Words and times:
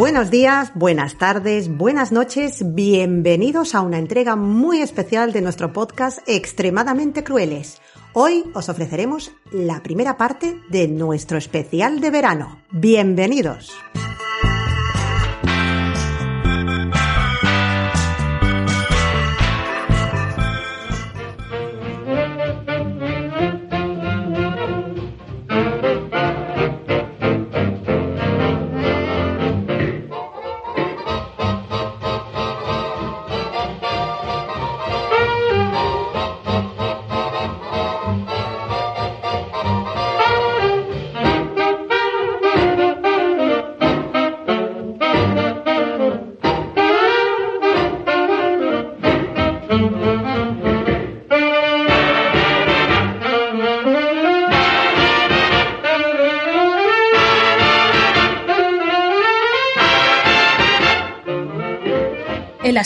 Buenos 0.00 0.30
días, 0.30 0.72
buenas 0.74 1.18
tardes, 1.18 1.68
buenas 1.68 2.10
noches, 2.10 2.74
bienvenidos 2.74 3.74
a 3.74 3.82
una 3.82 3.98
entrega 3.98 4.34
muy 4.34 4.80
especial 4.80 5.30
de 5.30 5.42
nuestro 5.42 5.74
podcast 5.74 6.20
Extremadamente 6.26 7.22
Crueles. 7.22 7.82
Hoy 8.14 8.50
os 8.54 8.70
ofreceremos 8.70 9.30
la 9.52 9.82
primera 9.82 10.16
parte 10.16 10.58
de 10.70 10.88
nuestro 10.88 11.36
especial 11.36 12.00
de 12.00 12.10
verano. 12.10 12.62
Bienvenidos. 12.70 13.74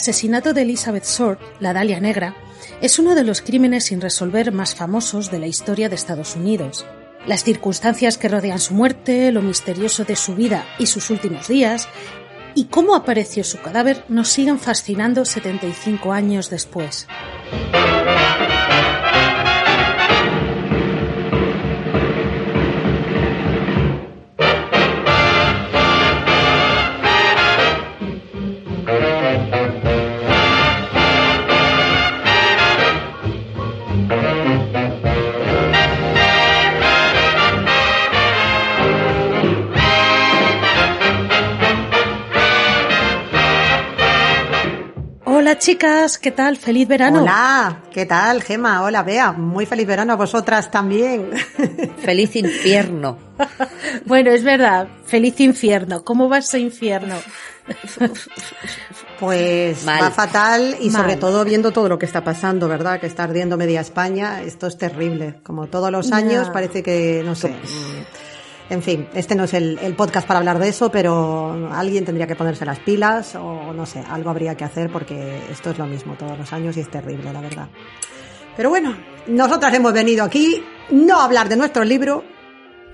Asesinato 0.04 0.52
de 0.52 0.60
Elizabeth 0.60 1.06
Short, 1.06 1.40
la 1.60 1.72
Dalia 1.72 1.98
Negra, 1.98 2.36
es 2.82 2.98
uno 2.98 3.14
de 3.14 3.24
los 3.24 3.40
crímenes 3.40 3.84
sin 3.84 4.02
resolver 4.02 4.52
más 4.52 4.74
famosos 4.74 5.30
de 5.30 5.38
la 5.38 5.46
historia 5.46 5.88
de 5.88 5.94
Estados 5.94 6.36
Unidos. 6.36 6.84
Las 7.26 7.42
circunstancias 7.42 8.18
que 8.18 8.28
rodean 8.28 8.58
su 8.58 8.74
muerte, 8.74 9.32
lo 9.32 9.40
misterioso 9.40 10.04
de 10.04 10.14
su 10.14 10.34
vida 10.34 10.66
y 10.78 10.88
sus 10.88 11.08
últimos 11.08 11.48
días, 11.48 11.88
y 12.54 12.66
cómo 12.66 12.94
apareció 12.94 13.44
su 13.44 13.62
cadáver 13.62 14.04
nos 14.10 14.28
siguen 14.28 14.58
fascinando 14.58 15.24
75 15.24 16.12
años 16.12 16.50
después. 16.50 17.06
Chicas, 45.64 46.18
¿qué 46.18 46.30
tal? 46.30 46.58
Feliz 46.58 46.86
verano. 46.86 47.22
Hola, 47.22 47.84
¿qué 47.90 48.04
tal, 48.04 48.42
Gema? 48.42 48.82
Hola, 48.82 49.02
Bea. 49.02 49.32
Muy 49.32 49.64
feliz 49.64 49.86
verano 49.86 50.12
a 50.12 50.16
vosotras 50.16 50.70
también. 50.70 51.30
Feliz 52.04 52.36
infierno. 52.36 53.16
Bueno, 54.04 54.30
es 54.30 54.44
verdad, 54.44 54.86
feliz 55.06 55.40
infierno. 55.40 56.04
¿Cómo 56.04 56.28
va 56.28 56.38
ese 56.38 56.60
infierno? 56.60 57.16
Pues 59.18 59.84
Mal. 59.84 60.02
va 60.02 60.10
fatal 60.10 60.76
y 60.80 60.90
Mal. 60.90 61.02
sobre 61.02 61.16
todo 61.16 61.44
viendo 61.44 61.72
todo 61.72 61.88
lo 61.88 61.98
que 61.98 62.06
está 62.06 62.22
pasando, 62.22 62.68
¿verdad? 62.68 63.00
Que 63.00 63.06
está 63.06 63.24
ardiendo 63.24 63.56
media 63.56 63.80
España. 63.80 64.42
Esto 64.42 64.66
es 64.66 64.76
terrible. 64.78 65.40
Como 65.42 65.66
todos 65.66 65.90
los 65.90 66.12
años 66.12 66.46
Ya. 66.46 66.52
parece 66.52 66.82
que, 66.82 67.22
no 67.24 67.34
sé. 67.34 67.54
En 68.70 68.82
fin, 68.82 69.06
este 69.14 69.34
no 69.34 69.44
es 69.44 69.52
el, 69.54 69.78
el 69.82 69.94
podcast 69.94 70.26
para 70.26 70.38
hablar 70.38 70.58
de 70.58 70.68
eso, 70.68 70.90
pero 70.90 71.68
alguien 71.72 72.04
tendría 72.04 72.26
que 72.26 72.34
ponerse 72.34 72.64
las 72.64 72.78
pilas 72.78 73.34
o 73.34 73.72
no 73.74 73.84
sé, 73.84 74.02
algo 74.08 74.30
habría 74.30 74.56
que 74.56 74.64
hacer 74.64 74.90
porque 74.90 75.38
esto 75.50 75.70
es 75.70 75.78
lo 75.78 75.86
mismo 75.86 76.14
todos 76.14 76.38
los 76.38 76.50
años 76.52 76.76
y 76.76 76.80
es 76.80 76.90
terrible, 76.90 77.30
la 77.32 77.40
verdad. 77.42 77.68
Pero 78.56 78.70
bueno, 78.70 78.96
nosotras 79.26 79.74
hemos 79.74 79.92
venido 79.92 80.24
aquí 80.24 80.62
no 80.90 81.20
a 81.20 81.24
hablar 81.24 81.48
de 81.50 81.56
nuestro 81.56 81.84
libro, 81.84 82.24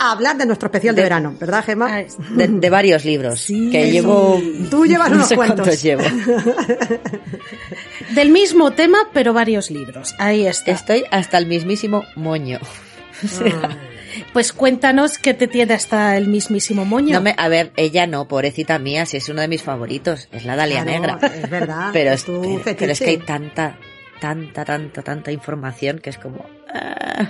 a 0.00 0.10
hablar 0.12 0.36
de 0.38 0.46
nuestro 0.46 0.66
especial 0.66 0.94
de, 0.96 1.02
De- 1.02 1.04
verano, 1.04 1.36
¿verdad, 1.38 1.62
Gemma? 1.64 1.98
Ah, 1.98 2.02
De, 2.30 2.48
de 2.48 2.70
varios 2.70 3.04
libros. 3.04 3.38
Sí, 3.40 3.70
que 3.70 3.92
llevo. 3.92 4.40
Tú 4.70 4.86
llevas 4.86 5.08
no 5.10 5.16
unos 5.16 5.28
sé 5.28 5.36
cuantos. 5.36 5.60
cuántos 5.66 5.82
llevo. 5.82 6.02
Del 8.14 8.30
mismo 8.30 8.72
tema, 8.72 8.98
pero 9.12 9.32
varios 9.32 9.70
libros. 9.70 10.14
Ahí 10.18 10.46
está. 10.46 10.72
Estoy 10.72 11.04
hasta 11.10 11.38
el 11.38 11.46
mismísimo 11.46 12.04
moño. 12.16 12.58
O 13.22 13.28
sea, 13.28 13.68
Pues 14.32 14.52
cuéntanos 14.52 15.18
qué 15.18 15.34
te 15.34 15.46
tiene 15.48 15.74
hasta 15.74 16.16
el 16.16 16.28
mismísimo 16.28 16.84
moño. 16.84 17.14
no 17.14 17.20
me, 17.20 17.34
a 17.36 17.48
ver, 17.48 17.72
ella 17.76 18.06
no, 18.06 18.26
pobrecita 18.28 18.78
mía, 18.78 19.06
si 19.06 19.16
es 19.18 19.28
uno 19.28 19.40
de 19.40 19.48
mis 19.48 19.62
favoritos. 19.62 20.28
Es 20.32 20.44
la 20.44 20.56
Dalia 20.56 20.82
Claro, 20.84 21.00
Negra. 21.16 21.26
Es 21.34 21.50
verdad. 21.50 21.90
Pero 21.92 22.12
es 22.12 22.24
pero, 22.24 22.60
pero 22.78 22.92
es 22.92 22.98
que 22.98 23.10
hay 23.10 23.18
tanta, 23.18 23.76
tanta, 24.20 24.64
tanta, 24.64 25.02
tanta 25.02 25.32
información 25.32 25.98
que 25.98 26.10
es 26.10 26.18
como. 26.18 26.44
ah, 26.74 27.28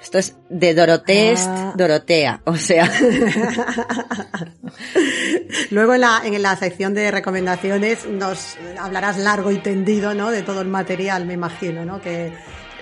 esto 0.00 0.18
es 0.18 0.36
de 0.48 0.74
Dorotés, 0.74 1.40
Ah. 1.46 1.72
Dorotea. 1.76 2.40
O 2.44 2.56
sea, 2.56 2.88
Luego 5.70 5.94
en 5.94 6.00
la, 6.00 6.22
en 6.24 6.40
la 6.42 6.56
sección 6.56 6.94
de 6.94 7.10
recomendaciones 7.10 8.06
nos 8.06 8.56
hablarás 8.78 9.18
largo 9.18 9.50
y 9.50 9.58
tendido, 9.58 10.14
¿no? 10.14 10.30
De 10.30 10.42
todo 10.42 10.60
el 10.60 10.68
material, 10.68 11.26
me 11.26 11.34
imagino, 11.34 11.84
¿no? 11.84 12.00
Que, 12.00 12.32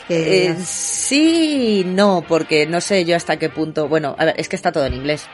que 0.09 0.47
eh, 0.49 0.57
sí, 0.65 1.85
no, 1.87 2.25
porque 2.27 2.67
no 2.67 2.81
sé 2.81 3.05
yo 3.05 3.17
hasta 3.17 3.39
qué 3.39 3.49
punto. 3.49 3.89
Bueno, 3.89 4.15
a 4.19 4.25
ver, 4.27 4.35
es 4.39 4.49
que 4.49 4.57
está 4.57 4.73
todo 4.73 4.87
en 4.87 4.95
inglés. 4.95 5.27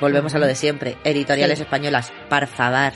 Volvemos 0.00 0.34
a 0.34 0.38
lo 0.38 0.46
de 0.46 0.54
siempre. 0.54 0.96
Editoriales 1.04 1.58
Sí. 1.58 1.62
españolas, 1.64 2.12
por 2.28 2.46
favor, 2.46 2.92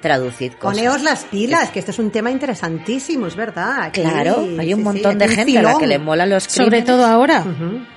traducid 0.00 0.52
cosas. 0.54 0.76
Poneos 0.78 1.02
las 1.02 1.24
pilas, 1.24 1.70
que 1.70 1.78
este 1.78 1.92
es 1.92 1.98
un 1.98 2.10
tema 2.10 2.30
interesantísimo, 2.30 3.26
es 3.28 3.36
verdad. 3.36 3.82
Aquí, 3.82 4.00
Claro, 4.00 4.38
hay 4.58 4.72
un 4.74 4.80
sí, 4.80 4.84
montón 4.84 5.12
sí, 5.12 5.18
de 5.18 5.28
gente 5.28 5.58
a 5.58 5.62
la 5.62 5.78
que 5.78 5.86
le 5.86 5.98
molan 5.98 6.28
los 6.30 6.44
Sobre 6.44 6.68
crímenes, 6.82 6.86
todo 6.86 7.06
ahora. 7.06 7.44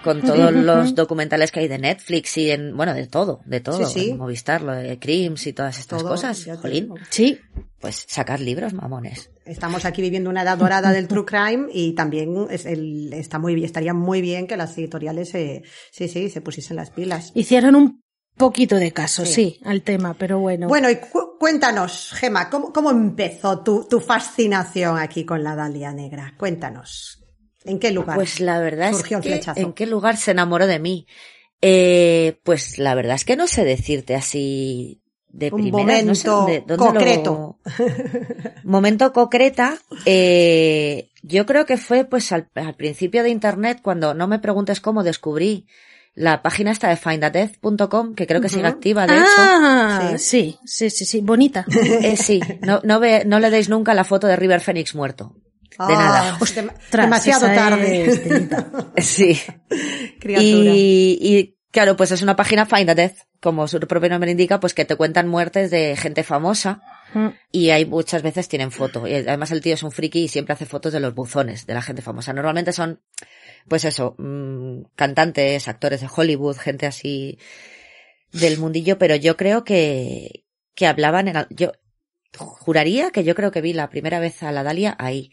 Con 0.04 0.22
todos 0.22 0.52
los 0.54 0.94
documentales 0.94 1.52
que 1.52 1.62
hay 1.62 1.68
de 1.68 1.80
Netflix 1.80 2.38
y 2.38 2.52
en, 2.52 2.76
bueno, 2.78 2.94
de 2.94 3.08
todo, 3.08 3.42
de 3.46 3.60
todo, 3.62 3.86
Sí, 3.88 4.02
sí. 4.02 4.10
en 4.12 4.18
Movistar, 4.18 4.62
lo 4.62 4.74
de 4.74 5.00
Crims 5.00 5.48
y 5.48 5.54
todas 5.54 5.80
estas 5.80 6.00
Todo, 6.00 6.10
cosas. 6.10 6.46
Jolín. 6.62 6.94
Sí. 7.10 7.40
pues 7.80 8.06
sacar 8.08 8.40
libros, 8.40 8.74
mamones. 8.74 9.30
Estamos 9.46 9.86
aquí 9.86 10.02
viviendo 10.02 10.30
una 10.30 10.44
edad 10.44 10.58
dorada 10.58 10.92
del 10.92 11.08
true 11.08 11.26
crime 11.26 11.68
y 11.74 11.94
también 11.94 12.48
es 12.50 12.66
el, 12.66 13.12
está 13.14 13.40
muy 13.40 13.56
bien, 13.56 13.66
estaría 13.66 13.94
muy 13.94 14.22
bien 14.22 14.48
que 14.48 14.56
las 14.58 14.78
editoriales 14.78 15.30
se, 15.30 15.64
sí, 15.92 16.08
sí, 16.08 16.30
se 16.30 16.42
pusiesen 16.42 16.78
las 16.78 16.92
pilas. 16.92 17.32
Hicieron 17.36 17.76
un 17.76 18.02
poquito 18.38 18.78
de 18.78 18.92
caso, 18.94 19.26
Sí. 19.26 19.34
sí, 19.34 19.60
al 19.66 19.82
tema, 19.84 20.14
pero 20.14 20.40
bueno. 20.40 20.68
Bueno, 20.68 20.90
y 20.90 20.96
cu- 20.96 21.38
cuéntanos, 21.40 22.12
Gema, 22.14 22.50
¿cómo, 22.50 22.72
cómo 22.72 22.90
empezó 22.92 23.60
tu, 23.64 23.86
tu 23.90 24.00
fascinación 24.00 24.98
aquí 24.98 25.26
con 25.26 25.44
la 25.44 25.56
Dalia 25.56 25.92
Negra? 25.92 26.34
Cuéntanos. 26.38 27.20
¿En 27.66 27.80
qué 27.80 27.92
lugar? 27.92 28.16
Pues 28.16 28.40
la 28.40 28.60
verdad 28.60 28.92
surgió 28.94 29.20
es 29.20 29.26
el 29.26 29.30
que 29.32 29.36
flechazo? 29.38 29.60
en 29.60 29.74
qué 29.74 29.86
lugar 29.86 30.18
se 30.18 30.32
enamoró 30.32 30.68
de 30.68 30.80
mí. 30.80 31.06
Eh, 31.62 32.40
pues 32.44 32.78
la 32.78 32.96
verdad 32.96 33.16
es 33.16 33.24
que 33.26 33.36
no 33.38 33.48
sé 33.48 33.64
decirte 33.64 34.16
así 34.16 35.03
de 35.34 35.50
Un 35.52 35.62
primeras, 35.64 36.06
no 36.06 36.16
sé 36.16 36.30
momento 36.30 36.64
dónde- 36.64 36.64
lo- 36.68 36.78
concreto. 36.78 37.58
momento 38.64 39.12
concreta, 39.14 39.78
eh, 40.06 41.10
yo 41.24 41.46
creo 41.46 41.66
que 41.66 41.78
fue 41.78 42.06
pues 42.06 42.32
al, 42.32 42.48
al 42.56 42.76
principio 42.76 43.24
de 43.24 43.30
internet 43.30 43.80
cuando 43.82 44.14
no 44.14 44.28
me 44.28 44.40
preguntes 44.40 44.80
cómo 44.80 45.04
descubrí 45.04 45.66
la 46.16 46.44
página 46.44 46.70
esta 46.72 46.90
de 46.90 46.96
findadeath.com, 46.98 48.14
que 48.14 48.28
creo 48.28 48.40
que 48.40 48.48
sigue 48.50 48.68
activa, 48.68 49.08
de 49.08 49.16
ah, 49.18 50.14
Sí. 50.18 50.20
sí, 50.20 50.60
sí, 50.66 50.90
sí, 50.92 51.06
sí, 51.06 51.22
bonita. 51.22 51.66
hecho. 51.68 51.80
Eh, 52.04 52.16
sí, 52.18 52.40
no, 52.62 52.80
no, 52.84 53.00
ve, 53.00 53.24
no 53.26 53.40
le 53.40 53.50
deis 53.50 53.68
nunca 53.70 53.94
la 53.96 54.04
foto 54.04 54.28
de 54.28 54.36
River 54.36 54.62
Phoenix 54.62 54.94
muerto. 54.94 55.36
De 55.72 55.92
nada. 55.96 56.38
Ah, 56.40 56.78
demasiado 56.92 57.48
tarde. 57.48 58.06
es. 58.06 58.22
Sí. 59.04 59.40
Criatura. 60.20 60.44
Y, 60.46 61.18
y, 61.20 61.53
claro, 61.74 61.98
pues 61.98 62.12
es 62.12 62.22
una 62.22 62.38
página 62.38 62.66
Find 62.66 62.90
a 62.90 62.96
Death, 62.96 63.18
como 63.42 63.68
su 63.68 63.78
propio 63.82 64.10
nombre 64.10 64.32
indica, 64.32 64.62
pues 64.62 64.74
que 64.74 64.86
te 64.86 64.96
cuentan 64.96 65.28
muertes 65.28 65.70
de 65.70 65.98
gente 65.98 66.24
famosa 66.24 66.82
Mm. 67.14 67.28
y 67.52 67.70
hay 67.70 67.86
muchas 67.86 68.24
veces 68.24 68.48
tienen 68.48 68.72
foto. 68.72 69.08
Y 69.08 69.14
además 69.14 69.52
el 69.52 69.62
tío 69.62 69.74
es 69.74 69.84
un 69.84 69.92
friki 69.92 70.24
y 70.24 70.28
siempre 70.28 70.54
hace 70.54 70.66
fotos 70.66 70.94
de 70.94 71.00
los 71.00 71.14
buzones 71.14 71.66
de 71.66 71.74
la 71.74 71.82
gente 71.82 72.02
famosa. 72.02 72.34
Normalmente 72.34 72.74
son, 72.74 73.02
pues 73.68 73.86
eso, 73.86 74.16
mm, 74.18 74.84
cantantes, 74.96 75.68
actores 75.68 76.02
de 76.02 76.10
Hollywood, 76.14 76.58
gente 76.58 76.86
así 76.86 77.38
del 78.32 78.58
mundillo, 78.58 78.98
pero 78.98 79.16
yo 79.16 79.38
creo 79.38 79.64
que, 79.64 80.46
que 80.76 80.88
hablaban 80.88 81.28
en, 81.28 81.46
yo 81.52 81.72
juraría 82.36 83.12
que 83.12 83.24
yo 83.24 83.36
creo 83.36 83.52
que 83.52 83.62
vi 83.62 83.74
la 83.74 83.90
primera 83.90 84.20
vez 84.20 84.42
a 84.42 84.52
la 84.52 84.64
Dalia 84.64 84.96
ahí. 84.98 85.32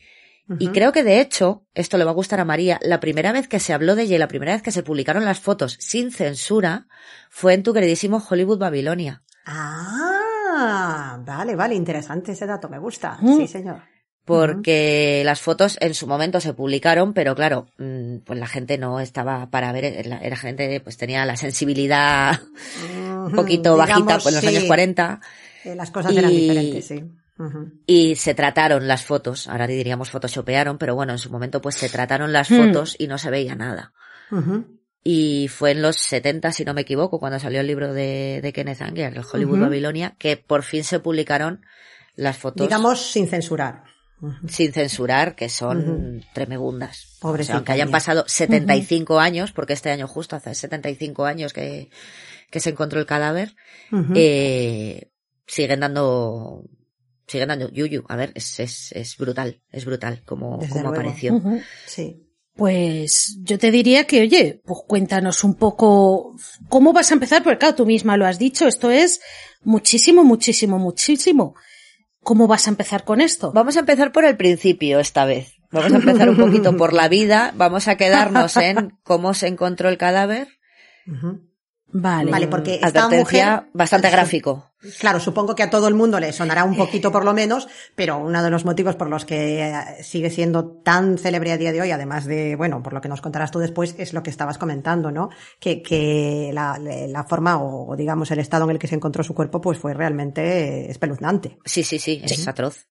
Y 0.58 0.69
creo 0.69 0.93
que 0.93 1.05
de 1.05 1.20
hecho, 1.20 1.64
esto 1.75 1.97
le 1.97 2.05
va 2.05 2.11
a 2.11 2.14
gustar 2.14 2.41
a 2.41 2.44
María, 2.44 2.79
la 2.82 3.00
primera 3.00 3.32
vez 3.32 3.47
que 3.47 3.61
se 3.61 3.73
habló 3.73 3.94
de 3.94 4.02
ella 4.02 4.17
y 4.17 4.19
la 4.19 4.29
primera 4.29 4.52
vez 4.52 4.62
que 4.62 4.73
se 4.73 4.82
publicaron 4.82 5.25
las 5.25 5.38
fotos 5.38 5.76
sin 5.79 6.11
censura 6.11 6.88
fue 7.29 7.55
en 7.55 7.62
tu 7.62 7.73
queridísimo 7.73 8.23
Hollywood 8.29 8.58
Babilonia. 8.58 9.23
Ah, 9.47 11.20
vale, 11.25 11.55
vale, 11.55 11.75
interesante 11.75 12.32
ese 12.32 12.47
dato, 12.47 12.69
me 12.69 12.79
gusta. 12.79 13.19
Sí, 13.25 13.47
señor. 13.47 13.82
Porque 14.25 15.23
las 15.25 15.41
fotos 15.41 15.76
en 15.81 15.94
su 15.94 16.06
momento 16.06 16.41
se 16.41 16.55
publicaron, 16.55 17.14
pero 17.14 17.35
claro, 17.35 17.67
mm, 17.79 18.19
pues 18.19 18.38
la 18.38 18.47
gente 18.47 18.79
no 18.79 19.00
estaba 19.00 19.50
para 19.50 19.73
ver, 19.73 20.06
la, 20.06 20.20
la 20.20 20.37
gente 20.37 20.81
pues 20.81 20.97
tenía 20.97 21.25
la 21.25 21.37
sensibilidad 21.37 22.41
un 23.26 23.32
poquito 23.32 23.76
bajita 23.76 24.19
pues 24.19 24.26
en 24.26 24.35
los 24.35 24.41
sí, 24.43 24.47
años 24.49 24.64
40 24.64 25.20
eh, 25.64 25.75
las 25.75 25.91
cosas 25.91 26.17
eran 26.17 26.31
diferentes, 26.31 26.87
sí. 26.87 27.05
Y 27.87 28.16
se 28.16 28.34
trataron 28.34 28.87
las 28.87 29.04
fotos, 29.04 29.48
ahora 29.48 29.66
diríamos 29.66 30.10
photoshopearon, 30.10 30.78
pero 30.78 30.94
bueno, 30.94 31.12
en 31.12 31.19
su 31.19 31.31
momento 31.31 31.60
pues 31.60 31.76
se 31.76 31.88
trataron 31.88 32.32
las 32.32 32.50
Hmm. 32.50 32.66
fotos 32.66 32.96
y 32.98 33.06
no 33.06 33.19
se 33.19 33.31
veía 33.31 33.54
nada. 33.54 33.92
Y 35.02 35.48
fue 35.48 35.70
en 35.70 35.82
los 35.82 35.96
70, 35.96 36.52
si 36.52 36.64
no 36.64 36.75
me 36.75 36.82
equivoco, 36.82 37.19
cuando 37.19 37.38
salió 37.40 37.60
el 37.60 37.66
libro 37.66 37.94
de, 37.94 38.40
de 38.42 38.52
Kenneth 38.52 38.82
Anger, 38.82 39.16
el 39.16 39.25
Hollywood 39.25 39.54
Ujú. 39.54 39.62
Babilonia, 39.62 40.14
que 40.19 40.37
por 40.37 40.62
fin 40.62 40.84
se 40.84 41.00
publicaron 41.00 41.64
las 42.16 42.37
fotos 42.37 42.66
Digamos 42.66 43.10
sin 43.10 43.26
censurar. 43.26 43.84
Sin 44.46 44.75
censurar, 44.75 45.34
que 45.34 45.48
son 45.48 46.22
tremegundas. 46.34 47.04
O 47.04 47.06
sea, 47.06 47.20
Pobrecita 47.20 47.56
aunque 47.56 47.72
hayan 47.72 47.90
pasado 47.90 48.25
75 48.26 49.19
años, 49.19 49.52
porque 49.52 49.72
este 49.72 49.90
año 49.90 50.06
justo 50.06 50.37
hace 50.37 50.54
75 50.54 51.25
años 51.25 51.54
que, 51.54 51.88
que 52.50 52.60
se 52.60 52.69
encontró 52.70 53.00
el 53.00 53.06
cadáver, 53.06 53.56
eh, 54.14 55.10
siguen 55.46 55.81
dando, 55.81 56.64
siguen 57.30 57.48
dando 57.48 57.70
yuyu. 57.70 58.04
A 58.08 58.16
ver, 58.16 58.32
es, 58.34 58.58
es, 58.60 58.92
es 58.92 59.16
brutal, 59.16 59.62
es 59.70 59.84
brutal 59.84 60.22
como, 60.24 60.58
como 60.68 60.88
apareció. 60.88 61.40
Sí. 61.86 62.26
Pues 62.54 63.38
yo 63.42 63.58
te 63.58 63.70
diría 63.70 64.06
que, 64.06 64.22
oye, 64.22 64.60
pues 64.64 64.80
cuéntanos 64.86 65.44
un 65.44 65.54
poco 65.54 66.36
cómo 66.68 66.92
vas 66.92 67.10
a 67.10 67.14
empezar, 67.14 67.42
porque 67.42 67.58
claro, 67.58 67.76
tú 67.76 67.86
misma 67.86 68.16
lo 68.16 68.26
has 68.26 68.38
dicho, 68.38 68.66
esto 68.66 68.90
es 68.90 69.20
muchísimo, 69.62 70.24
muchísimo, 70.24 70.78
muchísimo. 70.78 71.54
¿Cómo 72.22 72.46
vas 72.46 72.66
a 72.66 72.70
empezar 72.70 73.04
con 73.04 73.20
esto? 73.20 73.52
Vamos 73.52 73.76
a 73.76 73.80
empezar 73.80 74.12
por 74.12 74.24
el 74.24 74.36
principio 74.36 75.00
esta 75.00 75.24
vez. 75.24 75.54
Vamos 75.70 75.92
a 75.92 75.96
empezar 75.96 76.28
un 76.28 76.36
poquito 76.36 76.76
por 76.76 76.92
la 76.92 77.08
vida. 77.08 77.54
Vamos 77.56 77.88
a 77.88 77.96
quedarnos 77.96 78.56
en 78.56 78.98
cómo 79.04 79.32
se 79.34 79.46
encontró 79.46 79.88
el 79.88 79.96
cadáver. 79.96 80.48
Vale. 81.92 82.31
Vale, 82.31 82.46
porque 82.48 82.81
esta 82.82 83.08
mujer... 83.08 83.64
bastante 83.72 84.10
gráfico. 84.10 84.70
Claro, 84.98 85.20
supongo 85.20 85.54
que 85.54 85.62
a 85.62 85.69
todo 85.69 85.88
el 85.88 85.94
mundo 85.94 86.19
le 86.20 86.32
sonará 86.32 86.64
un 86.64 86.75
poquito 86.75 87.12
por 87.12 87.25
lo 87.25 87.34
menos, 87.34 87.69
pero 87.94 88.19
uno 88.19 88.42
de 88.42 88.48
los 88.48 88.64
motivos 88.64 88.96
por 88.96 89.10
los 89.10 89.26
que 89.26 89.69
eh, 89.69 90.02
sigue 90.02 90.31
siendo 90.31 90.66
tan 90.82 91.19
célebre 91.19 91.52
a 91.52 91.58
día 91.58 91.72
de 91.72 91.82
hoy, 91.82 91.90
además 91.90 92.25
de, 92.25 92.56
bueno, 92.56 92.82
por 92.82 92.94
lo 92.94 93.00
que 93.02 93.08
nos 93.08 93.20
contarás 93.20 93.50
tú 93.50 93.58
después, 93.58 93.94
es 93.98 94.14
lo 94.14 94.22
que 94.22 94.31
estabas 94.31 94.56
comentando, 94.56 95.10
¿no? 95.10 95.28
Que, 95.58 95.82
que 95.82 96.50
la, 96.54 96.78
la 96.78 97.25
forma 97.25 97.62
o, 97.62 97.94
digamos 97.94 98.31
el 98.31 98.38
estado 98.38 98.64
en 98.64 98.70
el 98.70 98.78
que 98.78 98.87
se 98.87 98.94
encontró 98.94 99.22
su 99.22 99.34
cuerpo, 99.34 99.60
pues 99.60 99.78
fue 99.78 99.92
realmente 99.92 100.90
espeluznante. 100.90 101.58
Sí, 101.64 101.82
sí, 101.82 101.98
sí, 101.98 102.22
es 102.25 102.48
atroz. 102.48 102.87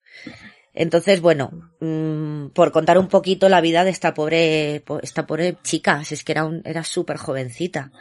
Entonces, 0.74 1.20
bueno, 1.22 1.72
mm, 1.82 2.50
por 2.50 2.72
contar 2.72 2.98
un 2.98 3.08
poquito 3.08 3.50
la 3.50 3.60
vida 3.62 3.84
de 3.84 3.90
esta 3.90 4.14
pobre, 4.14 4.82
po- 4.86 5.00
esta 5.02 5.26
pobre 5.26 5.58
chica, 5.64 6.04
si 6.04 6.14
es 6.14 6.24
que 6.24 6.32
era 6.34 6.46
un, 6.46 6.62
era 6.66 6.84
súper 6.84 7.18
jovencita. 7.18 7.92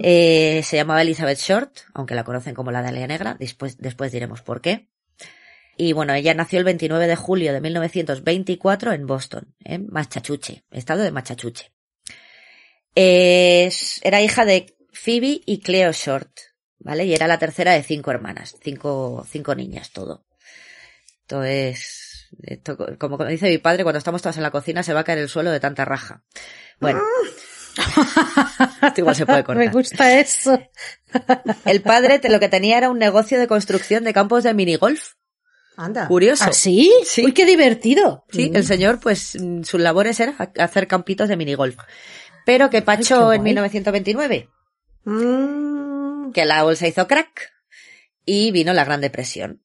Eh, 0.00 0.62
se 0.64 0.76
llamaba 0.76 1.02
Elizabeth 1.02 1.38
Short, 1.38 1.72
aunque 1.94 2.14
la 2.14 2.24
conocen 2.24 2.54
como 2.54 2.70
la 2.70 2.82
Dalia 2.82 3.06
Negra, 3.06 3.36
después, 3.38 3.78
después 3.78 4.12
diremos 4.12 4.40
por 4.42 4.60
qué. 4.60 4.88
Y 5.76 5.92
bueno, 5.92 6.14
ella 6.14 6.32
nació 6.32 6.58
el 6.58 6.64
29 6.64 7.06
de 7.06 7.16
julio 7.16 7.52
de 7.52 7.60
1924 7.60 8.92
en 8.92 9.06
Boston, 9.06 9.54
en 9.62 9.86
Massachusetts, 9.90 10.62
estado 10.70 11.02
de 11.02 11.10
Massachusetts. 11.10 11.70
Es- 12.94 14.00
era 14.02 14.22
hija 14.22 14.44
de 14.44 14.74
Phoebe 14.92 15.40
y 15.44 15.60
Cleo 15.60 15.92
Short, 15.92 16.30
¿vale? 16.78 17.04
Y 17.04 17.14
era 17.14 17.26
la 17.26 17.38
tercera 17.38 17.72
de 17.72 17.82
cinco 17.82 18.10
hermanas, 18.10 18.56
cinco, 18.62 19.26
cinco 19.28 19.54
niñas 19.54 19.90
todo. 19.92 20.24
Esto 21.26 21.42
es, 21.42 22.28
esto, 22.44 22.76
como 23.00 23.18
dice 23.24 23.48
mi 23.48 23.58
padre, 23.58 23.82
cuando 23.82 23.98
estamos 23.98 24.22
todas 24.22 24.36
en 24.36 24.44
la 24.44 24.52
cocina 24.52 24.84
se 24.84 24.94
va 24.94 25.00
a 25.00 25.04
caer 25.04 25.18
el 25.18 25.28
suelo 25.28 25.50
de 25.50 25.58
tanta 25.58 25.84
raja. 25.84 26.22
Bueno. 26.78 27.02
Esto 28.82 29.00
igual 29.00 29.16
se 29.16 29.26
puede 29.26 29.42
cortar. 29.44 29.64
Me 29.64 29.72
gusta 29.72 30.20
eso. 30.20 30.56
El 31.64 31.82
padre 31.82 32.20
te- 32.20 32.28
lo 32.28 32.38
que 32.38 32.48
tenía 32.48 32.78
era 32.78 32.90
un 32.90 32.98
negocio 33.00 33.40
de 33.40 33.48
construcción 33.48 34.04
de 34.04 34.12
campos 34.12 34.44
de 34.44 34.54
minigolf. 34.54 35.14
Anda. 35.76 36.06
Curioso. 36.06 36.44
¿Ah, 36.46 36.52
sí? 36.52 36.92
Sí. 37.04 37.24
Uy, 37.24 37.32
qué 37.32 37.44
divertido. 37.44 38.24
Sí, 38.30 38.52
el 38.54 38.64
señor, 38.64 39.00
pues, 39.00 39.36
mm, 39.40 39.64
sus 39.64 39.80
labores 39.80 40.20
era 40.20 40.36
ha- 40.38 40.62
hacer 40.62 40.86
campitos 40.86 41.28
de 41.28 41.36
minigolf. 41.36 41.76
Pero 42.46 42.70
que 42.70 42.82
pachó 42.82 43.32
en 43.32 43.40
guay. 43.40 43.50
1929, 43.52 44.48
Mm, 45.04 46.30
que 46.32 46.44
la 46.44 46.62
bolsa 46.62 46.86
hizo 46.86 47.06
crack 47.08 47.50
y 48.24 48.52
vino 48.52 48.72
la 48.72 48.84
Gran 48.84 49.00
Depresión. 49.00 49.62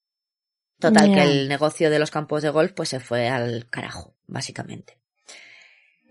Total, 0.82 1.14
que 1.14 1.24
el 1.24 1.48
negocio 1.48 1.90
de 1.90 2.00
los 2.00 2.12
campos 2.12 2.42
de 2.42 2.50
golf, 2.50 2.74
pues 2.74 2.90
se 2.90 3.00
fue 3.00 3.30
al 3.30 3.68
carajo, 3.70 4.16
básicamente. 4.28 4.98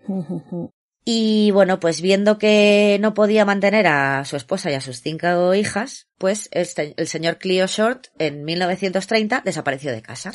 Y 1.03 1.49
bueno, 1.49 1.79
pues 1.79 1.99
viendo 1.99 2.37
que 2.37 2.99
no 3.01 3.15
podía 3.15 3.43
mantener 3.43 3.87
a 3.87 4.23
su 4.23 4.35
esposa 4.35 4.69
y 4.69 4.75
a 4.75 4.81
sus 4.81 5.01
cinco 5.01 5.55
hijas, 5.55 6.07
pues 6.19 6.47
este- 6.51 6.93
el 6.95 7.07
señor 7.07 7.39
Cleo 7.39 7.65
Short 7.65 8.07
en 8.19 8.43
1930 8.45 9.41
desapareció 9.43 9.91
de 9.91 10.03
casa. 10.03 10.31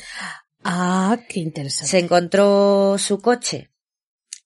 Ah, 0.65 1.19
qué 1.29 1.39
interesante. 1.39 1.89
Se 1.89 1.99
encontró 2.01 2.97
su 2.99 3.21
coche 3.21 3.71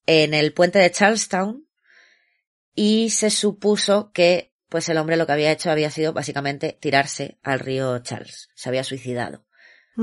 en 0.04 0.34
el 0.34 0.52
puente 0.52 0.78
de 0.78 0.90
Charlestown 0.90 1.66
y 2.74 3.08
se 3.10 3.30
supuso 3.30 4.12
que 4.12 4.52
pues 4.68 4.88
el 4.90 4.98
hombre 4.98 5.16
lo 5.16 5.26
que 5.26 5.32
había 5.32 5.50
hecho 5.50 5.70
había 5.70 5.90
sido 5.90 6.12
básicamente 6.12 6.76
tirarse 6.78 7.38
al 7.42 7.60
río 7.60 7.98
Charles. 8.00 8.50
Se 8.54 8.68
había 8.68 8.84
suicidado. 8.84 9.46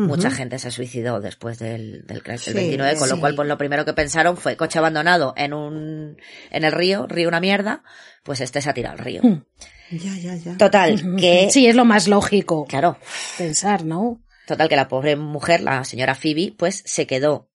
Mucha 0.06 0.32
gente 0.32 0.60
se 0.60 0.72
suicidó 0.72 1.20
después 1.20 1.60
del, 1.60 2.06
del 2.06 2.22
crash 2.22 2.46
del 2.46 2.54
Sí, 2.54 2.60
29, 2.60 2.98
con 2.98 3.10
lo 3.10 3.20
cual 3.20 3.36
pues 3.36 3.48
lo 3.48 3.58
primero 3.58 3.86
que 3.86 3.94
pensaron 3.94 4.38
fue 4.38 4.56
coche 4.58 4.80
abandonado 4.80 5.34
en 5.38 5.54
un 5.54 6.18
en 6.52 6.64
el 6.64 6.72
río, 6.72 7.08
río 7.08 7.28
una 7.28 7.40
mierda, 7.40 7.84
pues 8.24 8.42
este 8.42 8.62
se 8.62 8.70
ha 8.70 8.74
tirado 8.74 8.98
al 8.98 9.04
río. 9.04 9.22
Hmm. 9.24 9.44
Ya, 9.92 10.16
ya, 10.18 10.36
ya. 10.36 10.58
Total, 10.58 11.16
que 11.18 11.50
Sí, 11.50 11.66
es 11.68 11.76
lo 11.76 11.86
más 11.86 12.08
lógico 12.08 12.66
claro, 12.66 12.98
pensar, 13.38 13.86
¿no? 13.86 14.22
Total, 14.46 14.70
que 14.70 14.76
la 14.76 14.88
pobre 14.88 15.16
mujer, 15.16 15.62
la 15.62 15.84
señora 15.84 16.16
Phoebe, 16.16 16.54
pues 16.58 16.84
se 16.86 17.08
quedó 17.08 17.50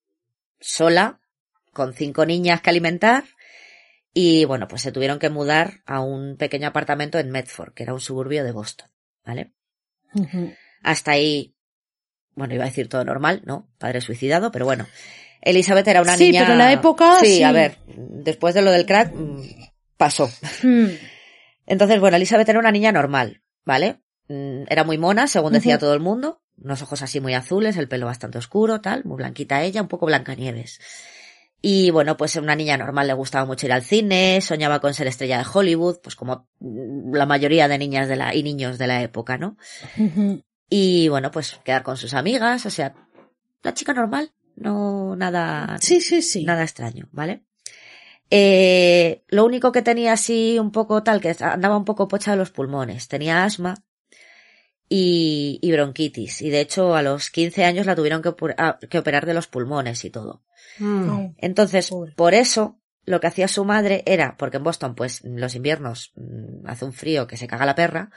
sola, 0.60 1.20
con 1.72 1.94
cinco 1.94 2.26
niñas 2.26 2.60
que 2.60 2.70
alimentar, 2.70 3.24
y 4.14 4.44
bueno, 4.44 4.68
pues 4.68 4.82
se 4.82 4.92
tuvieron 4.92 5.18
que 5.18 5.30
mudar 5.30 5.80
a 5.86 6.00
un 6.00 6.36
pequeño 6.36 6.68
apartamento 6.68 7.18
en 7.18 7.30
Medford, 7.30 7.72
que 7.72 7.82
era 7.82 7.94
un 7.94 8.00
suburbio 8.00 8.44
de 8.44 8.52
Boston, 8.52 8.88
¿vale? 9.24 9.52
Hasta 10.82 11.12
ahí, 11.12 11.54
bueno, 12.34 12.54
iba 12.54 12.64
a 12.64 12.68
decir 12.68 12.88
todo 12.88 13.04
normal, 13.04 13.42
¿no? 13.44 13.68
Padre 13.78 14.00
suicidado, 14.00 14.50
pero 14.52 14.64
bueno. 14.64 14.86
Elizabeth 15.40 15.88
era 15.88 16.02
una 16.02 16.16
Sí, 16.16 16.26
niña... 16.26 16.42
pero 16.42 16.52
en 16.52 16.58
la 16.58 16.72
época, 16.72 17.16
Sí, 17.20 17.36
sí. 17.38 17.42
a 17.42 17.52
ver, 17.52 17.78
después 17.86 18.54
de 18.54 18.62
lo 18.62 18.70
del 18.70 18.86
crack, 18.86 19.12
mm, 19.14 19.42
pasó. 19.96 20.30
Hmm. 20.62 20.86
Entonces, 21.66 22.00
bueno, 22.00 22.16
Elizabeth 22.16 22.48
era 22.48 22.58
una 22.58 22.70
niña 22.72 22.92
normal, 22.92 23.42
¿vale? 23.64 24.00
Mm, 24.28 24.64
Era 24.68 24.84
muy 24.84 24.98
mona, 24.98 25.26
según 25.26 25.52
decía 25.52 25.78
todo 25.78 25.94
el 25.94 26.00
mundo. 26.00 26.40
Unos 26.62 26.82
ojos 26.82 27.02
así 27.02 27.20
muy 27.20 27.34
azules, 27.34 27.76
el 27.76 27.88
pelo 27.88 28.06
bastante 28.06 28.38
oscuro, 28.38 28.80
tal, 28.80 29.04
muy 29.04 29.16
blanquita 29.16 29.62
ella, 29.62 29.82
un 29.82 29.88
poco 29.88 30.06
Blancanieves. 30.06 30.78
Y 31.60 31.90
bueno, 31.90 32.16
pues 32.16 32.36
una 32.36 32.54
niña 32.56 32.76
normal 32.76 33.06
le 33.06 33.12
gustaba 33.14 33.44
mucho 33.46 33.66
ir 33.66 33.72
al 33.72 33.82
cine, 33.82 34.40
soñaba 34.40 34.80
con 34.80 34.94
ser 34.94 35.06
estrella 35.06 35.38
de 35.38 35.46
Hollywood, 35.52 36.00
pues 36.02 36.14
como 36.16 36.48
mm, 36.60 37.14
la 37.14 37.26
mayoría 37.26 37.68
de 37.68 37.78
niñas 37.78 38.08
de 38.08 38.16
la, 38.16 38.34
y 38.34 38.42
niños 38.42 38.78
de 38.78 38.86
la 38.86 39.02
época, 39.02 39.38
¿no? 39.38 39.56
Y 40.74 41.08
bueno, 41.08 41.30
pues 41.30 41.60
quedar 41.64 41.82
con 41.82 41.98
sus 41.98 42.14
amigas, 42.14 42.64
o 42.64 42.70
sea, 42.70 42.94
la 43.62 43.74
chica 43.74 43.92
normal, 43.92 44.32
no 44.56 45.14
nada, 45.16 45.76
Sí, 45.82 46.00
sí, 46.00 46.22
sí. 46.22 46.44
nada 46.44 46.62
extraño, 46.62 47.10
¿vale? 47.12 47.42
Eh, 48.30 49.22
lo 49.28 49.44
único 49.44 49.70
que 49.70 49.82
tenía 49.82 50.14
así 50.14 50.58
un 50.58 50.72
poco 50.72 51.02
tal, 51.02 51.20
que 51.20 51.36
andaba 51.40 51.76
un 51.76 51.84
poco 51.84 52.08
pocha 52.08 52.30
de 52.30 52.38
los 52.38 52.50
pulmones. 52.52 53.06
Tenía 53.08 53.44
asma 53.44 53.84
y, 54.88 55.58
y 55.60 55.72
bronquitis. 55.72 56.40
Y 56.40 56.48
de 56.48 56.60
hecho 56.62 56.94
a 56.94 57.02
los 57.02 57.28
15 57.28 57.66
años 57.66 57.84
la 57.84 57.94
tuvieron 57.94 58.22
que, 58.22 58.34
que 58.88 58.98
operar 58.98 59.26
de 59.26 59.34
los 59.34 59.48
pulmones 59.48 60.02
y 60.06 60.10
todo. 60.10 60.42
Mm. 60.78 61.34
Entonces, 61.36 61.90
Pobre. 61.90 62.12
por 62.12 62.32
eso, 62.32 62.80
lo 63.04 63.20
que 63.20 63.26
hacía 63.26 63.46
su 63.46 63.66
madre 63.66 64.02
era, 64.06 64.38
porque 64.38 64.56
en 64.56 64.64
Boston, 64.64 64.94
pues, 64.94 65.20
los 65.22 65.54
inviernos 65.54 66.12
mm, 66.16 66.66
hace 66.66 66.86
un 66.86 66.94
frío 66.94 67.26
que 67.26 67.36
se 67.36 67.46
caga 67.46 67.66
la 67.66 67.74
perra, 67.74 68.10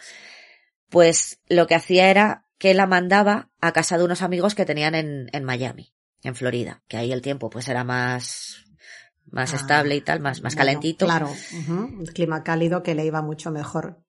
pues 0.89 1.41
lo 1.49 1.67
que 1.67 1.75
hacía 1.75 2.09
era 2.09 2.44
que 2.57 2.73
la 2.73 2.87
mandaba 2.87 3.49
a 3.61 3.73
casa 3.73 3.97
de 3.97 4.03
unos 4.03 4.21
amigos 4.21 4.55
que 4.55 4.65
tenían 4.65 4.95
en, 4.95 5.29
en 5.33 5.43
Miami, 5.43 5.93
en 6.23 6.35
Florida, 6.35 6.81
que 6.87 6.97
ahí 6.97 7.11
el 7.11 7.21
tiempo 7.21 7.49
pues 7.49 7.67
era 7.67 7.83
más, 7.83 8.65
más 9.25 9.53
Ah, 9.53 9.57
estable 9.57 9.95
y 9.95 10.01
tal, 10.01 10.19
más, 10.19 10.41
más 10.41 10.55
Bueno, 10.55 10.65
calentito. 10.67 11.05
Claro, 11.05 11.31
un 11.67 12.05
clima 12.13 12.43
cálido 12.43 12.81
que 12.83 12.95
le 12.95 13.05
iba 13.05 13.21
mucho 13.21 13.51
mejor. 13.51 14.01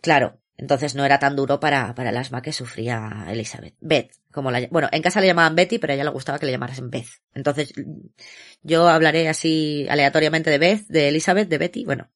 Claro, 0.00 0.40
entonces 0.56 0.94
no 0.94 1.04
era 1.04 1.18
tan 1.18 1.36
duro 1.36 1.58
para, 1.60 1.94
para 1.94 2.10
el 2.10 2.16
asma 2.16 2.42
que 2.42 2.52
sufría 2.52 3.26
Elizabeth. 3.28 3.74
Beth, 3.80 4.12
como 4.30 4.50
la, 4.50 4.66
bueno, 4.70 4.88
en 4.92 5.02
casa 5.02 5.20
le 5.20 5.26
llamaban 5.28 5.56
Betty, 5.56 5.78
pero 5.78 5.92
a 5.92 5.94
ella 5.94 6.04
le 6.04 6.10
gustaba 6.10 6.38
que 6.38 6.46
le 6.46 6.52
llamaran 6.52 6.90
Beth. 6.90 7.08
Entonces, 7.34 7.72
yo 8.62 8.88
hablaré 8.88 9.28
así 9.28 9.86
aleatoriamente 9.88 10.50
de 10.50 10.58
Beth, 10.58 10.86
de 10.88 11.08
Elizabeth, 11.08 11.48
de 11.48 11.58
Betty, 11.58 11.84
bueno. 11.84 12.10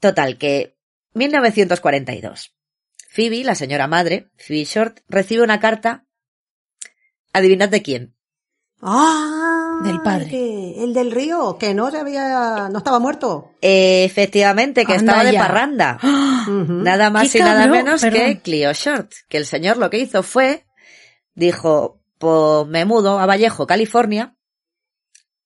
Total, 0.00 0.38
que 0.38 0.76
1942. 1.14 2.52
Phoebe, 3.16 3.42
la 3.44 3.54
señora 3.54 3.86
madre, 3.86 4.28
Phoebe 4.36 4.64
Short, 4.66 4.98
recibe 5.08 5.42
una 5.42 5.58
carta. 5.58 6.04
Adivinad 7.32 7.70
de 7.70 7.80
quién. 7.82 8.14
Ah, 8.82 9.80
Del 9.84 10.02
padre. 10.02 10.28
que- 10.28 10.84
el 10.84 10.92
del 10.92 11.10
río, 11.10 11.56
que 11.58 11.72
no 11.72 11.90
se 11.90 11.96
había, 11.98 12.68
no 12.70 12.78
estaba 12.78 12.98
muerto. 12.98 13.52
Efectivamente, 13.62 14.84
que 14.84 14.92
Anda 14.94 15.12
estaba 15.12 15.24
de 15.30 15.38
parranda. 15.38 15.98
Nada 16.48 17.08
más 17.10 17.32
¡Qué 17.32 17.38
y 17.38 17.40
nada 17.40 17.64
cabrón! 17.64 17.84
menos 17.84 18.00
Perdón. 18.02 18.20
que 18.20 18.40
Cleo 18.40 18.72
Short. 18.74 19.10
Que 19.30 19.38
el 19.38 19.46
señor 19.46 19.78
lo 19.78 19.88
que 19.88 19.98
hizo 19.98 20.22
fue, 20.22 20.66
dijo, 21.34 22.00
pues 22.18 22.66
me 22.68 22.84
mudo 22.84 23.18
a 23.18 23.24
Vallejo, 23.26 23.66
California, 23.66 24.36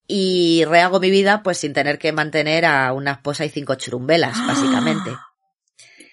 y 0.09 0.65
rehago 0.65 0.99
mi 0.99 1.11
vida 1.11 1.43
pues 1.45 1.59
sin 1.59 1.73
tener 1.73 1.99
que 1.99 2.13
mantener 2.13 2.65
a 2.67 2.93
una 2.93 3.13
esposa 3.13 3.45
y 3.45 3.49
cinco 3.49 3.77
churumbelas, 3.77 4.37
básicamente. 4.47 5.11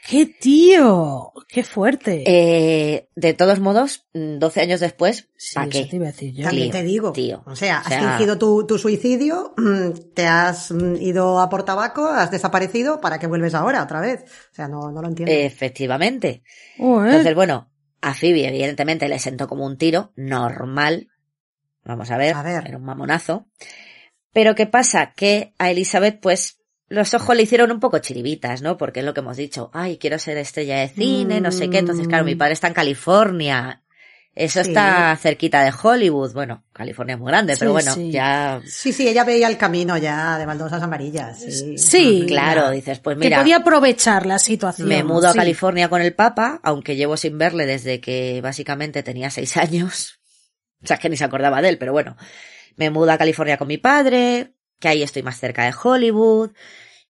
¡Qué 0.10 0.26
tío! 0.26 1.34
¡Qué 1.50 1.64
fuerte! 1.64 2.24
Eh, 2.26 3.10
de 3.16 3.34
todos 3.34 3.60
modos, 3.60 4.08
mm, 4.14 4.38
12 4.40 4.62
años 4.62 4.80
después, 4.80 5.30
Sí, 5.36 5.56
¿para 5.56 5.68
eso 5.68 5.80
qué? 5.84 5.86
te 5.90 5.96
iba 5.98 6.06
a 6.08 6.12
decir 6.12 6.34
yo. 6.34 6.44
También 6.46 6.72
te 6.72 6.84
digo. 6.84 7.12
tío. 7.12 7.44
O 7.46 7.56
sea, 7.56 7.82
O 7.86 7.88
sea- 7.90 8.00
has 8.00 8.08
fingido 8.18 8.38
tu, 8.38 8.66
tu 8.66 8.78
suicidio, 8.78 9.54
mm, 9.58 10.14
te 10.14 10.26
has 10.26 10.72
mm, 10.72 10.96
ido 11.02 11.40
a 11.42 11.50
por 11.50 11.64
tabaco, 11.64 12.08
has 12.08 12.32
desaparecido, 12.32 13.02
¿para 13.02 13.20
qué 13.20 13.28
vuelves 13.28 13.54
ahora 13.54 13.84
otra 13.84 14.00
vez? 14.00 14.24
O 14.52 14.56
sea, 14.56 14.68
no, 14.70 14.92
no 14.92 15.02
lo 15.02 15.08
entiendo. 15.10 15.34
Efectivamente. 15.34 16.44
Entonces, 16.78 17.36
bueno, 17.36 17.70
a 18.02 18.14
Phoebe 18.14 18.48
evidentemente 18.48 19.10
le 19.10 19.20
sentó 19.20 19.48
como 19.48 19.66
un 19.66 19.78
tiro, 19.78 20.14
normal. 20.16 21.10
Vamos 21.84 22.12
a 22.12 22.18
ver, 22.18 22.34
A 22.36 22.44
ver. 22.44 22.64
era 22.68 22.78
un 22.78 22.84
mamonazo. 22.86 23.48
Pero 24.32 24.56
¿qué 24.56 24.68
pasa? 24.68 25.14
Que 25.16 25.54
a 25.58 25.72
Elizabeth, 25.72 26.20
pues, 26.22 26.57
los 26.90 27.14
ojos 27.14 27.36
le 27.36 27.44
hicieron 27.44 27.72
un 27.72 27.80
poco 27.80 28.00
chiribitas, 28.00 28.62
¿no? 28.62 28.78
Porque 28.78 29.00
es 29.02 29.06
lo 29.06 29.14
que 29.14 29.20
hemos 29.22 29.38
dicho. 29.38 29.70
Ay, 29.74 29.98
quiero 29.98 30.18
ser 30.20 30.38
estrella 30.38 30.80
de 30.80 30.90
cine, 30.90 31.42
no 31.42 31.52
sé 31.52 31.70
qué. 31.70 31.80
Entonces, 31.80 32.08
claro, 32.08 32.24
mi 32.26 32.36
Mm. 32.36 32.38
padre 32.38 32.54
está 32.54 32.68
en 32.68 32.74
California. 32.74 33.84
Eso 34.34 34.64
Sí. 34.64 34.70
está 34.70 35.18
cerquita 35.20 35.64
de 35.64 35.74
Hollywood. 35.82 36.32
Bueno, 36.34 36.64
California 36.72 37.16
es 37.16 37.20
muy 37.20 37.30
grande, 37.32 37.56
Sí, 37.56 37.60
pero 37.60 37.72
bueno, 37.72 37.92
sí. 37.94 38.12
ya... 38.12 38.62
Sí, 38.68 38.94
sí, 38.94 39.08
ella 39.08 39.24
veía 39.24 39.48
el 39.48 39.58
camino 39.58 39.98
ya 39.98 40.38
de 40.38 40.46
baldosas 40.46 40.82
amarillas. 40.84 41.40
Sí, 41.78 42.18
Ujú. 42.20 42.28
Claro, 42.28 42.70
dices, 42.70 43.00
pues 43.00 43.18
que 43.18 43.26
mira, 43.26 43.40
podía 43.40 43.58
aprovechar 43.58 44.28
la 44.28 44.38
situación. 44.38 44.88
me 44.88 45.04
mudo 45.04 45.28
a. 45.30 45.34
California 45.34 45.90
con 45.90 46.02
el 46.04 46.14
Papa, 46.14 46.60
aunque 46.64 46.96
llevo 46.96 47.18
sin 47.18 47.38
verle 47.40 47.66
desde 47.66 48.00
que 48.00 48.40
básicamente 48.42 49.02
tenía 49.02 49.32
seis 49.32 49.58
años. 49.58 50.20
O 50.84 50.86
sea, 50.88 50.98
es 50.98 51.02
que 51.02 51.10
ni 51.10 51.18
se 51.18 51.24
acordaba 51.24 51.60
de 51.62 51.70
él, 51.70 51.78
pero 51.80 51.92
bueno. 51.92 52.16
Me 52.76 52.92
mudo 52.92 53.12
a 53.12 53.18
California 53.18 53.58
con 53.58 53.68
mi 53.68 53.80
padre, 53.80 54.54
que 54.80 54.88
ahí 54.88 55.04
estoy 55.04 55.24
más 55.24 55.40
cerca 55.40 55.66
de 55.66 55.74
Hollywood. 55.82 56.52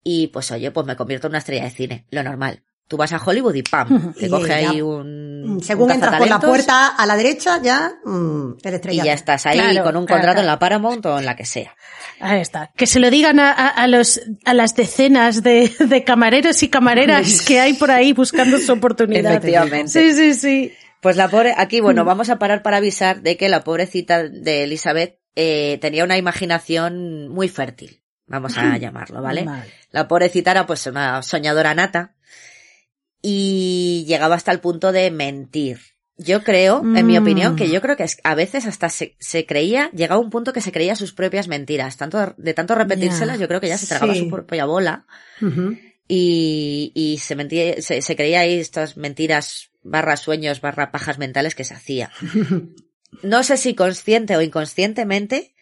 Y 0.02 0.28
pues 0.28 0.50
oye, 0.50 0.70
pues 0.70 0.86
me 0.86 0.96
convierto 0.96 1.26
en 1.28 1.32
una 1.32 1.38
estrella 1.38 1.64
de 1.64 1.70
cine, 1.70 2.06
lo 2.10 2.22
normal. 2.22 2.62
Tú 2.86 2.98
vas 2.98 3.10
a 3.14 3.16
Hollywood 3.24 3.54
y 3.54 3.62
¡pam! 3.62 4.12
Te 4.18 4.26
Y 4.26 4.28
coge 4.28 4.48
ya- 4.48 4.56
ahí 4.70 4.82
un... 4.82 5.56
Mm, 5.56 5.60
Según 5.60 5.84
un 5.86 5.92
entras 5.92 6.16
por 6.18 6.28
la 6.28 6.38
puerta 6.38 6.88
a 6.88 7.06
la 7.06 7.16
derecha, 7.16 7.58
ya 7.62 7.90
mm, 8.04 8.56
el 8.62 8.72
Y 8.72 8.74
estrella. 8.76 9.04
ya 9.04 9.12
estás 9.14 9.46
ahí 9.46 9.58
Claro, 9.58 9.82
con 9.84 9.96
un 9.96 10.04
claro, 10.04 10.20
contrato 10.20 10.40
en 10.42 10.46
la 10.46 10.58
Paramount 10.58 11.06
o 11.06 11.18
en 11.18 11.24
la 11.24 11.34
que 11.34 11.46
sea. 11.46 11.74
Ahí 12.20 12.40
está. 12.42 12.70
Que 12.76 12.86
se 12.86 13.00
lo 13.00 13.10
digan 13.10 13.40
a, 13.40 13.50
a- 13.52 13.68
a 13.68 13.86
los, 13.86 14.20
a 14.44 14.52
las 14.52 14.74
decenas 14.76 15.42
de, 15.42 15.72
de 15.78 16.04
camareros 16.04 16.62
y 16.62 16.68
camareras 16.68 17.40
que 17.46 17.60
hay 17.60 17.72
por 17.72 17.90
ahí 17.90 18.12
buscando 18.12 18.58
su 18.58 18.72
oportunidad. 18.72 19.32
Efectivamente. 19.32 19.88
Sí, 19.88 20.12
sí, 20.12 20.34
sí. 20.34 20.72
Pues 21.00 21.16
la 21.16 21.28
pobre, 21.28 21.54
aquí, 21.56 21.80
Mm. 21.80 21.84
bueno, 21.84 22.04
vamos 22.04 22.28
a 22.28 22.38
parar 22.38 22.62
para 22.62 22.76
avisar 22.76 23.22
de 23.22 23.38
que 23.38 23.48
la 23.48 23.64
pobrecita 23.64 24.22
de 24.24 24.64
Elizabeth 24.64 25.18
eh, 25.36 25.78
tenía 25.80 26.04
una 26.04 26.16
imaginación 26.18 27.28
muy 27.28 27.48
fértil, 27.48 28.02
vamos 28.26 28.56
a 28.56 28.76
llamarlo, 28.78 29.20
¿vale? 29.22 29.44
La 29.90 30.06
pobrecita 30.08 30.50
era 30.52 30.66
pues 30.66 30.86
una 30.86 31.22
soñadora 31.22 31.74
nata 31.74 32.14
y 33.22 34.04
llegaba 34.06 34.34
hasta 34.34 34.52
el 34.52 34.60
punto 34.60 34.92
de 34.92 35.10
mentir. 35.10 35.80
Yo 36.16 36.44
creo, 36.44 36.82
en 36.94 37.06
mi 37.06 37.18
Mm. 37.18 37.22
opinión, 37.22 37.56
que 37.56 37.68
yo 37.68 37.80
creo 37.80 37.96
que 37.96 38.06
a 38.22 38.34
veces 38.36 38.66
hasta 38.66 38.88
se, 38.88 39.16
se 39.18 39.46
creía, 39.46 39.90
llegaba 39.92 40.20
a 40.20 40.24
un 40.24 40.30
punto 40.30 40.52
que 40.52 40.60
se 40.60 40.70
creía 40.70 40.94
sus 40.94 41.12
propias 41.12 41.48
mentiras. 41.48 41.96
Tanto, 41.96 42.34
de 42.36 42.54
tanto 42.54 42.76
repetírselas, 42.76 43.40
yo 43.40 43.48
creo 43.48 43.60
que 43.60 43.66
ya 43.68 43.78
se 43.78 43.86
tragaba 43.88 44.14
Sí. 44.14 44.20
su 44.20 44.28
propia 44.30 44.64
bola 44.64 45.06
y, 46.06 46.92
y 46.94 47.18
se, 47.18 47.34
mentía, 47.34 47.80
se, 47.82 48.00
se 48.00 48.14
creía 48.16 48.40
ahí 48.40 48.60
estas 48.60 48.96
mentiras 48.96 49.70
barra 49.82 50.16
sueños 50.16 50.60
barra 50.60 50.92
pajas 50.92 51.18
mentales 51.18 51.54
que 51.56 51.64
se 51.64 51.74
hacía. 51.74 52.10
No 53.22 53.42
sé 53.42 53.56
si 53.56 53.74
consciente 53.74 54.36
o 54.36 54.42
inconscientemente, 54.42 55.54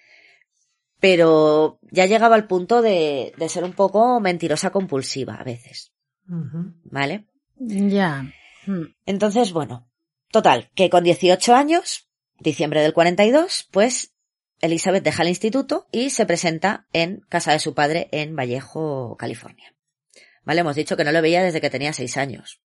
pero 1.01 1.79
ya 1.91 2.07
llegaba 2.07 2.37
al 2.37 2.47
punto 2.47 2.83
de, 2.83 3.33
de 3.37 3.49
ser 3.49 3.65
un 3.65 3.73
poco 3.73 4.21
mentirosa 4.21 4.71
compulsiva 4.71 5.35
a 5.35 5.45
veces. 5.45 5.93
¿vale? 6.85 7.27
Ya. 7.57 8.33
Mm. 8.67 8.95
Entonces, 9.07 9.53
bueno, 9.53 9.89
total, 10.31 10.71
que 10.75 10.91
con 10.91 11.05
18 11.05 11.55
años, 11.55 12.09
diciembre 12.39 12.81
del 12.83 12.93
42, 12.93 13.69
pues 13.71 14.15
Elizabeth 14.61 15.03
deja 15.03 15.23
el 15.23 15.29
instituto 15.29 15.89
y 15.91 16.11
se 16.11 16.27
presenta 16.27 16.87
en 16.93 17.21
casa 17.29 17.53
de 17.53 17.59
su 17.59 17.75
padre 17.75 18.09
en 18.13 18.37
Vallejo, 18.37 19.17
California. 19.19 19.75
Vale, 20.45 20.61
hemos 20.61 20.77
dicho 20.77 20.97
que 20.97 21.05
no 21.05 21.13
lo 21.13 21.23
veía 21.23 21.43
desde 21.43 21.61
que 21.61 21.71
tenía 21.71 21.93
6 21.93 22.17
años. 22.17 22.61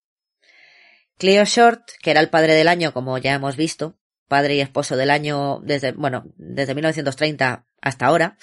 Cleo 1.17 1.45
Short, 1.45 1.83
que 2.01 2.11
era 2.11 2.19
el 2.19 2.29
padre 2.29 2.53
del 2.53 2.67
año, 2.67 2.93
como 2.93 3.17
ya 3.17 3.33
hemos 3.33 3.55
visto, 3.55 3.97
padre 4.27 4.55
y 4.55 4.61
esposo 4.61 4.95
del 4.95 5.09
año 5.09 5.59
desde, 5.63 5.91
bueno, 5.93 6.25
desde 6.37 6.73
1930 6.75 7.65
hasta 7.81 8.05
ahora, 8.07 8.37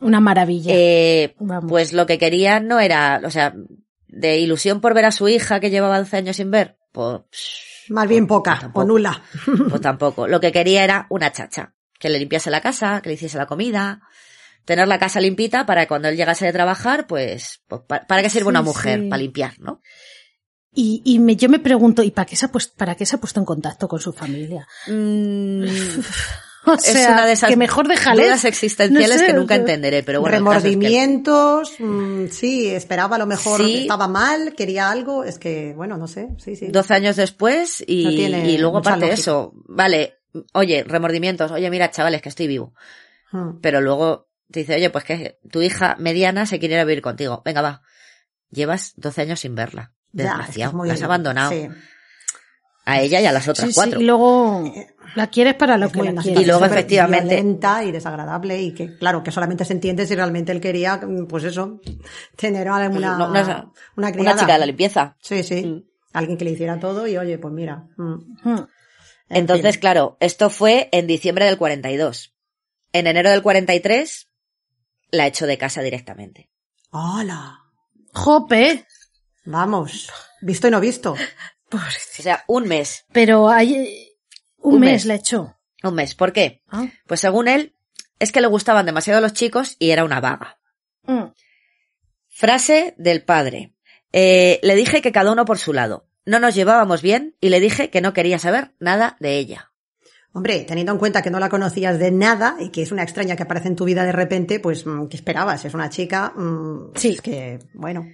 Una 0.00 0.20
maravilla. 0.20 0.72
eh, 0.74 1.34
pues 1.68 1.92
lo 1.92 2.06
que 2.06 2.18
quería 2.18 2.60
no 2.60 2.80
era, 2.80 3.20
o 3.24 3.30
sea, 3.30 3.54
de 4.08 4.38
ilusión 4.38 4.80
por 4.80 4.94
ver 4.94 5.04
a 5.04 5.12
su 5.12 5.28
hija 5.28 5.60
que 5.60 5.70
llevaba 5.70 5.98
12 5.98 6.16
años 6.16 6.36
sin 6.36 6.50
ver, 6.50 6.76
pues 6.92 7.20
Más 7.88 8.08
bien 8.08 8.26
Pues 8.26 8.38
poca, 8.38 8.58
tampoco. 8.60 8.80
o 8.80 8.84
nula. 8.88 9.22
Pues 9.68 9.80
tampoco. 9.80 10.26
Lo 10.28 10.40
que 10.40 10.52
quería 10.52 10.84
era 10.84 11.06
una 11.10 11.32
chacha. 11.32 11.74
Que 11.98 12.08
le 12.08 12.18
limpiase 12.18 12.50
la 12.50 12.60
casa, 12.62 13.00
que 13.02 13.08
le 13.10 13.14
hiciese 13.16 13.36
la 13.36 13.46
comida. 13.46 14.00
Tener 14.64 14.88
la 14.88 14.98
casa 14.98 15.20
limpita 15.20 15.66
para 15.66 15.82
que 15.82 15.88
cuando 15.88 16.08
él 16.08 16.16
llegase 16.16 16.46
de 16.46 16.52
trabajar, 16.52 17.06
pues, 17.06 17.60
pues 17.68 17.82
pa- 17.86 18.00
para 18.06 18.22
qué 18.22 18.30
sirve 18.30 18.48
una 18.48 18.62
mujer, 18.62 19.00
sí. 19.00 19.08
para 19.08 19.20
limpiar, 19.22 19.58
¿no? 19.58 19.80
Y, 20.72 21.02
y 21.04 21.18
me, 21.18 21.34
yo 21.36 21.48
me 21.48 21.58
pregunto, 21.58 22.02
¿y 22.02 22.10
para 22.12 22.26
qué, 22.26 22.36
se 22.36 22.46
ha 22.46 22.52
puesto, 22.52 22.74
para 22.76 22.94
qué 22.94 23.04
se 23.04 23.16
ha 23.16 23.20
puesto 23.20 23.40
en 23.40 23.46
contacto 23.46 23.88
con 23.88 23.98
su 24.00 24.12
familia? 24.12 24.66
Mm, 24.86 25.64
O 26.66 26.74
es 26.74 26.82
sea, 26.82 27.12
una 27.12 27.24
de 27.26 27.32
esas 27.32 27.48
que 27.48 27.56
mejor 27.56 27.88
déjales. 27.88 28.26
dudas 28.26 28.44
existenciales 28.44 29.08
No 29.16 29.18
sé, 29.18 29.26
que 29.28 29.32
nunca 29.32 29.54
entenderé, 29.54 30.02
pero 30.02 30.20
bueno. 30.20 30.36
caso 30.44 30.58
es 30.58 30.62
que- 30.62 30.68
Remordimientos, 30.68 31.72
mm, 31.78 32.26
sí, 32.26 32.66
esperaba 32.68 33.16
a 33.16 33.18
lo 33.18 33.26
mejor, 33.26 33.62
Sí. 33.64 33.78
estaba 33.78 34.08
mal, 34.08 34.54
quería 34.54 34.90
algo, 34.90 35.24
es 35.24 35.38
que, 35.38 35.72
bueno, 35.74 35.96
no 35.96 36.06
sé, 36.06 36.28
sí, 36.36 36.56
sí. 36.56 36.66
12 36.68 36.92
años 36.92 37.16
después 37.16 37.82
y, 37.86 38.04
No 38.04 38.10
y 38.46 38.58
luego 38.58 38.78
aparte 38.78 39.00
de 39.00 39.06
lógica. 39.12 39.20
eso, 39.22 39.54
vale, 39.68 40.18
oye, 40.52 40.84
remordimientos, 40.86 41.50
oye, 41.50 41.70
mira, 41.70 41.90
chavales, 41.90 42.20
que 42.20 42.28
estoy 42.28 42.46
vivo. 42.46 42.74
Mm. 43.32 43.60
Pero 43.62 43.80
luego 43.80 44.28
te 44.52 44.60
dice, 44.60 44.74
oye, 44.74 44.90
pues 44.90 45.04
que 45.04 45.38
tu 45.50 45.62
hija 45.62 45.96
mediana 45.98 46.44
se 46.44 46.58
quiere 46.58 46.74
ir 46.74 46.80
a 46.80 46.84
vivir 46.84 47.00
contigo. 47.02 47.40
Venga, 47.42 47.62
va. 47.62 47.82
Llevas 48.50 48.92
12 48.96 49.22
años 49.22 49.40
sin 49.40 49.54
verla. 49.54 49.94
Ya, 50.12 50.24
es 50.24 50.28
que 50.28 50.32
es 50.32 50.36
Desgraciado. 50.38 50.72
muy- 50.76 50.88
la 50.88 50.94
has 50.94 51.02
abandonado. 51.02 51.50
Sí. 51.50 51.68
A 52.86 53.00
ella 53.00 53.20
y 53.20 53.26
a 53.26 53.32
las 53.32 53.46
otras 53.46 53.68
Sí, 53.68 53.72
sí, 53.72 53.74
cuatro. 53.74 54.00
y 54.00 54.04
luego 54.04 54.64
la 55.14 55.26
quieres 55.28 55.54
para 55.54 55.76
lo 55.76 55.86
Es 55.86 55.92
que 55.92 56.02
la 56.02 56.20
quieres. 56.22 56.42
Y 56.42 56.46
luego, 56.46 56.64
efectivamente- 56.64 57.34
violenta 57.36 57.84
y 57.84 57.92
desagradable 57.92 58.60
y 58.60 58.72
que, 58.74 58.96
claro, 58.96 59.22
que 59.22 59.30
solamente 59.30 59.64
se 59.64 59.74
entiende 59.74 60.06
si 60.06 60.14
realmente 60.16 60.50
él 60.50 60.60
quería, 60.60 60.96
mm, 60.96 61.26
pues 61.26 61.44
eso, 61.44 61.80
tener 62.36 62.66
a 62.68 62.76
una, 62.76 62.88
No, 62.88 63.18
no, 63.18 63.28
una, 63.30 63.70
Una 63.96 64.12
criada. 64.12 64.40
chica 64.40 64.54
de 64.54 64.58
la 64.58 64.66
limpieza. 64.66 65.16
Sí, 65.20 65.42
sí. 65.44 65.64
Mm. 65.64 65.84
Alguien 66.12 66.36
que 66.38 66.44
le 66.44 66.50
hiciera 66.52 66.80
todo 66.80 67.06
y 67.06 67.16
oye, 67.16 67.38
pues 67.38 67.52
mira. 67.54 67.84
mm. 67.96 68.14
Mm. 68.44 68.66
En 69.28 69.36
Entonces, 69.36 69.74
fin. 69.74 69.80
claro, 69.80 70.16
esto 70.18 70.50
fue 70.50 70.88
en 70.90 71.06
diciembre 71.06 71.44
del 71.44 71.56
42. 71.58 72.34
En 72.92 73.06
enero 73.06 73.30
del 73.30 73.42
43, 73.42 74.28
la 75.12 75.28
echó 75.28 75.46
de 75.46 75.56
casa 75.58 75.82
directamente. 75.82 76.50
¡Hala! 76.90 77.60
Jope. 78.12 78.84
Vamos, 79.50 80.10
visto 80.40 80.68
y 80.68 80.70
no 80.70 80.80
visto. 80.80 81.14
O 81.72 81.78
sea, 82.22 82.44
un 82.46 82.66
mes. 82.68 83.04
Pero 83.12 83.48
hay 83.48 83.74
un, 84.58 84.74
Un 84.74 84.80
mes, 84.80 84.90
mes. 84.92 85.06
le 85.06 85.14
echó. 85.14 85.56
Un 85.82 85.94
mes. 85.94 86.14
¿Por 86.14 86.32
qué? 86.32 86.62
Ah. 86.68 86.86
Pues 87.06 87.20
según 87.20 87.48
él, 87.48 87.74
es 88.18 88.32
que 88.32 88.40
le 88.40 88.46
gustaban 88.46 88.86
demasiado 88.86 89.20
los 89.20 89.32
chicos 89.32 89.76
y 89.78 89.90
era 89.90 90.04
una 90.04 90.20
vaga. 90.20 90.58
Mm. 91.04 91.32
Frase 92.28 92.94
del 92.98 93.22
padre. 93.24 93.74
Eh, 94.12 94.60
le 94.62 94.74
dije 94.74 95.02
que 95.02 95.12
cada 95.12 95.32
uno 95.32 95.44
por 95.44 95.58
su 95.58 95.72
lado. 95.72 96.06
No 96.26 96.38
nos 96.38 96.54
llevábamos 96.54 97.02
bien 97.02 97.36
y 97.40 97.48
le 97.48 97.60
dije 97.60 97.90
que 97.90 98.00
no 98.00 98.12
quería 98.12 98.38
saber 98.38 98.74
nada 98.78 99.16
de 99.20 99.38
ella. 99.38 99.72
Hombre, 100.32 100.60
teniendo 100.64 100.92
en 100.92 100.98
cuenta 100.98 101.22
que 101.22 101.30
no 101.30 101.40
la 101.40 101.48
conocías 101.48 101.98
de 101.98 102.12
nada 102.12 102.56
y 102.60 102.68
que 102.70 102.82
es 102.82 102.92
una 102.92 103.02
extraña 103.02 103.34
que 103.36 103.42
aparece 103.42 103.66
en 103.68 103.74
tu 103.76 103.84
vida 103.84 104.04
de 104.04 104.12
repente, 104.12 104.60
pues, 104.60 104.86
mm, 104.86 105.06
¿qué 105.08 105.16
esperabas? 105.16 105.64
Es 105.64 105.74
una 105.74 105.90
chica, 105.90 106.32
mm, 106.36 106.92
Sí. 106.94 107.10
es 107.14 107.20
que, 107.20 107.58
bueno. 107.74 108.06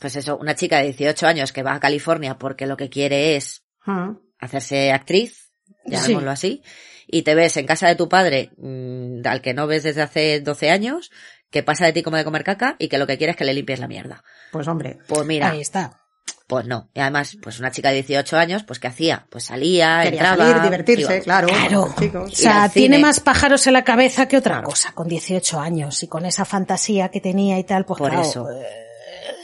Pues 0.00 0.16
eso, 0.16 0.36
una 0.38 0.54
chica 0.56 0.78
de 0.78 0.84
18 0.92 1.26
años 1.28 1.52
que 1.52 1.62
va 1.62 1.74
a 1.74 1.80
California 1.80 2.38
porque 2.38 2.66
lo 2.66 2.76
que 2.76 2.88
quiere 2.88 3.36
es 3.36 3.62
mm. 3.86 4.10
hacerse 4.40 4.90
actriz, 4.92 5.50
llamémoslo 5.86 6.30
así, 6.30 6.62
y 7.06 7.22
te 7.22 7.34
ves 7.34 7.56
en 7.58 7.66
casa 7.66 7.86
de 7.88 7.94
tu 7.96 8.08
padre, 8.08 8.50
mm, 8.56 9.20
al 9.26 9.40
que 9.42 9.54
no 9.54 9.66
ves 9.66 9.82
desde 9.82 10.02
hace 10.02 10.40
12 10.40 10.70
años, 10.70 11.10
que 11.50 11.62
pasa 11.62 11.84
de 11.86 11.92
ti 11.92 12.02
como 12.02 12.16
de 12.16 12.24
comer 12.24 12.44
caca 12.44 12.76
y 12.78 12.88
que 12.88 12.96
lo 12.98 13.06
que 13.06 13.18
quiere 13.18 13.32
es 13.32 13.36
que 13.36 13.44
le 13.44 13.52
limpies 13.54 13.78
la 13.80 13.88
mierda. 13.88 14.22
Pues 14.52 14.66
hombre, 14.68 14.98
Pues 15.08 15.26
mira, 15.26 15.50
Ahí 15.50 15.60
está. 15.60 15.98
pues 16.46 16.64
no. 16.66 16.88
Y 16.94 17.00
además, 17.00 17.36
pues 17.42 17.58
una 17.58 17.70
chica 17.72 17.88
de 17.90 17.96
18 17.96 18.36
años, 18.38 18.62
pues 18.62 18.78
¿qué 18.78 18.86
hacía? 18.86 19.26
Pues 19.30 19.44
salía, 19.44 20.00
quería 20.04 20.20
entraba... 20.20 20.46
salir, 20.46 20.62
divertirse, 20.62 21.14
iba- 21.16 21.24
claro, 21.24 21.48
Claro. 21.48 21.94
chicos. 21.98 22.32
O 22.32 22.36
sea, 22.36 22.68
tiene 22.68 22.96
cine. 22.96 23.06
más 23.06 23.20
pájaros 23.20 23.66
en 23.66 23.72
la 23.74 23.84
cabeza 23.84 24.26
que 24.28 24.36
otra 24.36 24.62
cosa, 24.62 24.92
con 24.92 25.08
18 25.08 25.58
años 25.60 26.02
y 26.04 26.08
con 26.08 26.24
esa 26.24 26.44
fantasía 26.44 27.08
que 27.10 27.20
tenía 27.20 27.58
y 27.58 27.64
tal, 27.64 27.84
pues 27.84 27.98
Por 27.98 28.10
claro, 28.10 28.26
eso. 28.28 28.48
eh, 28.50 28.86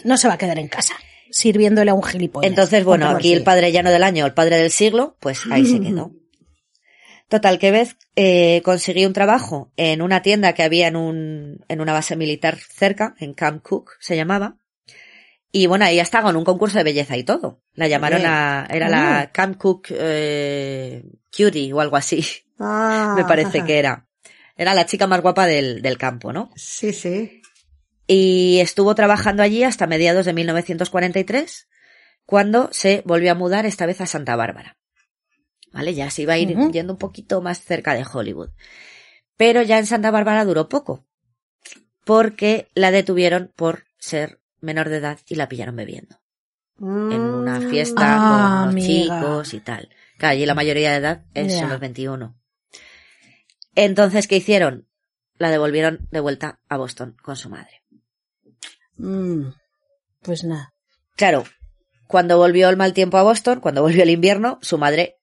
no 0.04 0.16
se 0.16 0.28
va 0.28 0.34
a 0.34 0.38
quedar 0.38 0.58
en 0.58 0.68
casa 0.68 0.94
sirviéndole 1.30 1.90
a 1.90 1.94
un 1.94 2.02
gilipollas. 2.02 2.48
Entonces, 2.48 2.84
bueno, 2.84 3.08
aquí 3.10 3.32
el 3.32 3.42
padre 3.42 3.70
llano 3.72 3.90
del 3.90 4.02
año, 4.04 4.24
el 4.26 4.32
padre 4.32 4.56
del 4.58 4.70
siglo, 4.70 5.16
pues 5.20 5.40
ahí 5.50 5.66
se 5.66 5.80
quedó. 5.80 6.12
Total, 7.28 7.58
que 7.58 7.72
Beth 7.72 7.96
eh, 8.14 8.62
consiguió 8.64 9.08
un 9.08 9.12
trabajo 9.12 9.72
en 9.76 10.00
una 10.00 10.22
tienda 10.22 10.52
que 10.52 10.62
había 10.62 10.86
en 10.86 10.94
un, 10.96 11.64
en 11.68 11.80
una 11.80 11.92
base 11.92 12.14
militar 12.16 12.56
cerca, 12.56 13.14
en 13.18 13.34
Camp 13.34 13.62
Cook, 13.62 13.90
se 14.00 14.14
llamaba. 14.16 14.56
Y 15.50 15.66
bueno, 15.66 15.84
ahí 15.86 15.98
estaba 15.98 16.30
en 16.30 16.36
un 16.36 16.44
concurso 16.44 16.78
de 16.78 16.84
belleza 16.84 17.16
y 17.16 17.24
todo. 17.24 17.60
La 17.74 17.88
llamaron 17.88 18.20
Bien. 18.20 18.30
a, 18.30 18.66
era 18.70 18.86
Ah. 18.86 18.90
la 18.90 19.32
Camp 19.32 19.56
Cook 19.58 19.88
eh, 19.90 21.02
Cutie 21.36 21.72
o 21.72 21.80
algo 21.80 21.96
así, 21.96 22.24
Ah, 22.60 23.14
me 23.16 23.24
parece 23.24 23.58
ajá. 23.58 23.66
que 23.66 23.78
era. 23.78 24.06
Era 24.56 24.72
la 24.74 24.86
chica 24.86 25.06
más 25.08 25.20
guapa 25.20 25.46
del, 25.46 25.82
del 25.82 25.98
campo, 25.98 26.32
¿no? 26.32 26.50
Sí, 26.54 26.92
sí. 26.92 27.42
Y 28.06 28.58
estuvo 28.60 28.94
trabajando 28.94 29.42
allí 29.42 29.62
hasta 29.64 29.86
mediados 29.86 30.26
de 30.26 30.32
1943, 30.32 31.68
cuando 32.24 32.68
se 32.72 33.02
volvió 33.04 33.32
a 33.32 33.34
mudar 33.36 33.66
esta 33.66 33.86
vez 33.86 34.00
a 34.00 34.06
Santa 34.06 34.36
Bárbara. 34.36 34.76
¿Vale? 35.72 35.94
Ya 35.94 36.10
se 36.10 36.22
iba 36.22 36.34
a 36.34 36.38
ir 36.38 36.56
yendo 36.72 36.92
un 36.92 36.98
poquito 36.98 37.42
más 37.42 37.60
cerca 37.60 37.94
de 37.94 38.04
Hollywood. 38.10 38.50
Pero 39.36 39.62
ya 39.62 39.78
en 39.78 39.86
Santa 39.86 40.10
Bárbara 40.10 40.44
duró 40.44 40.68
poco, 40.68 41.06
porque 42.04 42.68
la 42.74 42.90
detuvieron 42.90 43.52
por 43.54 43.84
ser 43.98 44.40
menor 44.60 44.88
de 44.88 44.96
edad 44.98 45.18
y 45.28 45.34
la 45.34 45.48
pillaron 45.48 45.76
bebiendo 45.76 46.16
en 46.78 47.20
una 47.22 47.58
Mm. 47.60 47.70
fiesta 47.70 48.16
Ah, 48.16 48.18
con 48.18 48.62
unos 48.62 48.72
amiga. 48.74 49.20
chicos 49.20 49.54
y 49.54 49.60
tal. 49.60 49.88
Claro, 50.18 50.32
allí 50.32 50.46
la 50.46 50.54
mayoría 50.54 50.90
de 50.90 50.96
edad 50.96 51.24
es 51.34 51.54
son 51.58 51.68
los 51.70 51.80
21. 51.80 52.36
Entonces, 53.74 54.26
¿qué 54.28 54.36
hicieron? 54.36 54.88
La 55.38 55.50
devolvieron 55.50 56.08
de 56.10 56.20
vuelta 56.20 56.60
a 56.68 56.76
Boston 56.78 57.16
con 57.22 57.36
su 57.36 57.48
madre. 57.50 57.82
Mm, 58.98 59.48
pues 60.22 60.44
nada. 60.44 60.70
Claro, 61.16 61.44
cuando 62.06 62.38
volvió 62.38 62.68
el 62.68 62.76
mal 62.76 62.92
tiempo 62.92 63.16
a 63.18 63.22
Boston, 63.22 63.60
cuando 63.60 63.82
volvió 63.82 64.02
el 64.02 64.10
invierno, 64.10 64.58
su 64.62 64.78
madre 64.78 65.16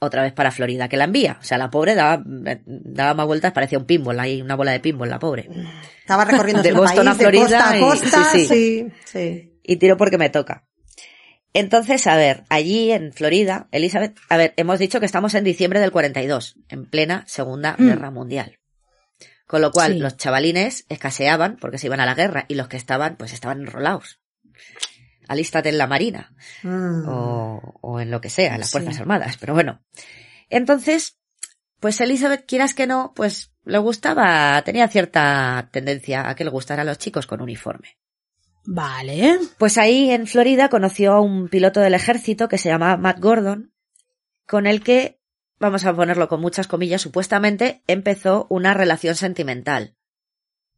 otra 0.00 0.22
vez 0.22 0.32
para 0.32 0.50
Florida, 0.52 0.88
que 0.88 0.96
la 0.96 1.04
envía. 1.04 1.38
O 1.40 1.44
sea, 1.44 1.58
la 1.58 1.70
pobre 1.70 1.94
daba, 1.96 2.22
daba 2.24 3.14
más 3.14 3.26
vueltas, 3.26 3.52
parecía 3.52 3.78
un 3.78 3.84
pinball, 3.86 4.20
ahí 4.20 4.40
una 4.40 4.54
bola 4.54 4.70
de 4.72 4.80
pinball, 4.80 5.10
la 5.10 5.18
pobre. 5.18 5.48
Estaba 6.00 6.24
recorriendo 6.24 6.62
De 6.62 6.68
el 6.68 6.76
Boston 6.76 7.06
país 7.06 7.08
a 7.08 7.14
Florida 7.14 7.42
de 7.42 7.50
costa 7.50 7.70
a 7.70 7.76
y- 7.76 7.80
costa, 7.80 8.24
sí, 8.32 8.38
sí. 8.40 8.46
sí, 8.46 8.86
sí. 9.04 9.52
Y 9.64 9.76
tiro 9.76 9.96
porque 9.96 10.16
me 10.18 10.30
toca. 10.30 10.64
Entonces, 11.52 12.06
a 12.06 12.16
ver, 12.16 12.44
allí 12.50 12.92
en 12.92 13.12
Florida, 13.12 13.68
Elizabeth, 13.72 14.16
a 14.28 14.36
ver, 14.36 14.54
hemos 14.56 14.78
dicho 14.78 15.00
que 15.00 15.06
estamos 15.06 15.34
en 15.34 15.44
diciembre 15.44 15.80
del 15.80 15.90
42, 15.90 16.56
en 16.68 16.84
plena 16.86 17.24
Segunda 17.26 17.74
Mm. 17.78 17.86
Guerra 17.88 18.10
Mundial. 18.10 18.57
Con 19.48 19.62
lo 19.62 19.72
cual, 19.72 19.94
Sí. 19.94 19.98
los 19.98 20.16
chavalines 20.16 20.84
escaseaban 20.88 21.56
porque 21.56 21.78
se 21.78 21.86
iban 21.88 21.98
a 21.98 22.06
la 22.06 22.14
guerra 22.14 22.44
y 22.46 22.54
los 22.54 22.68
que 22.68 22.76
estaban, 22.76 23.16
pues 23.16 23.32
estaban 23.32 23.60
enrolados. 23.62 24.20
Alístate 25.26 25.70
en 25.70 25.78
la 25.78 25.86
marina 25.88 26.32
Mm. 26.62 27.08
o, 27.08 27.74
o 27.80 28.00
en 28.00 28.10
lo 28.10 28.20
que 28.20 28.30
sea, 28.30 28.54
en 28.54 28.60
las 28.60 28.68
Sí. 28.70 28.72
Fuerzas 28.78 29.00
Armadas, 29.00 29.36
pero 29.38 29.54
bueno. 29.54 29.82
Entonces, 30.48 31.18
pues 31.80 32.00
Elizabeth, 32.00 32.46
quieras 32.46 32.74
que 32.74 32.86
no, 32.86 33.12
pues 33.16 33.52
le 33.64 33.78
gustaba, 33.78 34.62
tenía 34.64 34.86
cierta 34.88 35.68
tendencia 35.72 36.28
a 36.28 36.34
que 36.34 36.44
le 36.44 36.50
gustara 36.50 36.82
a 36.82 36.84
los 36.84 36.98
chicos 36.98 37.26
con 37.26 37.40
uniforme. 37.42 37.98
Vale. 38.64 39.38
Pues 39.58 39.78
ahí 39.78 40.10
en 40.10 40.26
Florida 40.26 40.68
conoció 40.68 41.12
a 41.14 41.20
un 41.20 41.48
piloto 41.48 41.80
del 41.80 41.94
ejército 41.94 42.48
que 42.48 42.58
se 42.58 42.68
llamaba 42.68 42.96
Matt 42.98 43.18
Gordon, 43.20 43.72
con 44.46 44.66
el 44.66 44.82
que, 44.82 45.17
vamos 45.60 45.84
a 45.84 45.94
ponerlo 45.94 46.28
con 46.28 46.40
muchas 46.40 46.66
comillas, 46.66 47.02
supuestamente 47.02 47.82
empezó 47.86 48.46
una 48.50 48.74
relación 48.74 49.14
sentimental. 49.14 49.94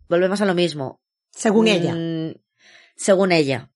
Volvemos 0.09 0.41
a 0.41 0.47
lo 0.47 0.55
mismo. 0.55 1.01
Según 1.31 1.69
ella. 1.69 1.95
Mm, 1.95 2.35
Según 2.97 3.33
ella. 3.33 3.71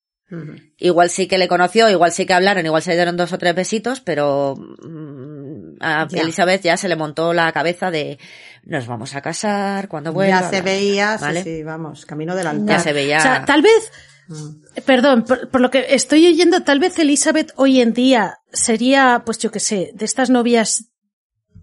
Igual 0.78 1.10
sí 1.10 1.28
que 1.28 1.38
le 1.38 1.46
conoció, 1.46 1.88
igual 1.90 2.10
sí 2.10 2.26
que 2.26 2.32
hablaron, 2.34 2.66
igual 2.66 2.82
se 2.82 2.94
dieron 2.94 3.16
dos 3.16 3.32
o 3.32 3.38
tres 3.38 3.54
besitos, 3.54 4.00
pero 4.00 4.56
mm, 4.56 5.76
a 5.80 6.08
Ya. 6.08 6.22
Elizabeth 6.22 6.62
ya 6.62 6.76
se 6.76 6.88
le 6.88 6.96
montó 6.96 7.32
la 7.32 7.52
cabeza 7.52 7.90
de 7.92 8.18
nos 8.64 8.86
vamos 8.88 9.14
a 9.14 9.20
casar 9.22 9.86
cuando 9.88 10.12
vuelva. 10.12 10.40
ya 10.40 10.50
se 10.50 10.60
veía, 10.62 11.18
sí, 11.18 11.24
¿vale? 11.24 11.42
sí, 11.44 11.62
vamos, 11.62 12.04
camino 12.06 12.34
del 12.34 12.44
Ya 12.44 12.50
altar. 12.50 12.80
se 12.80 12.92
veía. 12.92 13.18
O 13.18 13.22
sea, 13.22 13.44
tal 13.44 13.62
vez, 13.62 13.92
Mm. 14.26 14.62
perdón, 14.86 15.24
por, 15.24 15.50
por 15.50 15.60
lo 15.60 15.70
que 15.70 15.84
estoy 15.90 16.26
oyendo, 16.26 16.62
tal 16.64 16.80
vez 16.80 16.98
Elizabeth 16.98 17.52
hoy 17.56 17.80
en 17.82 17.92
día 17.92 18.38
sería, 18.50 19.22
pues 19.26 19.38
yo 19.38 19.50
qué 19.50 19.60
sé, 19.60 19.90
de 19.94 20.04
estas 20.06 20.30
novias 20.30 20.90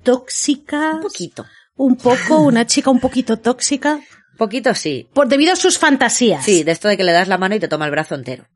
tóxicas. 0.03 0.95
Un 0.95 1.01
poquito. 1.01 1.45
Un 1.77 1.95
poco, 1.95 2.39
una 2.41 2.65
chica 2.67 2.89
un 2.89 2.99
poquito 2.99 3.37
tóxica. 3.39 3.99
Poquito 4.37 4.73
sí. 4.73 5.07
Por, 5.13 5.27
debido 5.27 5.53
a 5.53 5.55
sus 5.55 5.77
fantasías. 5.77 6.43
Sí, 6.43 6.63
de 6.63 6.71
esto 6.71 6.87
de 6.87 6.97
que 6.97 7.03
le 7.03 7.11
das 7.11 7.27
la 7.27 7.37
mano 7.37 7.53
y 7.53 7.59
te 7.59 7.67
toma 7.67 7.85
el 7.85 7.91
brazo 7.91 8.15
entero. 8.15 8.47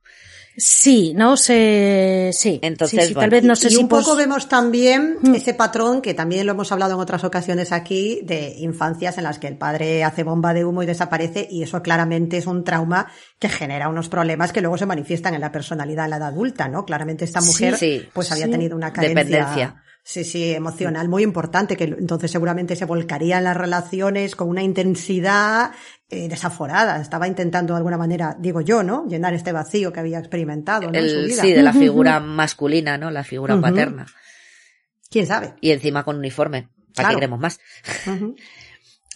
Sí, 0.58 1.14
no 1.16 1.36
sé, 1.38 2.32
sí. 2.34 2.60
Entonces, 2.64 3.02
Sí, 3.02 3.08
sí, 3.10 3.14
bueno. 3.14 3.24
tal 3.24 3.30
vez 3.30 3.44
no 3.44 3.56
sé 3.58 3.68
y 3.68 3.72
si 3.72 3.76
un 3.76 3.90
poco 3.90 4.16
vemos 4.16 4.48
también 4.48 5.18
Mm. 5.22 5.36
ese 5.36 5.54
patrón 5.54 6.02
que 6.02 6.14
también 6.14 6.46
lo 6.46 6.54
hemos 6.54 6.72
hablado 6.72 6.94
en 6.96 7.02
otras 7.02 7.24
ocasiones 7.26 7.72
aquí 7.74 8.22
de 8.24 8.56
infancias 8.60 9.18
en 9.18 9.26
las 9.26 9.38
que 9.38 9.48
el 9.48 9.58
padre 9.58 10.04
hace 10.06 10.24
bomba 10.24 10.54
de 10.54 10.64
humo 10.64 10.82
y 10.82 10.86
desaparece 10.86 11.46
y 11.52 11.62
eso 11.62 11.84
claramente 11.84 12.38
es 12.38 12.48
un 12.48 12.64
trauma 12.64 13.12
que 13.38 13.50
genera 13.50 13.90
unos 13.90 14.08
problemas 14.08 14.54
que 14.54 14.62
luego 14.62 14.78
se 14.78 14.86
manifiestan 14.86 15.34
en 15.36 15.42
la 15.42 15.52
personalidad 15.52 16.06
en 16.06 16.12
la 16.12 16.18
edad 16.18 16.30
adulta, 16.30 16.70
¿no? 16.70 16.86
Claramente 16.86 17.26
esta 17.26 17.42
Sí, 17.42 17.48
mujer 17.48 17.78
sí, 17.78 18.08
pues 18.14 18.32
había 18.32 18.46
sí. 18.46 18.52
tenido 18.52 18.76
una 18.78 18.94
carencia 18.94 19.24
Dependencia. 19.24 19.84
Sí, 20.08 20.24
sí, 20.24 20.54
emocional 20.54 21.10
muy 21.10 21.24
importante, 21.24 21.76
que 21.76 21.86
entonces 21.86 22.30
seguramente 22.30 22.76
se 22.76 22.86
volcaría 22.86 23.39
en 23.39 23.44
las 23.44 23.58
relaciones 23.58 24.36
con 24.36 24.50
una 24.50 24.62
intensidad 24.62 25.72
eh, 26.10 26.30
desaforada. 26.30 27.02
Estaba 27.02 27.28
intentando 27.28 27.74
de 27.74 27.80
alguna 27.80 27.98
manera, 27.98 28.38
digo 28.39 28.62
yo, 28.62 28.84
¿no? 28.84 29.08
Llenar 29.08 29.34
este 29.34 29.52
vacío 29.52 29.91
que 29.91 30.02
había 30.02 30.20
experimentado 30.20 30.91
¿no? 30.91 31.00
en 31.00 31.10
su 31.10 31.26
vida. 31.26 31.41
sí, 31.41 31.54
de 31.54 31.63
la 31.63 31.74
figura 31.74 32.20
masculina, 32.20 33.00
¿no? 33.00 33.10
La 33.10 33.24
figura 33.24 33.60
paterna. 33.60 34.06
¿Quién 35.10 35.26
sabe? 35.26 35.56
Y 35.60 35.72
encima 35.72 36.04
con 36.04 36.18
uniforme. 36.18 36.70
¿Para 36.94 37.08
Claro. 37.08 37.10
qué 37.10 37.15
queremos 37.15 37.39
más? 37.39 37.60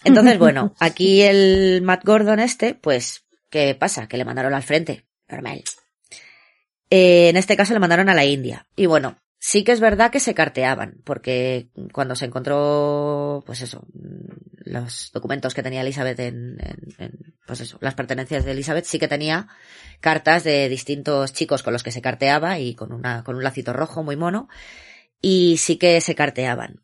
Entonces, 0.04 0.38
bueno, 0.40 0.74
aquí 0.80 1.22
el 1.22 1.82
Matt 1.82 2.04
Gordon 2.04 2.40
este, 2.40 2.74
pues, 2.74 3.22
¿qué 3.48 3.76
pasa? 3.76 4.08
Que 4.08 4.16
le 4.16 4.24
mandaron 4.24 4.54
al 4.54 4.64
frente. 4.64 5.06
Normal. 5.28 5.62
Eh, 6.90 7.28
en 7.28 7.36
este 7.36 7.56
caso 7.56 7.74
le 7.74 7.78
mandaron 7.78 8.08
a 8.08 8.14
la 8.14 8.24
India. 8.24 8.66
Y 8.74 8.86
bueno, 8.86 9.16
sí 9.40 9.64
que 9.64 9.72
es 9.72 9.80
verdad 9.80 10.12
que 10.12 10.20
se 10.20 10.34
carteaban, 10.34 11.00
porque 11.04 11.70
cuando 11.92 12.14
se 12.14 12.26
encontró, 12.26 13.42
pues 13.46 13.62
eso, 13.62 13.84
los 14.58 15.10
documentos 15.12 15.54
que 15.54 15.62
tenía 15.64 15.80
Elizabeth 15.80 16.20
en, 16.20 16.58
en- 16.60 16.94
en, 16.98 17.34
pues 17.46 17.60
eso, 17.60 17.78
las 17.80 17.94
pertenencias 17.94 18.44
de 18.44 18.52
Elizabeth, 18.52 18.84
sí 18.84 18.98
que 19.00 19.08
tenía 19.08 19.48
cartas 20.00 20.44
de 20.44 20.68
distintos 20.68 21.32
chicos 21.32 21.62
con 21.64 21.72
los 21.72 21.82
que 21.82 21.90
se 21.90 22.02
carteaba 22.02 22.58
y 22.60 22.74
con 22.76 22.92
una, 22.92 23.24
con 23.24 23.34
un 23.34 23.42
lacito 23.42 23.72
rojo 23.72 24.04
muy 24.04 24.14
mono. 24.16 24.48
Y 25.22 25.56
sí 25.56 25.76
que 25.76 26.00
se 26.00 26.14
carteaban. 26.14 26.82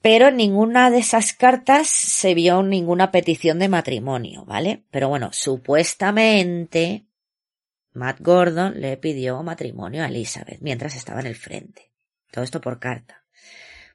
Pero 0.00 0.28
en 0.28 0.36
ninguna 0.36 0.90
de 0.90 0.98
esas 0.98 1.32
cartas 1.32 1.88
se 1.88 2.34
vio 2.34 2.62
ninguna 2.62 3.10
petición 3.10 3.58
de 3.58 3.68
matrimonio, 3.68 4.44
¿vale? 4.44 4.84
Pero 4.90 5.08
bueno, 5.08 5.30
supuestamente 5.32 7.06
Matt 7.94 8.20
Gordon 8.20 8.80
le 8.80 8.96
pidió 8.96 9.42
matrimonio 9.42 10.02
a 10.02 10.08
Elizabeth 10.08 10.58
mientras 10.60 10.94
estaba 10.96 11.20
en 11.20 11.26
el 11.26 11.36
frente. 11.36 11.92
Todo 12.30 12.44
esto 12.44 12.60
por 12.60 12.78
carta. 12.78 13.24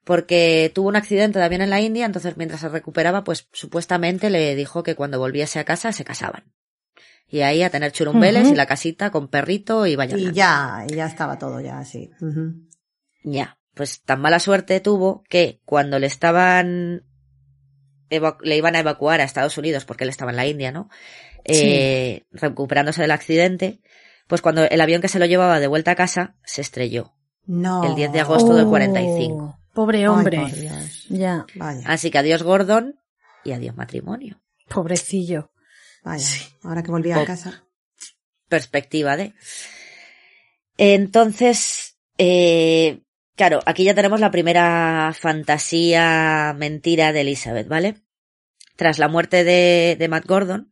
porque 0.04 0.72
tuvo 0.74 0.88
un 0.88 0.96
accidente 0.96 1.38
de 1.38 1.46
avión 1.46 1.62
en 1.62 1.70
la 1.70 1.82
India, 1.82 2.06
entonces 2.06 2.36
mientras 2.36 2.62
se 2.62 2.70
recuperaba, 2.70 3.24
pues 3.24 3.48
supuestamente 3.52 4.32
le 4.32 4.56
dijo 4.56 4.82
que 4.82 4.96
cuando 4.96 5.20
volviese 5.20 5.60
a 5.60 5.66
casa 5.66 5.92
se 5.92 6.04
casaban. 6.04 6.52
Y 7.28 7.42
ahí 7.42 7.62
a 7.62 7.70
tener 7.70 7.92
churumbeles 7.92 8.50
y 8.50 8.56
la 8.56 8.66
casita 8.66 9.12
con 9.12 9.28
perrito 9.28 9.86
y 9.86 9.96
vaya. 9.96 10.18
Y 10.18 10.32
ya, 10.32 10.84
y 10.90 10.96
ya 10.96 11.06
estaba 11.06 11.38
todo 11.38 11.62
ya 11.62 11.78
así. 11.78 12.10
Ya, 13.24 13.60
pues 13.76 14.02
tan 14.02 14.20
mala 14.20 14.40
suerte 14.40 14.80
tuvo 14.80 15.24
que 15.30 15.62
cuando 15.64 16.00
le 16.00 16.08
estaban 16.08 17.04
le 18.10 18.58
iban 18.58 18.76
a 18.76 18.80
evacuar 18.80 19.22
a 19.22 19.26
Estados 19.26 19.60
Unidos 19.60 19.86
porque 19.86 20.06
él 20.06 20.10
estaba 20.10 20.32
en 20.32 20.38
la 20.38 20.48
India, 20.48 20.72
¿no? 20.72 20.90
Eh, 21.46 22.26
recuperándose 22.32 23.02
del 23.02 23.12
accidente, 23.12 23.80
pues 24.28 24.42
cuando 24.42 24.64
el 24.64 24.82
avión 24.82 25.02
que 25.02 25.08
se 25.08 25.20
lo 25.20 25.26
llevaba 25.26 25.60
de 25.60 25.68
vuelta 25.68 25.92
a 25.92 25.96
casa 25.96 26.36
se 26.44 26.62
estrelló. 26.62 27.14
No. 27.46 27.84
El 27.84 27.96
10 27.96 28.12
de 28.12 28.20
agosto 28.20 28.54
del 28.56 28.68
45. 28.68 29.36
Oh, 29.36 29.60
Pobre 29.74 30.08
hombre. 30.08 30.38
por 30.40 30.52
ya, 31.18 31.46
Vaya, 31.56 31.82
Así 31.88 32.12
que 32.12 32.18
adiós 32.18 32.44
Gordon 32.44 32.96
y 33.44 33.54
adiós 33.54 33.76
matrimonio. 33.76 34.42
pobrecillo. 34.68 35.52
vaya. 36.04 36.26
Ahora 36.64 36.84
que 36.84 36.92
volví 36.92 37.12
a 37.12 37.16
Pop. 37.16 37.26
casa. 37.28 37.64
Perspectiva 38.50 39.16
de. 39.18 39.34
Entonces, 40.78 41.98
eh, 42.18 43.02
claro, 43.36 43.60
aquí 43.66 43.84
ya 43.84 43.94
tenemos 43.96 44.20
la 44.20 44.32
primera 44.32 45.14
fantasía 45.18 46.54
mentira 46.58 47.12
de 47.12 47.22
Elizabeth, 47.22 47.68
¿vale? 47.68 47.96
Tras 48.76 48.98
la 49.00 49.08
muerte 49.08 49.44
de, 49.44 49.96
de 50.00 50.08
Matt 50.08 50.26
Gordon, 50.26 50.72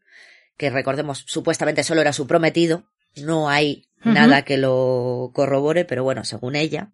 que 0.57 0.69
recordemos, 0.69 1.23
supuestamente 1.27 1.83
solo 1.83 2.01
era 2.01 2.13
su 2.13 2.27
prometido, 2.27 2.85
no 3.15 3.49
hay 3.49 3.87
nada 4.03 4.43
que 4.43 4.57
lo 4.57 5.31
corrobore, 5.33 5.85
pero 5.85 6.03
bueno, 6.03 6.23
según 6.23 6.55
ella, 6.55 6.91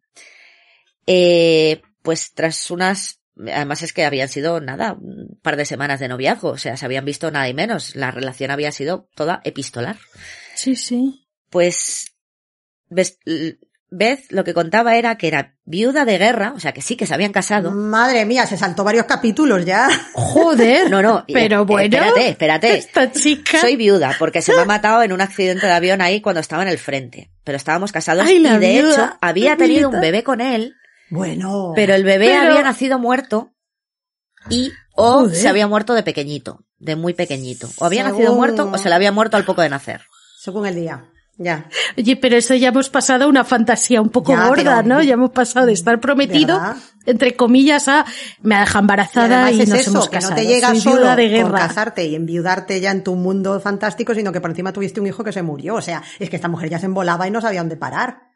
eh, 1.05 1.81
pues 2.01 2.33
tras 2.33 2.71
unas, 2.71 3.21
además 3.37 3.81
es 3.81 3.93
que 3.93 4.05
habían 4.05 4.29
sido 4.29 4.59
nada, 4.61 4.93
un 4.93 5.39
par 5.41 5.57
de 5.57 5.65
semanas 5.65 5.99
de 5.99 6.07
noviazgo, 6.07 6.49
o 6.49 6.57
sea, 6.57 6.77
se 6.77 6.85
habían 6.85 7.05
visto 7.05 7.31
nada 7.31 7.49
y 7.49 7.53
menos, 7.53 7.95
la 7.95 8.11
relación 8.11 8.51
había 8.51 8.71
sido 8.71 9.09
toda 9.15 9.41
epistolar. 9.43 9.97
Sí, 10.55 10.75
sí. 10.75 11.27
Pues 11.49 12.13
Beth 13.95 14.31
lo 14.31 14.43
que 14.43 14.53
contaba 14.55 14.95
era 14.95 15.17
que 15.17 15.27
era 15.27 15.55
viuda 15.65 16.03
de 16.03 16.17
guerra, 16.17 16.53
o 16.55 16.59
sea 16.59 16.71
que 16.73 16.81
sí 16.81 16.95
que 16.95 17.05
se 17.05 17.13
habían 17.13 17.31
casado. 17.31 17.71
Madre 17.71 18.25
mía, 18.25 18.47
se 18.47 18.57
saltó 18.57 18.83
varios 18.83 19.05
capítulos 19.05 19.63
ya. 19.65 19.87
Joder. 20.13 20.89
No, 20.89 21.01
no, 21.01 21.23
Pero 21.31 21.61
eh, 21.61 21.65
bueno. 21.65 21.95
Espérate, 21.97 22.29
espérate. 22.29 22.77
Esta 22.77 23.11
chica. 23.11 23.61
Soy 23.61 23.75
viuda 23.75 24.15
porque 24.17 24.41
se 24.41 24.53
me 24.55 24.61
ha 24.61 24.65
matado 24.65 25.03
en 25.03 25.13
un 25.13 25.21
accidente 25.21 25.67
de 25.67 25.73
avión 25.73 26.01
ahí 26.01 26.21
cuando 26.21 26.39
estaba 26.41 26.63
en 26.63 26.69
el 26.69 26.77
frente. 26.79 27.31
Pero 27.43 27.55
estábamos 27.55 27.91
casados 27.91 28.25
Ay, 28.25 28.37
y 28.37 28.43
de 28.43 28.57
viuda, 28.57 28.91
hecho 28.93 29.17
había 29.21 29.55
tenido 29.57 29.89
un 29.89 30.01
bebé 30.01 30.23
con 30.23 30.41
él, 30.41 30.73
Bueno. 31.09 31.73
pero 31.75 31.93
el 31.93 32.03
bebé 32.03 32.29
Pero- 32.29 32.51
había 32.51 32.63
nacido 32.63 32.97
muerto 32.99 33.51
y 34.49 34.71
o 34.95 35.21
Joder. 35.21 35.35
se 35.35 35.47
había 35.47 35.67
muerto 35.67 35.93
de 35.93 36.03
pequeñito, 36.03 36.65
de 36.79 36.95
muy 36.95 37.13
pequeñito. 37.13 37.69
O 37.77 37.85
había 37.85 38.03
nacido 38.03 38.33
muerto 38.35 38.69
o 38.71 38.77
se 38.77 38.89
le 38.89 38.95
había 38.95 39.11
muerto 39.11 39.37
al 39.37 39.45
poco 39.45 39.61
de 39.61 39.69
nacer. 39.69 40.01
Según 40.39 40.65
el 40.65 40.75
día. 40.75 41.05
Ya. 41.37 41.65
Oye, 41.97 42.15
pero 42.15 42.35
eso 42.37 42.53
ya 42.53 42.67
hemos 42.69 42.89
pasado 42.89 43.27
una 43.27 43.43
fantasía 43.43 44.01
un 44.01 44.09
poco 44.09 44.33
Ya, 44.33 44.47
gorda, 44.47 44.77
pero- 44.77 44.83
¿no? 44.87 45.01
Ya 45.01 45.13
hemos 45.13 45.31
pasado 45.31 45.65
de 45.65 45.73
estar 45.73 45.99
prometido, 45.99 46.59
¿Verdad? 46.59 46.75
entre 47.07 47.35
comillas, 47.35 47.87
a 47.87 48.05
me 48.43 48.55
Y 48.55 48.77
embarazada 48.77 49.51
y, 49.51 49.61
es 49.61 49.67
nos 49.69 49.79
eso, 49.79 49.89
hemos 49.89 50.09
que 50.09 50.19
no 50.19 50.35
te 50.35 50.45
llega 50.45 50.69
Soy 50.69 50.79
solo 50.81 51.01
de 51.07 51.09
por 51.09 51.17
guerra. 51.17 51.57
casarte 51.67 52.05
y 52.05 52.15
enviudarte 52.15 52.79
ya 52.79 52.91
en 52.91 53.03
tu 53.03 53.15
mundo 53.15 53.59
fantástico, 53.59 54.13
sino 54.13 54.31
que 54.31 54.41
por 54.41 54.51
encima 54.51 54.71
tuviste 54.73 55.01
un 55.01 55.07
hijo 55.07 55.23
que 55.23 55.31
se 55.31 55.41
murió. 55.41 55.73
O 55.75 55.81
sea, 55.81 56.03
es 56.19 56.29
que 56.29 56.35
esta 56.35 56.47
mujer 56.49 56.69
ya 56.69 56.77
se 56.79 56.85
embolaba 56.85 57.27
y 57.27 57.31
no 57.31 57.41
sabía 57.41 57.61
dónde 57.61 57.77
parar. 57.77 58.32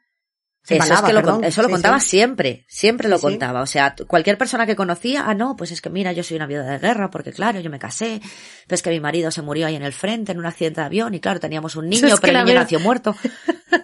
Se 0.62 0.74
Eso, 0.74 0.82
es 0.84 0.90
embalaba, 0.90 1.08
que 1.08 1.14
lo, 1.14 1.20
perdón. 1.20 1.34
con- 1.36 1.44
eso 1.44 1.62
lo 1.62 1.68
Sí, 1.68 1.72
contaba 1.72 2.00
sí. 2.00 2.08
siempre, 2.10 2.64
siempre 2.68 3.08
lo 3.08 3.16
Sí, 3.16 3.22
contaba. 3.22 3.62
O 3.62 3.66
sea, 3.66 3.94
cualquier 4.06 4.36
persona 4.36 4.66
que 4.66 4.76
conocía, 4.76 5.24
ah, 5.26 5.34
no, 5.34 5.56
pues 5.56 5.70
es 5.72 5.80
que 5.80 5.88
mira, 5.88 6.12
yo 6.12 6.22
soy 6.22 6.36
una 6.36 6.46
viuda 6.46 6.64
de 6.64 6.78
guerra, 6.78 7.10
porque 7.10 7.32
claro, 7.32 7.58
yo 7.60 7.70
me 7.70 7.78
casé, 7.78 8.20
pero 8.66 8.74
es 8.74 8.82
que 8.82 8.90
mi 8.90 9.00
marido 9.00 9.30
se 9.30 9.40
murió 9.40 9.66
ahí 9.66 9.76
en 9.76 9.82
el 9.82 9.94
frente 9.94 10.32
en 10.32 10.38
un 10.38 10.44
accidente 10.46 10.80
de 10.82 10.86
avión 10.86 11.14
y 11.14 11.20
claro, 11.20 11.40
teníamos 11.40 11.74
un 11.76 11.88
niño, 11.88 12.06
Es 12.08 12.20
pero 12.20 12.32
el 12.38 12.44
niño 12.44 12.54
veo- 12.54 12.62
nació 12.62 12.80
muerto. 12.80 13.16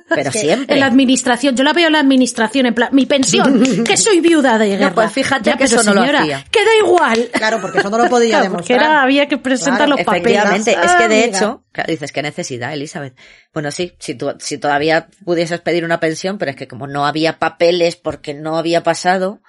Pero 0.08 0.30
que 0.30 0.38
siempre. 0.38 0.74
En 0.74 0.80
la 0.80 0.86
administración, 0.86 1.56
yo 1.56 1.64
la 1.64 1.72
veo 1.72 1.88
en 1.88 1.92
la 1.94 1.98
administración, 2.00 2.66
en 2.66 2.74
plan, 2.74 2.88
mi 2.92 3.04
pensión, 3.04 3.62
que 3.84 3.96
soy 3.96 4.20
viuda 4.20 4.58
de 4.58 4.76
guerra. 4.76 4.94
pues 4.94 5.12
fíjate 5.12 5.50
Ya, 5.50 5.56
que 5.56 5.64
eso 5.64 5.82
no 5.82 5.92
lo 5.92 6.02
hacía. 6.02 6.44
Que 6.50 6.64
da 6.64 6.76
igual. 6.76 7.28
Claro, 7.32 7.60
porque 7.60 7.78
eso 7.78 7.90
no 7.90 7.98
lo 7.98 8.08
podía 8.08 8.28
Claro, 8.38 8.52
porque 8.52 8.74
demostrar. 8.74 8.80
era, 8.92 9.02
había 9.02 9.26
que 9.28 9.38
presentar 9.38 9.86
Claro, 9.86 9.96
los 9.96 10.04
papeles. 10.04 10.36
Efectivamente, 10.38 10.70
es 10.84 10.92
que 10.94 11.08
de 11.08 11.14
Ah, 11.20 11.24
hecho, 11.24 11.63
claro, 11.74 11.90
dices, 11.90 12.10
qué 12.12 12.22
necesidad, 12.22 12.72
Elizabeth. 12.72 13.14
Bueno, 13.52 13.70
sí, 13.70 13.92
si, 13.98 14.14
tú, 14.14 14.32
si 14.38 14.56
todavía 14.56 15.08
pudieses 15.26 15.60
pedir 15.60 15.84
una 15.84 16.00
pensión, 16.00 16.38
pero 16.38 16.50
es 16.52 16.56
que 16.56 16.66
como 16.68 16.86
no 16.86 17.04
había 17.04 17.38
papeles 17.38 17.96
porque 17.96 18.32
no 18.32 18.56
había 18.56 18.82
pasado, 18.82 19.42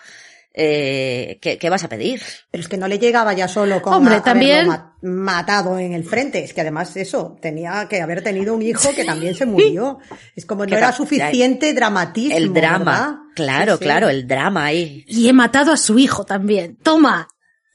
eh, 0.58 1.38
¿qué, 1.42 1.58
qué 1.58 1.70
vas 1.70 1.84
a 1.84 1.90
pedir? 1.90 2.22
Pero 2.50 2.62
es 2.62 2.70
que 2.70 2.78
no 2.78 2.88
le 2.88 2.98
llegaba 2.98 3.34
ya 3.34 3.48
solo 3.48 3.82
con 3.82 3.94
Hombre, 3.94 4.16
a- 4.16 4.24
también- 4.24 4.68
ma- 4.68 4.96
matado 5.02 5.78
en 5.80 5.94
el 5.94 6.04
frente. 6.06 6.44
Es 6.44 6.54
que 6.54 6.62
además 6.62 6.96
eso, 6.96 7.38
tenía 7.42 7.88
que 7.90 8.02
haber 8.02 8.24
tenido 8.24 8.54
un 8.54 8.62
hijo 8.62 8.94
que 8.96 9.04
también 9.06 9.36
se 9.36 9.46
murió. 9.46 10.00
Es 10.36 10.46
como 10.46 10.66
no 10.66 10.76
era 10.78 10.92
suficiente 10.94 11.74
dramatismo. 11.74 12.38
El 12.38 12.50
¿verdad? 12.50 12.70
drama. 12.80 13.22
Claro, 13.36 13.74
Sí, 13.74 13.80
sí. 13.80 13.84
claro, 13.84 14.10
el 14.10 14.28
drama 14.28 14.66
ahí. 14.66 15.04
Y 15.08 15.28
he 15.28 15.34
matado 15.34 15.74
a 15.74 15.78
su 15.78 16.00
hijo 16.00 16.24
también. 16.24 16.78
Toma. 16.78 17.28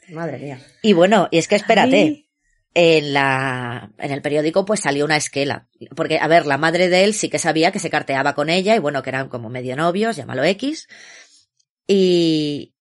Madre 0.08 0.38
mía. 0.38 0.58
Y 0.82 0.92
bueno, 0.94 1.28
y 1.30 1.38
es 1.38 1.46
que 1.46 1.56
espérate, 1.56 1.96
Ay. 1.96 2.29
En 2.74 3.12
la, 3.12 3.90
en 3.98 4.12
el 4.12 4.22
periódico 4.22 4.64
pues 4.64 4.80
salió 4.80 5.04
una 5.04 5.16
esquela. 5.16 5.68
Porque, 5.96 6.18
a 6.18 6.28
ver, 6.28 6.46
la 6.46 6.58
madre 6.58 6.88
de 6.88 7.04
él 7.04 7.14
sí 7.14 7.28
que 7.28 7.38
sabía 7.38 7.72
que 7.72 7.78
se 7.78 7.90
carteaba 7.90 8.34
con 8.34 8.48
ella 8.48 8.76
y 8.76 8.78
bueno, 8.78 9.02
que 9.02 9.10
eran 9.10 9.28
como 9.28 9.50
medio 9.50 9.76
novios, 9.76 10.16
llámalo 10.16 10.44
X. 10.44 10.88
Y 11.86 12.74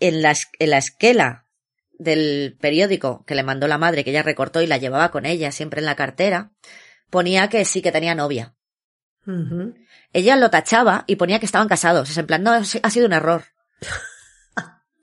en 0.00 0.22
la, 0.22 0.34
en 0.58 0.70
la 0.70 0.78
esquela 0.78 1.46
del 1.98 2.56
periódico 2.60 3.24
que 3.26 3.36
le 3.36 3.44
mandó 3.44 3.68
la 3.68 3.78
madre, 3.78 4.02
que 4.02 4.10
ella 4.10 4.22
recortó 4.22 4.60
y 4.60 4.66
la 4.66 4.78
llevaba 4.78 5.10
con 5.10 5.26
ella 5.26 5.52
siempre 5.52 5.80
en 5.80 5.86
la 5.86 5.96
cartera, 5.96 6.52
ponía 7.10 7.48
que 7.48 7.64
sí 7.64 7.82
que 7.82 7.92
tenía 7.92 8.14
novia. 8.14 8.54
Ella 10.12 10.36
lo 10.36 10.50
tachaba 10.50 11.04
y 11.06 11.16
ponía 11.16 11.38
que 11.38 11.46
estaban 11.46 11.68
casados. 11.68 12.10
Es 12.10 12.18
en 12.18 12.26
plan, 12.26 12.42
no, 12.42 12.52
ha 12.52 12.64
sido 12.64 13.06
un 13.06 13.12
error. 13.12 13.44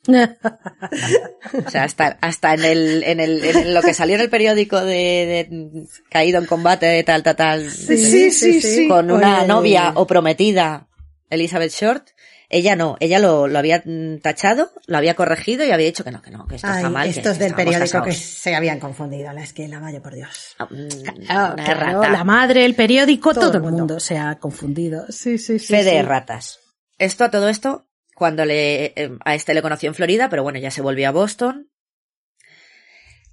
O 0.08 1.70
sea, 1.70 1.84
hasta, 1.84 2.18
hasta 2.22 2.54
en 2.56 2.64
el, 2.66 3.04
en 3.04 3.20
el, 3.20 3.44
en 3.44 3.74
lo 3.74 3.82
que 3.82 3.94
salió 3.94 4.16
en 4.16 4.22
el 4.22 4.30
periódico 4.30 4.80
de, 4.84 5.48
de 5.52 5.86
caído 6.10 6.40
en 6.40 6.46
combate, 6.48 7.04
tal, 7.04 7.24
tal, 7.24 7.36
tal. 7.36 7.70
Sí, 7.72 8.32
sí, 8.32 8.62
sí. 8.62 8.88
Con 8.88 9.12
una 9.12 9.40
Oye. 9.40 9.48
novia 9.48 9.92
o 9.96 10.08
prometida, 10.08 10.88
Elizabeth 11.30 11.72
Short. 11.72 12.08
Ella 12.54 12.76
no, 12.76 12.98
ella 13.00 13.18
lo, 13.20 13.48
lo 13.48 13.58
había 13.60 13.82
tachado, 14.22 14.72
lo 14.86 14.98
había 14.98 15.14
corregido 15.14 15.64
y 15.64 15.72
había 15.72 15.86
dicho 15.86 16.04
que 16.04 16.12
no, 16.12 16.22
que 16.22 16.32
no, 16.32 16.46
que 16.48 16.56
esto 16.56 16.68
Ay, 16.68 16.78
está 16.78 16.90
mal. 16.90 17.04
que- 17.06 17.10
estos 17.18 17.38
que 17.38 17.44
del 17.46 17.56
periódico 17.56 18.04
que 18.04 18.12
se 18.12 18.54
habían 18.56 18.78
confundido. 18.80 19.32
La 19.32 19.42
esquela, 19.44 19.80
vaya 19.80 20.02
por 20.02 20.14
Dios. 20.16 20.56
Ah, 20.60 20.68
mm, 20.70 21.26
Claro, 21.28 21.56
claro, 21.56 22.02
la 22.12 22.24
madre, 22.26 22.66
el 22.66 22.76
periódico, 22.76 23.34
Todo 23.34 23.46
todo, 23.46 23.58
el 23.58 23.64
mundo. 23.64 23.78
mundo 23.78 24.00
se 24.02 24.18
ha 24.18 24.36
confundido. 24.38 25.06
Sí, 25.10 25.38
sí, 25.38 25.60
sí. 25.60 25.68
Fe 25.68 25.84
de 25.86 26.02
ratas. 26.04 26.60
Esto 26.98 27.24
a 27.24 27.32
todo 27.32 27.48
esto, 27.48 27.88
cuando 28.22 28.46
le, 28.46 28.94
eh, 28.96 29.18
a 29.26 29.34
este 29.34 29.56
le 29.56 29.64
conoció 29.64 29.90
en 29.90 29.96
Florida, 29.96 30.30
pero 30.30 30.44
bueno, 30.44 30.60
ya 30.60 30.70
se 30.70 30.84
volvió 30.84 31.08
a 31.08 31.12
Boston. 31.12 31.72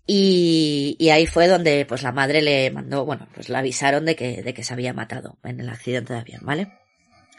Y, 0.07 0.97
y 0.99 1.11
ahí 1.11 1.27
fue 1.27 1.47
donde, 1.47 1.85
pues 1.85 2.03
la 2.03 2.11
madre 2.11 2.41
le 2.41 2.71
mandó, 2.71 3.05
bueno, 3.05 3.29
pues 3.35 3.51
la 3.51 3.59
avisaron 3.59 4.07
de 4.07 4.17
que, 4.17 4.43
de 4.43 4.55
que 4.55 4.65
se 4.65 4.73
había 4.73 4.95
matado 4.95 5.39
en 5.45 5.61
el 5.61 5.69
accidente 5.69 6.15
de 6.15 6.21
avión, 6.21 6.41
¿vale? 6.43 6.73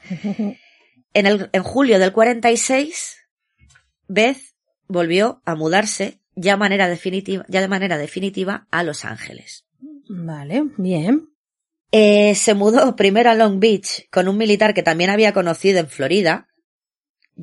En 1.16 1.26
el, 1.26 1.50
en 1.54 1.64
julio 1.64 1.98
del 1.98 2.14
46, 2.14 3.18
Beth 4.08 4.38
volvió 4.88 5.42
a 5.44 5.56
mudarse 5.56 6.22
ya 6.36 6.56
manera 6.56 6.88
definitiva, 6.88 7.46
ya 7.50 7.62
de 7.62 7.68
manera 7.68 7.98
definitiva 7.98 8.68
a 8.70 8.84
Los 8.84 9.06
Ángeles. 9.06 9.66
Vale, 10.08 10.66
bien. 10.78 11.30
Eh, 11.92 12.36
se 12.36 12.54
mudó 12.54 12.96
primero 12.96 13.32
a 13.32 13.34
Long 13.34 13.60
Beach 13.60 14.08
con 14.12 14.28
un 14.28 14.38
militar 14.38 14.76
que 14.76 14.84
también 14.84 15.10
había 15.10 15.34
conocido 15.34 15.80
en 15.80 15.88
Florida, 15.88 16.49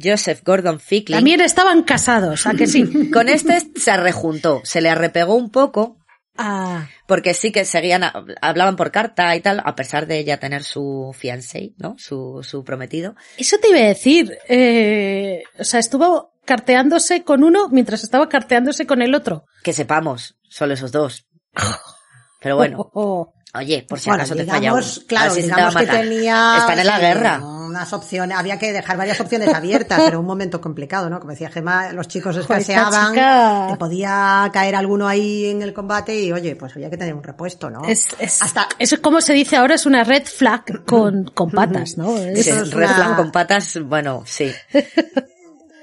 Joseph 0.03 0.43
Gordon 0.45 0.81
Ficklin. 0.81 1.17
También 1.17 1.41
estaban 1.41 1.83
casados, 1.83 2.47
¿a 2.47 2.55
que 2.55 2.67
sí? 2.67 3.11
Con 3.13 3.29
este 3.29 3.59
se 3.77 3.97
rejuntó, 3.97 4.61
se 4.65 4.81
le 4.81 4.89
arrepegó 4.89 5.35
un 5.35 5.51
poco, 5.51 5.99
Ah, 6.39 6.87
porque 7.07 7.33
sí 7.33 7.51
que 7.51 7.65
seguían, 7.65 8.03
hablaban 8.43 8.77
por 8.77 8.91
carta 8.91 9.35
y 9.37 9.41
tal, 9.41 9.63
a 9.65 9.75
pesar 9.75 10.07
de 10.07 10.19
ella 10.19 10.39
tener 10.39 10.65
su 10.65 11.15
fiancé, 11.19 11.73
¿no? 11.79 11.97
Su, 11.99 12.41
su 12.43 12.63
prometido. 12.63 13.15
eso 13.39 13.57
te 13.59 13.71
iba 13.71 13.79
a 13.79 13.85
decir. 13.85 14.37
Eh, 14.49 15.43
o 15.59 15.65
sea, 15.65 15.81
estuvo 15.81 16.35
carteándose 16.45 17.25
con 17.25 17.43
uno 17.43 17.69
mientras 17.71 18.05
estaba 18.05 18.29
carteándose 18.29 18.87
con 18.87 19.01
el 19.01 19.15
otro. 19.15 19.47
Que 19.63 19.73
sepamos, 19.73 20.37
solo 20.49 20.75
esos 20.75 20.93
dos. 20.93 21.27
Pero 22.41 22.57
bueno, 22.57 22.81
Oh, 22.81 22.91
oh, 22.93 23.35
oye, 23.55 23.85
por 23.89 23.99
si 23.99 24.11
Bueno, 24.11 24.23
acaso 24.23 24.35
te 24.37 24.45
digamos, 24.45 24.97
uno. 24.99 25.05
A 25.05 25.09
claro, 25.09 25.31
si 25.31 25.37
te 25.41 25.43
digamos 25.47 25.77
que 25.77 25.87
tenía 25.87 26.55
Están 26.59 26.79
en 26.79 26.87
la 26.87 26.97
sí, 26.97 27.01
guerra. 27.03 27.41
unas 27.43 27.93
opciones, 27.93 28.37
había 28.39 28.59
que 28.59 28.73
dejar 28.73 28.97
varias 28.97 29.21
opciones 29.21 29.53
abiertas, 29.55 30.01
pero 30.05 30.21
un 30.21 30.27
momento 30.27 30.61
complicado, 30.61 31.09
¿no? 31.11 31.19
Como 31.21 31.31
decía 31.33 31.51
Gemma, 31.51 31.93
los 31.93 32.07
chicos 32.09 32.37
escaseaban, 32.37 33.13
chica- 33.13 33.67
te 33.71 33.77
podía 33.77 34.49
caer 34.53 34.75
alguno 34.77 35.09
ahí 35.09 35.47
en 35.47 35.63
el 35.63 35.73
combate 35.73 36.19
y 36.21 36.33
oye, 36.33 36.55
pues 36.57 36.75
había 36.77 36.91
que 36.91 36.97
tener 36.97 37.15
un 37.15 37.23
repuesto, 37.23 37.71
¿no? 37.71 37.85
Es, 37.85 38.09
es, 38.19 38.43
Hasta 38.43 38.69
eso 38.79 38.95
es 38.97 39.01
como 39.01 39.21
se 39.21 39.33
dice 39.33 39.57
ahora, 39.57 39.75
es 39.75 39.87
una 39.87 40.05
red 40.05 40.25
flag 40.25 40.85
con, 40.85 41.25
con 41.35 41.51
patas, 41.53 41.97
¿no? 41.99 42.17
Sí, 42.17 42.25
Es- 42.35 42.47
Eso 42.47 42.63
es 42.63 42.71
red 42.73 42.87
una- 42.87 42.95
flag 42.95 43.17
con 43.17 43.33
patas, 43.33 43.79
bueno, 43.85 44.23
sí. 44.27 44.53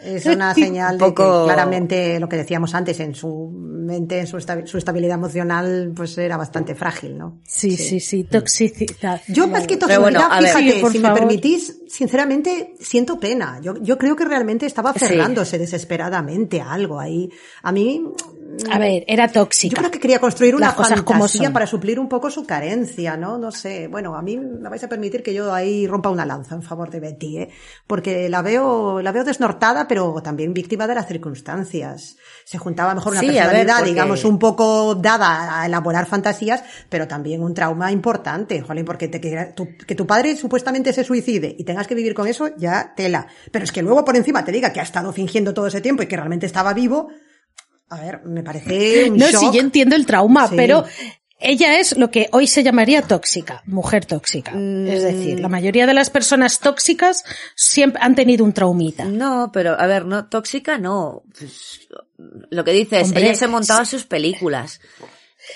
Es 0.03 0.25
una 0.25 0.53
señal 0.53 0.97
de 0.97 1.05
que 1.07 1.13
claramente 1.13 2.19
lo 2.19 2.27
que 2.27 2.37
decíamos 2.37 2.73
antes, 2.73 2.99
en 2.99 3.15
su 3.15 3.51
mente, 3.83 4.19
en 4.19 4.27
su, 4.27 4.37
estabilidad 4.37 5.15
emocional, 5.15 5.91
pues 5.95 6.17
era 6.17 6.37
bastante 6.37 6.75
frágil, 6.75 7.17
¿no? 7.17 7.39
Sí, 7.43 7.75
sí, 7.75 7.99
sí, 7.99 8.23
toxicidad. 8.23 9.21
Yo 9.27 9.47
más 9.47 9.67
que 9.67 9.77
toxicidad, 9.77 10.39
fíjate, 10.39 10.89
si 10.91 10.99
me 10.99 11.11
permitís, 11.11 11.79
sinceramente, 11.87 12.75
siento 12.79 13.19
pena. 13.19 13.59
Yo, 13.61 13.75
yo 13.81 13.97
creo 13.97 14.15
que 14.15 14.25
realmente 14.25 14.65
estaba 14.65 14.91
aferrándose 14.91 15.57
desesperadamente 15.57 16.61
a 16.61 16.71
algo 16.71 16.99
ahí. 16.99 17.29
A 17.61 17.71
mí, 17.71 18.03
a 18.69 18.79
ver, 18.79 19.03
era 19.07 19.27
tóxica. 19.27 19.75
Yo 19.75 19.77
creo 19.77 19.91
que 19.91 19.99
quería 19.99 20.19
construir 20.19 20.55
una 20.55 20.71
fantasía 20.71 21.51
para 21.51 21.67
suplir 21.67 21.99
un 21.99 22.07
poco 22.07 22.29
su 22.29 22.45
carencia, 22.45 23.17
¿no? 23.17 23.37
No 23.37 23.51
sé. 23.51 23.87
Bueno, 23.87 24.15
a 24.15 24.21
mí 24.21 24.37
me 24.37 24.69
vais 24.69 24.83
a 24.83 24.89
permitir 24.89 25.23
que 25.23 25.33
yo 25.33 25.53
ahí 25.53 25.87
rompa 25.87 26.09
una 26.09 26.25
lanza 26.25 26.55
en 26.55 26.61
favor 26.61 26.89
de 26.89 26.99
Betty, 26.99 27.37
¿eh? 27.39 27.49
Porque 27.87 28.29
la 28.29 28.41
veo, 28.41 29.01
la 29.01 29.11
veo 29.11 29.23
desnortada, 29.23 29.87
pero 29.87 30.21
también 30.21 30.53
víctima 30.53 30.87
de 30.87 30.95
las 30.95 31.07
circunstancias. 31.07 32.17
Se 32.45 32.57
juntaba 32.57 32.93
mejor 32.93 33.13
una 33.13 33.21
personalidad, 33.21 33.83
digamos, 33.83 34.25
un 34.25 34.39
poco 34.39 34.95
dada 34.95 35.61
a 35.61 35.65
elaborar 35.65 36.05
fantasías, 36.05 36.63
pero 36.89 37.07
también 37.07 37.41
un 37.41 37.53
trauma 37.53 37.91
importante, 37.91 38.61
jolín, 38.61 38.85
porque 38.85 39.07
te, 39.07 39.19
que, 39.19 39.53
tu, 39.55 39.67
que 39.77 39.95
tu 39.95 40.05
padre 40.05 40.35
supuestamente 40.35 40.93
se 40.93 41.03
suicide 41.03 41.55
y 41.57 41.63
tengas 41.63 41.87
que 41.87 41.95
vivir 41.95 42.13
con 42.13 42.27
eso, 42.27 42.49
ya 42.57 42.93
tela. 42.95 43.27
Pero 43.51 43.65
es 43.65 43.71
que 43.71 43.81
luego 43.81 44.03
por 44.05 44.15
encima 44.15 44.43
te 44.43 44.51
diga 44.51 44.71
que 44.71 44.79
ha 44.79 44.83
estado 44.83 45.11
fingiendo 45.13 45.53
todo 45.53 45.67
ese 45.67 45.81
tiempo 45.81 46.03
y 46.03 46.07
que 46.07 46.15
realmente 46.17 46.45
estaba 46.45 46.73
vivo, 46.73 47.09
a 47.93 48.01
ver, 48.01 48.21
me 48.25 48.43
parece 48.43 49.09
un 49.09 49.17
No, 49.17 49.27
sí, 49.27 49.49
yo 49.53 49.59
entiendo 49.59 49.95
el 49.95 50.05
trauma, 50.05 50.49
pero 50.49 50.85
ella 51.43 51.77
es 51.79 51.97
lo 51.97 52.09
que 52.09 52.29
hoy 52.31 52.47
se 52.47 52.63
llamaría 52.63 53.01
tóxica, 53.01 53.63
mujer 53.65 54.05
tóxica. 54.05 54.51
Es 54.51 55.03
decir, 55.03 55.39
la 55.39 55.49
mayoría 55.49 55.85
de 55.85 55.93
las 55.93 56.09
personas 56.09 56.59
tóxicas 56.59 57.23
siempre 57.55 58.01
han 58.01 58.15
tenido 58.15 58.45
un 58.45 58.53
traumita. 58.53 59.03
No, 59.05 59.51
pero 59.51 59.79
a 59.79 59.85
ver, 59.85 60.05
no, 60.05 60.25
tóxica 60.27 60.77
no. 60.77 61.23
Pues, 61.37 61.87
lo 62.49 62.63
que 62.63 62.71
dices, 62.71 63.11
ella 63.13 63.35
se 63.35 63.47
montaba 63.47 63.83
sus 63.83 64.05
películas. 64.05 64.79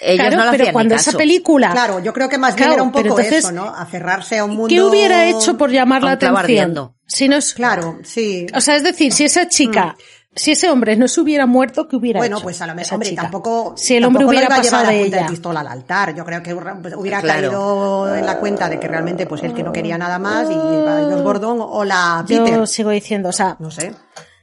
Ellos 0.02 0.28
claro, 0.28 0.44
no 0.44 0.52
pero 0.52 0.74
cuando 0.74 0.96
esa 0.96 1.14
película. 1.14 1.72
Claro, 1.72 2.04
yo 2.04 2.12
creo 2.12 2.28
que 2.28 2.38
más 2.38 2.56
bien 2.58 2.74
era 2.74 2.84
un 2.84 2.92
poco 2.92 3.18
eso, 3.20 3.54
¿no? 3.54 3.64
Aferrarse 3.74 4.38
a 4.38 4.44
un 4.44 4.52
mundo. 4.52 4.68
¿Qué 4.68 4.84
hubiera 4.84 5.26
hecho 5.30 5.58
por 5.58 5.72
llamar 5.72 6.04
la 6.04 6.12
atención? 6.12 6.94
Si 7.06 7.30
no 7.30 7.38
es... 7.38 7.54
Claro, 7.54 8.00
sí. 8.04 8.48
O 8.54 8.60
sea, 8.60 8.76
es 8.76 8.84
decir, 8.84 9.14
si 9.14 9.24
esa 9.24 9.48
chica 9.48 9.96
mm 9.98 10.17
si 10.38 10.52
ese 10.52 10.70
hombre 10.70 10.96
no 10.96 11.08
se 11.08 11.20
hubiera 11.20 11.46
muerto, 11.46 11.88
¿qué 11.88 11.96
hubiera 11.96 12.20
bueno, 12.20 12.38
hecho? 12.38 12.44
Bueno, 12.44 12.58
pues 12.58 12.62
a 12.62 12.68
lo 12.68 12.76
mejor, 12.76 12.94
hombre, 12.94 13.12
tampoco. 13.14 13.74
Si 13.76 13.96
el 13.96 14.06
hombre 14.06 14.26
hubiera 14.26 14.48
pasado 14.48 14.88
de 14.88 15.04
ella. 15.04 15.28
pistola 15.28 15.60
al 15.62 15.68
altar. 15.68 16.16
Yo 16.16 16.24
creo 16.24 16.42
que 16.42 16.54
hubiera 16.54 17.22
caído 17.22 18.16
en 18.16 18.26
la 18.26 18.40
cuenta 18.40 18.70
de 18.70 18.80
que 18.80 18.88
realmente, 18.88 19.26
pues 19.26 19.44
él 19.44 19.54
que 19.54 19.64
no 19.64 19.74
quería 19.74 19.98
nada 19.98 20.20
más 20.20 20.50
y 20.50 20.54
los 20.54 21.22
Gordon 21.22 21.58
o 21.62 21.84
la 21.84 22.24
Peter. 22.28 22.56
Yo 22.56 22.66
sigo 22.66 22.92
diciendo, 22.92 23.30
o 23.30 23.34
sea. 23.34 23.58
No 23.60 23.72
sé. 23.72 23.94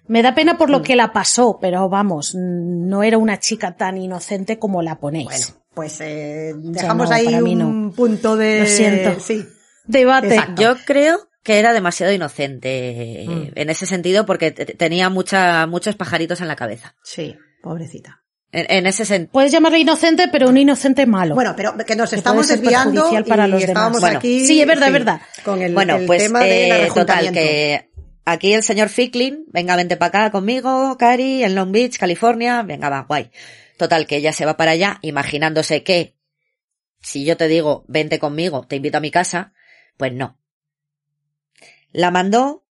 Me 0.07 0.23
da 0.23 0.35
pena 0.35 0.59
por 0.59 0.69
lo 0.69 0.83
que 0.83 0.97
la 0.97 1.15
pasó, 1.15 1.59
pero 1.59 1.89
vamos, 1.89 2.35
no 2.35 3.03
era 3.03 3.17
una 3.17 3.39
chica 3.39 3.75
tan 3.75 3.97
inocente 3.97 4.59
como 4.59 4.83
la 4.83 4.97
ponéis. 4.97 5.27
Bueno, 5.27 5.47
pues 5.73 5.99
eh, 6.03 6.53
dejamos 6.57 7.11
ahí 7.11 7.35
un 7.35 7.93
punto 7.93 8.37
de. 8.37 8.61
Lo 8.61 8.67
siento. 8.67 9.21
Sí. 9.21 9.47
Debate. 9.87 10.39
Yo 10.57 10.77
creo 10.85 11.21
que 11.45 11.59
era 11.59 11.73
demasiado 11.73 12.13
inocente 12.13 13.27
mm. 13.29 13.49
en 13.55 13.71
ese 13.71 13.87
sentido 13.87 14.27
porque 14.27 14.51
tenía 14.51 15.11
mucha, 15.11 15.67
muchos 15.67 15.95
pajaritos 15.95 16.41
en 16.41 16.49
la 16.49 16.57
cabeza. 16.57 16.97
Sí, 17.05 17.37
pobrecita. 17.63 18.23
En, 18.51 18.87
ese 18.87 19.05
sentido. 19.05 19.33
Puedes 19.33 19.51
llamarle 19.51 19.81
inocente, 19.81 20.29
pero 20.29 20.49
un 20.49 20.57
inocente 20.57 21.07
malo. 21.07 21.35
Bueno, 21.35 21.55
pero 21.57 21.77
que 21.77 21.97
nos 21.97 22.13
estamos 22.13 22.47
desviando 22.47 23.11
para 23.29 23.49
los 23.49 23.67
demás. 23.67 24.03
aquí. 24.05 24.47
Sí, 24.47 24.61
es 24.61 24.67
verdad, 24.67 24.89
es 24.89 24.93
verdad. 24.93 25.21
Con 25.45 25.61
el, 25.61 25.75
bueno, 25.75 25.99
pues, 26.07 26.23
tema 26.23 26.41
de 26.41 26.85
eh, 26.85 26.89
total, 26.95 27.33
que 27.33 27.91
aquí 28.25 28.55
el 28.55 28.63
señor 28.63 28.91
Ficklin, 28.91 29.45
venga, 29.49 29.75
vente 29.75 29.97
para 29.97 30.27
acá 30.27 30.31
conmigo, 30.31 30.97
Cari, 30.97 31.43
en 31.43 31.57
Long 31.57 31.73
Beach, 31.73 31.99
California, 31.99 32.63
venga, 32.63 32.89
va, 32.89 33.01
guay. 33.09 33.33
Total, 33.77 34.07
que 34.07 34.17
ella 34.17 34.33
se 34.33 34.47
va 34.47 34.57
para 34.57 34.71
allá, 34.71 34.99
imaginándose 35.03 35.83
que 35.83 36.15
si 37.03 37.25
yo 37.25 37.37
te 37.37 37.49
digo, 37.49 37.85
vente 37.89 38.21
conmigo, 38.21 38.65
te 38.69 38.77
invito 38.77 38.99
a 38.99 39.01
mi 39.01 39.11
casa, 39.11 39.53
pues 39.99 40.13
no 40.13 40.39
la 41.95 42.11
mandó 42.11 42.67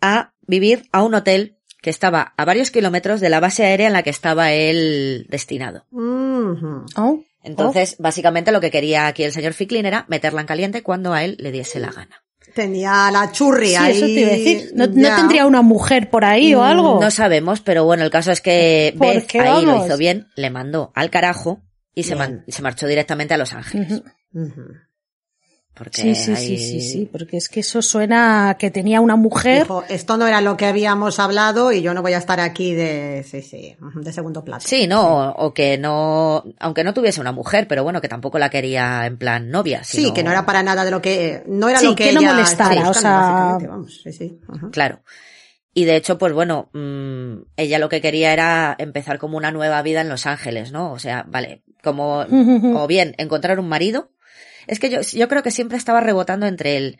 a 0.00 0.34
vivir 0.46 0.88
a 0.92 1.02
un 1.02 1.14
hotel 1.14 1.58
que 1.82 1.90
estaba 1.90 2.34
a 2.36 2.44
varios 2.44 2.70
kilómetros 2.70 3.20
de 3.20 3.28
la 3.28 3.40
base 3.40 3.64
aérea 3.64 3.88
en 3.88 3.92
la 3.92 4.02
que 4.02 4.10
estaba 4.10 4.52
él 4.52 5.26
destinado. 5.28 5.86
Oh. 5.92 7.20
Entonces, 7.42 7.96
básicamente 7.98 8.52
lo 8.52 8.60
que 8.60 8.70
quería 8.70 9.06
aquí 9.06 9.24
el 9.24 9.32
señor 9.32 9.52
Ficklin 9.52 9.86
era 9.86 10.04
meterla 10.08 10.40
en 10.40 10.46
caliente 10.46 10.82
cuando 10.82 11.12
a 11.12 11.24
él 11.24 11.36
le 11.40 11.52
diese 11.52 11.80
la 11.80 11.90
gana. 11.90 12.22
Tenía 12.54 13.10
la 13.10 13.30
churri 13.32 13.74
ahí. 13.74 13.96
Eso 13.96 14.06
te 14.06 14.12
iba 14.12 14.28
a 14.28 14.32
decir. 14.32 14.72
¿No, 14.74 14.90
tendría 14.90 15.46
una 15.46 15.62
mujer 15.62 16.10
por 16.10 16.24
ahí 16.24 16.54
o 16.54 16.62
algo? 16.62 17.00
No 17.00 17.10
sabemos, 17.10 17.60
pero 17.60 17.84
bueno, 17.84 18.02
el 18.04 18.10
caso 18.10 18.32
es 18.32 18.40
que 18.40 18.94
Beth 18.96 19.34
ahí 19.36 19.64
lo 19.64 19.84
hizo 19.84 19.96
bien, 19.96 20.28
le 20.36 20.50
mandó 20.50 20.92
al 20.94 21.10
carajo 21.10 21.60
y 21.94 22.02
se, 22.02 22.16
se, 22.48 22.62
marchó 22.62 22.86
directamente 22.86 23.34
a 23.34 23.38
Los 23.38 23.52
Ángeles 23.52 24.02
sí, 25.90 26.14
sí, 26.14 26.36
sí, 26.36 26.58
sí, 26.58 26.80
sí, 26.80 27.08
porque 27.10 27.36
es 27.36 27.48
que 27.48 27.60
eso 27.60 27.82
suena 27.82 28.56
que 28.58 28.70
tenía 28.70 29.00
una 29.00 29.16
mujer. 29.16 29.66
esto 29.88 30.16
no 30.16 30.26
era 30.26 30.40
lo 30.40 30.56
que 30.56 30.66
habíamos 30.66 31.18
hablado 31.18 31.72
y 31.72 31.82
yo 31.82 31.92
no 31.94 32.02
voy 32.02 32.14
a 32.14 32.18
estar 32.18 32.40
aquí 32.40 32.74
de, 32.74 33.24
sí, 33.28 33.42
sí, 33.42 33.76
de 33.94 34.12
segundo 34.12 34.42
plato. 34.42 34.66
Sí, 34.66 34.86
no, 34.86 35.30
o 35.32 35.52
que 35.52 35.78
no, 35.78 36.44
aunque 36.58 36.84
no 36.84 36.94
tuviese 36.94 37.20
una 37.20 37.32
mujer, 37.32 37.68
pero 37.68 37.84
bueno, 37.84 38.00
que 38.00 38.08
tampoco 38.08 38.38
la 38.38 38.50
quería 38.50 39.06
en 39.06 39.18
plan 39.18 39.50
novia. 39.50 39.84
Sí, 39.84 40.12
que 40.12 40.22
no 40.22 40.30
era 40.30 40.46
para 40.46 40.62
nada 40.62 40.84
de 40.84 40.90
lo 40.90 41.02
que, 41.02 41.42
no 41.46 41.68
era 41.68 41.82
lo 41.82 41.94
que, 41.94 42.12
no 42.12 42.22
molestara, 42.22 42.88
o 42.88 42.94
sea, 42.94 43.58
vamos, 43.60 44.00
sí, 44.02 44.12
sí. 44.12 44.40
Claro. 44.72 45.00
Y 45.74 45.84
de 45.84 45.96
hecho, 45.96 46.16
pues 46.16 46.32
bueno, 46.32 46.70
mmm, 46.72 47.42
ella 47.58 47.78
lo 47.78 47.90
que 47.90 48.00
quería 48.00 48.32
era 48.32 48.74
empezar 48.78 49.18
como 49.18 49.36
una 49.36 49.52
nueva 49.52 49.82
vida 49.82 50.00
en 50.00 50.08
Los 50.08 50.24
Ángeles, 50.24 50.72
¿no? 50.72 50.90
O 50.90 50.98
sea, 50.98 51.26
vale, 51.28 51.64
como, 51.82 52.20
o 52.74 52.86
bien 52.86 53.14
encontrar 53.18 53.60
un 53.60 53.68
marido, 53.68 54.10
es 54.66 54.80
que 54.80 54.90
yo, 54.90 55.00
yo 55.00 55.28
creo 55.28 55.42
que 55.42 55.50
siempre 55.50 55.78
estaba 55.78 56.00
rebotando 56.00 56.46
entre 56.46 56.76
el 56.76 56.98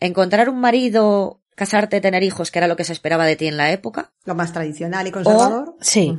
encontrar 0.00 0.48
un 0.48 0.60
marido, 0.60 1.42
casarte, 1.54 2.00
tener 2.00 2.22
hijos, 2.22 2.50
que 2.50 2.58
era 2.58 2.68
lo 2.68 2.76
que 2.76 2.84
se 2.84 2.92
esperaba 2.92 3.26
de 3.26 3.36
ti 3.36 3.46
en 3.46 3.56
la 3.56 3.70
época. 3.70 4.12
Lo 4.24 4.34
más 4.34 4.52
tradicional 4.52 5.06
y 5.06 5.10
conservador. 5.10 5.70
O, 5.70 5.76
sí. 5.80 6.16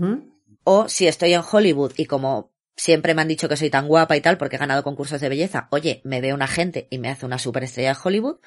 O 0.64 0.88
si 0.88 1.08
estoy 1.08 1.34
en 1.34 1.42
Hollywood 1.50 1.94
y 1.98 2.06
como 2.06 2.52
siempre 2.76 3.14
me 3.14 3.22
han 3.22 3.28
dicho 3.28 3.50
que 3.50 3.58
soy 3.58 3.70
tan 3.70 3.88
guapa 3.88 4.16
y 4.16 4.22
tal 4.22 4.38
porque 4.38 4.56
he 4.56 4.60
ganado 4.60 4.84
concursos 4.84 5.20
de 5.20 5.30
belleza, 5.30 5.68
oye, 5.72 6.02
me 6.04 6.22
ve 6.22 6.34
una 6.34 6.48
gente 6.48 6.88
y 6.90 7.00
me 7.00 7.10
hace 7.10 7.26
una 7.26 7.40
superestrella 7.40 7.94
de 7.94 8.00
Hollywood, 8.04 8.38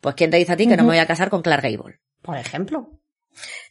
pues 0.00 0.14
¿quién 0.14 0.30
te 0.30 0.38
dice 0.38 0.52
a 0.52 0.56
ti 0.56 0.66
que 0.66 0.76
no 0.76 0.82
me 0.82 0.90
voy 0.90 0.98
a 0.98 1.06
casar 1.06 1.30
con 1.30 1.42
Clark 1.42 1.62
Gable? 1.62 2.00
Por 2.22 2.36
ejemplo. 2.36 2.90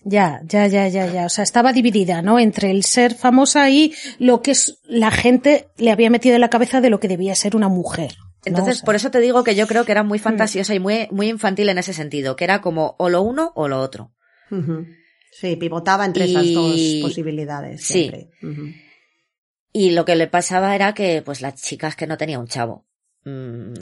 Ya, 0.04 0.41
ya, 0.45 0.67
ya, 0.67 0.88
ya, 0.88 1.06
ya. 1.08 1.26
O 1.26 1.30
sea, 1.30 1.43
estaba 1.43 1.74
dividida, 1.74 2.22
¿no? 2.22 2.39
Entre 2.39 2.72
el 2.72 2.84
ser 2.84 3.13
famosa 3.13 3.69
y 3.69 3.93
lo 4.17 4.41
que 4.41 4.52
es 4.52 4.80
la 4.86 5.12
gente 5.12 5.67
le 5.78 5.91
había 5.91 6.10
metido 6.10 6.36
en 6.36 6.41
la 6.41 6.50
cabeza 6.50 6.82
de 6.82 6.89
lo 6.89 7.00
que 7.00 7.08
debía 7.08 7.36
ser 7.36 7.56
una 7.56 7.69
mujer. 7.69 8.15
Entonces, 8.45 8.82
por 8.82 8.95
eso 8.95 9.12
te 9.12 9.19
digo 9.19 9.43
que 9.43 9.56
yo 9.56 9.67
creo 9.67 9.86
que 9.86 9.91
era 9.91 10.04
muy 10.04 10.19
mm. 10.19 10.22
fantasiosa 10.22 10.74
y 10.74 10.80
muy, 10.80 11.08
muy 11.12 11.30
infantil 11.30 11.69
en 11.69 11.78
ese 11.78 11.93
sentido, 11.93 12.36
que 12.36 12.45
era 12.45 12.62
como 12.62 12.95
o 12.98 13.10
lo 13.10 13.22
uno 13.22 13.52
o 13.56 13.67
lo 13.67 13.80
otro. 13.82 14.13
Sí, 15.32 15.56
pivotaba 15.58 16.06
entre 16.06 16.26
esas 16.26 16.52
dos 16.54 16.80
posibilidades. 17.02 17.84
Siempre. 17.84 18.30
Sí. 18.39 18.76
Y 19.72 19.91
lo 19.91 20.06
que 20.06 20.15
le 20.15 20.28
pasaba 20.28 20.74
era 20.74 20.93
que, 20.93 21.22
pues, 21.22 21.41
las 21.41 21.62
chicas 21.62 21.95
que 21.95 22.08
no 22.08 22.17
tenía 22.17 22.39
un 22.39 22.48
chavo. 22.48 22.88
Mm, 23.26 23.74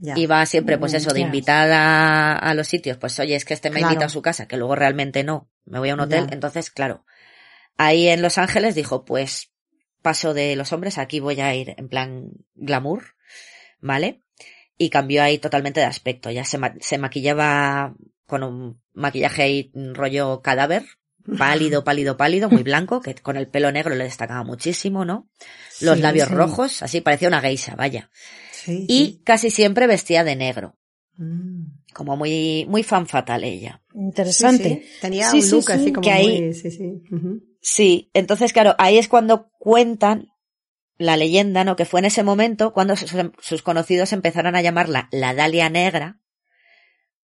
Iba 0.00 0.46
siempre, 0.46 0.78
pues 0.78 0.94
eso, 0.94 1.12
de 1.12 1.20
invitada 1.20 2.36
a 2.36 2.54
los 2.54 2.68
sitios. 2.68 2.98
Pues 2.98 3.18
oye, 3.18 3.34
es 3.34 3.44
que 3.44 3.54
este 3.54 3.70
me 3.70 3.80
invita 3.80 4.06
a 4.06 4.08
su 4.08 4.22
casa, 4.22 4.46
que 4.46 4.56
luego 4.56 4.76
realmente 4.76 5.24
no. 5.24 5.50
Me 5.64 5.78
voy 5.78 5.90
a 5.90 5.94
un 5.94 6.00
hotel. 6.00 6.28
Entonces, 6.30 6.70
claro. 6.70 7.04
Ahí 7.76 8.08
en 8.08 8.22
Los 8.22 8.38
Ángeles 8.38 8.74
dijo, 8.74 9.04
pues 9.04 9.52
paso 10.02 10.34
de 10.34 10.54
los 10.56 10.72
hombres, 10.72 10.98
aquí 10.98 11.20
voy 11.20 11.40
a 11.40 11.54
ir 11.54 11.74
en 11.76 11.88
plan 11.88 12.30
glamour, 12.54 13.16
¿vale? 13.80 14.22
Y 14.76 14.90
cambió 14.90 15.22
ahí 15.22 15.38
totalmente 15.38 15.80
de 15.80 15.86
aspecto. 15.86 16.30
Ya 16.30 16.44
se, 16.44 16.58
se 16.80 16.98
maquillaba 16.98 17.94
con 18.26 18.44
un 18.44 18.80
maquillaje 18.92 19.42
ahí 19.42 19.72
rollo 19.74 20.42
cadáver, 20.42 20.84
pálido, 21.38 21.82
pálido, 21.82 22.16
pálido, 22.16 22.48
muy 22.48 22.62
blanco, 22.62 23.00
que 23.00 23.16
con 23.16 23.36
el 23.36 23.48
pelo 23.48 23.72
negro 23.72 23.96
le 23.96 24.04
destacaba 24.04 24.44
muchísimo, 24.44 25.04
¿no? 25.04 25.28
Los 25.80 25.98
labios 25.98 26.30
rojos, 26.30 26.82
así 26.82 27.00
parecía 27.00 27.28
una 27.28 27.40
geisha, 27.40 27.74
vaya 27.74 28.10
y 28.66 29.20
casi 29.24 29.50
siempre 29.50 29.86
vestía 29.86 30.24
de 30.24 30.36
negro. 30.36 30.76
Mm. 31.16 31.78
Como 31.92 32.16
muy, 32.16 32.64
muy 32.68 32.82
fan 32.82 33.06
fatal 33.06 33.44
ella. 33.44 33.82
Interesante. 33.94 34.84
Tenía 35.00 35.32
un 35.32 35.50
look 35.50 35.72
así 35.72 35.92
como 35.92 36.10
muy, 36.10 36.54
sí, 36.54 36.70
sí. 36.70 37.02
Sí, 37.60 38.10
entonces 38.14 38.52
claro, 38.52 38.74
ahí 38.78 38.98
es 38.98 39.08
cuando 39.08 39.50
cuentan 39.58 40.28
la 40.98 41.16
leyenda, 41.16 41.64
¿no? 41.64 41.76
Que 41.76 41.84
fue 41.84 42.00
en 42.00 42.06
ese 42.06 42.22
momento 42.22 42.72
cuando 42.72 42.94
sus, 42.96 43.62
conocidos 43.62 44.12
empezaron 44.12 44.56
a 44.56 44.62
llamarla 44.62 45.08
la 45.12 45.34
Dalia 45.34 45.70
Negra, 45.70 46.20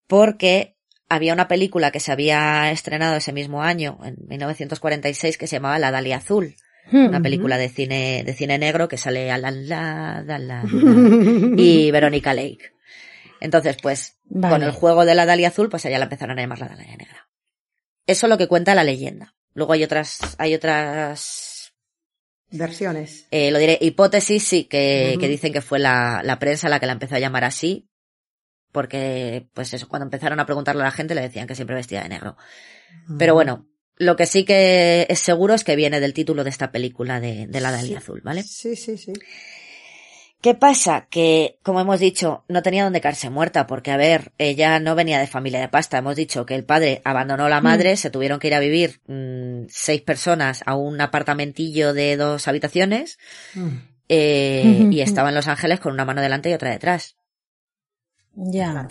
porque 0.06 0.76
había 1.08 1.32
una 1.32 1.48
película 1.48 1.90
que 1.90 2.00
se 2.00 2.12
había 2.12 2.70
estrenado 2.70 3.16
ese 3.16 3.32
mismo 3.32 3.62
año, 3.62 3.98
en 4.04 4.16
1946, 4.28 5.36
que 5.36 5.46
se 5.46 5.56
llamaba 5.56 5.78
La 5.78 5.90
Dalia 5.90 6.16
Azul. 6.16 6.54
Una 6.92 7.20
película 7.20 7.56
de 7.56 7.68
cine, 7.68 8.22
de 8.24 8.34
cine 8.34 8.58
negro 8.58 8.88
que 8.88 8.98
sale 8.98 9.30
a 9.30 9.38
la, 9.38 9.50
la, 9.50 10.22
la, 10.22 10.62
y 11.56 11.90
Verónica 11.92 12.34
Lake. 12.34 12.72
Entonces, 13.40 13.76
pues, 13.82 14.18
con 14.30 14.62
el 14.62 14.70
juego 14.70 15.04
de 15.04 15.14
la 15.14 15.26
Dalia 15.26 15.48
Azul, 15.48 15.68
pues 15.68 15.84
allá 15.86 15.98
la 15.98 16.04
empezaron 16.04 16.38
a 16.38 16.42
llamar 16.42 16.60
la 16.60 16.68
Dalia 16.68 16.96
Negra. 16.96 17.28
Eso 18.06 18.26
es 18.26 18.30
lo 18.30 18.38
que 18.38 18.48
cuenta 18.48 18.74
la 18.74 18.84
leyenda. 18.84 19.34
Luego 19.54 19.72
hay 19.72 19.84
otras, 19.84 20.18
hay 20.38 20.54
otras 20.54 21.72
versiones. 22.50 23.26
Eh, 23.30 23.50
lo 23.50 23.58
diré, 23.58 23.78
hipótesis, 23.80 24.46
sí, 24.46 24.64
que, 24.64 25.16
que 25.18 25.28
dicen 25.28 25.52
que 25.52 25.60
fue 25.62 25.78
la, 25.78 26.20
la, 26.22 26.38
prensa 26.38 26.68
la 26.68 26.80
que 26.80 26.86
la 26.86 26.92
empezó 26.92 27.16
a 27.16 27.20
llamar 27.20 27.44
así, 27.44 27.88
porque, 28.72 29.48
pues 29.54 29.72
eso, 29.72 29.88
cuando 29.88 30.04
empezaron 30.04 30.40
a 30.40 30.46
preguntarle 30.46 30.82
a 30.82 30.86
la 30.86 30.90
gente 30.90 31.14
le 31.14 31.20
decían 31.20 31.46
que 31.46 31.54
siempre 31.54 31.76
vestía 31.76 32.02
de 32.02 32.08
negro. 32.08 32.36
Pero 33.18 33.34
bueno, 33.34 33.68
lo 33.96 34.16
que 34.16 34.26
sí 34.26 34.44
que 34.44 35.06
es 35.08 35.20
seguro 35.20 35.54
es 35.54 35.64
que 35.64 35.76
viene 35.76 36.00
del 36.00 36.14
título 36.14 36.44
de 36.44 36.50
esta 36.50 36.72
película 36.72 37.20
de, 37.20 37.46
de 37.46 37.60
la 37.60 37.70
Dalia 37.70 37.98
sí. 37.98 38.04
Azul, 38.04 38.20
¿vale? 38.22 38.42
Sí, 38.42 38.76
sí, 38.76 38.96
sí. 38.96 39.12
¿Qué 40.44 40.54
pasa? 40.54 41.06
Que, 41.08 41.58
como 41.62 41.80
hemos 41.80 42.00
dicho, 42.00 42.44
no 42.48 42.62
tenía 42.62 42.84
donde 42.84 43.00
caerse 43.00 43.30
muerta, 43.30 43.66
porque, 43.66 43.90
a 43.90 43.96
ver, 43.96 44.32
ella 44.36 44.78
no 44.78 44.94
venía 44.94 45.18
de 45.18 45.26
familia 45.26 45.58
de 45.58 45.68
pasta. 45.68 45.96
Hemos 45.96 46.16
dicho 46.16 46.44
que 46.44 46.54
el 46.54 46.64
padre 46.64 47.00
abandonó 47.02 47.46
a 47.46 47.48
la 47.48 47.62
madre, 47.62 47.94
mm. 47.94 47.96
se 47.96 48.10
tuvieron 48.10 48.38
que 48.38 48.48
ir 48.48 48.54
a 48.54 48.60
vivir 48.60 49.00
mmm, 49.06 49.64
seis 49.70 50.02
personas 50.02 50.62
a 50.66 50.76
un 50.76 51.00
apartamentillo 51.00 51.94
de 51.94 52.18
dos 52.18 52.46
habitaciones, 52.46 53.18
mm. 53.54 53.68
eh, 54.10 54.88
y 54.90 55.00
estaba 55.00 55.30
en 55.30 55.34
Los 55.34 55.48
Ángeles 55.48 55.80
con 55.80 55.94
una 55.94 56.04
mano 56.04 56.20
delante 56.20 56.50
y 56.50 56.52
otra 56.52 56.72
detrás. 56.72 57.16
Ya. 58.34 58.88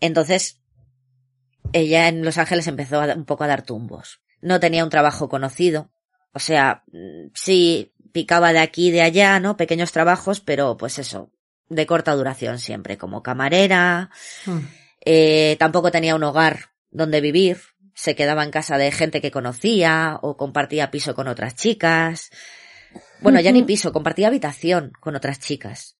Entonces, 0.00 0.59
ella 1.72 2.08
en 2.08 2.24
Los 2.24 2.38
Ángeles 2.38 2.66
empezó 2.66 3.00
a, 3.00 3.14
un 3.14 3.24
poco 3.24 3.44
a 3.44 3.48
dar 3.48 3.62
tumbos. 3.62 4.20
No 4.40 4.60
tenía 4.60 4.84
un 4.84 4.90
trabajo 4.90 5.28
conocido. 5.28 5.90
O 6.32 6.38
sea, 6.38 6.84
sí, 7.34 7.92
picaba 8.12 8.52
de 8.52 8.60
aquí 8.60 8.88
y 8.88 8.90
de 8.90 9.02
allá, 9.02 9.40
¿no? 9.40 9.56
Pequeños 9.56 9.92
trabajos, 9.92 10.40
pero 10.40 10.76
pues 10.76 10.98
eso, 10.98 11.32
de 11.68 11.86
corta 11.86 12.14
duración 12.14 12.58
siempre, 12.58 12.98
como 12.98 13.22
camarera. 13.22 14.10
Mm. 14.46 14.58
Eh, 15.04 15.56
tampoco 15.58 15.90
tenía 15.90 16.14
un 16.14 16.24
hogar 16.24 16.70
donde 16.90 17.20
vivir. 17.20 17.58
Se 17.94 18.14
quedaba 18.14 18.44
en 18.44 18.50
casa 18.50 18.78
de 18.78 18.92
gente 18.92 19.20
que 19.20 19.30
conocía 19.30 20.18
o 20.22 20.36
compartía 20.36 20.90
piso 20.90 21.14
con 21.14 21.28
otras 21.28 21.54
chicas. 21.56 22.30
Bueno, 23.20 23.40
ya 23.40 23.52
ni 23.52 23.62
piso, 23.62 23.92
compartía 23.92 24.28
habitación 24.28 24.92
con 25.00 25.16
otras 25.16 25.38
chicas. 25.38 25.99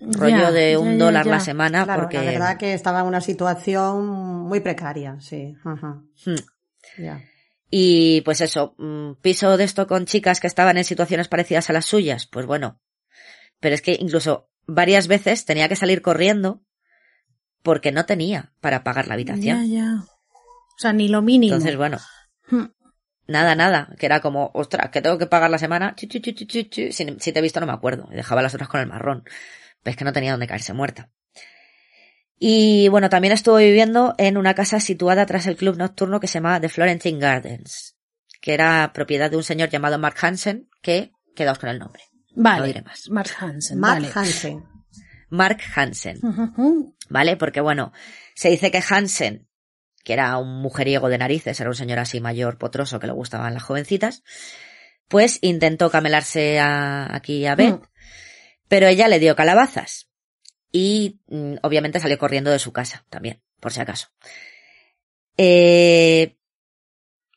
Rollo 0.00 0.52
de 0.52 0.76
un 0.76 0.98
dólar 0.98 1.26
la 1.26 1.40
semana 1.40 1.84
Claro, 1.84 2.02
porque... 2.02 2.16
la 2.18 2.24
verdad 2.24 2.56
que 2.56 2.72
estaba 2.74 3.00
en 3.00 3.06
una 3.06 3.20
situación 3.20 4.06
muy 4.06 4.60
precaria, 4.60 5.20
sí. 5.20 5.56
Ajá. 5.64 6.02
Hmm. 6.24 7.02
Ya. 7.02 7.22
Y 7.70 8.22
pues 8.22 8.40
eso, 8.40 8.74
mm, 8.78 9.12
piso 9.22 9.56
de 9.56 9.64
esto 9.64 9.86
con 9.86 10.06
chicas 10.06 10.40
que 10.40 10.46
estaban 10.46 10.76
en 10.78 10.84
situaciones 10.84 11.28
parecidas 11.28 11.70
a 11.70 11.72
las 11.72 11.86
suyas, 11.86 12.26
pues 12.26 12.46
bueno. 12.46 12.80
Pero 13.60 13.74
es 13.74 13.82
que 13.82 13.96
incluso 14.00 14.48
varias 14.66 15.06
veces 15.06 15.44
tenía 15.44 15.68
que 15.68 15.76
salir 15.76 16.02
corriendo 16.02 16.62
porque 17.62 17.92
no 17.92 18.06
tenía 18.06 18.52
para 18.60 18.82
pagar 18.82 19.06
la 19.06 19.14
habitación. 19.14 19.70
ya. 19.70 20.02
O 20.02 20.78
sea, 20.80 20.92
ni 20.94 21.08
lo 21.08 21.20
mínimo. 21.20 21.54
Entonces, 21.54 21.76
bueno, 21.76 21.98
Hmm. 22.50 22.64
nada, 23.26 23.54
nada, 23.54 23.94
que 23.98 24.06
era 24.06 24.20
como, 24.20 24.50
ostras, 24.54 24.90
que 24.90 25.02
tengo 25.02 25.18
que 25.18 25.26
pagar 25.26 25.50
la 25.50 25.58
semana, 25.58 25.94
chu, 25.94 26.06
chu, 26.08 26.20
chu, 26.20 26.32
chu, 26.32 26.46
chu, 26.46 26.62
chu. 26.64 26.92
Si, 26.92 27.06
si 27.20 27.32
te 27.32 27.38
he 27.38 27.42
visto 27.42 27.60
no 27.60 27.66
me 27.66 27.72
acuerdo, 27.72 28.08
y 28.10 28.16
dejaba 28.16 28.42
las 28.42 28.54
otras 28.54 28.68
con 28.68 28.80
el 28.80 28.86
marrón. 28.86 29.24
Ves 29.84 29.96
que 29.96 30.04
no 30.04 30.12
tenía 30.12 30.32
donde 30.32 30.46
caerse 30.46 30.72
muerta. 30.72 31.10
Y 32.38 32.88
bueno, 32.88 33.10
también 33.10 33.32
estuvo 33.32 33.56
viviendo 33.56 34.14
en 34.16 34.38
una 34.38 34.54
casa 34.54 34.80
situada 34.80 35.26
tras 35.26 35.46
el 35.46 35.56
club 35.56 35.76
nocturno 35.76 36.20
que 36.20 36.26
se 36.26 36.34
llamaba 36.34 36.60
The 36.60 36.70
Florentine 36.70 37.18
Gardens, 37.18 37.96
que 38.40 38.54
era 38.54 38.92
propiedad 38.94 39.30
de 39.30 39.36
un 39.36 39.42
señor 39.42 39.68
llamado 39.68 39.98
Mark 39.98 40.16
Hansen, 40.22 40.68
que, 40.80 41.12
quedaos 41.36 41.58
con 41.58 41.68
el 41.68 41.78
nombre, 41.78 42.02
no 42.34 42.42
Vale. 42.44 42.66
diré 42.68 42.82
más. 42.82 43.10
Mark 43.10 43.30
Hansen. 43.38 43.78
Mark 43.78 44.00
vale. 44.00 44.12
Hansen. 44.14 44.64
Mark 45.28 45.58
Hansen. 45.76 46.20
¿vale? 47.10 47.36
Porque 47.36 47.60
bueno, 47.60 47.92
se 48.34 48.48
dice 48.48 48.70
que 48.70 48.82
Hansen, 48.88 49.46
que 50.02 50.14
era 50.14 50.38
un 50.38 50.62
mujeriego 50.62 51.10
de 51.10 51.18
narices, 51.18 51.60
era 51.60 51.68
un 51.68 51.76
señor 51.76 51.98
así 51.98 52.20
mayor, 52.20 52.56
potroso, 52.56 52.98
que 52.98 53.06
le 53.06 53.12
gustaban 53.12 53.52
las 53.52 53.62
jovencitas, 53.62 54.22
pues 55.08 55.38
intentó 55.42 55.90
camelarse 55.90 56.58
a, 56.58 57.14
aquí 57.14 57.44
a 57.44 57.54
Beth, 57.54 57.74
Mm. 57.74 57.82
Pero 58.70 58.86
ella 58.86 59.08
le 59.08 59.18
dio 59.18 59.34
calabazas. 59.34 60.08
Y 60.70 61.18
mm, 61.26 61.56
obviamente 61.62 61.98
salió 61.98 62.16
corriendo 62.18 62.52
de 62.52 62.60
su 62.60 62.72
casa 62.72 63.04
también, 63.10 63.42
por 63.58 63.72
si 63.72 63.80
acaso. 63.80 64.06
Eh, 65.36 66.36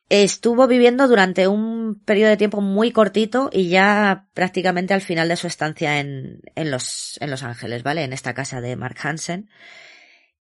estuvo 0.10 0.68
viviendo 0.68 1.08
durante 1.08 1.48
un 1.48 2.00
periodo 2.06 2.30
de 2.30 2.38
tiempo 2.38 2.62
muy 2.62 2.92
cortito 2.92 3.50
y 3.52 3.70
ya 3.70 4.28
prácticamente 4.36 4.94
al 4.94 5.02
final 5.02 5.28
de 5.28 5.36
su 5.36 5.48
estancia 5.48 6.00
en, 6.00 6.42
en, 6.54 6.70
los, 6.70 7.18
en 7.20 7.32
Los 7.32 7.42
Ángeles, 7.42 7.82
¿vale? 7.82 8.04
En 8.04 8.14
esta 8.14 8.36
casa 8.36 8.62
de 8.62 8.76
Mark 8.76 8.98
Hansen. 9.02 9.50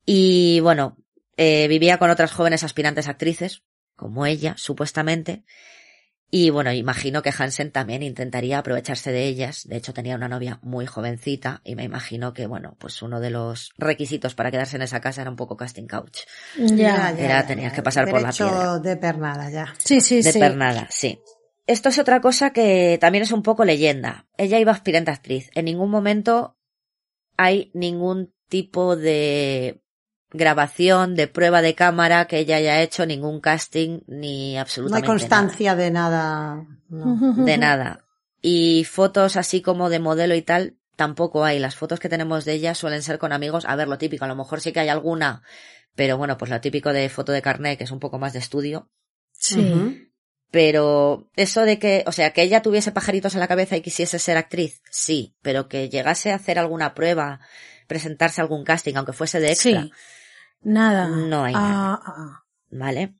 Y 0.06 0.60
bueno, 0.60 0.96
eh, 1.36 1.68
vivía 1.68 1.98
con 1.98 2.08
otras 2.08 2.32
jóvenes 2.32 2.64
aspirantes 2.64 3.08
actrices, 3.08 3.62
como 3.94 4.24
ella, 4.24 4.54
supuestamente. 4.56 5.44
Y 6.30 6.50
bueno, 6.50 6.70
imagino 6.72 7.22
que 7.22 7.32
Hansen 7.36 7.70
también 7.72 8.02
intentaría 8.02 8.58
aprovecharse 8.58 9.10
de 9.12 9.24
ellas. 9.26 9.66
De 9.66 9.76
hecho, 9.76 9.94
tenía 9.94 10.14
una 10.14 10.28
novia 10.28 10.58
muy 10.62 10.84
jovencita 10.84 11.62
y 11.64 11.74
me 11.74 11.84
imagino 11.84 12.34
que, 12.34 12.46
bueno, 12.46 12.76
pues 12.78 13.00
uno 13.00 13.18
de 13.18 13.30
los 13.30 13.72
requisitos 13.78 14.34
para 14.34 14.50
quedarse 14.50 14.76
en 14.76 14.82
esa 14.82 15.00
casa 15.00 15.22
era 15.22 15.30
un 15.30 15.36
poco 15.36 15.56
casting 15.56 15.86
couch. 15.86 16.18
Ya. 16.58 17.12
Era- 17.16 17.46
tenías 17.46 17.72
que 17.72 17.82
pasar 17.82 18.10
por 18.10 18.20
la 18.20 18.30
piedra. 18.30 18.78
de 18.78 18.96
pernada, 18.98 19.48
ya. 19.50 19.74
Sí, 19.78 20.02
sí, 20.02 20.16
De 20.20 20.32
sí. 20.32 20.38
pernada, 20.38 20.86
sí. 20.90 21.18
Esto 21.66 21.88
es 21.88 21.98
otra 21.98 22.20
cosa 22.20 22.50
que 22.52 22.98
también 23.00 23.22
es 23.22 23.32
un 23.32 23.42
poco 23.42 23.64
leyenda. 23.64 24.26
Ella 24.36 24.58
iba 24.58 24.72
aspirante 24.72 25.10
a 25.10 25.14
actriz. 25.14 25.50
En 25.54 25.64
ningún 25.64 25.90
momento 25.90 26.58
hay 27.38 27.70
ningún 27.72 28.34
tipo 28.48 28.96
de 28.96 29.82
grabación, 30.30 31.14
de 31.14 31.28
prueba 31.28 31.62
de 31.62 31.74
cámara 31.74 32.26
que 32.26 32.38
ella 32.38 32.56
haya 32.56 32.82
hecho, 32.82 33.06
ningún 33.06 33.40
casting, 33.40 34.00
ni 34.06 34.52
No 34.52 34.56
hay 34.56 34.56
absolutamente 34.56 35.06
constancia 35.06 35.74
de 35.74 35.90
nada. 35.90 36.66
no. 36.88 37.44
De 37.44 37.58
nada. 37.58 38.04
Y 38.40 38.84
fotos 38.84 39.36
así 39.36 39.62
como 39.62 39.90
de 39.90 39.98
modelo 39.98 40.34
y 40.34 40.42
tal, 40.42 40.76
tampoco 40.96 41.44
hay. 41.44 41.58
Las 41.58 41.76
fotos 41.76 42.00
que 42.00 42.08
tenemos 42.08 42.44
de 42.44 42.54
ella 42.54 42.74
suelen 42.74 43.02
ser 43.02 43.18
con 43.18 43.32
amigos. 43.32 43.64
A 43.66 43.76
ver, 43.76 43.88
lo 43.88 43.98
típico, 43.98 44.24
a 44.24 44.28
lo 44.28 44.36
mejor 44.36 44.60
sí 44.60 44.72
que 44.72 44.80
hay 44.80 44.88
alguna, 44.88 45.42
pero 45.94 46.16
bueno, 46.16 46.38
pues 46.38 46.50
lo 46.50 46.60
típico 46.60 46.92
de 46.92 47.08
foto 47.08 47.32
de 47.32 47.42
carnet, 47.42 47.78
que 47.78 47.84
es 47.84 47.90
un 47.90 48.00
poco 48.00 48.18
más 48.18 48.32
de 48.32 48.38
estudio. 48.38 48.88
Sí. 49.32 50.07
Pero 50.50 51.28
eso 51.36 51.62
de 51.62 51.78
que, 51.78 52.04
o 52.06 52.12
sea, 52.12 52.32
que 52.32 52.42
ella 52.42 52.62
tuviese 52.62 52.90
pajaritos 52.92 53.34
en 53.34 53.40
la 53.40 53.48
cabeza 53.48 53.76
y 53.76 53.82
quisiese 53.82 54.18
ser 54.18 54.36
actriz, 54.38 54.80
sí, 54.90 55.34
pero 55.42 55.68
que 55.68 55.88
llegase 55.90 56.32
a 56.32 56.36
hacer 56.36 56.58
alguna 56.58 56.94
prueba, 56.94 57.40
presentarse 57.86 58.40
a 58.40 58.44
algún 58.44 58.64
casting, 58.64 58.94
aunque 58.96 59.12
fuese 59.12 59.40
de 59.40 59.52
extra, 59.52 59.82
Sí. 59.82 59.92
Nada. 60.62 61.06
No 61.08 61.44
hay 61.44 61.54
Ah, 61.56 61.60
nada. 61.60 62.00
ah, 62.02 62.14
ah. 62.16 62.44
¿vale? 62.70 63.14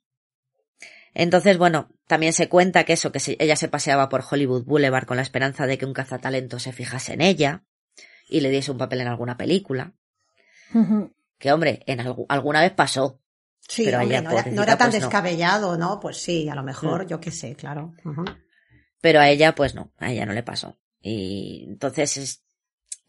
Entonces, 1.15 1.59
bueno, 1.59 1.91
también 2.07 2.33
se 2.33 2.49
cuenta 2.49 2.85
que 2.85 2.95
eso, 2.95 3.13
que 3.13 3.21
ella 3.39 3.57
se 3.57 3.69
paseaba 3.69 4.09
por 4.09 4.25
Hollywood 4.29 4.65
Boulevard 4.65 5.07
con 5.07 5.17
la 5.17 5.23
esperanza 5.23 5.67
de 5.67 5.77
que 5.79 5.85
un 5.87 5.93
cazatalento 5.95 6.59
se 6.59 6.73
fijase 6.73 7.13
en 7.15 7.21
ella 7.21 7.65
y 8.29 8.41
le 8.41 8.51
diese 8.51 8.71
un 8.71 8.79
papel 8.79 9.01
en 9.03 9.09
alguna 9.09 9.37
película. 9.37 9.93
Que 11.39 11.53
hombre, 11.53 11.83
en 11.87 11.99
algu- 12.01 12.27
alguna 12.29 12.61
vez 12.61 12.73
pasó. 12.73 13.21
Sí, 13.69 13.85
Pero 13.85 14.01
hombre, 14.01 14.17
ella, 14.17 14.23
no, 14.23 14.31
era, 14.39 14.51
no 14.51 14.63
era 14.63 14.79
tan 14.79 14.91
pues 14.91 15.03
descabellado, 15.03 15.77
¿no? 15.77 16.01
Pues 16.01 16.17
sí, 16.17 16.49
a 16.49 16.55
lo 16.55 16.63
mejor, 16.63 17.05
Mm. 17.05 17.09
yo 17.09 17.21
qué 17.21 17.31
sé, 17.31 17.55
claro. 17.55 17.93
Pero 19.01 19.21
a 19.21 19.29
ella, 19.29 19.55
pues 19.55 19.75
no, 19.75 19.93
a 19.99 20.11
ella 20.11 20.25
no 20.27 20.33
le 20.33 20.43
pasó. 20.43 20.81
Y 21.03 21.67
entonces 21.69 22.17
es, 22.17 22.43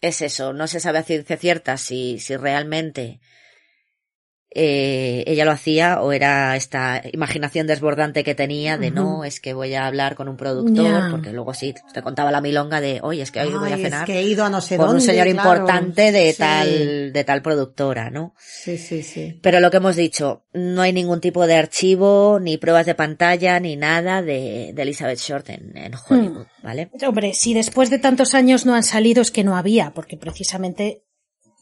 es 0.01 0.21
eso, 0.21 0.51
no 0.53 0.67
se 0.67 0.79
sabe 0.81 0.99
a 0.99 1.03
ciencia 1.03 1.37
cierta 1.37 1.77
si, 1.77 2.19
si 2.19 2.35
realmente 2.35 3.21
eh, 4.51 5.23
ella 5.27 5.45
lo 5.45 5.51
hacía 5.51 6.01
o 6.01 6.11
era 6.11 6.55
esta 6.55 7.03
imaginación 7.13 7.67
desbordante 7.67 8.23
que 8.23 8.33
tenía 8.33 8.77
de 8.79 8.89
no, 8.89 9.23
es 9.23 9.39
que 9.39 9.53
voy 9.53 9.75
a 9.75 9.85
hablar 9.85 10.15
con 10.15 10.27
un 10.27 10.37
productor, 10.37 11.11
porque 11.11 11.31
luego 11.31 11.53
sí, 11.53 11.75
te 11.93 12.01
contaba 12.01 12.31
la 12.31 12.41
milonga 12.41 12.81
de, 12.81 12.99
oye, 13.03 13.21
es 13.21 13.31
que 13.31 13.41
hoy 13.41 13.53
voy 13.53 13.71
a 13.71 13.75
Ay, 13.75 13.83
cenar 13.83 14.01
es 14.09 14.13
que 14.13 14.19
he 14.19 14.23
ido 14.23 14.43
a 14.45 14.49
no 14.49 14.59
sé 14.59 14.77
con 14.77 14.87
dónde. 14.87 15.01
un 15.01 15.05
señor 15.05 15.27
claro. 15.29 15.49
importante 15.49 16.11
de 16.11 16.31
Sí. 16.31 16.37
tal, 16.39 17.13
de 17.13 17.23
tal 17.23 17.41
productora, 17.43 18.09
¿no? 18.09 18.33
Sí, 18.39 18.77
sí, 18.79 19.03
sí. 19.03 19.39
Pero 19.43 19.59
lo 19.59 19.69
que 19.69 19.77
hemos 19.77 19.95
dicho, 19.95 20.43
no 20.53 20.81
hay 20.81 20.93
ningún 20.93 21.21
tipo 21.21 21.45
de 21.45 21.55
archivo, 21.55 22.39
ni 22.41 22.57
pruebas 22.57 22.87
de 22.87 22.95
pantalla, 22.95 23.59
ni 23.59 23.75
nada 23.75 24.21
de, 24.23 24.71
de 24.73 24.81
Elizabeth 24.81 25.19
Short 25.19 25.47
en, 25.49 25.77
en 25.77 25.93
Hollywood, 25.93 26.47
¿vale? 26.63 26.89
Hombre, 27.07 27.33
si 27.35 27.53
después 27.53 27.89
de 27.91 27.99
tantos 27.99 28.33
años 28.33 28.65
no 28.65 28.73
han 28.73 28.83
salido 28.83 29.21
es 29.21 29.29
que 29.29 29.43
no 29.43 29.55
había, 29.55 29.93
porque 29.93 30.17
precisamente 30.17 31.03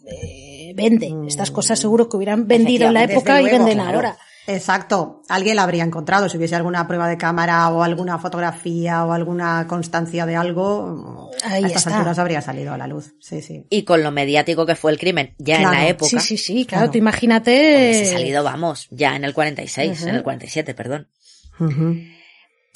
eh, 0.06 0.47
vende. 0.78 1.14
Estas 1.28 1.52
cosas 1.52 1.78
seguro 1.80 2.08
que 2.08 2.16
hubieran 2.16 2.48
vendido 2.48 2.88
en 2.88 2.94
la 2.94 3.04
época 3.04 3.42
y 3.42 3.46
venden 3.46 3.80
claro. 3.80 3.96
ahora. 3.98 4.18
Exacto. 4.50 5.24
Alguien 5.28 5.58
la 5.58 5.64
habría 5.64 5.84
encontrado. 5.84 6.30
Si 6.30 6.38
hubiese 6.38 6.56
alguna 6.56 6.88
prueba 6.88 7.10
de 7.10 7.18
cámara 7.18 7.68
o 7.70 7.84
alguna 7.84 8.18
fotografía 8.18 9.04
o 9.04 9.12
alguna 9.12 9.68
constancia 9.68 10.26
de 10.26 10.38
algo, 10.38 11.30
Ahí 11.44 11.66
a 11.66 11.68
estas 11.68 11.88
está. 11.88 11.98
alturas 11.98 12.18
habría 12.18 12.42
salido 12.42 12.74
a 12.74 12.78
la 12.78 12.88
luz. 12.88 13.14
Sí, 13.20 13.42
sí. 13.42 13.66
Y 13.70 13.84
con 13.84 14.04
lo 14.04 14.12
mediático 14.12 14.66
que 14.66 14.76
fue 14.76 14.94
el 14.94 15.00
crimen, 15.00 15.36
ya 15.38 15.58
en 15.58 15.64
la 15.64 15.88
época, 15.90 16.10
Sí, 16.10 16.20
sí, 16.20 16.38
sí, 16.38 16.66
claro, 16.66 16.84
Claro. 16.84 16.92
tú 16.94 16.98
imagínate. 16.98 17.52
hubiese 17.52 18.06
salido, 18.14 18.42
vamos, 18.46 18.88
ya 18.90 19.18
en 19.18 19.26
el 19.26 19.34
46, 19.34 20.00
Ujú. 20.00 20.08
en 20.10 20.16
el 20.16 20.24
47, 20.24 20.74
perdón. 20.74 21.10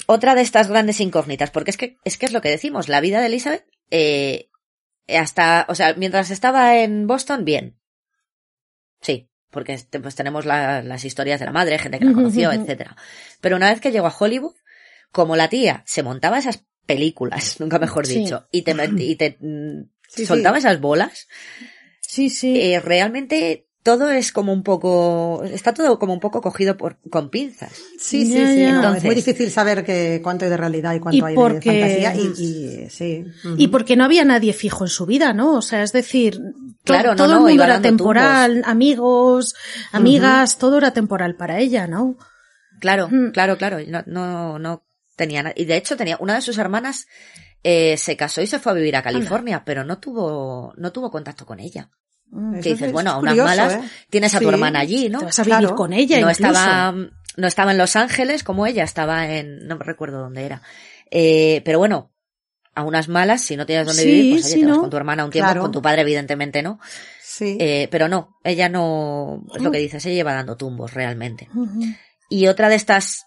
Otra 0.06 0.34
de 0.34 0.42
estas 0.42 0.68
grandes 0.68 1.00
incógnitas, 1.00 1.50
porque 1.50 1.70
es 1.70 1.76
que, 1.78 1.96
es 2.04 2.18
que 2.18 2.26
es 2.26 2.32
lo 2.32 2.42
que 2.42 2.50
decimos, 2.50 2.88
la 2.90 3.00
vida 3.00 3.20
de 3.20 3.26
Elizabeth, 3.28 3.64
eh, 3.90 4.50
hasta, 5.08 5.64
o 5.68 5.74
sea, 5.74 5.94
mientras 5.94 6.30
estaba 6.30 6.76
en 6.78 7.06
Boston, 7.06 7.44
bien. 7.44 7.78
Sí, 9.02 9.28
porque 9.50 9.74
este, 9.74 10.00
pues 10.00 10.14
tenemos 10.14 10.46
la- 10.46 10.82
las 10.82 11.04
historias 11.04 11.38
de 11.40 11.46
la 11.46 11.52
madre, 11.52 11.78
gente 11.78 11.98
que 11.98 12.06
la 12.06 12.12
conoció, 12.14 12.50
etcétera. 12.52 12.96
Pero 13.40 13.56
una 13.56 13.70
vez 13.70 13.80
que 13.80 13.92
llegó 13.92 14.06
a 14.06 14.16
Hollywood, 14.18 14.54
como 15.10 15.36
la 15.36 15.48
tía 15.48 15.82
se 15.86 16.02
montaba 16.02 16.38
esas 16.38 16.64
películas, 16.86 17.56
nunca 17.60 17.78
mejor 17.78 18.06
Sí. 18.06 18.20
dicho, 18.20 18.48
y 18.50 18.62
te, 18.62 18.74
y 18.98 19.16
te 19.16 19.36
mm, 19.40 19.90
Sí, 20.08 20.26
soltaba 20.26 20.58
esas 20.58 20.80
bolas, 20.80 21.26
Sí, 22.00 22.28
sí. 22.30 22.60
eh, 22.60 22.80
realmente 22.80 23.66
todo 23.82 24.10
es 24.10 24.30
como 24.32 24.52
un 24.52 24.62
poco, 24.62 25.42
está 25.44 25.74
todo 25.74 25.98
como 25.98 26.12
un 26.12 26.20
poco 26.20 26.40
cogido 26.40 26.76
por, 26.76 26.98
con 27.10 27.30
pinzas. 27.30 27.72
Sí, 27.98 28.24
sí, 28.26 28.32
sí. 28.46 28.66
no, 28.70 28.94
es 28.94 29.02
muy 29.04 29.14
difícil 29.14 29.50
saber 29.50 29.84
que, 29.84 30.20
cuánto 30.22 30.44
hay 30.44 30.50
de 30.50 30.56
realidad 30.56 30.94
y 30.94 31.00
cuánto 31.00 31.16
Y 31.18 31.28
hay 31.30 31.34
porque- 31.34 31.70
de 31.72 31.80
fantasía. 32.02 32.14
Y, 32.44 32.84
y 32.84 32.90
sí. 32.90 33.24
ujú. 33.44 33.54
Y 33.58 33.68
porque 33.68 33.96
no 33.96 34.04
había 34.04 34.24
nadie 34.24 34.52
fijo 34.52 34.84
en 34.84 34.90
su 34.90 35.04
vida, 35.06 35.32
¿no? 35.32 35.54
O 35.56 35.62
sea, 35.62 35.82
es 35.82 35.92
decir, 35.92 36.36
to- 36.84 36.92
Claro, 36.92 37.10
no, 37.10 37.16
todo 37.16 37.26
no, 37.28 37.32
el 37.34 37.38
mundo 37.40 37.54
iba 37.54 37.64
era 37.64 37.80
temporal, 37.82 38.62
amigos, 38.66 39.54
amigas, 39.92 40.58
todo 40.58 40.78
era 40.78 40.92
temporal 40.92 41.34
para 41.36 41.58
ella, 41.58 41.86
¿no? 41.86 42.16
Claro, 42.80 43.08
Mm. 43.10 43.30
claro, 43.32 43.56
claro. 43.58 43.78
No, 43.88 44.02
no, 44.06 44.58
no 44.58 44.84
tenía 45.16 45.42
nada. 45.42 45.54
Y 45.56 45.64
de 45.64 45.76
hecho 45.76 45.96
tenía, 45.96 46.16
una 46.20 46.34
de 46.34 46.40
sus 46.40 46.58
hermanas 46.58 47.06
eh, 47.64 47.96
se 47.96 48.16
casó 48.16 48.42
y 48.42 48.46
se 48.46 48.58
fue 48.58 48.72
a 48.72 48.74
vivir 48.74 48.96
a 48.96 49.02
California, 49.02 49.62
pero 49.64 49.84
no 49.84 49.98
tuvo, 49.98 50.72
no 50.76 50.90
tuvo 50.92 51.10
contacto 51.10 51.46
con 51.46 51.60
ella. 51.60 51.90
Mm. 52.34 52.60
Que 52.60 52.70
dices, 52.70 52.82
es 52.88 52.92
bueno, 52.92 53.10
a 53.12 53.18
unas 53.18 53.32
curioso, 53.34 53.48
malas 53.48 53.72
¿eh? 53.74 53.88
tienes 54.10 54.34
a 54.34 54.38
tu 54.38 54.46
Sí. 54.48 54.54
hermana 54.54 54.80
allí, 54.80 55.08
¿no? 55.10 55.18
Te 55.20 55.24
vas 55.26 55.38
a 55.38 55.42
vivir 55.44 55.58
Claro. 55.58 55.76
con 55.76 55.92
ella 55.92 56.16
no 56.20 56.30
incluso. 56.30 56.48
estaba, 56.48 56.92
no 57.36 57.46
estaba 57.46 57.70
en 57.72 57.78
Los 57.78 57.94
Ángeles 57.96 58.42
como 58.42 58.66
ella, 58.66 58.84
estaba 58.84 59.28
en, 59.30 59.66
no 59.68 59.76
me 59.76 59.84
recuerdo 59.84 60.18
dónde 60.20 60.44
era. 60.46 60.62
Eh, 61.10 61.60
pero 61.64 61.78
bueno, 61.78 62.10
a 62.74 62.84
unas 62.84 63.08
malas, 63.08 63.42
si 63.42 63.54
no 63.56 63.66
tienes 63.66 63.86
dónde 63.86 64.02
Sí, 64.02 64.08
vivir, 64.10 64.32
pues 64.36 64.44
oye, 64.46 64.54
sí, 64.54 64.60
te 64.60 64.66
vas 64.66 64.76
¿no? 64.76 64.80
con 64.80 64.90
tu 64.90 64.96
hermana 64.96 65.24
un 65.26 65.30
tiempo, 65.30 65.46
Claro. 65.48 65.60
con 65.60 65.72
tu 65.72 65.82
padre 65.82 66.00
evidentemente 66.00 66.62
no. 66.62 66.80
Sí. 67.22 67.56
Eh, 67.60 67.88
pero 67.90 68.08
no, 68.08 68.38
ella 68.44 68.70
no, 68.70 69.44
es 69.54 69.62
lo 69.62 69.68
Mm. 69.68 69.72
que 69.72 69.78
dices, 69.78 70.06
ella 70.06 70.14
lleva 70.14 70.32
dando 70.32 70.56
tumbos 70.56 70.94
realmente. 70.94 71.48
Y 72.30 72.46
otra 72.46 72.70
de 72.70 72.76
estas 72.76 73.26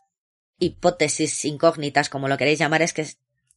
hipótesis 0.57 1.45
incógnitas, 1.45 2.09
como 2.09 2.27
lo 2.27 2.37
queréis 2.37 2.57
llamar, 2.59 2.81
es 2.81 2.93
que 2.93 3.05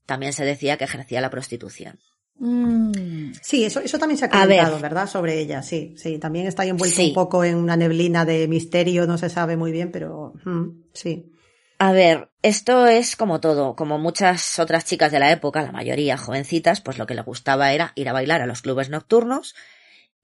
también 0.04 0.32
se 0.34 0.44
decía 0.44 0.76
que 0.76 0.84
ejercía 0.84 1.20
la 1.22 1.30
prostitución. 1.30 1.98
Mm. 2.38 3.32
Sí, 3.42 3.64
eso, 3.64 3.80
eso 3.80 3.98
también 3.98 4.18
se 4.18 4.26
ha 4.26 4.30
comentado, 4.30 4.78
¿verdad? 4.80 5.08
Sobre 5.08 5.38
ella, 5.40 5.62
sí, 5.62 5.94
sí. 5.96 6.18
También 6.18 6.46
está 6.46 6.62
ahí 6.62 6.68
envuelto 6.70 6.96
Sí. 6.96 7.08
un 7.08 7.14
poco 7.14 7.44
en 7.44 7.56
una 7.56 7.76
neblina 7.76 8.24
de 8.24 8.46
misterio, 8.48 9.06
no 9.06 9.18
se 9.18 9.28
sabe 9.28 9.56
muy 9.56 9.72
bien, 9.72 9.90
pero 9.90 10.34
mm, 10.44 10.68
sí. 10.92 11.32
A 11.80 11.92
ver, 11.92 12.30
esto 12.42 12.86
es 12.86 13.14
como 13.16 13.40
todo, 13.40 13.76
como 13.76 13.98
muchas 13.98 14.58
otras 14.58 14.84
chicas 14.84 15.12
de 15.12 15.20
la 15.20 15.30
época, 15.30 15.62
la 15.62 15.70
mayoría 15.72 16.16
jovencitas, 16.16 16.80
pues 16.80 16.98
lo 16.98 17.06
que 17.06 17.14
le 17.14 17.22
gustaba 17.22 17.72
era 17.72 17.92
ir 17.94 18.08
a 18.08 18.12
bailar 18.12 18.40
a 18.42 18.46
los 18.46 18.62
clubes 18.62 18.90
nocturnos 18.90 19.54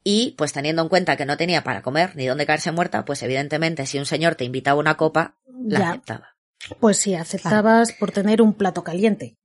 y 0.03 0.35
pues 0.37 0.53
teniendo 0.53 0.83
en 0.83 0.89
cuenta 0.89 1.17
que 1.17 1.25
no 1.27 1.37
tenía 1.37 1.63
para 1.63 1.81
comer 1.83 2.17
ni 2.17 2.27
dónde 2.27 2.45
caerse 2.47 2.73
muerta, 2.73 3.05
pues 3.05 3.23
evidentemente 3.23 3.87
si 3.87 3.99
un 3.99 4.07
señor 4.07 4.35
te 4.35 4.45
invitaba 4.45 4.81
una 4.81 4.97
copa, 4.97 5.37
la 5.47 5.79
Ya. 5.79 5.91
aceptaba. 5.91 6.29
Pues 6.81 6.97
sí, 6.99 7.15
aceptabas 7.15 7.93
por 7.93 8.11
tener 8.11 8.43
un 8.43 8.55
plato 8.55 8.83
caliente. 8.83 9.37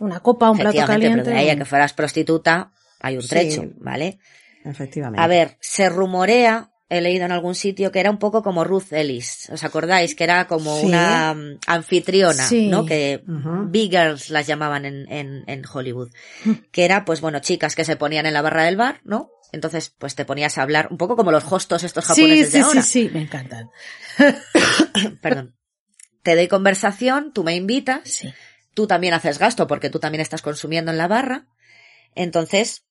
Una 0.00 0.20
copa, 0.20 0.50
un 0.50 0.56
plato 0.58 0.70
Efectivamente, 0.70 1.06
caliente. 1.06 1.24
pero 1.24 1.36
de 1.36 1.42
ahí 1.42 1.50
a 1.50 1.56
que 1.56 1.64
fueras 1.64 1.92
prostituta 1.92 2.70
hay 3.00 3.16
un 3.16 3.22
Sí. 3.22 3.28
trecho, 3.28 3.64
¿vale? 3.78 4.18
Efectivamente. 4.64 5.22
A 5.22 5.26
ver, 5.26 5.56
se 5.60 5.88
rumorea, 5.88 6.70
he 6.90 7.00
leído 7.00 7.24
en 7.26 7.32
algún 7.32 7.54
sitio, 7.54 7.92
que 7.92 8.00
era 8.00 8.10
un 8.10 8.18
poco 8.18 8.42
como 8.42 8.64
Ruth 8.64 8.92
Ellis. 8.92 9.48
¿Os 9.50 9.62
acordáis? 9.64 10.14
Que 10.14 10.24
era 10.24 10.46
como 10.46 10.78
Sí. 10.80 10.86
una 10.86 11.34
mm, 11.34 11.58
anfitriona, 11.66 12.42
Sí. 12.48 12.68
¿no? 12.68 12.84
Que 12.86 13.22
Ujú. 13.28 13.66
big 13.68 13.90
girls 13.90 14.30
las 14.30 14.46
llamaban 14.46 14.84
en, 14.84 15.10
en, 15.12 15.44
en 15.46 15.62
Hollywood. 15.70 16.10
Que 16.72 16.84
era, 16.84 17.04
pues 17.04 17.20
bueno, 17.20 17.40
chicas 17.40 17.74
que 17.76 17.84
se 17.84 17.96
ponían 17.96 18.26
en 18.26 18.32
la 18.34 18.42
barra 18.42 18.64
del 18.64 18.76
bar, 18.76 19.00
¿no? 19.04 19.30
Entonces, 19.52 19.94
pues 19.98 20.14
te 20.14 20.24
ponías 20.26 20.58
a 20.58 20.62
hablar, 20.62 20.88
un 20.90 20.98
poco 20.98 21.16
como 21.16 21.30
los 21.30 21.44
hostos 21.50 21.82
estos 21.82 22.04
Sí, 22.04 22.10
japoneses 22.22 22.50
sí, 22.52 22.58
de 22.58 22.64
ahora. 22.64 22.82
sí, 22.82 23.02
sí, 23.04 23.10
me 23.12 23.22
encantan. 23.22 23.70
Perdón. 25.22 25.54
Te 26.22 26.34
doy 26.34 26.48
conversación, 26.48 27.32
tú 27.32 27.44
me 27.44 27.54
invitas, 27.54 28.00
Sí. 28.04 28.28
Tú 28.78 28.86
también 28.86 29.12
haces 29.12 29.40
gasto 29.40 29.66
porque 29.66 29.90
tú 29.90 29.98
también 29.98 30.20
estás 30.20 30.40
consumiendo 30.40 30.92
en 30.92 30.98
la 30.98 31.08
barra. 31.08 31.48
Entonces, 32.14 32.86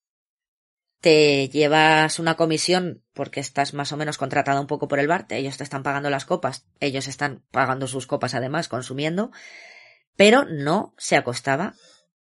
te 1.00 1.48
llevas 1.48 2.20
una 2.20 2.36
comisión 2.36 3.06
porque 3.14 3.40
estás 3.40 3.74
más 3.74 3.94
o 3.94 3.96
menos 3.96 4.18
contratada 4.18 4.60
un 4.60 4.68
poco 4.68 4.90
por 4.90 5.00
el 5.00 5.08
bar, 5.08 5.28
ellos 5.30 5.56
te 5.56 5.64
están 5.64 5.84
pagando 5.84 6.10
las 6.10 6.26
copas, 6.26 6.66
ellos 6.82 7.08
están 7.08 7.42
pagando 7.52 7.88
sus 7.88 8.06
copas 8.06 8.36
además, 8.36 8.68
consumiendo, 8.68 9.32
pero 10.18 10.44
no 10.44 10.94
se 10.98 11.16
acostaba 11.16 11.74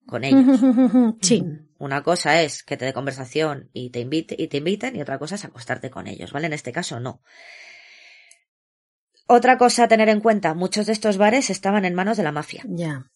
con 0.06 0.24
ellos. 0.24 0.60
Sí. 1.22 1.44
Una 1.80 2.04
cosa 2.04 2.44
es 2.44 2.62
que 2.62 2.78
te 2.78 2.86
dé 2.86 2.94
conversación 2.94 3.72
y 3.74 3.90
te 3.90 4.00
invite, 4.00 4.36
y 4.38 4.48
te 4.48 4.58
inviten, 4.58 4.96
y 4.96 5.02
otra 5.02 5.18
cosa 5.18 5.34
es 5.34 5.46
acostarte 5.46 5.90
con 5.90 6.06
ellos, 6.06 6.32
¿vale? 6.34 6.46
En 6.46 6.54
este 6.54 6.72
caso 6.72 7.00
no. 7.00 7.20
Otra 9.26 9.58
cosa 9.58 9.86
a 9.86 9.88
tener 9.88 10.10
en 10.10 10.22
cuenta, 10.22 10.54
muchos 10.54 10.86
de 10.86 10.94
estos 10.94 11.18
bares 11.18 11.50
estaban 11.50 11.84
en 11.84 11.96
manos 11.96 12.16
de 12.18 12.24
la 12.24 12.32
mafia. 12.32 12.64
Ya. 12.68 13.10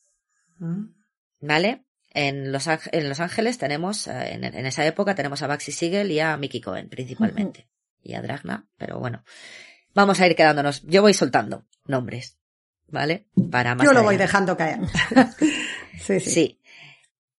¿Vale? 1.41 1.85
En 2.11 2.51
Los, 2.51 2.67
en 2.67 3.09
Los 3.09 3.19
Ángeles 3.19 3.57
tenemos, 3.57 4.07
eh, 4.07 4.33
en, 4.33 4.43
en 4.43 4.65
esa 4.65 4.85
época 4.85 5.15
tenemos 5.15 5.41
a 5.41 5.47
Baxi 5.47 5.71
Siegel 5.71 6.11
y 6.11 6.19
a 6.19 6.35
Mickey 6.37 6.61
Cohen 6.61 6.89
principalmente. 6.89 7.69
Y 8.01 8.13
a 8.13 8.21
Dragna, 8.21 8.67
pero 8.77 8.99
bueno. 8.99 9.23
Vamos 9.93 10.19
a 10.19 10.27
ir 10.27 10.35
quedándonos. 10.35 10.81
Yo 10.83 11.01
voy 11.01 11.13
soltando 11.13 11.65
nombres. 11.85 12.37
¿Vale? 12.87 13.27
Para 13.51 13.75
más 13.75 13.85
Yo 13.85 13.93
lo 13.93 14.01
voy 14.03 14.17
dejando 14.17 14.57
caer. 14.57 14.79
sí, 15.99 16.19
sí. 16.19 16.29
Sí. 16.31 16.61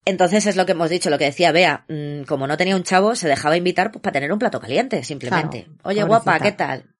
Entonces 0.04 0.46
es 0.46 0.56
lo 0.56 0.64
que 0.64 0.72
hemos 0.72 0.88
dicho, 0.88 1.10
lo 1.10 1.18
que 1.18 1.24
decía 1.24 1.52
Bea. 1.52 1.84
mm, 1.88 2.22
como 2.24 2.46
no 2.46 2.56
tenía 2.56 2.76
un 2.76 2.84
chavo, 2.84 3.14
se 3.14 3.28
dejaba 3.28 3.56
invitar 3.56 3.90
pues, 3.90 4.02
para 4.02 4.12
tener 4.12 4.32
un 4.32 4.38
plato 4.38 4.60
caliente, 4.60 5.02
simplemente. 5.04 5.64
Claro, 5.64 5.78
Oye, 5.84 6.00
pobrecita. 6.00 6.06
guapa, 6.06 6.40
¿qué 6.40 6.52
tal? 6.52 6.94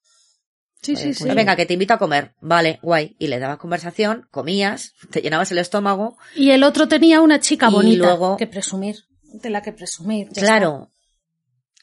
Sí, 0.82 0.96
sí, 0.96 1.12
sí. 1.12 1.28
venga, 1.34 1.56
que 1.56 1.66
te 1.66 1.74
invito 1.74 1.92
a 1.94 1.98
comer. 1.98 2.34
Vale, 2.40 2.78
guay. 2.82 3.14
Y 3.18 3.26
le 3.26 3.38
dabas 3.38 3.58
conversación, 3.58 4.26
comías, 4.30 4.94
te 5.10 5.20
llenabas 5.20 5.52
el 5.52 5.58
estómago. 5.58 6.16
Y 6.34 6.50
el 6.52 6.62
otro 6.64 6.88
tenía 6.88 7.20
una 7.20 7.38
chica 7.40 7.68
Y 7.68 7.72
bonita 7.72 8.06
luego- 8.06 8.36
que 8.38 8.46
presumir. 8.46 8.96
De 9.22 9.50
la 9.50 9.60
que 9.62 9.72
presumir. 9.72 10.28
Claro. 10.30 10.90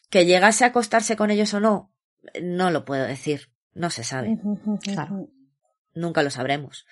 Que 0.09 0.25
llegase 0.25 0.63
a 0.63 0.67
acostarse 0.67 1.15
con 1.15 1.29
ellos 1.31 1.53
o 1.53 1.59
no, 1.59 1.91
no 2.41 2.71
lo 2.71 2.85
puedo 2.85 3.03
decir. 3.05 3.49
No 3.73 3.89
se 3.91 4.03
sabe. 4.03 4.39
Claro. 4.81 5.27
Nunca 5.93 6.23
lo 6.23 6.29
sabremos. 6.31 6.85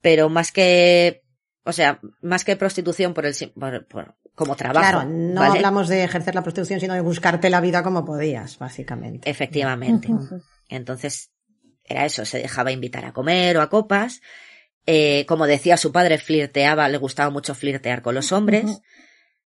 Pero 0.00 0.28
más 0.28 0.50
que, 0.50 1.22
o 1.64 1.72
sea, 1.72 2.00
más 2.20 2.44
que 2.44 2.56
prostitución 2.56 3.14
por 3.14 3.26
el, 3.26 3.34
por- 3.54 3.86
por- 3.86 4.16
como 4.34 4.56
trabajo. 4.56 4.80
Claro, 4.90 5.08
no 5.08 5.40
¿vale? 5.42 5.58
hablamos 5.58 5.88
de 5.88 6.02
ejercer 6.04 6.34
la 6.34 6.42
prostitución, 6.42 6.80
sino 6.80 6.94
de 6.94 7.00
buscarte 7.02 7.50
la 7.50 7.60
vida 7.60 7.82
como 7.84 8.04
podías, 8.04 8.58
básicamente. 8.58 9.30
Efectivamente. 9.30 10.08
Entonces, 10.72 11.30
era 11.84 12.06
eso, 12.06 12.24
se 12.24 12.38
dejaba 12.38 12.72
invitar 12.72 13.04
a 13.04 13.12
comer 13.12 13.56
o 13.56 13.62
a 13.62 13.68
copas. 13.68 14.22
Eh, 14.86 15.26
como 15.26 15.46
decía 15.46 15.76
su 15.76 15.92
padre, 15.92 16.18
flirteaba, 16.18 16.88
le 16.88 16.98
gustaba 16.98 17.30
mucho 17.30 17.54
flirtear 17.54 18.02
con 18.02 18.14
los 18.14 18.32
hombres. 18.32 18.80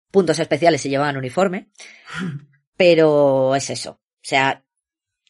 Puntos 0.09 0.39
especiales 0.39 0.82
si 0.82 0.89
llevaban 0.89 1.17
uniforme. 1.17 1.69
Pero 2.76 3.55
es 3.55 3.69
eso. 3.69 3.91
O 3.91 4.24
sea, 4.24 4.63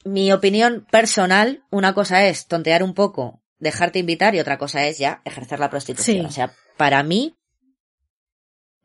mi 0.04 0.32
opinión 0.32 0.88
personal, 0.90 1.64
una 1.70 1.94
cosa 1.94 2.26
es 2.26 2.48
tontear 2.48 2.84
un 2.84 2.94
poco, 2.94 3.44
dejarte 3.60 4.00
invitar 4.00 4.34
y 4.34 4.40
otra 4.40 4.58
cosa 4.58 4.86
es 4.86 4.98
ya 4.98 5.22
ejercer 5.26 5.60
la 5.60 5.70
prostitución. 5.70 6.18
Sí. 6.18 6.26
O 6.26 6.32
sea, 6.32 6.54
para 6.78 7.04
mí, 7.04 7.38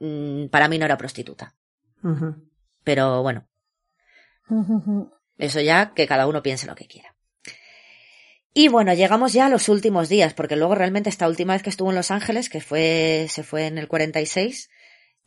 mm, 0.01 0.47
para 0.47 0.69
mí 0.69 0.79
no 0.79 0.85
era 0.85 0.99
prostituta. 0.99 1.55
Pero 2.85 3.23
bueno, 3.23 3.49
eso 5.39 5.61
ya 5.61 5.93
que 5.95 6.07
cada 6.07 6.27
uno 6.27 6.43
piense 6.43 6.67
lo 6.67 6.75
que 6.75 6.87
quiera. 6.87 7.15
Y 8.59 8.69
bueno, 8.69 8.95
llegamos 8.95 9.35
ya 9.35 9.47
a 9.47 9.51
los 9.51 9.69
últimos 9.69 10.09
días, 10.09 10.33
porque 10.33 10.57
luego 10.57 10.75
realmente 10.75 11.11
esta 11.11 11.29
última 11.29 11.53
vez 11.53 11.63
que 11.63 11.69
estuvo 11.69 11.91
en 11.91 11.97
Los 11.97 12.11
Ángeles, 12.11 12.49
que 12.49 12.63
fue, 12.63 13.27
se 13.29 13.43
fue 13.43 13.67
en 13.67 13.77
el 13.77 13.87
46, 13.87 14.71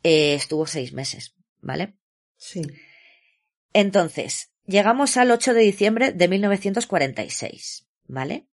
eh, 0.02 0.34
estuvo 0.34 0.66
seis 0.66 0.92
meses, 0.92 1.36
¿vale? 1.60 1.94
Sí. 2.36 2.62
Entonces, 3.72 4.50
llegamos 4.66 5.16
al 5.16 5.30
8 5.30 5.54
de 5.54 5.60
diciembre 5.60 6.12
de 6.12 6.26
1946, 6.26 7.86
¿vale? 8.08 8.48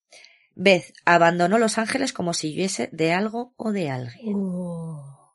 Beth 0.55 0.93
abandonó 1.07 1.59
Los 1.59 1.79
Ángeles 1.79 2.13
como 2.13 2.35
si 2.35 2.53
huyese 2.53 2.91
de 2.93 3.13
algo 3.13 3.55
o 3.57 3.73
de 3.73 3.89
alguien. 3.89 4.35
Oh. 4.37 5.35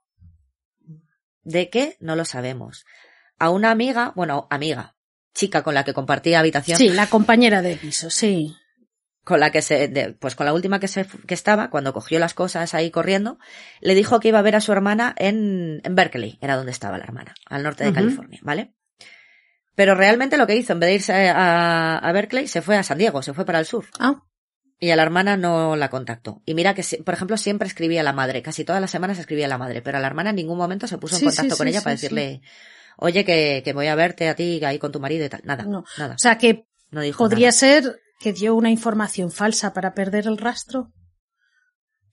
¿De 1.44 1.72
qué? 1.72 1.98
No 2.00 2.16
lo 2.16 2.26
sabemos. 2.26 2.86
A 3.40 3.50
una 3.50 3.72
amiga, 3.72 4.14
bueno, 4.16 4.48
amiga, 4.52 4.96
chica 5.34 5.64
con 5.64 5.74
la 5.74 5.84
que 5.84 5.94
compartía 5.94 6.40
habitación, 6.40 6.78
Sí, 6.78 6.90
la 6.90 7.08
compañera 7.08 7.62
de 7.62 7.76
piso, 7.76 8.10
sí. 8.10 8.56
con 9.24 9.40
la 9.40 9.52
que 9.52 9.62
se, 9.62 9.88
de- 9.88 10.14
pues 10.14 10.36
con 10.36 10.46
la 10.46 10.54
última 10.54 10.80
que 10.80 10.88
se, 10.88 11.06
que 11.28 11.34
estaba, 11.34 11.70
cuando 11.70 11.94
cogió 11.94 12.18
las 12.20 12.34
cosas 12.34 12.74
ahí 12.74 12.90
corriendo, 12.92 13.38
le 13.80 13.94
dijo 13.96 14.20
que 14.20 14.30
iba 14.30 14.40
a 14.40 14.44
ver 14.44 14.56
a 14.56 14.62
su 14.62 14.72
hermana 14.72 15.14
en, 15.18 15.82
en 15.84 15.96
Berkeley, 15.96 16.38
era 16.42 16.56
donde 16.56 16.72
estaba 16.72 16.98
la 16.98 17.04
hermana, 17.06 17.34
al 17.46 17.64
norte 17.64 17.84
de. 17.84 17.94
California, 17.94 18.40
¿vale? 18.42 18.74
Pero 19.76 19.96
realmente 19.96 20.38
lo 20.38 20.48
que 20.48 20.56
hizo, 20.56 20.74
en 20.74 20.80
vez 20.80 20.88
de 20.90 20.96
irse 20.96 21.30
a, 21.30 21.98
a 21.98 22.12
Berkeley, 22.12 22.48
se 22.48 22.62
fue 22.62 22.78
a 22.78 22.84
San 22.84 22.98
Diego, 22.98 23.22
se 23.22 23.34
fue 23.34 23.46
para 23.46 23.60
el 23.60 23.66
sur. 23.66 23.86
Ah, 24.00 24.22
Y 24.80 24.90
a 24.92 24.96
la 24.96 25.04
hermana 25.04 25.38
no 25.38 25.76
la 25.78 25.90
contactó. 25.90 26.42
Y 26.46 26.54
mira 26.56 26.74
que, 26.74 26.84
por 27.06 27.14
ejemplo, 27.14 27.38
siempre 27.38 27.68
escribía 27.68 28.02
a 28.02 28.04
la 28.04 28.12
madre, 28.14 28.42
casi 28.42 28.66
todas 28.66 28.82
las 28.82 28.92
semanas 28.92 29.18
escribía 29.18 29.46
a 29.46 29.50
la 29.50 29.58
madre, 29.58 29.82
pero 29.82 29.98
a 29.98 30.02
la 30.02 30.08
hermana 30.08 30.32
en 30.32 30.36
ningún 30.36 30.58
momento 30.58 30.88
se 30.88 30.98
puso 30.98 31.16
en 31.16 31.20
Sí, 31.20 31.26
contacto 31.28 31.56
sí, 31.56 31.58
con 31.58 31.68
sí, 31.68 31.72
ella 31.72 31.82
para 31.82 31.96
decirle, 31.96 32.42
oye, 33.02 33.26
que, 33.26 33.62
que 33.66 33.74
voy 33.74 33.88
a 33.88 33.95
verte 33.95 34.30
a 34.30 34.36
ti 34.36 34.64
ahí 34.64 34.80
con 34.80 34.91
tu 34.93 34.99
marido 35.02 35.26
y 35.26 35.30
tal. 35.30 35.41
Nada, 35.43 35.64
no. 35.66 35.84
nada. 35.97 36.16
O 36.16 36.20
sea 36.20 36.38
que 36.38 36.66
No 36.91 37.02
dijo 37.02 37.18
¿Podría 37.18 37.47
nada. 37.49 37.52
ser 37.52 37.99
que 38.20 38.32
dio 38.34 38.56
una 38.56 38.70
información 38.70 39.32
falsa 39.32 39.74
para 39.74 39.93
perder 39.93 40.28
el 40.28 40.38
rastro? 40.38 40.91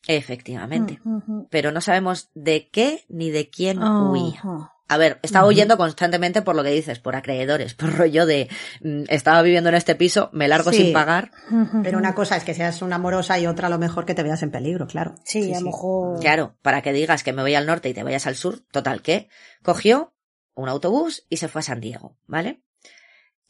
Efectivamente. 0.07 1.01
Mm. 1.05 1.43
Pero 1.51 1.73
no 1.73 1.81
sabemos 1.81 2.31
de 2.35 2.69
qué 2.71 3.05
ni 3.09 3.31
de 3.31 3.51
quién 3.51 3.83
Oh, 3.83 4.13
huía. 4.13 4.41
oh. 4.45 4.69
A 4.91 4.97
ver, 4.97 5.21
estaba 5.23 5.47
huyendo 5.47 5.77
constantemente 5.77 6.41
por 6.41 6.57
lo 6.57 6.63
que 6.65 6.71
dices, 6.71 6.99
por 6.99 7.15
acreedores, 7.15 7.75
por 7.75 7.93
rollo 7.95 8.25
de 8.25 8.49
mm, 8.81 9.03
estaba 9.11 9.43
viviendo 9.43 9.69
en 9.69 9.75
este 9.75 9.95
piso, 9.95 10.31
me 10.33 10.49
largo 10.49 10.73
Sí. 10.73 10.79
sin 10.85 10.93
pagar. 10.95 11.31
Pero 11.83 11.99
una 11.99 12.15
cosa 12.15 12.37
es 12.39 12.45
que 12.45 12.55
seas 12.55 12.81
una 12.81 12.97
amorosa 12.97 13.39
y 13.39 13.47
otra 13.47 13.67
a 13.67 13.71
lo 13.71 13.77
mejor 13.79 14.07
que 14.07 14.15
te 14.15 14.23
veas 14.23 14.43
en 14.43 14.51
peligro, 14.51 14.87
claro. 14.87 15.15
Sí, 15.27 15.53
a 15.53 15.61
lo 15.61 15.67
mejor. 15.67 16.21
Claro, 16.21 16.57
para 16.63 16.81
que 16.81 16.95
digas 16.95 17.23
que 17.23 17.35
me 17.35 17.43
voy 17.43 17.55
al 17.55 17.67
norte 17.67 17.91
y 17.91 17.95
te 17.95 18.03
vayas 18.03 18.27
al 18.27 18.35
sur, 18.37 18.61
total 18.73 19.03
que 19.03 19.29
cogió 19.63 20.15
un 20.63 20.69
autobús 20.69 21.25
y 21.29 21.37
se 21.37 21.49
fue 21.49 21.61
a 21.61 21.63
San 21.63 21.81
Diego, 21.81 22.17
¿vale? 22.27 22.63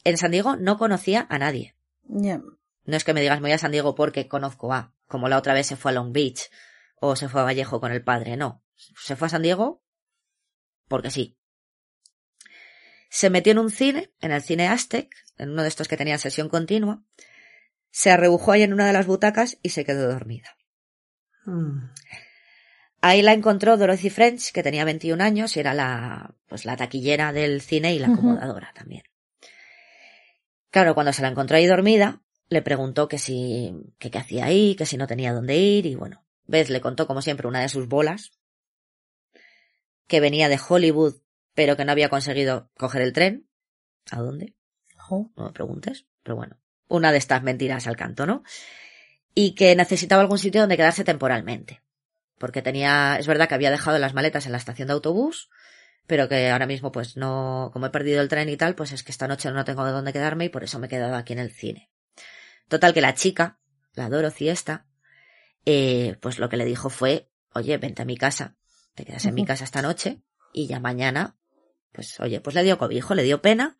En 0.03 0.17
San 0.17 0.31
Diego 0.31 0.55
no 0.55 0.77
conocía 0.77 1.25
a 1.29 1.39
nadie. 1.39 1.75
No 2.85 2.97
es 2.97 3.03
que 3.03 3.13
me 3.13 3.21
digas 3.21 3.39
me 3.41 3.49
voy 3.49 3.53
a 3.53 3.57
San 3.57 3.71
Diego 3.71 3.95
porque 3.95 4.27
conozco 4.27 4.71
a, 4.73 4.93
como 5.07 5.27
la 5.27 5.37
otra 5.37 5.53
vez 5.53 5.67
se 5.67 5.75
fue 5.75 5.91
a 5.91 5.95
Long 5.95 6.13
Beach 6.13 6.49
o 6.95 7.15
se 7.15 7.27
fue 7.27 7.41
a 7.41 7.45
Vallejo 7.45 7.79
con 7.79 7.91
el 7.91 8.03
padre, 8.03 8.37
no. 8.37 8.63
Se 8.75 9.15
fue 9.15 9.27
a 9.27 9.29
San 9.29 9.41
Diego 9.41 9.83
porque 10.87 11.09
sí. 11.09 11.35
Se 13.09 13.31
metió 13.31 13.51
en 13.51 13.59
un 13.59 13.71
cine, 13.71 14.13
en 14.21 14.31
el 14.31 14.43
cine 14.43 14.67
Aztec, 14.67 15.09
en 15.37 15.49
uno 15.49 15.63
de 15.63 15.67
estos 15.67 15.87
que 15.87 15.97
tenían 15.97 16.19
sesión 16.19 16.47
continua, 16.47 17.03
se 17.89 18.11
arrebujó 18.11 18.51
ahí 18.51 18.61
en 18.61 18.73
una 18.73 18.85
de 18.85 18.93
las 18.93 19.07
butacas 19.07 19.57
y 19.63 19.69
se 19.69 19.83
quedó 19.83 20.11
dormida. 20.11 20.55
Mm. 21.45 21.89
Ahí 23.01 23.21
la 23.21 23.33
encontró 23.33 23.77
Dorothy 23.77 24.09
French, 24.09 24.51
que 24.51 24.63
tenía 24.63 24.83
21 24.83 25.23
años 25.23 25.55
y 25.55 25.61
era 25.61 25.73
la, 25.73 26.35
pues 26.47 26.65
la 26.65 26.75
taquillera 26.75 27.31
del 27.31 27.61
cine 27.61 27.93
y 27.93 27.99
la 27.99 28.07
acomodadora 28.07 28.73
también. 28.73 29.03
Claro, 30.69 30.93
cuando 30.93 31.13
se 31.13 31.21
la 31.21 31.29
encontró 31.29 31.55
ahí 31.57 31.65
dormida, 31.65 32.21
le 32.49 32.61
preguntó 32.61 33.07
que 33.07 33.17
si, 33.17 33.73
que 33.97 34.11
qué 34.11 34.17
hacía 34.17 34.45
ahí, 34.45 34.75
que 34.75 34.85
si 34.85 34.97
no 34.97 35.07
tenía 35.07 35.33
dónde 35.33 35.57
ir 35.57 35.85
y 35.85 35.95
bueno, 35.95 36.25
ves, 36.45 36.69
le 36.69 36.81
contó 36.81 37.07
como 37.07 37.21
siempre 37.21 37.47
una 37.47 37.61
de 37.61 37.69
sus 37.69 37.87
bolas, 37.87 38.31
que 40.07 40.19
venía 40.19 40.49
de 40.49 40.59
Hollywood, 40.67 41.21
pero 41.53 41.77
que 41.77 41.85
no 41.85 41.91
había 41.91 42.09
conseguido 42.09 42.69
coger 42.77 43.01
el 43.01 43.13
tren. 43.13 43.47
¿A 44.11 44.19
dónde? 44.19 44.55
No 45.35 45.45
me 45.45 45.51
preguntes, 45.51 46.05
pero 46.23 46.35
bueno, 46.35 46.59
una 46.87 47.11
de 47.11 47.17
estas 47.17 47.43
mentiras 47.43 47.87
al 47.87 47.95
canto, 47.95 48.25
¿no? 48.25 48.43
Y 49.33 49.55
que 49.55 49.75
necesitaba 49.75 50.21
algún 50.21 50.39
sitio 50.39 50.61
donde 50.61 50.77
quedarse 50.77 51.03
temporalmente. 51.03 51.81
Porque 52.39 52.63
tenía, 52.63 53.17
es 53.19 53.27
verdad 53.27 53.47
que 53.47 53.53
había 53.53 53.69
dejado 53.69 53.99
las 53.99 54.15
maletas 54.15 54.47
en 54.47 54.53
la 54.53 54.57
estación 54.57 54.87
de 54.87 54.93
autobús, 54.93 55.49
pero 56.07 56.27
que 56.27 56.49
ahora 56.49 56.65
mismo 56.65 56.91
pues 56.91 57.17
no, 57.17 57.69
como 57.71 57.85
he 57.85 57.89
perdido 57.91 58.21
el 58.21 58.29
tren 58.29 58.49
y 58.49 58.57
tal, 58.57 58.73
pues 58.73 58.91
es 58.93 59.03
que 59.03 59.11
esta 59.11 59.27
noche 59.27 59.51
no 59.51 59.65
tengo 59.65 59.85
de 59.85 59.91
dónde 59.91 60.13
quedarme 60.13 60.45
y 60.45 60.49
por 60.49 60.63
eso 60.63 60.79
me 60.79 60.87
he 60.87 60.89
quedado 60.89 61.15
aquí 61.15 61.33
en 61.33 61.39
el 61.39 61.51
cine. 61.51 61.91
Total 62.67 62.93
que 62.93 63.01
la 63.01 63.13
chica, 63.13 63.59
la 63.93 64.09
Dorothy 64.09 64.49
esta, 64.49 64.87
eh, 65.65 66.17
pues 66.21 66.39
lo 66.39 66.49
que 66.49 66.57
le 66.57 66.65
dijo 66.65 66.89
fue, 66.89 67.29
oye, 67.53 67.77
vente 67.77 68.01
a 68.01 68.05
mi 68.05 68.17
casa, 68.17 68.55
te 68.95 69.05
quedas 69.05 69.25
en 69.25 69.35
mi 69.35 69.45
casa 69.45 69.65
esta 69.65 69.81
noche 69.81 70.23
y 70.53 70.65
ya 70.67 70.79
mañana, 70.79 71.37
pues 71.91 72.19
oye, 72.19 72.39
pues 72.41 72.55
le 72.55 72.63
dio 72.63 72.77
cobijo, 72.77 73.13
le 73.15 73.23
dio 73.23 73.41
pena 73.41 73.77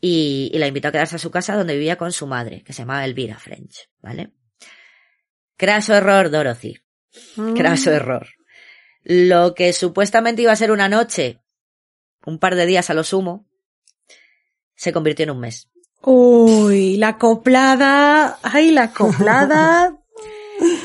y, 0.00 0.50
y 0.52 0.58
la 0.58 0.66
invitó 0.66 0.88
a 0.88 0.92
quedarse 0.92 1.16
a 1.16 1.18
su 1.18 1.30
casa 1.30 1.56
donde 1.56 1.74
vivía 1.74 1.96
con 1.96 2.12
su 2.12 2.26
madre, 2.26 2.62
que 2.62 2.72
se 2.72 2.82
llamaba 2.82 3.04
Elvira 3.04 3.38
French, 3.38 3.88
¿vale? 4.00 4.32
Craso 5.56 5.94
error, 5.94 6.30
Dorothy. 6.30 6.81
Mm. 7.36 7.54
Craso 7.54 7.90
error. 7.92 8.26
Lo 9.04 9.54
que 9.54 9.72
supuestamente 9.72 10.42
iba 10.42 10.52
a 10.52 10.56
ser 10.56 10.70
una 10.70 10.88
noche, 10.88 11.40
un 12.24 12.38
par 12.38 12.54
de 12.54 12.66
días 12.66 12.88
a 12.90 12.94
lo 12.94 13.04
sumo, 13.04 13.46
se 14.76 14.92
convirtió 14.92 15.24
en 15.24 15.30
un 15.30 15.40
mes. 15.40 15.68
Uy, 16.02 16.96
la 16.96 17.08
acoplada. 17.08 18.38
Ay, 18.42 18.70
la 18.70 18.84
acoplada. 18.84 19.96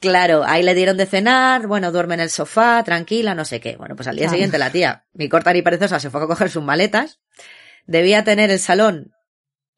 Claro, 0.00 0.44
ahí 0.46 0.62
le 0.62 0.74
dieron 0.74 0.96
de 0.96 1.04
cenar, 1.04 1.66
bueno, 1.66 1.92
duerme 1.92 2.14
en 2.14 2.20
el 2.20 2.30
sofá, 2.30 2.82
tranquila, 2.82 3.34
no 3.34 3.44
sé 3.44 3.60
qué. 3.60 3.76
Bueno, 3.76 3.96
pues 3.96 4.08
al 4.08 4.16
día 4.16 4.22
Claro. 4.24 4.32
siguiente 4.32 4.56
la 4.56 4.70
tía, 4.72 5.04
ni 5.12 5.28
corta 5.28 5.52
ni 5.52 5.60
perezosa, 5.60 6.00
se 6.00 6.08
fue 6.08 6.22
a 6.22 6.26
coger 6.26 6.48
sus 6.48 6.62
maletas. 6.62 7.20
Debía 7.84 8.24
tener 8.24 8.50
el 8.50 8.60
salón, 8.60 9.12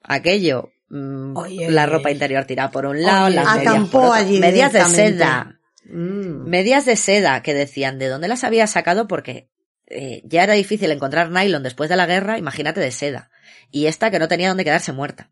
aquello, 0.00 0.70
mm, 0.90 1.36
Oye. 1.36 1.70
la 1.72 1.86
ropa 1.86 2.12
interior 2.12 2.44
tirada 2.44 2.70
por 2.70 2.86
un 2.86 3.02
lado, 3.02 3.26
Oye. 3.26 3.34
las 3.34 3.46
medias 3.56 3.66
Acampó 3.66 3.90
por 3.90 4.00
otro. 4.02 4.12
allí 4.12 4.38
medias 4.38 4.72
de 4.72 4.84
seda, 4.84 5.58
Mm. 5.84 6.48
medias 6.48 6.84
de 6.84 6.96
seda 6.96 7.42
que 7.42 7.54
decían 7.54 7.98
de 7.98 8.08
dónde 8.08 8.28
las 8.28 8.44
había 8.44 8.66
sacado 8.66 9.08
porque 9.08 9.50
eh, 9.86 10.22
ya 10.24 10.44
era 10.44 10.54
difícil 10.54 10.90
encontrar 10.90 11.30
nylon 11.30 11.62
después 11.62 11.90
de 11.90 11.96
la 11.96 12.06
guerra, 12.06 12.38
imagínate 12.38 12.80
de 12.80 12.92
seda. 12.92 13.30
Y 13.70 13.86
esta 13.86 14.10
que 14.10 14.18
no 14.18 14.28
tenía 14.28 14.48
dónde 14.48 14.64
quedarse 14.64 14.92
muerta. 14.92 15.30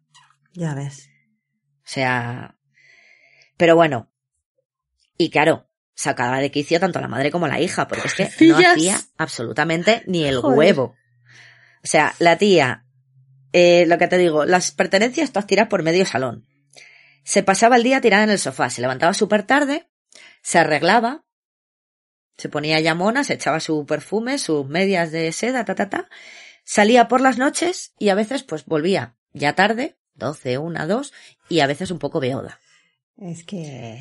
Ya 0.52 0.74
ves. 0.74 1.08
O 1.78 1.92
sea, 1.92 2.56
pero 3.56 3.76
bueno. 3.76 4.10
Y 5.16 5.30
claro, 5.30 5.68
sacaba 5.94 6.40
de 6.40 6.50
quicio 6.50 6.80
tanto 6.80 7.00
la 7.00 7.08
madre 7.08 7.30
como 7.30 7.46
la 7.46 7.60
hija, 7.60 7.86
porque 7.86 8.08
es 8.08 8.14
que 8.14 8.46
no 8.46 8.56
hacía 8.56 8.98
absolutamente 9.18 10.02
ni 10.06 10.24
el 10.24 10.40
Joder. 10.40 10.58
huevo. 10.58 10.96
O 11.82 11.86
sea, 11.86 12.14
la 12.18 12.38
tía, 12.38 12.86
eh, 13.52 13.84
lo 13.86 13.98
que 13.98 14.08
te 14.08 14.18
digo, 14.18 14.44
las 14.46 14.70
pertenencias 14.72 15.32
todas 15.32 15.46
tiradas 15.46 15.68
por 15.68 15.82
medio 15.82 16.06
salón. 16.06 16.46
Se 17.22 17.42
pasaba 17.42 17.76
el 17.76 17.82
día 17.82 18.00
tirada 18.00 18.24
en 18.24 18.30
el 18.30 18.38
sofá, 18.38 18.70
se 18.70 18.80
levantaba 18.80 19.12
súper 19.12 19.42
tarde, 19.42 19.89
se 20.42 20.58
arreglaba, 20.58 21.24
se 22.36 22.48
ponía 22.48 22.80
ya 22.80 22.94
mona, 22.94 23.24
se 23.24 23.34
echaba 23.34 23.60
su 23.60 23.84
perfume, 23.86 24.38
sus 24.38 24.66
medias 24.66 25.12
de 25.12 25.30
seda, 25.32 25.64
ta, 25.64 25.74
ta, 25.74 25.90
ta, 25.90 26.08
salía 26.64 27.08
por 27.08 27.20
las 27.20 27.38
noches 27.38 27.94
y 27.98 28.08
a 28.08 28.14
veces 28.14 28.42
pues 28.42 28.64
volvía 28.64 29.16
ya 29.32 29.54
tarde, 29.54 29.98
12, 30.14 30.58
1, 30.58 30.86
2, 30.86 31.12
y 31.48 31.60
a 31.60 31.66
veces 31.66 31.90
un 31.90 31.98
poco 31.98 32.20
beoda. 32.20 32.60
Es 33.16 33.44
que. 33.44 34.00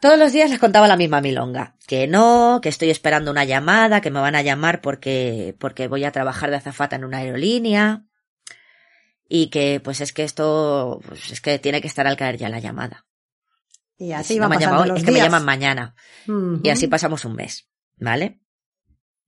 Todos 0.00 0.18
los 0.18 0.32
días 0.32 0.50
les 0.50 0.58
contaba 0.58 0.88
la 0.88 0.96
misma 0.96 1.20
milonga. 1.20 1.76
Que 1.86 2.06
no, 2.06 2.60
que 2.62 2.68
estoy 2.68 2.90
esperando 2.90 3.30
una 3.30 3.44
llamada, 3.44 4.00
que 4.00 4.10
me 4.10 4.20
van 4.20 4.34
a 4.34 4.42
llamar 4.42 4.80
porque, 4.80 5.54
porque 5.58 5.88
voy 5.88 6.04
a 6.04 6.12
trabajar 6.12 6.50
de 6.50 6.56
azafata 6.56 6.96
en 6.96 7.04
una 7.04 7.18
aerolínea. 7.18 8.04
Y 9.28 9.48
que, 9.48 9.80
pues 9.82 10.00
es 10.00 10.12
que 10.12 10.24
esto, 10.24 11.00
pues 11.06 11.30
es 11.30 11.40
que 11.40 11.58
tiene 11.58 11.80
que 11.80 11.86
estar 11.86 12.06
al 12.06 12.16
caer 12.16 12.36
ya 12.36 12.48
la 12.48 12.60
llamada. 12.60 13.06
Y 14.00 14.12
así 14.12 14.34
si 14.34 14.40
no 14.40 14.48
me 14.48 14.56
los 14.56 14.98
es 14.98 15.04
que 15.04 15.12
me 15.12 15.18
llaman 15.18 15.44
mañana. 15.44 15.94
Y 16.62 16.68
así 16.70 16.88
pasamos 16.88 17.24
un 17.26 17.34
mes. 17.36 17.68
¿Vale? 17.98 18.40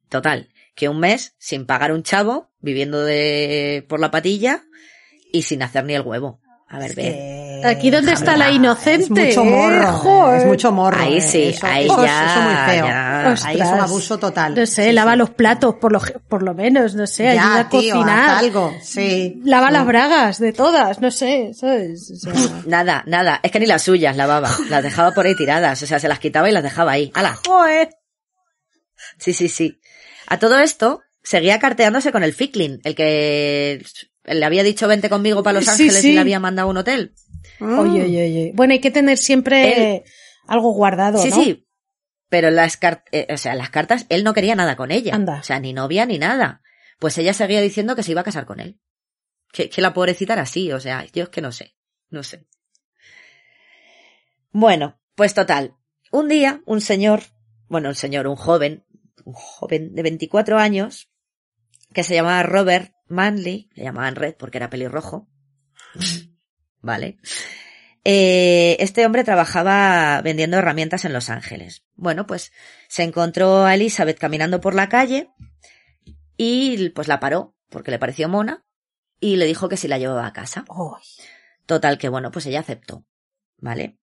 Total, 0.08 0.48
que 0.74 0.88
un 0.88 0.98
mes 0.98 1.34
sin 1.38 1.66
pagar 1.66 1.92
un 1.92 2.02
chavo, 2.02 2.50
viviendo 2.58 3.04
de, 3.04 3.84
por 3.88 4.00
la 4.00 4.10
patilla 4.10 4.64
y 5.30 5.42
sin 5.42 5.62
hacer 5.62 5.84
ni 5.84 5.94
el 5.94 6.00
huevo. 6.02 6.40
A 6.68 6.78
ver, 6.78 6.90
Es 6.90 6.96
ve. 6.96 7.02
que- 7.02 7.51
Aquí 7.64 7.90
donde 7.90 8.12
está 8.12 8.36
la 8.36 8.48
Es 8.48 8.56
inocente, 8.56 9.26
mucho 9.26 9.42
¿eh? 9.42 9.50
morro. 9.50 9.92
Joder. 9.92 10.40
Es 10.40 10.46
mucho 10.46 10.72
morro. 10.72 11.00
Ahí 11.00 11.18
eh. 11.18 11.20
sí, 11.20 11.42
Eso- 11.44 11.66
ahí 11.66 11.84
eso, 11.86 12.04
ya, 12.04 12.26
Eso 12.32 12.40
muy 12.42 12.54
feo. 12.74 12.86
ya. 12.86 13.34
Ahí 13.46 13.60
es 13.60 13.66
un 13.68 13.80
abuso 13.80 14.18
total. 14.18 14.54
No 14.54 14.66
sé, 14.66 14.84
Sí, 14.86 14.92
lava 14.92 15.12
sí. 15.12 15.18
los 15.18 15.30
platos, 15.30 15.74
por 15.76 15.92
lo, 15.92 16.00
por 16.28 16.42
lo 16.42 16.54
menos, 16.54 16.94
no 16.94 17.06
sé, 17.06 17.28
ayuda 17.28 17.42
Ya, 17.42 17.58
a 17.60 17.68
tío, 17.68 17.94
cocinar. 17.94 18.30
algo. 18.38 18.74
Sí. 18.82 19.40
Lava 19.44 19.68
Sí. 19.68 19.72
las 19.74 19.86
bragas 19.86 20.38
de 20.38 20.52
todas, 20.52 21.00
no 21.00 21.10
sé, 21.10 21.52
¿sabes? 21.54 22.10
O 22.10 22.16
sea, 22.16 22.32
Nada, 22.66 23.02
nada. 23.06 23.40
Es 23.42 23.50
que 23.50 23.60
ni 23.60 23.66
las 23.66 23.82
suyas 23.82 24.16
lavaba. 24.16 24.50
Las 24.68 24.82
dejaba 24.82 25.12
por 25.12 25.26
ahí 25.26 25.34
tiradas. 25.36 25.82
O 25.82 25.86
sea, 25.86 25.98
se 25.98 26.08
las 26.08 26.18
quitaba 26.18 26.48
y 26.48 26.52
las 26.52 26.62
dejaba 26.62 26.92
ahí. 26.92 27.10
¡Hala! 27.14 27.38
joder. 27.46 27.90
Sí, 29.18 29.32
sí, 29.32 29.48
sí. 29.48 29.80
A 30.26 30.38
todo 30.38 30.58
esto, 30.58 31.02
seguía 31.22 31.58
carteándose 31.58 32.12
con 32.12 32.22
el 32.22 32.32
Ficklin, 32.32 32.80
el 32.84 32.94
que 32.94 33.84
le 34.24 34.44
había 34.44 34.62
dicho 34.62 34.86
vente 34.88 35.08
conmigo 35.08 35.42
para 35.42 35.54
Los 35.54 35.64
Sí, 35.64 35.70
Ángeles 35.84 36.00
sí. 36.00 36.10
y 36.10 36.12
le 36.14 36.20
había 36.20 36.40
mandado 36.40 36.68
a 36.68 36.70
un 36.70 36.76
hotel. 36.78 37.12
Mm. 37.58 37.78
Oye, 37.78 38.02
oye, 38.02 38.24
oye. 38.24 38.52
Bueno, 38.54 38.72
hay 38.72 38.80
que 38.80 38.90
tener 38.90 39.18
siempre 39.18 40.04
algo 40.46 40.72
guardado, 40.72 41.18
Sí, 41.18 41.30
¿no? 41.30 41.36
sí. 41.36 41.68
Pero 42.28 42.50
las 42.50 42.76
cartas, 42.76 43.12
o 43.28 43.36
sea, 43.36 43.54
las 43.54 43.70
cartas, 43.70 44.06
él 44.08 44.24
no 44.24 44.32
quería 44.32 44.54
nada 44.54 44.74
con 44.76 44.90
ella. 44.90 45.14
Anda. 45.14 45.38
O 45.40 45.42
sea, 45.42 45.60
ni 45.60 45.72
novia 45.72 46.06
ni 46.06 46.18
nada. 46.18 46.62
Pues 46.98 47.18
ella 47.18 47.34
seguía 47.34 47.60
diciendo 47.60 47.94
que 47.94 48.02
se 48.02 48.12
iba 48.12 48.22
a 48.22 48.24
casar 48.24 48.46
con 48.46 48.60
él. 48.60 48.80
Que, 49.52 49.68
que 49.68 49.82
la 49.82 49.92
pobrecita 49.92 50.32
era 50.32 50.42
así, 50.42 50.72
o 50.72 50.80
sea, 50.80 51.04
yo 51.12 51.24
es 51.24 51.28
que 51.28 51.42
no 51.42 51.52
sé. 51.52 51.76
No 52.08 52.22
sé. 52.22 52.46
Bueno, 54.50 55.00
pues 55.14 55.34
total. 55.34 55.76
Un 56.10 56.28
día, 56.28 56.62
un 56.66 56.80
señor, 56.80 57.22
bueno, 57.68 57.90
un 57.90 57.94
señor, 57.94 58.26
un 58.26 58.36
joven, 58.36 58.86
un 59.24 59.34
joven 59.34 59.94
de 59.94 60.02
24 60.02 60.58
años, 60.58 61.10
que 61.92 62.02
se 62.02 62.14
llamaba 62.14 62.42
Robert 62.42 62.92
Manley, 63.08 63.68
le 63.74 63.84
llamaban 63.84 64.14
Red 64.16 64.36
porque 64.38 64.58
era 64.58 64.70
pelirrojo. 64.70 65.28
Vale. 66.82 67.18
Eh, 68.04 68.76
este 68.80 69.06
hombre 69.06 69.24
trabajaba 69.24 70.20
vendiendo 70.22 70.58
herramientas 70.58 71.04
en 71.04 71.12
Los 71.12 71.30
Ángeles. 71.30 71.84
Bueno, 71.94 72.26
pues 72.26 72.52
se 72.88 73.04
encontró 73.04 73.64
a 73.64 73.74
Elizabeth 73.74 74.18
caminando 74.18 74.60
por 74.60 74.74
la 74.74 74.88
calle 74.88 75.30
y 76.36 76.90
pues 76.90 77.08
la 77.08 77.20
paró 77.20 77.54
porque 77.68 77.90
le 77.92 77.98
pareció 77.98 78.28
mona 78.28 78.64
y 79.20 79.36
le 79.36 79.46
dijo 79.46 79.68
que 79.68 79.76
si 79.76 79.86
la 79.86 79.98
llevaba 79.98 80.26
a 80.26 80.32
casa. 80.32 80.64
Total 81.66 81.96
que 81.98 82.08
bueno, 82.08 82.32
pues 82.32 82.46
ella 82.46 82.60
aceptó. 82.60 83.04
¿Vale? 83.58 83.98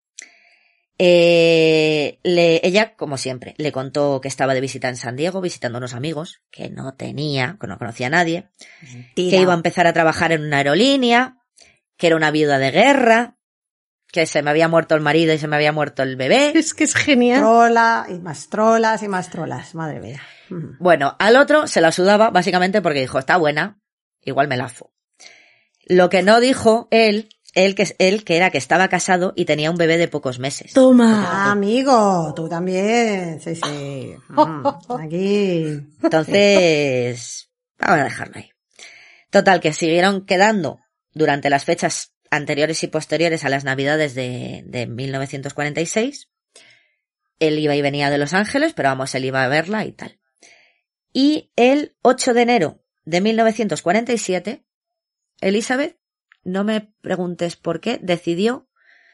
Eh, 1.01 2.19
le, 2.23 2.61
ella, 2.67 2.95
como 2.97 3.17
siempre, 3.17 3.55
le 3.57 3.73
contó 3.73 4.21
que 4.21 4.29
estaba 4.29 4.55
de 4.55 4.61
visita 4.61 4.89
en 4.89 4.97
San 4.97 5.17
Diego, 5.17 5.41
visitando 5.41 5.79
a 5.79 5.81
unos 5.81 5.95
amigos, 5.95 6.41
que 6.51 6.71
no 6.71 6.95
tenía, 6.95 7.57
que 7.61 7.67
no 7.69 7.79
conocía 7.79 8.09
a 8.09 8.11
nadie, 8.11 8.49
que 9.15 9.37
iba 9.37 9.53
a 9.53 9.57
empezar 9.57 9.87
a 9.87 9.93
trabajar 9.93 10.33
en 10.33 10.43
una 10.43 10.59
aerolínea, 10.59 11.38
que 11.99 12.07
era 12.07 12.17
una 12.17 12.31
viuda 12.31 12.59
de 12.59 12.71
guerra, 12.71 13.37
que 14.11 14.25
se 14.25 14.43
me 14.43 14.51
había 14.51 14.69
muerto 14.69 14.95
el 14.95 15.03
marido 15.03 15.35
y 15.35 15.39
se 15.39 15.49
me 15.49 15.57
había 15.57 15.73
muerto 15.73 16.03
el 16.03 16.17
bebé. 16.17 16.53
Es 16.55 16.73
que 16.73 16.85
es 16.85 16.95
genial. 16.95 17.41
Trola 17.41 18.07
y 18.09 18.19
más 18.21 18.49
trolas 18.49 19.03
y 19.03 19.09
más 19.09 19.29
trolas, 19.29 19.75
madre 19.75 20.01
mía. 20.01 20.23
Bueno, 20.79 21.15
al 21.19 21.37
otro 21.37 21.67
se 21.67 21.83
la 21.83 21.93
sudaba 21.93 22.31
básicamente 22.31 22.81
porque 22.81 23.01
dijo, 23.01 23.19
está 23.19 23.37
buena, 23.37 23.81
igual 24.23 24.49
me 24.49 24.57
la 24.57 24.69
fo. 24.69 24.93
Lo 25.85 26.09
que 26.09 26.23
no 26.23 26.41
dijo 26.41 26.89
él, 26.91 27.29
él 27.53 27.75
que, 27.75 27.95
él 27.99 28.25
que 28.25 28.37
era 28.37 28.51
que 28.51 28.59
estaba 28.59 28.89
casado 28.89 29.33
y 29.37 29.45
tenía 29.45 29.71
un 29.71 29.77
bebé 29.77 29.99
de 29.99 30.09
pocos 30.09 30.39
meses. 30.39 30.71
Ah, 30.71 30.75
Toma. 30.75 31.51
amigo, 31.51 32.33
tú 32.35 32.49
también. 32.49 33.41
Sí, 33.41 33.57
sí. 33.57 34.15
Aquí. 34.99 35.65
Entonces, 36.03 37.51
vamos 37.79 38.01
a 38.01 38.05
dejarlo 38.05 38.35
ahí. 38.37 38.51
Total, 39.31 39.61
que 39.61 39.75
siguieron 39.75 40.25
quedando 40.25 40.79
durante 41.19 41.51
las 41.51 41.65
fechas 41.65 42.15
anteriores 42.31 42.83
y 42.83 42.89
posteriores 42.89 43.45
a 43.45 43.49
las 43.49 43.65
navidades 43.65 44.15
de, 44.15 44.63
de 44.67 44.87
1946. 44.87 46.31
Él 47.41 47.59
iba 47.59 47.75
y 47.75 47.83
venía 47.83 48.11
de 48.11 48.19
Los 48.19 48.35
Ángeles, 48.35 48.73
pero 48.75 48.89
vamos, 48.89 49.15
él 49.15 49.25
iba 49.25 49.45
a 49.45 49.49
verla 49.49 49.85
y 49.85 49.93
tal. 49.93 50.19
Y 51.13 51.53
el 51.57 51.97
8 52.03 52.35
de 52.35 52.43
enero 52.43 52.83
de 53.05 53.21
1947, 53.21 54.65
Elizabeth, 55.41 55.99
no 56.45 56.65
me 56.65 56.93
preguntes 57.01 57.57
por 57.57 57.81
qué, 57.81 57.99
decidió, 58.03 58.69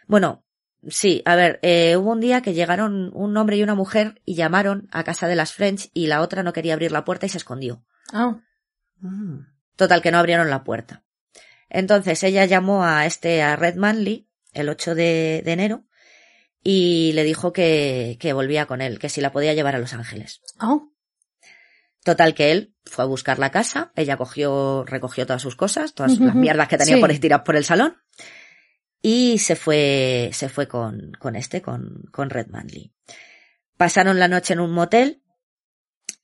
bueno, 0.07 0.45
sí, 0.89 1.23
a 1.25 1.37
ver, 1.37 1.61
eh, 1.63 1.97
hubo 1.97 2.13
un 2.13 2.21
día 2.21 2.43
que 2.43 2.55
llegaron 2.55 3.11
un 3.15 3.37
hombre 3.37 3.57
y 3.57 3.63
una 3.63 3.75
mujer 3.75 4.21
y 4.25 4.35
llamaron 4.35 4.89
a 4.91 5.05
casa 5.05 5.29
de 5.29 5.37
las 5.37 5.53
French 5.53 5.91
y 5.95 6.07
la 6.07 6.21
otra 6.21 6.43
no 6.43 6.53
quería 6.53 6.75
abrir 6.75 6.93
la 6.93 7.05
puerta 7.05 7.27
y 7.27 7.29
se 7.29 7.39
escondió. 7.39 7.85
Ah. 8.13 8.41
Mm. 9.01 9.47
Total, 9.77 10.03
que 10.03 10.11
no 10.11 10.19
abrieron 10.19 10.51
la 10.51 10.65
puerta. 10.65 11.04
Entonces 11.75 12.23
ella 12.23 12.45
llamó 12.45 12.85
a 12.85 13.05
este, 13.05 13.43
a 13.43 13.57
Red 13.57 13.75
Manley, 13.75 14.29
el 14.53 14.69
8 14.69 14.95
de, 14.95 15.43
de 15.45 15.53
enero, 15.53 15.83
y 16.63 17.11
le 17.15 17.25
dijo 17.25 17.53
que, 17.53 18.17
que 18.21 18.33
volvía 18.33 18.67
con 18.67 18.81
él, 18.81 19.01
que 19.01 19.09
si 19.09 19.21
la 19.21 19.33
podía 19.33 19.55
llevar 19.55 19.75
a 19.75 19.81
Los 19.81 19.93
Ángeles. 19.93 20.41
Ah. 20.61 20.79
Total, 22.05 22.33
que 22.33 22.53
él 22.53 22.77
fue 22.85 23.03
a 23.03 23.09
buscar 23.09 23.41
la 23.41 23.51
casa, 23.51 23.91
ella 23.97 24.17
cogió, 24.17 24.85
recogió 24.87 25.27
todas 25.27 25.43
sus 25.43 25.57
cosas, 25.57 25.95
todas 25.95 26.17
las 26.21 26.37
mierdas 26.37 26.69
que 26.69 26.79
tenía 26.79 26.95
Sí. 26.95 27.01
por 27.01 27.13
tiradas 27.19 27.45
por 27.45 27.57
el 27.57 27.65
salón, 27.65 27.97
y 29.03 29.39
se 29.41 29.57
fue, 29.57 30.31
se 30.33 30.49
fue 30.49 30.69
con, 30.69 31.11
con 31.19 31.35
este, 31.35 31.61
con, 31.61 32.05
con 32.13 32.31
Red 32.31 32.51
Manley. 32.51 32.93
Pasaron 33.77 34.21
la 34.21 34.29
noche 34.29 34.53
en 34.53 34.61
un 34.61 34.71
motel, 34.71 35.24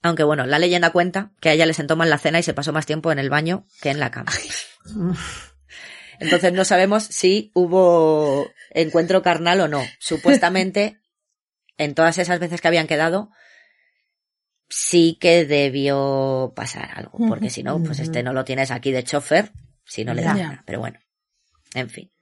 aunque 0.03 0.25
bueno, 0.25 0.47
la 0.47 0.59
leyenda 0.59 0.91
cuenta 0.91 1.33
que 1.41 1.51
a 1.51 1.53
ella 1.53 1.67
le 1.67 1.75
sentó 1.75 1.97
mal 1.97 2.11
la 2.11 2.19
cena 2.19 2.39
y 2.39 2.43
se 2.43 2.55
pasó 2.55 2.73
más 2.73 2.87
tiempo 2.87 3.13
en 3.13 3.19
el 3.19 3.31
baño 3.31 3.67
que 3.81 3.91
en 3.91 4.01
la 4.01 4.11
cama. 4.11 4.33
Entonces 6.21 6.53
no 6.53 6.65
sabemos 6.65 7.05
si 7.05 7.51
hubo 7.55 8.51
encuentro 8.71 9.23
carnal 9.23 9.61
o 9.61 9.69
no. 9.69 9.83
Supuestamente, 9.99 11.01
en 11.79 11.95
todas 11.95 12.19
esas 12.19 12.39
veces 12.39 12.61
que 12.61 12.69
habían 12.69 12.87
quedado, 12.87 13.31
sí 14.69 15.19
que 15.21 15.45
debió 15.45 16.53
pasar 16.55 16.91
algo, 16.95 17.19
porque 17.27 17.51
si 17.51 17.63
no, 17.63 17.83
pues 17.83 17.99
este 18.01 18.23
no 18.23 18.33
lo 18.33 18.45
tienes 18.45 18.71
aquí 18.71 18.93
de 18.93 19.03
chofer, 19.03 19.53
si 19.85 20.05
no 20.05 20.15
le 20.15 20.23
da 20.23 20.35
nada. 20.35 20.63
Pero 20.67 20.81
bueno, 20.81 20.99
en 21.75 21.91
fin. 21.91 22.13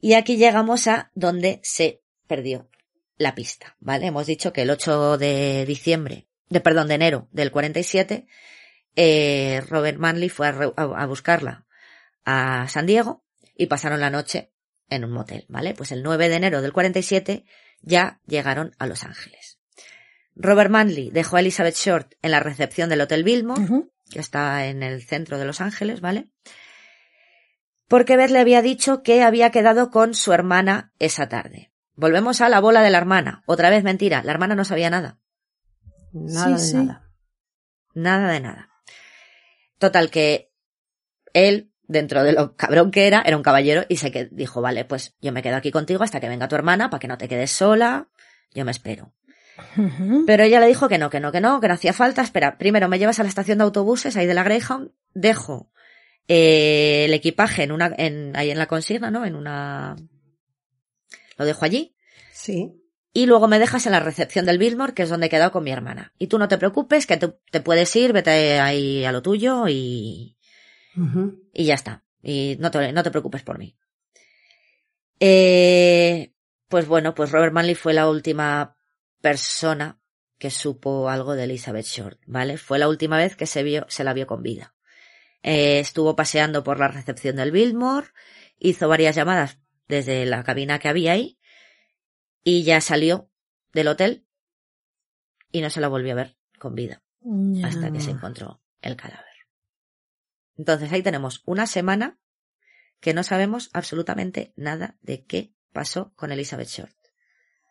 Y 0.00 0.14
aquí 0.14 0.36
llegamos 0.36 0.86
a 0.86 1.10
donde 1.14 1.60
se 1.62 2.02
perdió 2.26 2.68
la 3.16 3.34
pista, 3.34 3.76
¿vale? 3.80 4.06
Hemos 4.06 4.26
dicho 4.26 4.52
que 4.52 4.62
el 4.62 4.70
8 4.70 5.18
de 5.18 5.64
diciembre, 5.66 6.27
de 6.48 6.60
perdón, 6.60 6.88
de 6.88 6.94
enero 6.94 7.28
del 7.32 7.50
47, 7.50 8.26
eh, 8.96 9.62
Robert 9.68 9.98
Manley 9.98 10.28
fue 10.28 10.48
a, 10.48 10.52
re- 10.52 10.72
a- 10.76 11.02
a 11.02 11.06
buscarla 11.06 11.66
a 12.24 12.66
San 12.68 12.86
Diego 12.86 13.24
y 13.56 13.66
pasaron 13.66 14.00
la 14.00 14.10
noche 14.10 14.52
en 14.90 15.04
un 15.04 15.12
motel, 15.12 15.44
¿vale? 15.48 15.74
Pues 15.74 15.92
el 15.92 16.02
9 16.02 16.28
de 16.28 16.36
enero 16.36 16.62
del 16.62 16.72
47 16.72 17.44
ya 17.82 18.20
llegaron 18.26 18.74
a 18.78 18.86
Los 18.86 19.04
Ángeles. 19.04 19.58
Robert 20.34 20.70
Manley 20.70 21.10
dejó 21.10 21.36
a 21.36 21.40
Elizabeth 21.40 21.74
Short 21.76 22.14
en 22.22 22.30
la 22.30 22.40
recepción 22.40 22.88
del 22.88 23.00
Hotel 23.00 23.24
Billmore, 23.24 23.62
Ujú. 23.62 23.92
que 24.10 24.20
está 24.20 24.66
en 24.66 24.82
el 24.82 25.02
centro 25.02 25.38
de 25.38 25.44
Los 25.44 25.60
Ángeles, 25.60 26.00
¿vale? 26.00 26.28
Porque 27.88 28.16
Beth 28.16 28.30
le 28.30 28.38
había 28.40 28.62
dicho 28.62 29.02
que 29.02 29.22
había 29.22 29.50
quedado 29.50 29.90
con 29.90 30.14
su 30.14 30.32
hermana 30.32 30.92
esa 30.98 31.28
tarde. 31.28 31.72
Volvemos 31.94 32.40
a 32.40 32.48
la 32.48 32.60
bola 32.60 32.82
de 32.82 32.90
la 32.90 32.98
hermana. 32.98 33.42
Otra 33.46 33.70
vez 33.70 33.82
mentira, 33.82 34.22
la 34.22 34.32
hermana 34.32 34.54
no 34.54 34.64
sabía 34.64 34.90
nada. 34.90 35.18
Nada 36.12 36.46
Sí, 36.46 36.52
de 36.52 36.58
sí. 36.58 36.76
nada. 36.86 37.10
Nada 37.94 38.32
de 38.32 38.40
nada. 38.40 38.68
Total 39.78 40.10
que 40.10 40.52
él, 41.32 41.72
dentro 41.82 42.22
de 42.22 42.32
lo 42.32 42.56
cabrón 42.56 42.90
que 42.90 43.06
era, 43.06 43.22
era 43.22 43.36
un 43.36 43.42
caballero 43.42 43.84
y 43.88 43.96
se 43.96 44.10
que 44.10 44.26
dijo, 44.30 44.60
vale, 44.60 44.84
pues 44.84 45.14
yo 45.20 45.32
me 45.32 45.42
quedo 45.42 45.56
aquí 45.56 45.70
contigo 45.70 46.02
hasta 46.04 46.20
que 46.20 46.28
venga 46.28 46.48
tu 46.48 46.54
hermana 46.56 46.90
para 46.90 47.00
que 47.00 47.08
no 47.08 47.18
te 47.18 47.28
quedes 47.28 47.50
sola. 47.50 48.08
Yo 48.52 48.64
me 48.64 48.70
espero. 48.70 49.12
Pero 50.26 50.44
ella 50.44 50.60
le 50.60 50.68
dijo 50.68 50.88
que 50.88 50.98
no, 50.98 51.10
que 51.10 51.18
no, 51.20 51.32
que 51.32 51.40
no, 51.40 51.60
que 51.60 51.66
no 51.68 51.74
hacía 51.74 51.92
falta. 51.92 52.22
Espera, 52.22 52.58
primero 52.58 52.88
me 52.88 52.98
llevas 52.98 53.18
a 53.18 53.24
la 53.24 53.28
estación 53.28 53.58
de 53.58 53.64
autobuses 53.64 54.16
ahí 54.16 54.26
de 54.26 54.34
la 54.34 54.44
Greyhound, 54.44 54.92
dejo 55.14 55.72
eh, 56.28 57.06
el 57.06 57.14
equipaje 57.14 57.64
en 57.64 57.72
una, 57.72 57.92
en, 57.98 58.36
ahí 58.36 58.50
en 58.52 58.58
la 58.58 58.66
consigna, 58.66 59.10
¿no? 59.10 59.24
En 59.26 59.34
una, 59.34 59.96
lo 61.36 61.44
dejo 61.44 61.64
allí. 61.64 61.96
Sí. 62.32 62.77
Y 63.12 63.26
luego 63.26 63.48
me 63.48 63.58
dejas 63.58 63.86
en 63.86 63.92
la 63.92 64.00
recepción 64.00 64.46
del 64.46 64.58
Billmore, 64.58 64.94
que 64.94 65.02
es 65.02 65.08
donde 65.08 65.26
he 65.26 65.30
quedado 65.30 65.50
con 65.50 65.64
mi 65.64 65.70
hermana. 65.70 66.12
Y 66.18 66.26
tú 66.26 66.38
no 66.38 66.48
te 66.48 66.58
preocupes, 66.58 67.06
que 67.06 67.16
te, 67.16 67.34
te 67.50 67.60
puedes 67.60 67.94
ir, 67.96 68.12
vete 68.12 68.60
ahí 68.60 69.04
a 69.04 69.12
lo 69.12 69.22
tuyo 69.22 69.66
y, 69.68 70.36
y 71.52 71.64
ya 71.64 71.74
está. 71.74 72.04
Y 72.22 72.56
no 72.60 72.70
te, 72.70 72.92
no 72.92 73.02
te 73.02 73.10
preocupes 73.10 73.42
por 73.42 73.58
mí. 73.58 73.76
Eh, 75.20 76.32
pues 76.68 76.86
bueno, 76.86 77.14
pues 77.14 77.32
Robert 77.32 77.52
Manley 77.52 77.74
fue 77.74 77.94
la 77.94 78.08
última 78.08 78.76
persona 79.20 79.98
que 80.38 80.50
supo 80.50 81.08
algo 81.08 81.34
de 81.34 81.44
Elizabeth 81.44 81.86
Short, 81.86 82.20
¿vale? 82.26 82.58
Fue 82.58 82.78
la 82.78 82.88
última 82.88 83.16
vez 83.16 83.34
que 83.34 83.46
se 83.46 83.62
vio, 83.62 83.86
se 83.88 84.04
la 84.04 84.12
vio 84.12 84.26
con 84.26 84.42
vida. 84.42 84.74
Eh, 85.42 85.80
estuvo 85.80 86.14
paseando 86.14 86.62
por 86.62 86.78
la 86.78 86.88
recepción 86.88 87.36
del 87.36 87.50
Billmore, 87.50 88.08
hizo 88.58 88.88
varias 88.88 89.16
llamadas 89.16 89.58
desde 89.88 90.26
la 90.26 90.44
cabina 90.44 90.78
que 90.78 90.88
había 90.88 91.12
ahí 91.12 91.37
y 92.44 92.62
ya 92.62 92.80
salió 92.80 93.30
del 93.72 93.88
hotel 93.88 94.26
y 95.52 95.60
no 95.60 95.70
se 95.70 95.80
la 95.80 95.88
volvió 95.88 96.12
a 96.12 96.16
ver 96.16 96.36
con 96.58 96.74
vida 96.74 97.02
Ya. 97.20 97.68
hasta 97.68 97.92
que 97.92 98.00
se 98.00 98.10
encontró 98.10 98.60
el 98.82 98.96
cadáver. 98.96 99.24
Entonces 100.56 100.92
ahí 100.92 101.02
tenemos 101.02 101.42
una 101.46 101.66
semana 101.66 102.18
que 103.00 103.14
no 103.14 103.22
sabemos 103.22 103.70
absolutamente 103.72 104.52
nada 104.56 104.96
de 105.02 105.24
qué 105.24 105.54
pasó 105.72 106.12
con 106.16 106.32
Elizabeth 106.32 106.68
Short. 106.68 106.94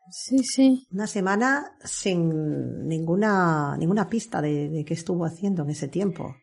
Sí, 0.09 0.39
sí. 0.39 0.87
Una 0.91 1.05
semana 1.05 1.77
sin 1.83 2.87
ninguna, 2.87 3.75
ninguna 3.77 4.09
pista 4.09 4.41
de, 4.41 4.69
de 4.69 4.85
qué 4.85 4.93
estuvo 4.93 5.25
haciendo 5.25 5.63
en 5.63 5.71
ese 5.71 5.89
tiempo. 5.89 6.37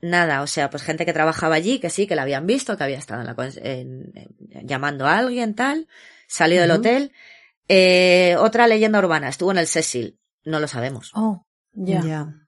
Nada, 0.00 0.40
o 0.42 0.46
sea, 0.46 0.70
pues 0.70 0.82
gente 0.82 1.04
que 1.04 1.12
trabajaba 1.12 1.54
allí, 1.54 1.78
que 1.80 1.90
sí, 1.90 2.06
que 2.06 2.16
la 2.16 2.22
habían 2.22 2.46
visto, 2.46 2.76
que 2.78 2.84
había 2.84 2.98
estado 2.98 3.20
en 3.20 3.26
la, 3.26 3.50
en- 3.62 4.12
llamando 4.66 5.06
a 5.06 5.18
alguien, 5.18 5.54
tal, 5.54 5.86
salió 6.32 6.60
del 6.60 6.70
hotel. 6.70 7.12
Eh, 7.68 8.36
otra 8.38 8.66
leyenda 8.66 8.98
urbana, 8.98 9.28
estuvo 9.28 9.52
en 9.52 9.58
el 9.58 9.66
Cecil, 9.66 10.18
no 10.44 10.60
lo 10.60 10.66
sabemos. 10.66 11.12
Oh, 11.14 11.46
ya. 11.72 12.41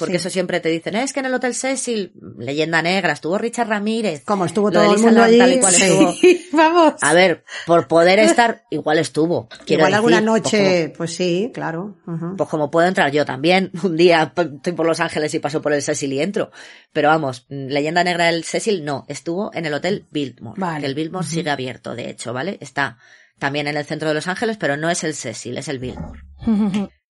Porque 0.00 0.14
Sí. 0.14 0.16
eso 0.16 0.30
siempre 0.30 0.58
te 0.58 0.68
dicen, 0.68 0.96
es 0.96 1.12
que 1.12 1.20
en 1.20 1.26
el 1.26 1.34
Hotel 1.34 1.54
Cecil, 1.54 2.12
leyenda 2.38 2.82
negra, 2.82 3.12
estuvo 3.12 3.38
Richard 3.38 3.68
Ramírez. 3.68 4.24
Como 4.24 4.44
estuvo 4.46 4.72
todo 4.72 4.92
el 4.94 5.00
mundo 5.00 5.22
allí. 5.22 5.38
tal 5.38 5.52
y 5.52 5.60
cual 5.60 5.72
sí. 5.72 5.82
estuvo. 5.84 6.14
Vamos. 6.52 6.94
A 7.00 7.12
ver, 7.14 7.44
por 7.66 7.86
poder 7.86 8.18
estar, 8.18 8.64
igual 8.70 8.98
estuvo. 8.98 9.48
quiero 9.64 9.82
Igual 9.82 9.94
alguna 9.94 10.16
pues 10.16 10.24
noche, 10.24 10.92
pues 10.96 11.14
sí, 11.14 11.50
claro. 11.54 11.96
pues 12.36 12.48
como 12.48 12.70
puedo 12.72 12.88
entrar 12.88 13.12
yo 13.12 13.24
también. 13.24 13.70
Un 13.84 13.96
día 13.96 14.32
estoy 14.36 14.72
por 14.72 14.86
Los 14.86 14.98
Ángeles 14.98 15.32
y 15.34 15.38
paso 15.38 15.62
por 15.62 15.72
el 15.72 15.82
Cecil 15.82 16.12
y 16.12 16.20
entro. 16.20 16.50
Pero 16.92 17.08
vamos, 17.08 17.46
mm, 17.50 17.66
leyenda 17.68 18.02
negra 18.02 18.26
del 18.26 18.42
Cecil 18.42 18.84
no, 18.84 19.04
estuvo 19.06 19.50
en 19.54 19.66
el 19.66 19.74
Hotel 19.74 20.06
Biltmore. 20.10 20.60
Vale. 20.60 20.80
Que 20.80 20.86
el 20.86 20.94
Biltmore 20.94 21.26
sigue 21.26 21.50
abierto, 21.50 21.94
de 21.94 22.10
hecho, 22.10 22.32
¿vale? 22.32 22.58
Está 22.60 22.98
también 23.38 23.68
en 23.68 23.76
el 23.76 23.84
centro 23.84 24.08
de 24.08 24.14
Los 24.14 24.26
Ángeles, 24.28 24.56
pero 24.58 24.76
no 24.76 24.90
es 24.90 25.04
el 25.04 25.14
Cecil, 25.14 25.58
es 25.58 25.68
el 25.68 25.78
Biltmore. 25.78 26.20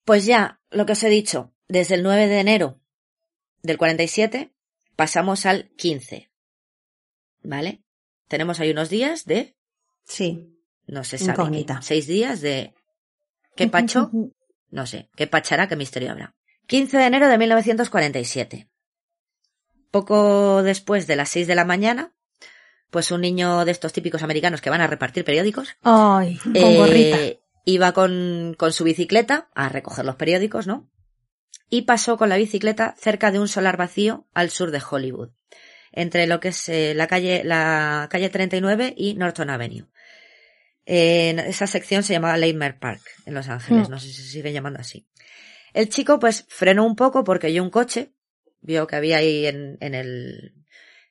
Pues 0.04 0.24
ya, 0.26 0.60
lo 0.70 0.86
que 0.86 0.92
os 0.92 1.02
he 1.02 1.08
dicho, 1.08 1.52
desde 1.68 1.94
el 1.96 2.02
9 2.02 2.26
de 2.28 2.40
enero 2.40 2.80
del 3.62 3.78
47 3.78 4.52
pasamos 4.96 5.46
al 5.46 5.68
15. 5.76 6.30
¿Vale? 7.42 7.82
Tenemos 8.28 8.60
ahí 8.60 8.70
unos 8.70 8.88
días 8.90 9.24
de, 9.24 9.56
Sí. 10.04 10.58
no 10.86 11.04
se 11.04 11.18
sabe, 11.18 11.32
Incógnita. 11.32 11.80
seis 11.82 12.06
días 12.06 12.40
de, 12.40 12.74
¿qué 13.56 13.66
pacho? 13.68 14.10
No 14.70 14.86
sé, 14.86 15.08
qué 15.16 15.26
pachará, 15.26 15.68
qué 15.68 15.76
misterio 15.76 16.10
habrá. 16.12 16.34
15 16.66 16.98
de 16.98 17.04
enero 17.04 17.28
de 17.28 17.38
1947. 17.38 18.68
Poco 19.90 20.62
después 20.62 21.06
de 21.06 21.16
las 21.16 21.30
6 21.30 21.46
de 21.46 21.54
la 21.54 21.64
mañana, 21.64 22.12
pues 22.90 23.10
un 23.10 23.22
niño 23.22 23.64
de 23.64 23.70
estos 23.72 23.92
típicos 23.94 24.22
americanos 24.22 24.60
que 24.60 24.68
van 24.68 24.82
a 24.82 24.86
repartir 24.86 25.24
periódicos, 25.24 25.76
Ay, 25.82 26.36
con 26.38 26.56
eh, 26.56 26.76
gorrita. 26.76 27.40
Iba 27.64 27.92
con, 27.92 28.54
con 28.58 28.72
su 28.74 28.84
bicicleta 28.84 29.48
a 29.54 29.68
recoger 29.70 30.04
los 30.04 30.16
periódicos, 30.16 30.66
¿no? 30.66 30.90
Y 31.70 31.82
pasó 31.82 32.16
con 32.16 32.28
la 32.28 32.36
bicicleta 32.36 32.94
cerca 32.98 33.30
de 33.30 33.38
un 33.40 33.48
solar 33.48 33.76
vacío 33.76 34.26
al 34.34 34.50
sur 34.50 34.70
de 34.70 34.82
Hollywood. 34.88 35.30
entre 35.90 36.26
lo 36.26 36.38
que 36.38 36.48
es 36.48 36.68
eh, 36.68 36.92
la 36.94 37.06
calle, 37.06 37.42
la 37.44 38.08
calle 38.10 38.28
39 38.28 38.92
y 38.96 39.14
Norton 39.14 39.48
Avenue. 39.50 39.86
En 40.84 41.38
esa 41.38 41.66
sección 41.66 42.02
se 42.02 42.12
llamaba 42.14 42.36
Leimer 42.36 42.78
Park, 42.78 43.02
en 43.26 43.34
Los 43.34 43.48
Ángeles, 43.48 43.88
Mm. 43.88 43.90
no 43.90 43.98
sé 43.98 44.06
si 44.08 44.12
se 44.14 44.22
sigue 44.28 44.52
llamando 44.52 44.80
así. 44.80 45.06
El 45.74 45.88
chico 45.88 46.18
pues 46.18 46.44
frenó 46.48 46.84
un 46.86 46.94
poco 46.96 47.24
porque 47.24 47.48
oyó 47.48 47.62
un 47.62 47.70
coche, 47.70 48.12
vio 48.60 48.86
que 48.86 48.96
había 48.96 49.18
ahí 49.18 49.46
en, 49.46 49.76
en 49.80 49.94
el, 49.94 50.54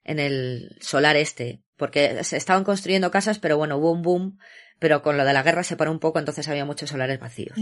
en 0.03 0.19
el 0.19 0.77
solar 0.81 1.15
este, 1.15 1.61
porque 1.75 2.23
se 2.23 2.37
estaban 2.37 2.63
construyendo 2.63 3.11
casas, 3.11 3.39
pero 3.39 3.57
bueno, 3.57 3.77
hubo 3.77 3.91
un 3.91 4.01
boom, 4.01 4.39
pero 4.79 5.01
con 5.01 5.17
lo 5.17 5.25
de 5.25 5.33
la 5.33 5.43
guerra 5.43 5.63
se 5.63 5.75
paró 5.75 5.91
un 5.91 5.99
poco, 5.99 6.19
entonces 6.19 6.47
había 6.47 6.65
muchos 6.65 6.89
solares 6.89 7.19
vacíos. 7.19 7.57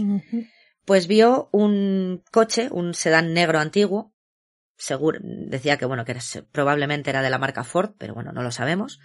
Pues 0.86 1.08
vio 1.08 1.48
un 1.50 2.22
coche, 2.30 2.68
un 2.70 2.94
sedán 2.94 3.34
negro 3.34 3.58
antiguo, 3.58 4.14
seguro, 4.78 5.18
decía 5.22 5.76
que 5.78 5.84
bueno, 5.84 6.04
que 6.04 6.12
era, 6.12 6.20
probablemente 6.52 7.10
era 7.10 7.22
de 7.22 7.28
la 7.30 7.38
marca 7.38 7.64
Ford, 7.64 7.90
pero 7.98 8.14
bueno, 8.14 8.32
no 8.32 8.42
lo 8.42 8.52
sabemos. 8.52 9.00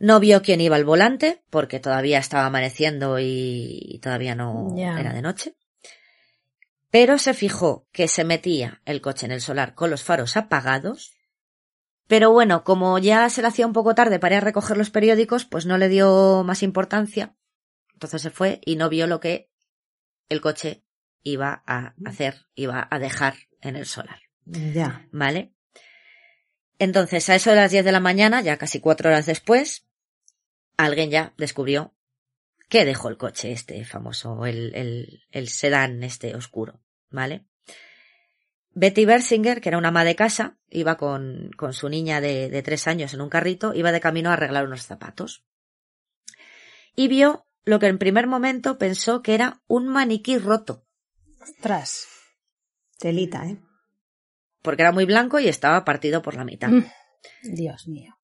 No 0.00 0.18
vio 0.18 0.42
quién 0.42 0.60
iba 0.60 0.74
al 0.74 0.84
volante, 0.84 1.44
porque 1.48 1.78
todavía 1.78 2.18
estaba 2.18 2.46
amaneciendo 2.46 3.20
y, 3.20 3.78
y 3.82 4.00
todavía 4.00 4.34
no 4.34 4.74
era 4.76 5.12
de 5.12 5.22
noche. 5.22 5.56
Pero 6.90 7.18
se 7.18 7.34
fijó 7.34 7.86
que 7.92 8.08
se 8.08 8.24
metía 8.24 8.82
el 8.84 9.00
coche 9.00 9.26
en 9.26 9.32
el 9.32 9.40
solar 9.40 9.74
con 9.74 9.90
los 9.90 10.02
faros 10.02 10.36
apagados. 10.36 11.12
Pero 12.08 12.32
bueno, 12.32 12.64
como 12.64 12.98
ya 12.98 13.30
se 13.30 13.42
le 13.42 13.48
hacía 13.48 13.66
un 13.66 13.72
poco 13.72 13.94
tarde 13.94 14.18
para 14.18 14.34
ir 14.34 14.38
a 14.38 14.44
recoger 14.44 14.76
los 14.76 14.90
periódicos, 14.90 15.44
pues 15.44 15.66
no 15.66 15.78
le 15.78 15.88
dio 15.88 16.42
más 16.44 16.64
importancia. 16.64 17.36
Entonces 17.92 18.22
se 18.22 18.30
fue 18.30 18.60
y 18.64 18.74
no 18.74 18.88
vio 18.88 19.06
lo 19.06 19.20
que 19.20 19.53
el 20.34 20.40
coche 20.40 20.82
iba 21.22 21.62
a 21.66 21.94
hacer, 22.04 22.46
iba 22.54 22.86
a 22.90 22.98
dejar 22.98 23.34
en 23.60 23.76
el 23.76 23.86
solar. 23.86 24.20
Ya. 24.44 25.08
¿Vale? 25.10 25.52
Entonces, 26.78 27.28
a 27.30 27.34
eso 27.34 27.50
de 27.50 27.56
las 27.56 27.70
10 27.70 27.84
de 27.84 27.92
la 27.92 28.00
mañana, 28.00 28.42
ya 28.42 28.58
casi 28.58 28.80
cuatro 28.80 29.08
horas 29.08 29.26
después, 29.26 29.86
alguien 30.76 31.10
ya 31.10 31.32
descubrió 31.38 31.94
que 32.68 32.84
dejó 32.84 33.08
el 33.08 33.16
coche 33.16 33.52
este 33.52 33.84
famoso, 33.84 34.44
el, 34.46 34.74
el, 34.74 35.22
el 35.30 35.48
sedán 35.48 36.02
este 36.02 36.34
oscuro, 36.34 36.80
¿vale? 37.10 37.46
Betty 38.72 39.04
Bersinger, 39.04 39.60
que 39.60 39.68
era 39.68 39.78
una 39.78 39.88
ama 39.88 40.04
de 40.04 40.16
casa, 40.16 40.58
iba 40.68 40.96
con, 40.96 41.50
con 41.56 41.72
su 41.72 41.88
niña 41.88 42.20
de, 42.20 42.48
de 42.50 42.62
tres 42.62 42.88
años 42.88 43.14
en 43.14 43.20
un 43.20 43.28
carrito, 43.28 43.72
iba 43.72 43.92
de 43.92 44.00
camino 44.00 44.30
a 44.30 44.32
arreglar 44.32 44.66
unos 44.66 44.82
zapatos. 44.82 45.44
Y 46.96 47.06
vio 47.06 47.43
lo 47.64 47.78
que 47.78 47.86
en 47.86 47.98
primer 47.98 48.26
momento 48.26 48.78
pensó 48.78 49.22
que 49.22 49.34
era 49.34 49.62
un 49.66 49.88
maniquí 49.88 50.38
roto, 50.38 50.84
Ostras. 51.44 52.06
Telita, 52.98 53.46
¿eh? 53.46 53.58
porque 54.62 54.80
era 54.80 54.92
muy 54.92 55.04
blanco 55.04 55.38
y 55.38 55.48
estaba 55.48 55.84
partido 55.84 56.22
por 56.22 56.34
la 56.34 56.44
mitad. 56.44 56.70
Mm. 56.70 56.84
Dios 57.42 57.86
mío. 57.86 58.18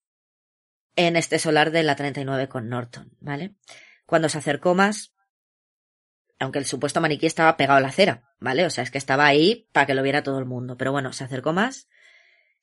en 0.97 1.17
este 1.17 1.39
solar 1.39 1.71
de 1.71 1.83
la 1.83 1.97
39 1.97 2.49
con 2.49 2.69
Norton, 2.69 3.17
¿vale? 3.21 3.55
Cuando 4.07 4.29
se 4.29 4.39
acercó 4.39 4.75
más, 4.75 5.15
aunque 6.39 6.59
el 6.59 6.65
supuesto 6.65 7.01
maniquí 7.01 7.27
estaba 7.27 7.57
pegado 7.57 7.79
a 7.79 7.81
la 7.81 7.89
acera, 7.89 8.35
¿vale? 8.39 8.65
O 8.67 8.71
sea, 8.71 8.85
es 8.85 8.91
que 8.91 8.99
estaba 8.99 9.27
ahí 9.27 9.69
para 9.73 9.87
que 9.87 9.95
lo 9.95 10.03
viera 10.03 10.23
todo 10.23 10.39
el 10.39 10.47
mundo. 10.47 10.77
Pero 10.77 10.93
bueno, 10.93 11.13
se 11.13 11.25
acercó 11.25 11.53
más, 11.53 11.89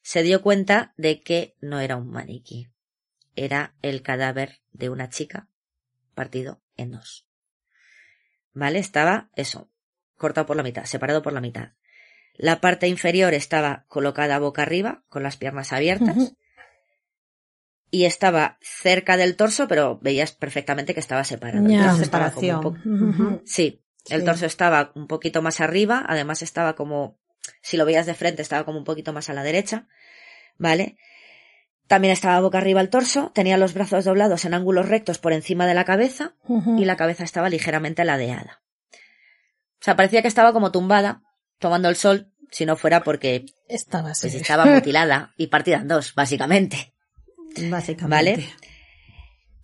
se 0.02 0.24
dio 0.24 0.42
cuenta 0.42 0.94
de 0.98 1.22
que 1.22 1.56
no 1.62 1.80
era 1.80 1.96
un 1.96 2.10
maniquí. 2.10 2.70
Era 3.36 3.76
el 3.82 4.02
cadáver 4.02 4.62
de 4.72 4.90
una 4.90 5.10
chica 5.10 5.50
partido 6.16 6.62
en 6.78 6.92
dos. 6.92 7.28
¿Vale? 8.54 8.80
Estaba 8.80 9.30
eso, 9.36 9.70
cortado 10.16 10.48
por 10.48 10.56
la 10.58 10.64
mitad, 10.64 10.86
separado 10.86 11.22
por 11.22 11.34
la 11.34 11.42
mitad. 11.42 11.74
La 12.36 12.62
parte 12.62 12.88
inferior 12.88 13.34
estaba 13.34 13.86
colocada 13.88 14.40
boca 14.40 14.62
arriba, 14.62 15.04
con 15.10 15.24
las 15.24 15.38
piernas 15.38 15.74
abiertas 15.74 16.36
y 17.90 18.06
estaba 18.06 18.58
cerca 18.62 19.18
del 19.18 19.36
torso, 19.36 19.68
pero 19.68 19.98
veías 20.02 20.32
perfectamente 20.34 20.94
que 20.94 21.00
estaba 21.00 21.24
separado. 21.24 21.68
Ya. 21.68 21.88
torso 21.90 22.02
estaba 22.04 22.32
como 22.32 22.48
un 22.48 22.62
Separación. 22.62 23.10
Ujú. 23.10 23.42
Sí, 23.46 23.82
el 24.10 24.20
Sí. 24.22 24.26
torso 24.26 24.46
estaba 24.46 24.92
un 24.96 25.08
poquito 25.08 25.42
más 25.42 25.62
arriba, 25.62 26.04
además 26.08 26.42
estaba 26.42 26.76
como, 26.76 27.18
si 27.62 27.78
lo 27.78 27.86
veías 27.86 28.06
de 28.06 28.14
frente, 28.14 28.42
estaba 28.42 28.66
como 28.66 28.78
un 28.78 28.84
poquito 28.84 29.14
más 29.14 29.30
a 29.30 29.34
la 29.34 29.44
derecha, 29.44 29.88
¿vale? 30.58 30.98
También 31.88 32.12
estaba 32.12 32.40
boca 32.42 32.58
arriba 32.58 32.82
el 32.82 32.90
torso, 32.90 33.32
tenía 33.34 33.58
los 33.58 33.74
brazos 33.74 34.04
doblados 34.06 34.44
en 34.46 34.54
ángulos 34.54 34.90
rectos 34.90 35.20
por 35.20 35.32
encima 35.32 35.66
de 35.66 35.74
la 35.74 35.86
cabeza 35.86 36.34
y 36.78 36.84
la 36.86 36.98
cabeza 36.98 37.24
estaba 37.24 37.50
ligeramente 37.50 38.04
ladeada. 38.04 38.62
O 38.94 39.84
sea, 39.84 39.96
parecía 39.96 40.22
que 40.22 40.28
estaba 40.28 40.52
como 40.54 40.72
tumbada, 40.72 41.22
tomando 41.60 41.88
el 41.88 41.96
sol, 41.96 42.32
si 42.52 42.66
no 42.66 42.76
fuera 42.76 43.04
porque 43.04 43.46
Estaba 43.70 44.12
así. 44.12 44.28
pues, 44.28 44.36
estaba 44.42 44.66
mutilada 44.74 45.34
y 45.38 45.48
partida 45.48 45.78
en 45.78 45.88
dos, 45.88 46.14
básicamente. 46.14 46.94
Básicamente. 47.70 48.08
Vale. 48.08 48.50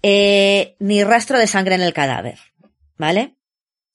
Eh, 0.01 0.75
ni 0.79 1.03
rastro 1.03 1.37
de 1.39 1.47
sangre 1.47 1.75
en 1.75 1.81
el 1.81 1.93
cadáver, 1.93 2.39
¿vale? 2.97 3.37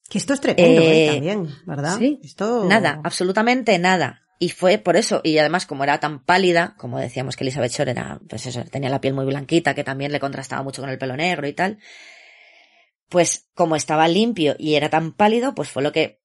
Que 0.08 0.18
esto 0.18 0.32
es 0.32 0.40
tremendo, 0.40 0.80
¿eh? 0.82 1.06
Eh, 1.06 1.10
También, 1.12 1.48
¿verdad? 1.66 1.98
sí. 1.98 2.18
Esto... 2.22 2.64
Nada, 2.64 3.00
absolutamente 3.04 3.78
nada. 3.78 4.22
Y 4.38 4.50
fue 4.50 4.78
por 4.78 4.96
eso, 4.96 5.20
y 5.24 5.38
además 5.38 5.66
como 5.66 5.82
era 5.82 5.98
tan 5.98 6.24
pálida, 6.24 6.74
como 6.78 7.00
decíamos 7.00 7.34
que 7.34 7.42
Elizabeth 7.42 7.72
Shore 7.72 7.90
era, 7.90 8.20
pues 8.28 8.46
eso, 8.46 8.64
tenía 8.64 8.88
la 8.88 9.00
piel 9.00 9.14
muy 9.14 9.24
blanquita, 9.24 9.74
que 9.74 9.82
también 9.82 10.12
le 10.12 10.20
contrastaba 10.20 10.62
mucho 10.62 10.80
con 10.80 10.90
el 10.90 10.98
pelo 10.98 11.16
negro 11.16 11.48
y 11.48 11.52
tal, 11.52 11.78
pues 13.08 13.48
como 13.54 13.74
estaba 13.74 14.06
limpio 14.06 14.54
y 14.58 14.74
era 14.74 14.90
tan 14.90 15.12
pálido, 15.12 15.54
pues 15.54 15.70
fue 15.70 15.82
lo 15.82 15.90
que 15.90 16.20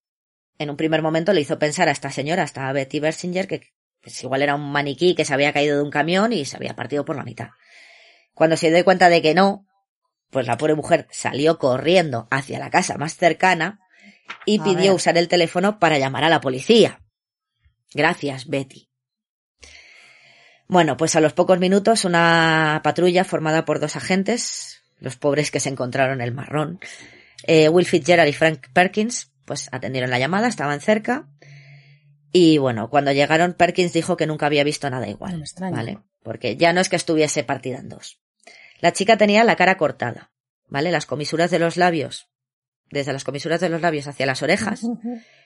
en 0.60 0.70
un 0.70 0.78
primer 0.78 1.02
momento 1.02 1.34
le 1.34 1.42
hizo 1.42 1.58
pensar 1.58 1.88
a 1.88 1.92
esta 1.92 2.12
señora, 2.12 2.44
hasta 2.44 2.70
a 2.70 2.74
Betty 2.74 3.00
Bersinger, 3.00 3.48
que 3.48 3.74
pues 4.02 4.22
igual 4.24 4.42
era 4.42 4.56
un 4.56 4.72
maniquí 4.72 5.16
que 5.16 5.26
se 5.26 5.34
había 5.34 5.54
caído 5.54 5.78
de 5.78 5.84
un 5.84 5.90
camión 5.90 6.34
y 6.34 6.46
se 6.46 6.58
había 6.58 6.76
partido 6.76 7.06
por 7.06 7.16
la 7.16 7.24
mitad. 7.24 7.50
Cuando 8.34 8.58
se 8.58 8.70
dio 8.70 8.84
cuenta 8.84 9.10
de 9.10 9.22
que 9.22 9.34
no, 9.34 9.66
pues 10.30 10.46
la 10.46 10.58
pobre 10.58 10.76
mujer 10.76 11.08
salió 11.10 11.58
corriendo 11.58 12.28
hacia 12.30 12.60
la 12.60 12.70
casa 12.70 12.98
más 12.98 13.16
cercana 13.16 13.80
y 14.46 14.60
A 14.60 14.64
pidió 14.64 14.92
ver. 14.92 14.92
usar 14.92 15.18
el 15.18 15.28
teléfono 15.30 15.80
para 15.80 15.98
llamar 15.98 16.26
a 16.26 16.30
la 16.30 16.42
policía. 16.42 17.03
Gracias, 17.94 18.48
Betty. 18.48 18.90
Bueno, 20.68 20.98
pues 20.98 21.16
a 21.16 21.22
los 21.22 21.34
pocos 21.34 21.60
minutos 21.60 22.06
una 22.06 22.82
patrulla 22.84 23.24
formada 23.24 23.66
por 23.66 23.80
dos 23.80 23.96
agentes, 23.96 24.82
los 25.00 25.18
pobres 25.18 25.52
que 25.52 25.60
se 25.60 25.70
encontraron 25.70 26.22
el 26.22 26.34
marrón, 26.34 26.80
eh, 27.46 27.70
Will 27.70 27.86
Fitzgerald 27.86 28.30
y 28.30 28.34
Frank 28.34 28.68
Perkins, 28.74 29.32
pues 29.46 29.70
atendieron 29.72 30.10
la 30.10 30.20
llamada, 30.20 30.48
estaban 30.48 30.80
cerca. 30.82 31.28
Y 32.32 32.58
bueno, 32.58 32.90
cuando 32.90 33.12
llegaron, 33.12 33.54
Perkins 33.54 33.94
dijo 33.94 34.18
que 34.18 34.26
nunca 34.26 34.48
había 34.48 34.64
visto 34.64 34.90
nada 34.90 35.08
igual. 35.08 35.40
No. 35.60 35.72
¿Vale? 35.72 36.00
Porque 36.24 36.58
ya 36.58 36.74
no 36.74 36.82
es 36.82 36.90
que 36.90 36.96
estuviese 36.96 37.44
partida 37.44 37.78
en 37.78 37.90
dos. 37.90 38.20
La 38.80 38.94
chica 38.94 39.18
tenía 39.18 39.44
la 39.44 39.56
cara 39.56 39.78
cortada, 39.78 40.32
¿vale? 40.68 40.92
Las 40.92 41.06
comisuras 41.06 41.52
de 41.52 41.60
los 41.60 41.78
labios, 41.78 42.30
desde 42.90 43.14
las 43.14 43.24
comisuras 43.24 43.62
de 43.62 43.70
los 43.70 43.82
labios 43.82 44.08
hacia 44.08 44.26
las 44.26 44.42
orejas. 44.42 44.82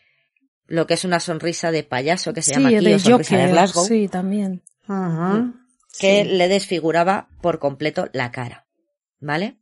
lo 0.68 0.86
que 0.88 0.93
es 0.95 1.05
una 1.05 1.20
sonrisa 1.20 1.72
de 1.72 1.84
payaso 1.84 2.34
que 2.34 2.41
se 2.41 2.53
Sí, 2.53 2.59
llama 2.59 2.70
aquí, 2.78 2.86
de 2.86 2.95
o 2.95 2.99
sonrisa 2.99 3.38
de 3.38 3.47
Glasgow, 3.51 3.86
Sí, 3.86 4.07
también. 4.07 4.61
Ajá. 4.88 5.53
que 5.99 6.24
Sí. 6.24 6.30
le 6.30 6.47
desfiguraba 6.47 7.30
por 7.41 7.59
completo 7.59 8.09
la 8.13 8.32
cara, 8.32 8.68
¿vale? 9.20 9.57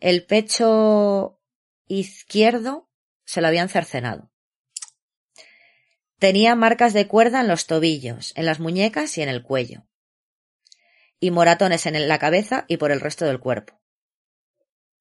El 0.00 0.24
pecho 0.24 1.40
izquierdo 1.88 2.88
se 3.24 3.40
lo 3.40 3.48
habían 3.48 3.68
cercenado. 3.68 4.30
Tenía 6.18 6.54
marcas 6.54 6.92
de 6.92 7.06
cuerda 7.06 7.40
en 7.40 7.48
los 7.48 7.66
tobillos, 7.66 8.32
en 8.36 8.46
las 8.46 8.58
muñecas 8.60 9.16
y 9.18 9.22
en 9.22 9.28
el 9.28 9.42
cuello. 9.42 9.84
Y 11.20 11.30
moratones 11.30 11.86
en 11.86 12.08
la 12.08 12.18
cabeza 12.18 12.64
y 12.68 12.76
por 12.76 12.92
el 12.92 13.00
resto 13.00 13.24
del 13.24 13.40
cuerpo. 13.40 13.80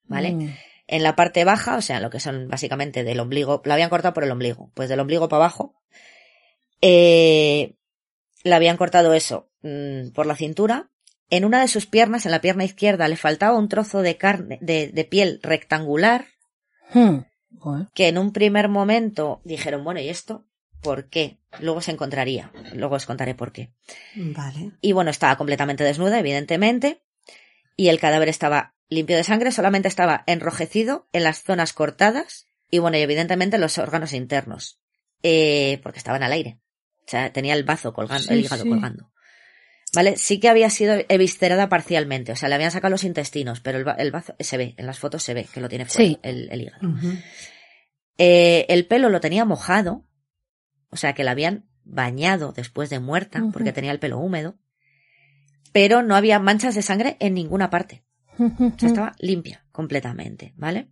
¿Vale? 0.03 0.31
Mm. 0.31 0.55
En 0.87 1.03
la 1.03 1.15
parte 1.15 1.43
baja, 1.43 1.75
o 1.75 1.81
sea, 1.81 1.99
lo 1.99 2.09
que 2.09 2.19
son 2.19 2.47
básicamente 2.47 3.03
del 3.03 3.19
ombligo, 3.19 3.61
la 3.65 3.73
habían 3.73 3.89
cortado 3.89 4.13
por 4.13 4.23
el 4.23 4.31
ombligo, 4.31 4.71
pues 4.73 4.87
del 4.89 4.99
ombligo 5.01 5.27
para 5.27 5.43
abajo, 5.43 5.75
eh, 6.81 7.75
la 8.43 8.55
habían 8.55 8.77
cortado 8.77 9.13
eso 9.13 9.49
mm, 9.61 10.09
por 10.13 10.25
la 10.25 10.35
cintura. 10.35 10.89
En 11.29 11.43
una 11.43 11.59
de 11.59 11.67
sus 11.67 11.85
piernas, 11.87 12.25
en 12.25 12.31
la 12.31 12.39
pierna 12.39 12.63
izquierda, 12.63 13.07
le 13.09 13.17
faltaba 13.17 13.57
un 13.57 13.67
trozo 13.67 14.01
de 14.01 14.15
carne, 14.15 14.59
de, 14.61 14.87
de 14.87 15.03
piel 15.03 15.39
rectangular, 15.43 16.25
Hmm. 16.93 17.25
Bueno. 17.49 17.89
que 17.93 18.07
en 18.07 18.17
un 18.17 18.31
primer 18.31 18.69
momento 18.69 19.41
dijeron, 19.43 19.83
bueno, 19.83 19.99
¿y 19.99 20.07
esto? 20.09 20.45
¿Por 20.81 21.09
qué? 21.09 21.37
Luego 21.59 21.81
se 21.81 21.91
encontraría. 21.91 22.51
Luego 22.73 22.95
os 22.95 23.05
contaré 23.05 23.35
por 23.35 23.51
qué. 23.51 23.73
Vale. 24.15 24.71
Y 24.79 24.93
bueno, 24.93 25.09
estaba 25.09 25.35
completamente 25.37 25.83
desnuda, 25.83 26.19
evidentemente, 26.19 27.01
y 27.75 27.89
el 27.89 27.99
cadáver 27.99 28.29
estaba 28.29 28.75
limpio 28.89 29.15
de 29.17 29.23
sangre, 29.23 29.51
solamente 29.51 29.87
estaba 29.87 30.23
enrojecido 30.27 31.07
en 31.13 31.23
las 31.23 31.43
zonas 31.43 31.73
cortadas 31.73 32.47
y 32.71 32.79
bueno, 32.79 32.97
y 32.97 33.01
evidentemente 33.01 33.57
los 33.57 33.77
órganos 33.77 34.13
internos, 34.13 34.79
eh, 35.23 35.79
porque 35.83 35.99
estaban 35.99 36.23
al 36.23 36.31
aire. 36.31 36.59
O 37.05 37.09
sea, 37.09 37.31
tenía 37.31 37.53
el 37.53 37.63
bazo 37.63 37.93
colgando, 37.93 38.23
Sí, 38.27 38.33
el 38.33 38.39
hígado 38.41 38.63
sí. 38.63 38.69
colgando. 38.69 39.11
¿Vale? 39.93 40.17
Sí 40.17 40.39
que 40.41 40.49
había 40.49 40.69
sido 40.69 40.95
eviscerada 41.07 41.69
parcialmente, 41.69 42.33
o 42.33 42.35
sea, 42.35 42.49
le 42.49 42.55
habían 42.55 42.71
sacado 42.71 42.91
los 42.91 43.05
intestinos, 43.05 43.61
pero 43.61 43.77
el, 43.77 43.85
ba- 43.85 43.95
el 43.97 44.11
bazo 44.11 44.35
se 44.39 44.57
ve, 44.57 44.75
en 44.77 44.85
las 44.85 44.99
fotos 44.99 45.23
se 45.23 45.33
ve 45.33 45.45
que 45.53 45.61
lo 45.61 45.69
tiene 45.69 45.85
fuera, 45.85 46.09
Sí. 46.09 46.19
el, 46.23 46.49
el 46.51 46.61
hígado. 46.61 46.89
Eh, 48.17 48.65
el 48.69 48.85
pelo 48.87 49.09
lo 49.09 49.21
tenía 49.21 49.45
mojado, 49.45 50.05
o 50.89 50.97
sea 50.97 51.13
que 51.13 51.23
la 51.23 51.31
habían 51.31 51.69
bañado 51.85 52.51
después 52.51 52.89
de 52.89 52.99
muerta, 52.99 53.41
porque 53.53 53.71
tenía 53.71 53.91
el 53.91 53.99
pelo 53.99 54.17
húmedo. 54.19 54.57
pero 55.71 56.01
no 56.03 56.15
había 56.15 56.39
manchas 56.39 56.73
de 56.75 56.81
sangre 56.81 57.17
en 57.19 57.33
ninguna 57.35 57.69
parte. 57.69 58.03
O 58.39 58.79
sea, 58.79 58.87
estaba 58.89 59.15
limpia 59.19 59.65
completamente, 59.71 60.53
¿vale? 60.57 60.87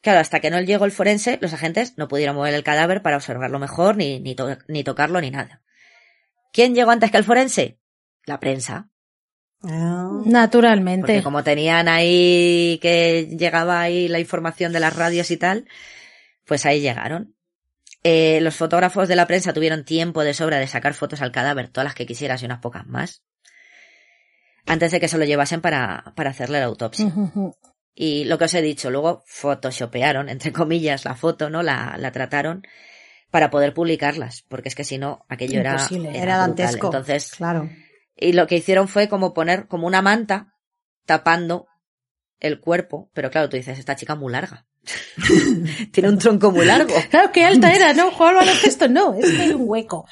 Claro, 0.00 0.20
hasta 0.20 0.40
que 0.40 0.50
no 0.50 0.60
llegó 0.60 0.84
el 0.84 0.92
forense, 0.92 1.38
los 1.40 1.52
agentes 1.54 1.94
no 1.96 2.08
pudieron 2.08 2.36
mover 2.36 2.54
el 2.54 2.62
cadáver 2.64 3.00
para 3.02 3.16
observarlo 3.16 3.58
mejor, 3.58 3.96
ni, 3.96 4.20
ni, 4.20 4.34
to- 4.34 4.58
ni 4.68 4.84
tocarlo, 4.84 5.20
ni 5.20 5.30
nada. 5.30 5.62
¿Quién 6.52 6.74
llegó 6.74 6.90
antes 6.90 7.10
que 7.10 7.16
el 7.16 7.24
forense? 7.24 7.78
La 8.26 8.38
prensa. 8.38 8.88
Ah, 9.62 10.20
Naturalmente. 10.26 11.00
Porque 11.06 11.22
como 11.22 11.42
tenían 11.42 11.88
ahí 11.88 12.78
que 12.82 13.28
llegaba 13.38 13.80
ahí 13.80 14.08
la 14.08 14.20
información 14.20 14.72
de 14.72 14.80
las 14.80 14.94
radios 14.94 15.30
y 15.30 15.36
tal, 15.38 15.66
pues 16.44 16.66
ahí 16.66 16.80
llegaron. 16.80 17.34
Eh, 18.02 18.40
los 18.42 18.54
fotógrafos 18.56 19.08
de 19.08 19.16
la 19.16 19.26
prensa 19.26 19.54
tuvieron 19.54 19.84
tiempo 19.86 20.22
de 20.22 20.34
sobra 20.34 20.58
de 20.58 20.66
sacar 20.66 20.92
fotos 20.92 21.22
al 21.22 21.32
cadáver, 21.32 21.68
todas 21.68 21.86
las 21.86 21.94
que 21.94 22.04
quisieras 22.04 22.42
y 22.42 22.44
unas 22.44 22.60
pocas 22.60 22.86
más, 22.86 23.22
antes 24.66 24.90
de 24.92 25.00
que 25.00 25.08
se 25.08 25.18
lo 25.18 25.24
llevasen 25.24 25.60
para, 25.60 26.12
para 26.16 26.30
hacerle 26.30 26.60
la 26.60 26.66
autopsia. 26.66 27.12
Y 27.94 28.24
lo 28.24 28.38
que 28.38 28.44
os 28.46 28.54
he 28.54 28.62
dicho, 28.62 28.90
luego 28.90 29.22
photoshopearon, 29.26 30.28
entre 30.28 30.52
comillas, 30.52 31.04
la 31.04 31.14
foto, 31.14 31.48
¿no? 31.50 31.62
La, 31.62 31.96
la 31.98 32.10
trataron 32.12 32.62
para 33.30 33.50
poder 33.50 33.74
publicarlas, 33.74 34.42
porque 34.48 34.68
es 34.68 34.74
que 34.74 34.84
si 34.84 34.98
no, 34.98 35.24
aquello 35.28 35.60
era, 35.60 35.72
Imposible. 35.72 36.10
era, 36.10 36.18
Era 36.22 36.46
brutal. 36.46 36.56
dantesco. 36.66 36.86
Entonces, 36.88 37.30
Claro. 37.36 37.68
y 38.16 38.32
lo 38.32 38.46
que 38.46 38.56
hicieron 38.56 38.88
fue 38.88 39.08
como 39.08 39.32
poner 39.34 39.66
como 39.68 39.86
una 39.86 40.02
manta 40.02 40.54
tapando 41.06 41.66
el 42.40 42.60
cuerpo, 42.60 43.10
pero 43.14 43.30
claro, 43.30 43.48
tú 43.48 43.56
dices, 43.56 43.78
esta 43.78 43.96
chica 43.96 44.14
muy 44.16 44.32
larga. 44.32 44.66
Tiene 45.92 46.08
un 46.10 46.18
tronco 46.18 46.50
muy 46.50 46.66
largo. 46.66 46.94
Claro, 47.10 47.30
qué 47.32 47.44
alta 47.44 47.72
era, 47.72 47.92
¿no? 47.92 48.10
Jugar 48.12 48.34
baloncesto, 48.34 48.88
no, 48.88 49.14
es 49.14 49.30
que 49.32 49.42
hay 49.42 49.50
un 49.52 49.62
hueco. 49.68 50.06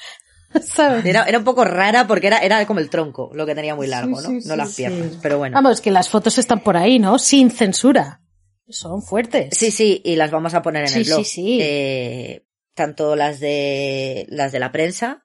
¿Sabes? 0.61 1.05
Era, 1.05 1.23
era 1.25 1.37
un 1.39 1.43
poco 1.43 1.65
rara 1.65 2.07
porque 2.07 2.27
era, 2.27 2.39
era 2.39 2.65
como 2.65 2.79
el 2.79 2.89
tronco 2.89 3.31
lo 3.33 3.45
que 3.45 3.55
tenía 3.55 3.75
muy 3.75 3.87
largo, 3.87 4.19
Sí, 4.19 4.27
¿no? 4.35 4.41
sí, 4.41 4.47
no 4.47 4.55
las 4.55 4.75
piernas, 4.75 5.17
pero 5.21 5.37
bueno. 5.37 5.55
Vamos, 5.55 5.81
que 5.81 5.91
las 5.91 6.09
fotos 6.09 6.37
están 6.37 6.59
por 6.61 6.77
ahí, 6.77 6.99
¿no? 6.99 7.17
Sin 7.19 7.49
censura. 7.51 8.21
Son 8.69 9.01
fuertes. 9.01 9.49
Sí, 9.57 9.71
sí, 9.71 10.01
y 10.03 10.15
las 10.15 10.31
vamos 10.31 10.53
a 10.53 10.61
poner 10.61 10.85
en 10.89 10.97
el 10.97 11.03
blog. 11.03 11.19
sí, 11.19 11.25
sí. 11.25 11.59
Eh, 11.61 12.45
tanto 12.73 13.15
las 13.15 13.39
de 13.39 14.25
las 14.29 14.51
de 14.51 14.59
la 14.59 14.71
prensa 14.71 15.23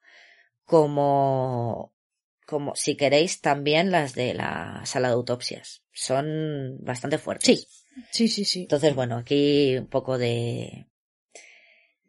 como 0.64 1.94
como 2.46 2.74
si 2.74 2.96
queréis 2.96 3.40
también 3.40 3.90
las 3.90 4.14
de 4.14 4.32
la 4.34 4.82
sala 4.84 5.08
de 5.08 5.14
autopsias. 5.14 5.82
Son 5.92 6.78
bastante 6.80 7.18
fuertes. 7.18 7.60
Sí. 7.60 7.66
Sí, 8.12 8.28
sí, 8.28 8.44
sí. 8.44 8.60
Entonces, 8.62 8.94
bueno, 8.94 9.16
aquí 9.16 9.76
un 9.76 9.86
poco 9.88 10.18
de 10.18 10.86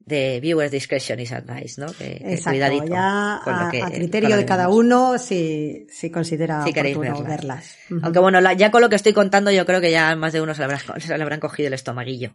de 0.09 0.39
viewers 0.41 0.71
discretion 0.71 1.19
is 1.21 1.31
advice, 1.31 1.79
¿no? 1.79 1.87
Que, 1.93 2.17
que 2.17 2.33
Exacto. 2.33 2.49
cuidadito 2.49 2.85
Ya 2.87 3.39
con 3.43 3.53
lo 3.55 3.59
a, 3.65 3.71
que- 3.71 3.81
a 3.81 3.85
con 3.85 3.91
criterio 3.93 4.35
de 4.35 4.45
cada 4.45 4.67
uno 4.67 5.17
si, 5.17 5.87
si 5.89 6.09
considera 6.11 6.63
Si 6.65 6.73
queréis 6.73 6.97
oportuno 6.97 7.23
verlas. 7.23 7.77
Aunque 8.03 8.19
bueno, 8.19 8.41
la- 8.41 8.53
ya 8.53 8.71
con 8.71 8.81
lo 8.81 8.89
que 8.89 8.97
estoy 8.97 9.13
contando, 9.13 9.51
yo 9.51 9.65
creo 9.65 9.79
que 9.79 9.91
ya 9.91 10.13
más 10.17 10.33
de 10.33 10.41
uno 10.41 10.53
se 10.53 10.59
le, 10.59 10.65
habrá- 10.73 10.99
se 10.99 11.17
le 11.17 11.23
habrán 11.23 11.39
cogido 11.39 11.67
el 11.67 11.73
estomaguillo. 11.73 12.33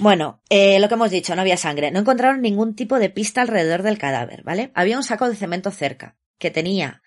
Bueno, 0.00 0.40
eh, 0.50 0.80
lo 0.80 0.88
que 0.88 0.94
hemos 0.94 1.10
dicho, 1.10 1.34
no 1.36 1.42
había 1.42 1.56
sangre. 1.56 1.90
No 1.92 2.00
encontraron 2.00 2.42
ningún 2.42 2.74
tipo 2.74 2.98
de 2.98 3.10
pista 3.10 3.42
alrededor 3.42 3.82
del 3.82 3.96
cadáver, 3.96 4.42
¿vale? 4.42 4.72
Había 4.74 4.96
un 4.96 5.04
saco 5.04 5.28
de 5.28 5.36
cemento 5.36 5.70
cerca, 5.70 6.16
que 6.38 6.50
tenía 6.50 7.02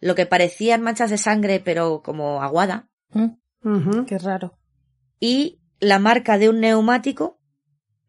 lo 0.00 0.14
que 0.16 0.26
parecían 0.26 0.82
manchas 0.82 1.10
de 1.10 1.18
sangre, 1.18 1.60
pero 1.60 2.02
como 2.02 2.42
aguada, 2.42 2.88
Mm, 3.12 3.36
Ujú. 3.64 4.04
Qué 4.06 4.18
raro. 4.18 4.58
y 5.20 5.60
la 5.78 5.98
marca 6.00 6.36
de 6.38 6.48
un 6.48 6.58
neumático 6.60 7.38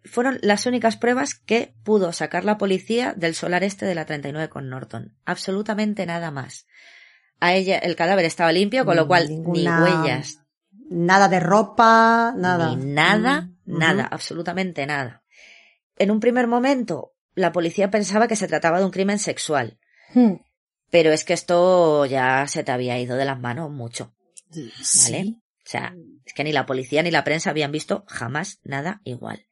fueron 0.05 0.39
las 0.41 0.65
únicas 0.65 0.97
pruebas 0.97 1.35
que 1.35 1.73
pudo 1.83 2.13
sacar 2.13 2.45
la 2.45 2.57
policía 2.57 3.13
del 3.15 3.35
solar 3.35 3.63
este 3.63 3.85
de 3.85 3.95
la 3.95 4.05
39 4.05 4.49
con 4.49 4.69
Norton. 4.69 5.15
Absolutamente 5.25 6.05
nada 6.05 6.31
más. 6.31 6.65
A 7.39 7.53
ella, 7.53 7.77
el 7.79 7.95
cadáver 7.95 8.25
estaba 8.25 8.51
limpio, 8.51 8.85
con 8.85 8.95
lo 8.95 9.07
cual 9.07 9.29
Ninguna- 9.29 9.77
ni 9.77 9.83
huellas, 9.83 10.39
Nada 10.87 11.27
de 11.27 11.39
ropa, 11.39 12.33
nada. 12.37 12.75
Ni 12.75 12.85
nada, 12.93 13.49
Mm, 13.65 13.77
nada, 13.79 14.07
absolutamente 14.11 14.85
nada. 14.85 15.23
En 15.97 16.11
un 16.11 16.19
primer 16.19 16.45
momento, 16.47 17.13
la 17.33 17.51
policía 17.51 17.89
pensaba 17.89 18.27
que 18.27 18.35
se 18.35 18.47
trataba 18.47 18.77
de 18.79 18.85
un 18.85 18.91
crimen 18.91 19.17
sexual, 19.17 19.79
Mm, 20.13 20.33
pero 20.91 21.11
es 21.11 21.23
que 21.25 21.33
esto 21.33 22.05
ya 22.05 22.45
se 22.47 22.63
te 22.63 22.71
había 22.71 22.99
ido 22.99 23.17
de 23.17 23.25
las 23.25 23.39
manos 23.39 23.71
mucho, 23.71 24.13
¿vale? 24.51 24.73
sí. 24.83 25.41
O 25.65 25.67
sea, 25.69 25.95
es 26.23 26.33
que 26.33 26.43
ni 26.43 26.51
la 26.53 26.67
policía 26.67 27.01
ni 27.01 27.09
la 27.09 27.23
prensa 27.23 27.49
habían 27.49 27.71
visto 27.71 28.03
jamás 28.07 28.59
nada 28.63 29.01
igual. 29.03 29.47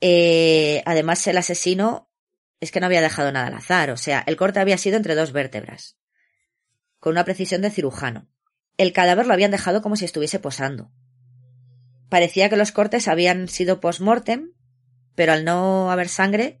Eh, 0.00 0.82
además, 0.86 1.26
el 1.26 1.38
asesino 1.38 2.10
es 2.60 2.70
que 2.70 2.80
no 2.80 2.86
había 2.86 3.00
dejado 3.00 3.32
nada 3.32 3.48
al 3.48 3.54
azar, 3.54 3.90
o 3.90 3.96
sea, 3.96 4.22
el 4.26 4.36
corte 4.36 4.60
había 4.60 4.78
sido 4.78 4.96
entre 4.96 5.14
dos 5.14 5.32
vértebras, 5.32 5.96
con 7.00 7.12
una 7.12 7.24
precisión 7.24 7.62
de 7.62 7.70
cirujano. 7.70 8.28
El 8.76 8.92
cadáver 8.92 9.26
lo 9.26 9.32
habían 9.34 9.50
dejado 9.50 9.82
como 9.82 9.96
si 9.96 10.04
estuviese 10.04 10.38
posando. 10.38 10.90
Parecía 12.08 12.48
que 12.48 12.56
los 12.56 12.72
cortes 12.72 13.08
habían 13.08 13.48
sido 13.48 13.80
post-mortem, 13.80 14.52
pero 15.14 15.32
al 15.32 15.44
no 15.44 15.90
haber 15.90 16.08
sangre, 16.08 16.60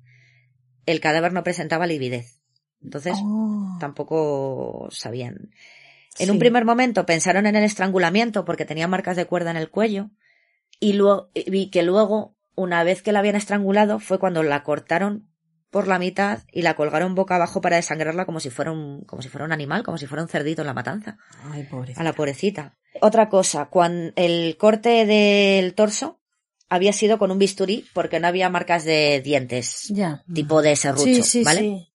el 0.86 1.00
cadáver 1.00 1.32
no 1.32 1.44
presentaba 1.44 1.86
lividez. 1.86 2.40
Entonces, 2.82 3.14
Oh. 3.22 3.76
tampoco 3.80 4.88
sabían. 4.90 5.50
En 6.18 6.30
un 6.30 6.38
primer 6.38 6.64
momento 6.64 7.04
pensaron 7.04 7.46
en 7.46 7.56
el 7.56 7.64
estrangulamiento 7.64 8.44
porque 8.44 8.64
tenía 8.64 8.88
marcas 8.88 9.16
de 9.16 9.26
cuerda 9.26 9.50
en 9.50 9.56
el 9.58 9.70
cuello 9.70 10.10
y 10.80 10.94
luego 10.94 11.30
vi 11.46 11.68
que 11.70 11.82
luego, 11.82 12.35
una 12.56 12.82
vez 12.82 13.02
que 13.02 13.12
la 13.12 13.20
habían 13.20 13.36
estrangulado, 13.36 14.00
fue 14.00 14.18
cuando 14.18 14.42
la 14.42 14.62
cortaron 14.64 15.28
por 15.70 15.86
la 15.88 15.98
mitad 15.98 16.40
y 16.50 16.62
la 16.62 16.74
colgaron 16.74 17.14
boca 17.14 17.36
abajo 17.36 17.60
para 17.60 17.76
desangrarla 17.76 18.24
como 18.26 18.40
si 18.40 18.50
fuera 18.50 18.72
un, 18.72 19.02
como 19.04 19.22
si 19.22 19.28
fuera 19.28 19.44
un 19.44 19.52
animal, 19.52 19.82
como 19.84 19.98
si 19.98 20.06
fuera 20.06 20.22
un 20.22 20.28
cerdito 20.28 20.62
en 20.62 20.66
la 20.66 20.74
matanza. 20.74 21.18
Ay, 21.52 21.64
pobre. 21.64 21.92
A 21.96 22.02
la 22.02 22.12
pobrecita. 22.14 22.76
Otra 23.00 23.28
cosa, 23.28 23.66
cuando 23.66 24.12
el 24.16 24.56
corte 24.56 25.04
del 25.06 25.74
torso 25.74 26.18
había 26.68 26.92
sido 26.92 27.18
con 27.18 27.30
un 27.30 27.38
bisturí 27.38 27.84
porque 27.92 28.18
no 28.20 28.26
había 28.26 28.48
marcas 28.48 28.84
de 28.84 29.20
dientes, 29.22 29.88
Ya. 29.90 30.24
tipo 30.32 30.62
de 30.62 30.74
serrucho, 30.76 31.04
Sí, 31.04 31.22
sí, 31.22 31.44
¿vale? 31.44 31.60
sí. 31.60 31.92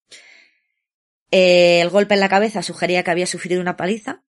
Eh, 1.32 1.82
el 1.82 1.90
golpe 1.90 2.14
en 2.14 2.20
la 2.20 2.30
cabeza 2.30 2.62
sugería 2.62 3.04
que 3.04 3.12
había 3.12 3.26
sufrido 3.26 3.62
una 3.62 3.78
paliza, 3.78 4.24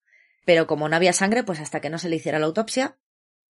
pero 0.45 0.66
como 0.66 0.89
no 0.89 0.97
había 0.97 1.12
sangre, 1.12 1.45
pues 1.45 1.61
hasta 1.61 1.81
que 1.81 1.91
no 1.91 1.99
se 1.99 2.09
le 2.09 2.16
hiciera 2.16 2.39
la 2.39 2.47
autopsia, 2.47 2.99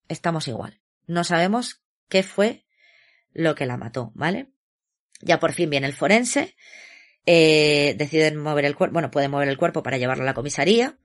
estamos 0.08 0.48
igual. 0.48 0.80
No 1.06 1.24
sabemos 1.24 1.82
qué 2.08 2.22
fue 2.22 2.64
lo 3.32 3.54
que 3.54 3.66
la 3.66 3.76
mató, 3.76 4.12
¿vale? 4.14 4.50
Ya 5.20 5.40
por 5.40 5.52
fin 5.52 5.70
viene 5.70 5.86
el 5.86 5.94
forense, 5.94 6.54
eh, 7.26 7.94
deciden 7.98 8.36
mover 8.36 8.64
el 8.64 8.76
cuerpo, 8.76 8.94
bueno, 8.94 9.10
pueden 9.10 9.30
mover 9.30 9.48
el 9.48 9.58
cuerpo 9.58 9.82
para 9.82 9.98
llevarlo 9.98 10.22
a 10.22 10.26
la 10.26 10.34
comisaría, 10.34 10.98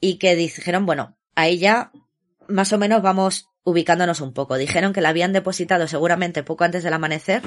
y 0.00 0.18
que 0.18 0.36
dijeron, 0.36 0.86
bueno, 0.86 1.16
ahí 1.34 1.58
ya 1.58 1.92
más 2.48 2.72
o 2.72 2.78
menos 2.78 3.02
vamos 3.02 3.48
ubicándonos 3.64 4.20
un 4.20 4.32
poco. 4.32 4.56
Dijeron 4.56 4.92
que 4.92 5.00
la 5.00 5.08
habían 5.10 5.32
depositado 5.32 5.88
seguramente 5.88 6.42
poco 6.42 6.64
antes 6.64 6.84
del 6.84 6.92
amanecer, 6.92 7.42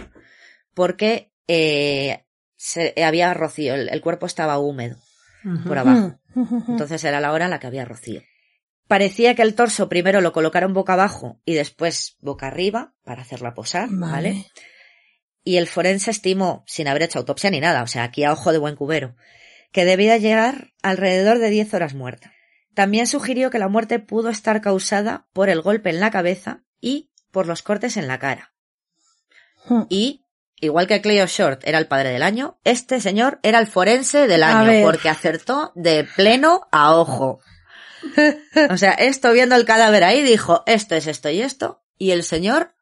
porque 0.74 1.32
eh, 1.47 2.26
se 2.56 2.93
había 3.04 3.34
rocío, 3.34 3.76
el, 3.76 3.89
el 3.89 4.02
cuerpo 4.02 4.26
estaba 4.26 4.60
húmedo 4.60 4.97
por 5.66 5.78
abajo. 5.78 6.20
Mm. 6.36 6.72
Entonces 6.72 7.04
era 7.04 7.20
la 7.20 7.32
hora 7.32 7.45
en 7.45 7.52
la 7.52 7.60
que 7.60 7.68
había 7.68 7.86
rocío. 7.86 8.22
Parecía 8.90 9.36
que 9.36 9.44
el 9.44 9.54
torso 9.54 9.88
primero 9.88 10.20
lo 10.20 10.34
colocaron 10.34 10.74
boca 10.74 10.94
abajo 10.94 11.40
y 11.46 11.54
después 11.54 12.18
boca 12.22 12.48
arriba 12.48 12.96
para 13.04 13.22
hacerla 13.22 13.54
posar, 13.54 13.88
¿vale? 13.92 14.30
Vale. 14.32 14.46
Y 15.44 15.58
el 15.58 15.68
forense 15.68 16.10
estimó, 16.10 16.64
sin 16.66 16.88
haber 16.88 17.04
hecho 17.04 17.20
autopsia 17.20 17.52
ni 17.52 17.60
nada, 17.60 17.84
o 17.84 17.88
sea, 17.88 18.04
aquí 18.04 18.24
a 18.24 18.32
ojo 18.34 18.52
de 18.52 18.58
buen 18.58 18.76
cubero, 18.76 19.16
que 19.72 19.86
debía 19.86 20.18
llegar 20.18 20.74
alrededor 20.82 21.38
de 21.38 21.52
10 21.52 21.72
horas 21.76 21.94
muerta. 21.94 22.34
También 22.74 23.06
sugirió 23.06 23.52
que 23.52 23.60
la 23.60 23.68
muerte 23.68 24.00
pudo 24.00 24.30
estar 24.30 24.60
causada 24.60 25.28
por 25.34 25.50
el 25.50 25.62
golpe 25.62 25.92
en 25.92 26.00
la 26.00 26.10
cabeza 26.10 26.64
y 26.82 27.12
por 27.30 27.46
los 27.46 27.62
cortes 27.62 27.96
en 27.96 28.08
la 28.08 28.18
cara. 28.18 28.56
Mm. 29.68 29.84
Y, 29.88 30.26
igual 30.56 30.88
que 30.88 31.02
Cleo 31.02 31.28
Short 31.28 31.62
era 31.64 31.78
el 31.78 31.86
padre 31.86 32.10
del 32.10 32.24
año, 32.24 32.60
este 32.64 33.02
señor 33.02 33.40
era 33.44 33.60
el 33.60 33.68
forense 33.68 34.26
del 34.26 34.42
año, 34.42 34.84
porque 34.84 35.10
acertó 35.10 35.74
de 35.76 36.08
pleno 36.16 36.68
a 36.72 36.96
ojo. 36.96 37.40
O 38.70 38.78
sea, 38.78 38.91
esto 38.91 39.32
viendo 39.32 39.56
el 39.56 39.66
cadáver 39.66 40.04
ahí 40.04 40.24
dijo, 40.24 40.64
esto 40.66 40.95
es 40.95 41.08
esto 41.08 41.30
y 41.30 41.41
esto, 41.41 41.84
y 41.97 42.12
el 42.12 42.24
señor, 42.24 42.74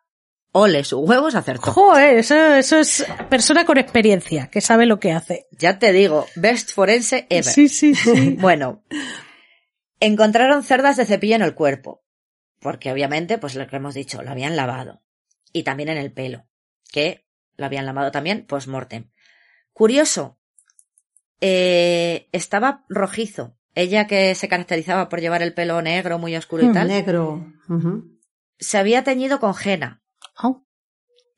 ole, 0.51 0.83
sus 0.83 0.99
huevos 1.07 1.35
acertó. 1.35 1.71
Joder, 1.71 2.17
eso, 2.17 2.35
eso 2.35 2.77
es 2.77 3.05
persona 3.29 3.65
con 3.65 3.77
experiencia, 3.77 4.49
que 4.49 4.61
sabe 4.61 4.85
lo 4.85 4.99
que 4.99 5.11
hace. 5.11 5.47
Ya 5.51 5.79
te 5.79 5.91
digo, 5.91 6.27
best 6.35 6.71
forense 6.71 7.27
ever. 7.29 7.53
Sí, 7.53 7.69
sí, 7.69 7.95
sí. 7.95 8.35
Bueno, 8.39 8.83
encontraron 9.99 10.63
cerdas 10.63 10.97
de 10.97 11.05
cepillo 11.05 11.35
en 11.35 11.41
el 11.41 11.55
cuerpo, 11.55 12.03
porque 12.59 12.91
obviamente, 12.91 13.37
pues 13.37 13.55
lo 13.55 13.67
que 13.67 13.75
hemos 13.75 13.93
dicho, 13.93 14.21
lo 14.21 14.31
habían 14.31 14.55
lavado. 14.55 15.01
Y 15.53 15.63
también 15.63 15.89
en 15.89 15.97
el 15.97 16.11
pelo, 16.11 16.45
que 16.91 17.25
lo 17.55 17.65
habían 17.65 17.85
lavado 17.85 18.11
también 18.11 18.45
post-mortem. 18.45 19.09
Curioso, 19.73 20.37
eh, 21.41 22.29
estaba 22.31 22.85
rojizo. 22.89 23.56
Ella 23.77 24.07
que 24.07 24.33
se 24.33 24.47
caracterizaba 24.47 25.07
por 25.07 25.21
llevar 25.21 25.43
el 25.43 25.53
pelo 25.53 25.79
negro, 25.83 26.17
muy 26.17 26.35
oscuro 26.35 26.63
y 26.63 26.69
Mm, 26.69 26.73
tal, 26.73 26.87
Negro. 26.87 27.45
Se 28.57 28.79
había 28.79 29.03
teñido 29.03 29.39
con 29.39 29.53
henna. 29.63 30.01
Oh, 30.41 30.65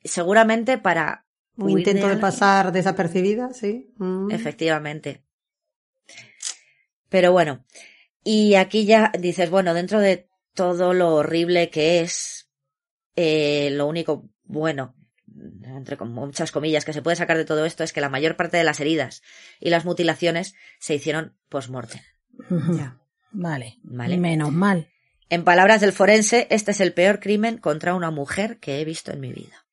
Seguramente 0.02 0.78
para... 0.78 1.26
Un 1.58 1.68
intento 1.68 2.08
de 2.08 2.16
pasar 2.16 2.72
desapercibida, 2.72 3.52
sí. 3.52 3.92
Mm. 3.98 4.30
Efectivamente. 4.30 5.22
Pero 7.10 7.30
bueno, 7.30 7.66
y 8.24 8.54
aquí 8.54 8.86
ya 8.86 9.12
dices, 9.18 9.50
bueno, 9.50 9.74
dentro 9.74 10.00
de 10.00 10.30
todo 10.54 10.94
lo 10.94 11.16
horrible 11.16 11.68
que 11.68 12.00
es, 12.00 12.48
eh, 13.16 13.68
lo 13.72 13.86
único 13.86 14.30
bueno, 14.44 14.94
entre 15.62 15.98
muchas 15.98 16.52
comillas, 16.52 16.86
que 16.86 16.94
se 16.94 17.02
puede 17.02 17.16
sacar 17.16 17.36
de 17.36 17.44
todo 17.44 17.66
esto 17.66 17.84
es 17.84 17.92
que 17.92 18.00
la 18.00 18.08
mayor 18.08 18.36
parte 18.36 18.56
de 18.56 18.64
las 18.64 18.80
heridas 18.80 19.20
y 19.60 19.68
las 19.68 19.84
mutilaciones 19.84 20.54
se 20.78 20.94
hicieron 20.94 21.36
post-mortem. 21.50 22.00
Ya. 22.48 22.96
Vale. 23.32 23.78
Vale. 23.82 24.16
Menos 24.16 24.52
mal. 24.52 24.88
En 25.28 25.44
palabras 25.44 25.80
del 25.80 25.92
forense, 25.92 26.48
este 26.50 26.72
es 26.72 26.80
el 26.80 26.92
peor 26.92 27.20
crimen 27.20 27.58
contra 27.58 27.94
una 27.94 28.10
mujer 28.10 28.58
que 28.58 28.80
he 28.80 28.84
visto 28.84 29.12
en 29.12 29.20
mi 29.20 29.32
vida. 29.32 29.64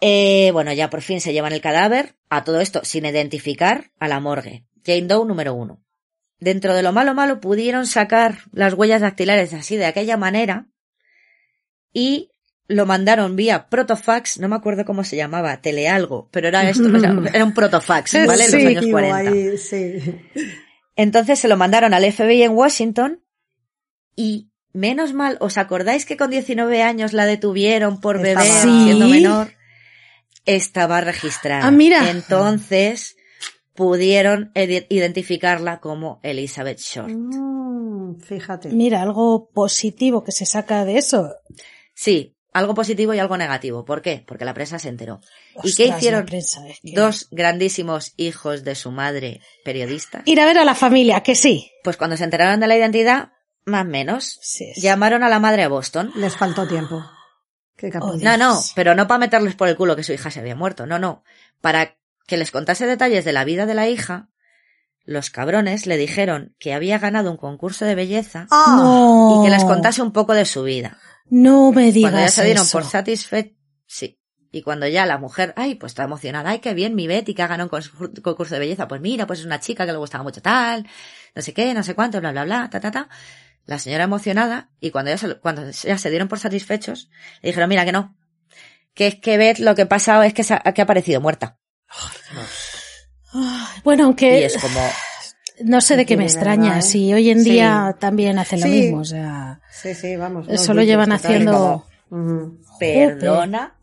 Eh, 0.00 0.50
bueno, 0.52 0.72
ya 0.72 0.90
por 0.90 1.02
fin 1.02 1.20
se 1.20 1.32
llevan 1.32 1.52
el 1.52 1.60
cadáver, 1.60 2.16
a 2.28 2.44
todo 2.44 2.60
esto 2.60 2.80
sin 2.84 3.04
identificar, 3.06 3.90
a 3.98 4.08
la 4.08 4.20
morgue. 4.20 4.64
Jane 4.84 5.06
Doe 5.06 5.26
número 5.26 5.54
uno. 5.54 5.80
Dentro 6.40 6.74
de 6.74 6.82
lo 6.82 6.92
malo 6.92 7.14
malo 7.14 7.40
pudieron 7.40 7.86
sacar 7.86 8.38
las 8.52 8.74
huellas 8.74 9.00
dactilares 9.00 9.54
así 9.54 9.76
de 9.76 9.86
aquella 9.86 10.16
manera 10.16 10.66
y 11.92 12.30
lo 12.68 12.86
mandaron 12.86 13.34
vía 13.34 13.68
protofax, 13.68 14.38
no 14.38 14.48
me 14.48 14.56
acuerdo 14.56 14.84
cómo 14.84 15.02
se 15.02 15.16
llamaba, 15.16 15.60
telealgo, 15.60 16.28
pero 16.30 16.48
era 16.48 16.68
esto, 16.68 16.88
era, 17.32 17.44
un 17.44 17.54
protofax, 17.54 18.26
¿vale? 18.26 18.44
En 18.44 18.52
los 18.52 18.64
años 18.66 18.86
40. 18.90 19.56
sí. 19.56 19.98
Entonces 20.98 21.38
se 21.38 21.46
lo 21.46 21.56
mandaron 21.56 21.94
al 21.94 22.12
FBI 22.12 22.42
en 22.42 22.56
Washington 22.56 23.22
y 24.16 24.50
menos 24.72 25.14
mal, 25.14 25.38
¿os 25.40 25.56
acordáis 25.56 26.04
que 26.04 26.16
con 26.16 26.28
19 26.28 26.82
años 26.82 27.12
la 27.12 27.24
detuvieron 27.24 28.00
por 28.00 28.20
beber 28.20 28.44
siendo 28.44 29.06
menor? 29.06 29.52
Estaba 30.44 31.00
registrada. 31.00 31.64
Ah, 31.64 31.70
mira. 31.70 32.10
Entonces 32.10 33.16
pudieron 33.74 34.50
identificarla 34.56 35.78
como 35.78 36.18
Elizabeth 36.24 36.80
Short. 36.80 37.14
Mm, 37.14 38.18
fíjate. 38.18 38.70
Mira, 38.70 39.00
algo 39.00 39.50
positivo 39.50 40.24
que 40.24 40.32
se 40.32 40.46
saca 40.46 40.84
de 40.84 40.98
eso. 40.98 41.32
Sí, 41.94 42.36
algo 42.58 42.74
positivo 42.74 43.14
y 43.14 43.18
algo 43.18 43.36
negativo. 43.36 43.84
¿Por 43.84 44.02
qué? 44.02 44.24
Porque 44.26 44.44
la 44.44 44.54
prensa 44.54 44.78
se 44.78 44.88
enteró. 44.88 45.20
¿Y 45.62 45.74
qué 45.74 45.86
hicieron 45.86 46.26
dos 46.82 47.28
grandísimos 47.30 48.12
hijos 48.16 48.64
de 48.64 48.74
su 48.74 48.90
madre 48.90 49.40
periodista? 49.64 50.22
Ir 50.24 50.40
a 50.40 50.44
ver 50.44 50.58
a 50.58 50.64
la 50.64 50.74
familia, 50.74 51.22
que 51.22 51.34
sí. 51.34 51.70
Pues 51.82 51.96
cuando 51.96 52.16
se 52.16 52.24
enteraron 52.24 52.60
de 52.60 52.66
la 52.66 52.76
identidad, 52.76 53.32
más 53.64 53.86
o 53.86 53.88
menos, 53.88 54.40
llamaron 54.76 55.22
a 55.22 55.28
la 55.28 55.38
madre 55.38 55.62
a 55.62 55.68
Boston. 55.68 56.12
Les 56.16 56.36
faltó 56.36 56.66
tiempo. 56.66 57.02
Oh, 58.00 58.16
no, 58.16 58.36
no, 58.36 58.60
pero 58.74 58.96
no 58.96 59.06
para 59.06 59.18
meterles 59.18 59.54
por 59.54 59.68
el 59.68 59.76
culo 59.76 59.94
que 59.94 60.02
su 60.02 60.12
hija 60.12 60.32
se 60.32 60.40
había 60.40 60.56
muerto, 60.56 60.84
no, 60.84 60.98
no. 60.98 61.22
Para 61.60 61.96
que 62.26 62.36
les 62.36 62.50
contase 62.50 62.86
detalles 62.86 63.24
de 63.24 63.32
la 63.32 63.44
vida 63.44 63.66
de 63.66 63.74
la 63.74 63.88
hija, 63.88 64.30
los 65.04 65.30
cabrones 65.30 65.86
le 65.86 65.96
dijeron 65.96 66.54
que 66.58 66.74
había 66.74 66.98
ganado 66.98 67.30
un 67.30 67.36
concurso 67.36 67.84
de 67.84 67.94
belleza 67.94 68.46
y 68.50 69.44
que 69.44 69.50
les 69.50 69.64
contase 69.64 70.02
un 70.02 70.12
poco 70.12 70.34
de 70.34 70.44
su 70.44 70.64
vida. 70.64 70.98
No 71.30 71.72
me 71.72 71.92
digas 71.92 72.12
Cuando 72.12 72.26
ya 72.26 72.32
se 72.32 72.44
dieron 72.44 72.68
por 72.68 72.84
satisfechos, 72.84 73.56
sí. 73.86 74.18
Y 74.50 74.62
cuando 74.62 74.86
ya 74.86 75.04
la 75.04 75.18
mujer, 75.18 75.52
ay, 75.56 75.74
pues 75.74 75.90
está 75.92 76.04
emocionada, 76.04 76.50
ay, 76.50 76.60
qué 76.60 76.72
bien, 76.72 76.94
mi 76.94 77.06
Betty 77.06 77.34
que 77.34 77.42
ha 77.42 77.46
ganado 77.46 77.68
un 77.70 78.22
concurso 78.22 78.54
de 78.54 78.60
belleza, 78.60 78.88
pues 78.88 79.00
mira, 79.00 79.26
pues 79.26 79.40
es 79.40 79.44
una 79.44 79.60
chica 79.60 79.84
que 79.84 79.92
le 79.92 79.98
gustaba 79.98 80.24
mucho 80.24 80.40
tal, 80.40 80.88
no 81.34 81.42
sé 81.42 81.52
qué, 81.52 81.74
no 81.74 81.82
sé 81.82 81.94
cuánto, 81.94 82.18
bla, 82.20 82.32
bla, 82.32 82.44
bla, 82.44 82.70
ta, 82.70 82.80
ta, 82.80 82.90
ta. 82.90 83.08
La 83.66 83.78
señora 83.78 84.04
emocionada, 84.04 84.70
y 84.80 84.90
cuando 84.90 85.10
ya 85.10 85.18
se, 85.18 85.34
cuando 85.34 85.70
ya 85.70 85.98
se 85.98 86.08
dieron 86.08 86.28
por 86.28 86.38
satisfechos, 86.38 87.10
le 87.42 87.50
dijeron, 87.50 87.68
mira 87.68 87.84
que 87.84 87.92
no, 87.92 88.16
que 88.94 89.08
es 89.08 89.14
que 89.16 89.36
Beth 89.36 89.58
lo 89.58 89.74
que 89.74 89.82
ha 89.82 89.88
pasado 89.88 90.22
es 90.22 90.32
que, 90.32 90.42
ha, 90.48 90.72
que 90.72 90.80
ha 90.80 90.84
aparecido 90.84 91.20
muerta. 91.20 91.58
bueno, 93.84 94.04
aunque... 94.04 94.40
Y 94.40 94.44
es 94.44 94.56
como, 94.56 94.80
no 95.64 95.80
sé 95.80 95.96
de 95.96 96.06
qué 96.06 96.16
me 96.16 96.24
extraña, 96.24 96.82
si 96.82 97.12
hoy 97.12 97.30
en 97.30 97.44
día 97.44 97.96
también 97.98 98.38
hacen 98.38 98.60
lo 98.60 98.66
mismo, 98.66 98.98
o 98.98 99.04
sea. 99.04 99.60
Sí, 99.70 99.94
sí, 99.94 100.16
vamos. 100.16 100.48
Eso 100.48 100.74
lo 100.74 100.82
llevan 100.82 101.12
haciendo. 101.12 101.86
Perdona. 102.78 103.78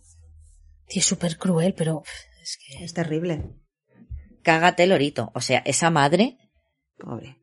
Sí, 0.87 0.99
es 0.99 1.05
súper 1.05 1.37
cruel, 1.37 1.73
pero 1.73 2.03
es 2.41 2.57
que. 2.57 2.83
Es 2.83 2.93
terrible. 2.93 3.43
Cágate 4.43 4.83
el 4.83 4.91
orito. 4.91 5.31
O 5.33 5.41
sea, 5.41 5.61
esa 5.65 5.89
madre. 5.89 6.37
Pobre. 6.97 7.39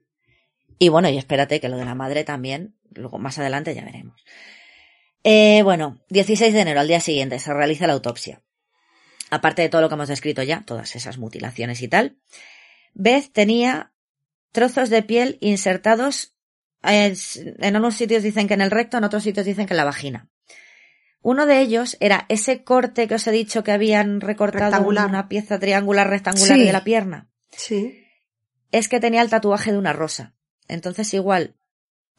Y 0.78 0.89
bueno, 0.89 1.09
y 1.09 1.18
espérate 1.18 1.61
que 1.61 1.68
lo 1.68 1.76
de 1.76 1.85
la 1.85 1.95
madre 1.95 2.24
también, 2.24 2.76
luego 2.91 3.18
más 3.18 3.39
adelante 3.39 3.74
ya 3.74 3.85
veremos. 3.85 4.20
Eh, 5.24 5.62
bueno, 5.62 6.01
16 6.09 6.53
de 6.53 6.61
enero, 6.61 6.80
al 6.80 6.89
día 6.89 7.01
siguiente, 7.01 7.39
se 7.39 7.53
realiza 7.53 7.87
la 7.87 7.93
autopsia. 7.93 8.43
Aparte 9.30 9.62
de 9.62 9.68
todo 9.68 9.80
lo 9.80 9.89
que 9.89 9.95
hemos 9.95 10.09
descrito 10.09 10.43
ya, 10.43 10.62
todas 10.66 10.97
esas 10.97 11.18
mutilaciones 11.18 11.83
y 11.83 11.89
tal, 11.89 12.18
Beth 12.95 13.33
tenía 13.33 13.91
trozos 14.53 14.90
de 14.90 15.03
piel 15.03 15.38
insertados 15.40 16.34
en 16.82 17.76
unos 17.76 17.94
sitios 17.94 18.22
dicen 18.22 18.48
que 18.48 18.55
en 18.55 18.61
el 18.61 18.70
recto, 18.70 18.98
en 18.98 19.05
otros 19.05 19.22
sitios 19.22 19.46
dicen 19.46 19.66
que 19.66 19.74
en 19.74 19.78
la 19.78 19.84
vagina. 19.84 20.28
Uno 21.22 21.46
de 21.46 21.61
ellos 21.61 21.96
era 22.00 22.26
ese 22.28 22.64
corte 22.64 23.07
que 23.07 23.14
os 23.14 23.26
he 23.26 23.30
dicho 23.30 23.62
que 23.62 23.70
habían 23.70 24.20
recortado 24.20 24.86
una 24.86 25.28
pieza 25.28 25.59
triangular 25.59 26.11
rectangular 26.11 26.59
de 26.59 26.72
la 26.72 26.84
pierna. 26.84 27.30
Sí. 27.50 28.05
Es 28.72 28.88
que 28.88 28.98
tenía 28.98 29.22
el 29.22 29.30
tatuaje 29.30 29.70
de 29.70 29.78
una 29.78 29.92
rosa. 29.92 30.34
Entonces 30.66 31.14
igual. 31.14 31.55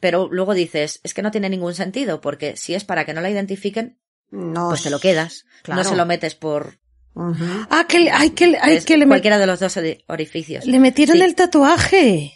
Pero 0.00 0.28
luego 0.30 0.54
dices, 0.54 1.00
es 1.02 1.12
que 1.12 1.22
no 1.22 1.30
tiene 1.30 1.50
ningún 1.50 1.74
sentido, 1.74 2.20
porque 2.20 2.56
si 2.56 2.74
es 2.74 2.84
para 2.84 3.04
que 3.04 3.12
no 3.12 3.20
la 3.20 3.30
identifiquen, 3.30 3.98
no, 4.30 4.68
pues 4.68 4.82
te 4.82 4.90
lo 4.90 4.98
quedas. 4.98 5.44
No 5.68 5.84
se 5.84 5.96
lo 5.96 6.06
metes 6.06 6.34
por, 6.34 6.78
Ah, 7.16 7.86
que, 7.88 8.10
hay 8.10 8.30
que, 8.30 8.56
hay 8.60 8.82
que 8.82 8.96
le 8.96 9.06
Cualquiera 9.06 9.38
de 9.38 9.46
los 9.46 9.60
dos 9.60 9.78
orificios. 10.08 10.66
Le 10.66 10.80
metieron 10.80 11.22
el 11.22 11.34
tatuaje. 11.34 12.32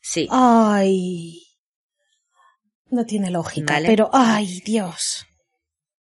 Sí. 0.00 0.28
Ay. 0.30 1.42
No 2.90 3.04
tiene 3.04 3.30
lógica, 3.30 3.80
pero 3.84 4.10
ay, 4.12 4.62
Dios. 4.64 5.26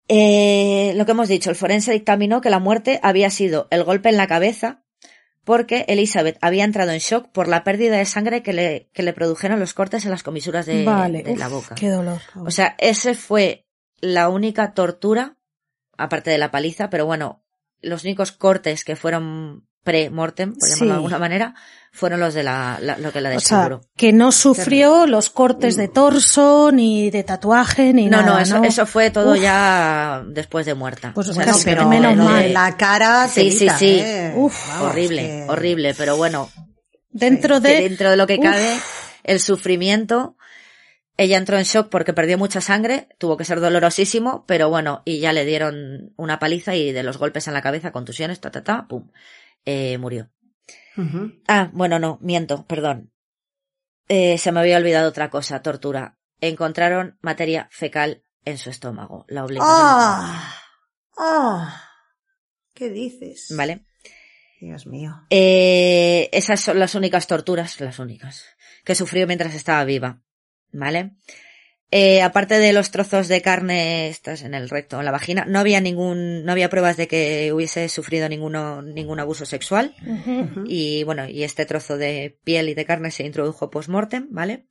Eh, 0.07 0.93
lo 0.95 1.05
que 1.05 1.11
hemos 1.13 1.27
dicho, 1.27 1.49
el 1.49 1.55
forense 1.55 1.91
dictaminó 1.91 2.41
que 2.41 2.51
la 2.51 2.59
muerte 2.59 2.99
había 3.01 3.29
sido 3.31 3.67
el 3.71 3.83
golpe 3.83 4.09
en 4.09 4.17
la 4.17 4.27
cabeza 4.27 4.83
porque 5.43 5.85
Elizabeth 5.87 6.37
había 6.41 6.63
entrado 6.63 6.91
en 6.91 6.99
shock 6.99 7.29
por 7.31 7.47
la 7.47 7.63
pérdida 7.63 7.97
de 7.97 8.05
sangre 8.05 8.43
que 8.43 8.53
le, 8.53 8.89
que 8.93 9.03
le 9.03 9.13
produjeron 9.13 9.59
los 9.59 9.73
cortes 9.73 10.03
en 10.05 10.11
las 10.11 10.23
comisuras 10.23 10.65
de, 10.65 10.83
la 10.83 11.47
boca. 11.47 11.75
Qué 11.75 11.89
dolor. 11.89 12.21
O 12.35 12.51
sea, 12.51 12.75
ese 12.79 13.13
fue 13.13 13.67
la 14.01 14.29
única 14.29 14.73
tortura, 14.73 15.37
aparte 15.97 16.31
de 16.31 16.39
la 16.39 16.51
paliza, 16.51 16.89
pero 16.89 17.05
bueno, 17.05 17.44
los 17.85 18.03
únicos 18.03 18.31
cortes 18.31 18.83
que 18.83 18.95
fueron 18.95 19.65
pre-mortem, 19.83 20.55
por 20.55 20.67
llamarlo 20.67 20.87
de 20.87 20.95
alguna 20.95 21.19
manera, 21.19 21.55
fueron 21.91 22.19
los 22.19 22.33
de 22.33 22.41
la, 22.43 22.79
lo 22.97 23.13
que 23.13 23.21
la 23.21 23.29
desfiguró. 23.29 23.81
que 23.95 24.11
no 24.11 24.31
sufrió 24.31 25.05
los 25.05 25.29
cortes 25.29 25.77
de 25.77 25.87
torso, 25.87 26.71
ni 26.73 27.11
de 27.11 27.23
tatuaje, 27.23 27.93
ni 27.93 28.07
no, 28.07 28.17
nada. 28.17 28.33
No, 28.33 28.39
eso, 28.39 28.63
eso 28.63 28.85
fue 28.87 29.11
todo 29.11 29.35
ya 29.35 30.23
después 30.27 30.65
de 30.65 30.73
muerta. 30.73 31.11
Pues 31.13 31.29
o 31.29 31.33
sea, 31.33 31.53
pero 31.63 31.87
menos 31.87 32.17
mal. 32.17 32.51
La 32.51 32.75
cara 32.75 33.27
Sí, 33.27 33.51
sí, 33.51 33.69
sí. 33.77 33.99
¿eh? 34.01 34.33
horrible, 34.81 35.45
horrible, 35.47 35.93
pero 35.93 36.17
bueno. 36.17 36.49
Dentro 37.11 37.59
de... 37.59 37.83
Dentro 37.83 38.09
de 38.09 38.17
lo 38.17 38.27
que 38.27 38.39
cabe, 38.39 38.77
el 39.23 39.39
sufrimiento 39.39 40.35
ella 41.17 41.37
entró 41.37 41.57
en 41.57 41.63
shock 41.63 41.89
porque 41.89 42.13
perdió 42.13 42.37
mucha 42.37 42.61
sangre, 42.61 43.07
tuvo 43.17 43.37
que 43.37 43.45
ser 43.45 43.59
dolorosísimo, 43.59 44.45
pero 44.47 44.69
bueno, 44.69 45.01
y 45.05 45.19
ya 45.19 45.31
le 45.31 45.45
dieron 45.45 46.13
una 46.17 46.39
paliza 46.39 46.75
y 46.75 46.91
de 46.91 47.03
los 47.03 47.17
golpes 47.17 47.47
en 47.47 47.53
la 47.53 47.61
cabeza, 47.61 47.91
contusiones, 47.91 48.41
ta, 48.41 48.51
ta, 48.51 48.63
ta, 48.63 48.87
pum, 48.87 49.09
eh, 49.65 49.97
murió. 49.97 50.29
Ah, 51.47 51.69
bueno, 51.73 51.99
no, 51.99 52.19
miento, 52.21 52.65
perdón. 52.65 53.11
Eh, 54.07 54.37
se 54.37 54.51
me 54.51 54.59
había 54.59 54.77
olvidado 54.77 55.09
otra 55.09 55.29
cosa, 55.29 55.61
tortura. 55.61 56.17
Encontraron 56.41 57.17
materia 57.21 57.67
fecal 57.71 58.23
en 58.43 58.57
su 58.57 58.69
estómago. 58.69 59.25
La 59.27 59.43
obligaron. 59.43 59.73
¡Ah! 59.73 60.55
¡Ah! 61.17 61.81
¿Qué 62.73 62.89
dices? 62.89 63.53
Vale. 63.55 63.85
Dios 64.59 64.85
mío. 64.85 65.25
Eh, 65.29 66.29
esas 66.31 66.61
son 66.61 66.79
las 66.79 66.95
únicas 66.95 67.27
torturas, 67.27 67.79
las 67.81 67.99
únicas, 67.99 68.45
que 68.83 68.95
sufrió 68.95 69.27
mientras 69.27 69.53
estaba 69.53 69.83
viva. 69.83 70.21
¿Vale? 70.75 71.11
Eh, 71.91 72.21
aparte 72.21 72.57
de 72.57 72.73
los 72.73 72.91
trozos 72.91 73.27
de 73.27 73.41
carne 73.41 74.09
estas 74.09 74.41
en 74.41 74.53
el 74.53 74.69
recto, 74.69 74.99
en 74.99 75.05
la 75.05 75.11
vagina, 75.11 75.45
no 75.45 75.59
había 75.59 75.79
ningún, 75.79 76.43
no 76.43 76.51
había 76.51 76.69
pruebas 76.69 76.97
de 76.97 77.07
que 77.07 77.53
hubiese 77.53 77.87
sufrido 77.89 78.27
ninguno, 78.27 78.81
ningún 78.81 79.19
abuso 79.19 79.45
sexual. 79.45 79.95
Y 80.65 81.03
bueno, 81.03 81.27
y 81.27 81.43
este 81.43 81.65
trozo 81.65 81.97
de 81.97 82.37
piel 82.43 82.69
y 82.69 82.73
de 82.73 82.85
carne 82.85 83.11
se 83.11 83.25
introdujo 83.25 83.69
post-mortem, 83.69 84.27
¿vale? 84.31 84.65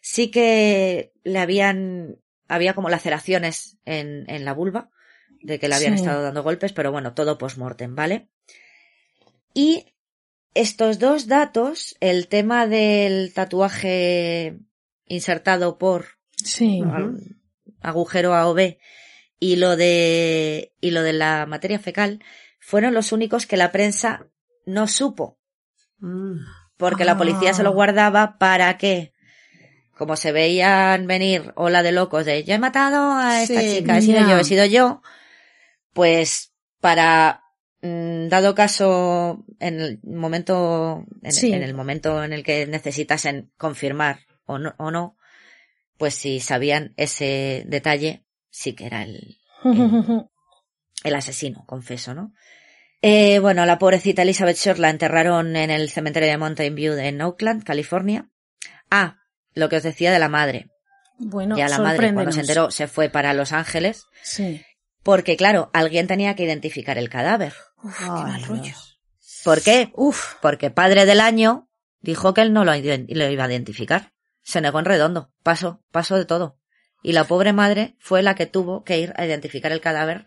Sí 0.00 0.30
que 0.30 1.12
le 1.22 1.38
habían, 1.38 2.18
había 2.48 2.74
como 2.74 2.90
laceraciones 2.90 3.78
en, 3.84 4.28
en 4.28 4.44
la 4.44 4.52
vulva, 4.52 4.90
de 5.40 5.58
que 5.58 5.68
le 5.68 5.76
habían 5.76 5.94
estado 5.94 6.22
dando 6.22 6.42
golpes, 6.42 6.72
pero 6.72 6.92
bueno, 6.92 7.14
todo 7.14 7.38
post-mortem, 7.38 7.94
¿vale? 7.94 8.28
Y 9.54 9.86
estos 10.54 10.98
dos 10.98 11.28
datos, 11.28 11.96
el 12.00 12.28
tema 12.28 12.66
del 12.66 13.32
tatuaje 13.32 14.58
insertado 15.12 15.78
por 15.78 16.06
sí. 16.36 16.82
agujero 17.80 18.34
A 18.34 18.46
o 18.48 18.54
B 18.54 18.78
y 19.38 19.56
lo 19.56 19.76
de 19.76 20.72
y 20.80 20.90
lo 20.90 21.02
de 21.02 21.12
la 21.12 21.46
materia 21.46 21.78
fecal 21.78 22.22
fueron 22.60 22.94
los 22.94 23.12
únicos 23.12 23.46
que 23.46 23.56
la 23.56 23.72
prensa 23.72 24.26
no 24.66 24.86
supo. 24.88 25.38
Mm. 25.98 26.38
porque 26.78 27.04
la 27.04 27.16
policía 27.16 27.54
se 27.54 27.62
lo 27.62 27.70
Ah. 27.70 27.74
guardaba 27.74 28.38
para 28.38 28.76
que, 28.76 29.12
como 29.96 30.16
se 30.16 30.32
veían 30.32 31.06
venir 31.06 31.52
ola 31.54 31.84
de 31.84 31.92
locos 31.92 32.24
de 32.26 32.42
yo 32.42 32.54
he 32.54 32.58
matado 32.58 33.12
a 33.12 33.42
esta 33.42 33.60
Sí, 33.60 33.76
chica, 33.78 33.98
he 33.98 34.02
sido 34.02 34.20
yo, 34.28 34.38
he 34.38 34.42
sido 34.44 34.64
yo, 34.64 35.00
pues 35.92 36.52
para, 36.80 37.42
mm, 37.82 38.26
dado 38.28 38.56
caso, 38.56 39.44
en 39.60 39.80
el 39.80 40.00
momento, 40.02 41.04
en, 41.22 41.30
Sí. 41.32 41.52
en 41.52 41.62
el 41.62 41.74
momento 41.74 42.24
en 42.24 42.32
el 42.32 42.42
que 42.42 42.66
necesitasen 42.66 43.52
confirmar 43.56 44.18
o 44.44 44.58
no, 44.58 44.74
o 44.78 44.90
no, 44.90 45.16
pues 45.98 46.14
si 46.14 46.40
sabían 46.40 46.94
ese 46.96 47.64
detalle, 47.66 48.24
sí 48.50 48.74
que 48.74 48.86
era 48.86 49.02
el, 49.02 49.38
el 51.04 51.14
asesino, 51.14 51.64
confeso, 51.66 52.14
¿no? 52.14 52.32
Eh, 53.04 53.40
bueno, 53.40 53.66
la 53.66 53.78
pobrecita 53.78 54.22
Elizabeth 54.22 54.56
Short 54.56 54.78
la 54.78 54.90
enterraron 54.90 55.56
en 55.56 55.70
el 55.70 55.90
cementerio 55.90 56.28
de 56.28 56.38
Mountain 56.38 56.74
View 56.74 56.94
en 56.94 57.20
Oakland, 57.20 57.64
California. 57.64 58.28
Ah, 58.90 59.16
lo 59.54 59.68
que 59.68 59.76
os 59.76 59.82
decía 59.82 60.12
de 60.12 60.20
la 60.20 60.28
madre. 60.28 60.68
Bueno, 61.18 61.56
ya 61.56 61.68
la 61.68 61.78
madre, 61.78 62.12
cuando 62.14 62.32
se 62.32 62.40
enteró, 62.40 62.70
se 62.70 62.86
fue 62.86 63.08
para 63.08 63.34
Los 63.34 63.52
Ángeles, 63.52 64.04
Sí. 64.22 64.62
porque 65.02 65.36
claro, 65.36 65.70
alguien 65.72 66.06
tenía 66.06 66.34
que 66.36 66.44
identificar 66.44 66.96
el 66.96 67.08
cadáver. 67.08 67.54
Uf, 67.82 67.98
qué 67.98 68.06
mal 68.06 68.44
rollo. 68.44 68.74
¿Por 69.44 69.62
qué? 69.62 69.90
Uf. 69.94 70.34
Porque 70.40 70.70
padre 70.70 71.04
del 71.04 71.20
año 71.20 71.68
dijo 72.00 72.34
que 72.34 72.42
él 72.42 72.52
no 72.52 72.64
lo 72.64 72.74
iba 72.76 72.94
a 73.44 73.48
identificar. 73.50 74.12
Se 74.42 74.60
negó 74.60 74.78
en 74.78 74.84
redondo. 74.84 75.30
Pasó, 75.42 75.82
pasó 75.90 76.16
de 76.16 76.24
todo. 76.24 76.58
Y 77.02 77.12
la 77.12 77.24
pobre 77.24 77.52
madre 77.52 77.96
fue 77.98 78.22
la 78.22 78.34
que 78.34 78.46
tuvo 78.46 78.84
que 78.84 78.98
ir 78.98 79.12
a 79.16 79.24
identificar 79.26 79.72
el 79.72 79.80
cadáver. 79.80 80.26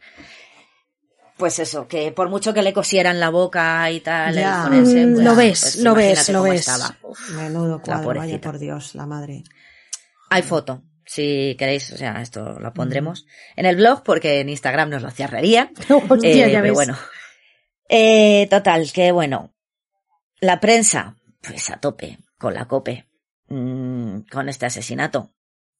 Pues 1.38 1.60
eso, 1.60 1.88
que 1.88 2.12
por 2.14 2.30
mucho 2.30 2.54
que 2.54 2.62
le 2.62 2.72
cosieran 2.74 3.20
la 3.20 3.30
boca 3.30 3.92
y 3.92 4.00
tal, 4.00 4.36
Ya. 4.36 4.58
el 4.58 4.64
forense, 4.64 5.06
Mm, 5.06 5.14
pues, 5.16 5.26
lo 5.26 5.36
ves, 5.36 5.62
pues 5.62 5.76
lo 5.84 5.94
ves, 5.96 6.30
lo 6.30 6.44
ves. 6.44 6.60
estaba. 6.62 6.98
Menudo 7.36 7.82
cuadro, 7.82 8.08
vaya 8.08 8.20
pobrecita. 8.22 8.52
por 8.52 8.60
Dios, 8.60 8.96
la 8.96 9.06
madre. 9.06 9.44
Hay 10.30 10.42
foto, 10.44 10.84
si 11.06 11.56
queréis, 11.60 11.92
o 11.92 11.98
sea, 11.98 12.22
esto 12.22 12.58
lo 12.60 12.74
pondremos 12.74 13.26
en 13.58 13.66
el 13.66 13.76
blog 13.76 14.02
porque 14.04 14.40
en 14.40 14.48
Instagram 14.50 14.90
nos 14.92 15.02
lo 15.02 15.12
cerrarían. 15.12 15.72
Hostia, 16.10 16.30
Eh, 16.32 16.38
ya 16.52 16.62
pero 16.62 16.64
ves. 16.64 16.72
bueno. 16.74 16.98
Eh, 17.90 18.48
total, 18.50 18.90
que 18.94 19.12
bueno. 19.12 19.54
La 20.40 20.60
prensa, 20.62 21.16
pues 21.42 21.70
a 21.70 21.78
tope, 21.82 22.18
con 22.38 22.54
la 22.54 22.66
cope, 22.66 23.08
mm, 23.50 23.75
con 24.32 24.50
este 24.50 24.66
asesinato. 24.66 25.32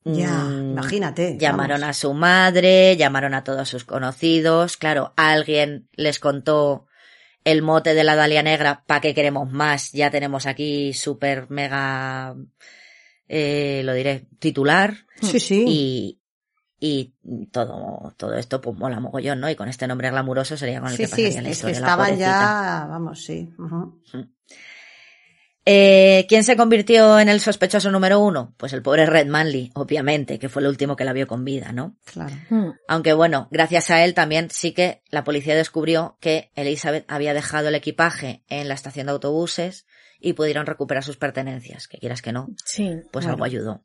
Ya, 0.04 0.30
Mm, 0.44 0.72
imagínate. 0.74 1.38
Llamaron 1.40 1.82
vamos. 1.82 1.98
a 1.98 2.00
su 2.00 2.14
madre, 2.14 2.96
llamaron 2.96 3.34
a 3.34 3.44
todos 3.44 3.68
sus 3.68 3.86
conocidos. 3.86 4.78
Claro, 4.78 5.14
alguien 5.18 5.90
les 5.94 6.20
contó 6.20 6.86
el 7.44 7.62
mote 7.64 7.94
de 7.96 8.04
la 8.04 8.16
Dalia 8.16 8.44
Negra. 8.44 8.84
¿Para 8.86 9.02
qué 9.02 9.14
queremos 9.16 9.52
más? 9.52 9.92
Ya 9.94 10.12
tenemos 10.12 10.46
aquí 10.46 10.94
super 10.94 11.50
mega, 11.50 12.36
eh, 13.28 13.82
lo 13.84 13.94
diré, 13.94 14.28
titular. 14.40 14.94
Sí, 15.22 15.40
sí. 15.40 15.66
Y, 15.68 16.22
y 16.80 17.16
todo, 17.52 18.14
todo 18.18 18.36
esto 18.36 18.62
pues 18.62 18.78
mola 18.78 19.00
mogollón, 19.00 19.40
¿no? 19.40 19.50
Y 19.50 19.56
con 19.56 19.70
este 19.70 19.88
nombre 19.88 20.12
glamuroso 20.12 20.56
sería 20.56 20.82
con 20.82 20.90
el 20.90 20.98
sí, 20.98 21.04
que 21.04 21.08
sí, 21.08 21.12
pasaría 21.24 21.30
es, 21.30 21.36
la 21.36 21.40
es 21.42 21.46
que 21.46 21.72
historia. 21.72 21.80
la 21.80 21.88
estaban 21.88 22.06
pobrecita. 22.10 22.30
ya, 22.30 22.86
vamos, 22.90 23.24
sí. 23.26 23.50
Eh, 25.68 26.28
¿Quién 26.30 26.44
se 26.44 26.56
convirtió 26.56 27.20
en 27.20 27.28
el 27.28 27.40
sospechoso 27.40 27.90
número 27.90 28.20
uno? 28.20 28.54
Pues 28.58 28.72
el 28.74 28.84
pobre 28.84 29.08
Red 29.08 29.26
Manley, 29.28 29.72
obviamente, 29.74 30.38
que 30.38 30.48
fue 30.48 30.62
el 30.62 30.68
último 30.68 30.96
que 30.96 31.06
la 31.06 31.14
vio 31.14 31.26
con 31.26 31.44
vida, 31.44 31.72
¿no? 31.72 31.98
Claro. 32.06 32.36
Mm. 32.52 32.70
Aunque 32.88 33.14
bueno, 33.14 33.48
gracias 33.50 33.90
a 33.90 34.04
él 34.06 34.14
también 34.14 34.50
sí 34.52 34.74
que 34.74 35.02
la 35.10 35.24
policía 35.24 35.56
descubrió 35.56 36.18
que 36.22 36.52
Elizabeth 36.56 37.06
había 37.08 37.34
dejado 37.34 37.70
el 37.70 37.76
equipaje 37.76 38.44
en 38.48 38.68
la 38.68 38.76
estación 38.76 39.08
de 39.08 39.14
autobuses 39.14 39.88
y 40.20 40.34
pudieron 40.34 40.68
recuperar 40.68 41.04
sus 41.04 41.18
pertenencias, 41.18 41.88
que 41.88 41.98
quieras 41.98 42.22
que 42.22 42.32
no, 42.32 42.48
Sí. 42.64 42.92
pues 43.12 43.26
Claro. 43.26 43.34
algo 43.34 43.46
ayudó. 43.46 43.84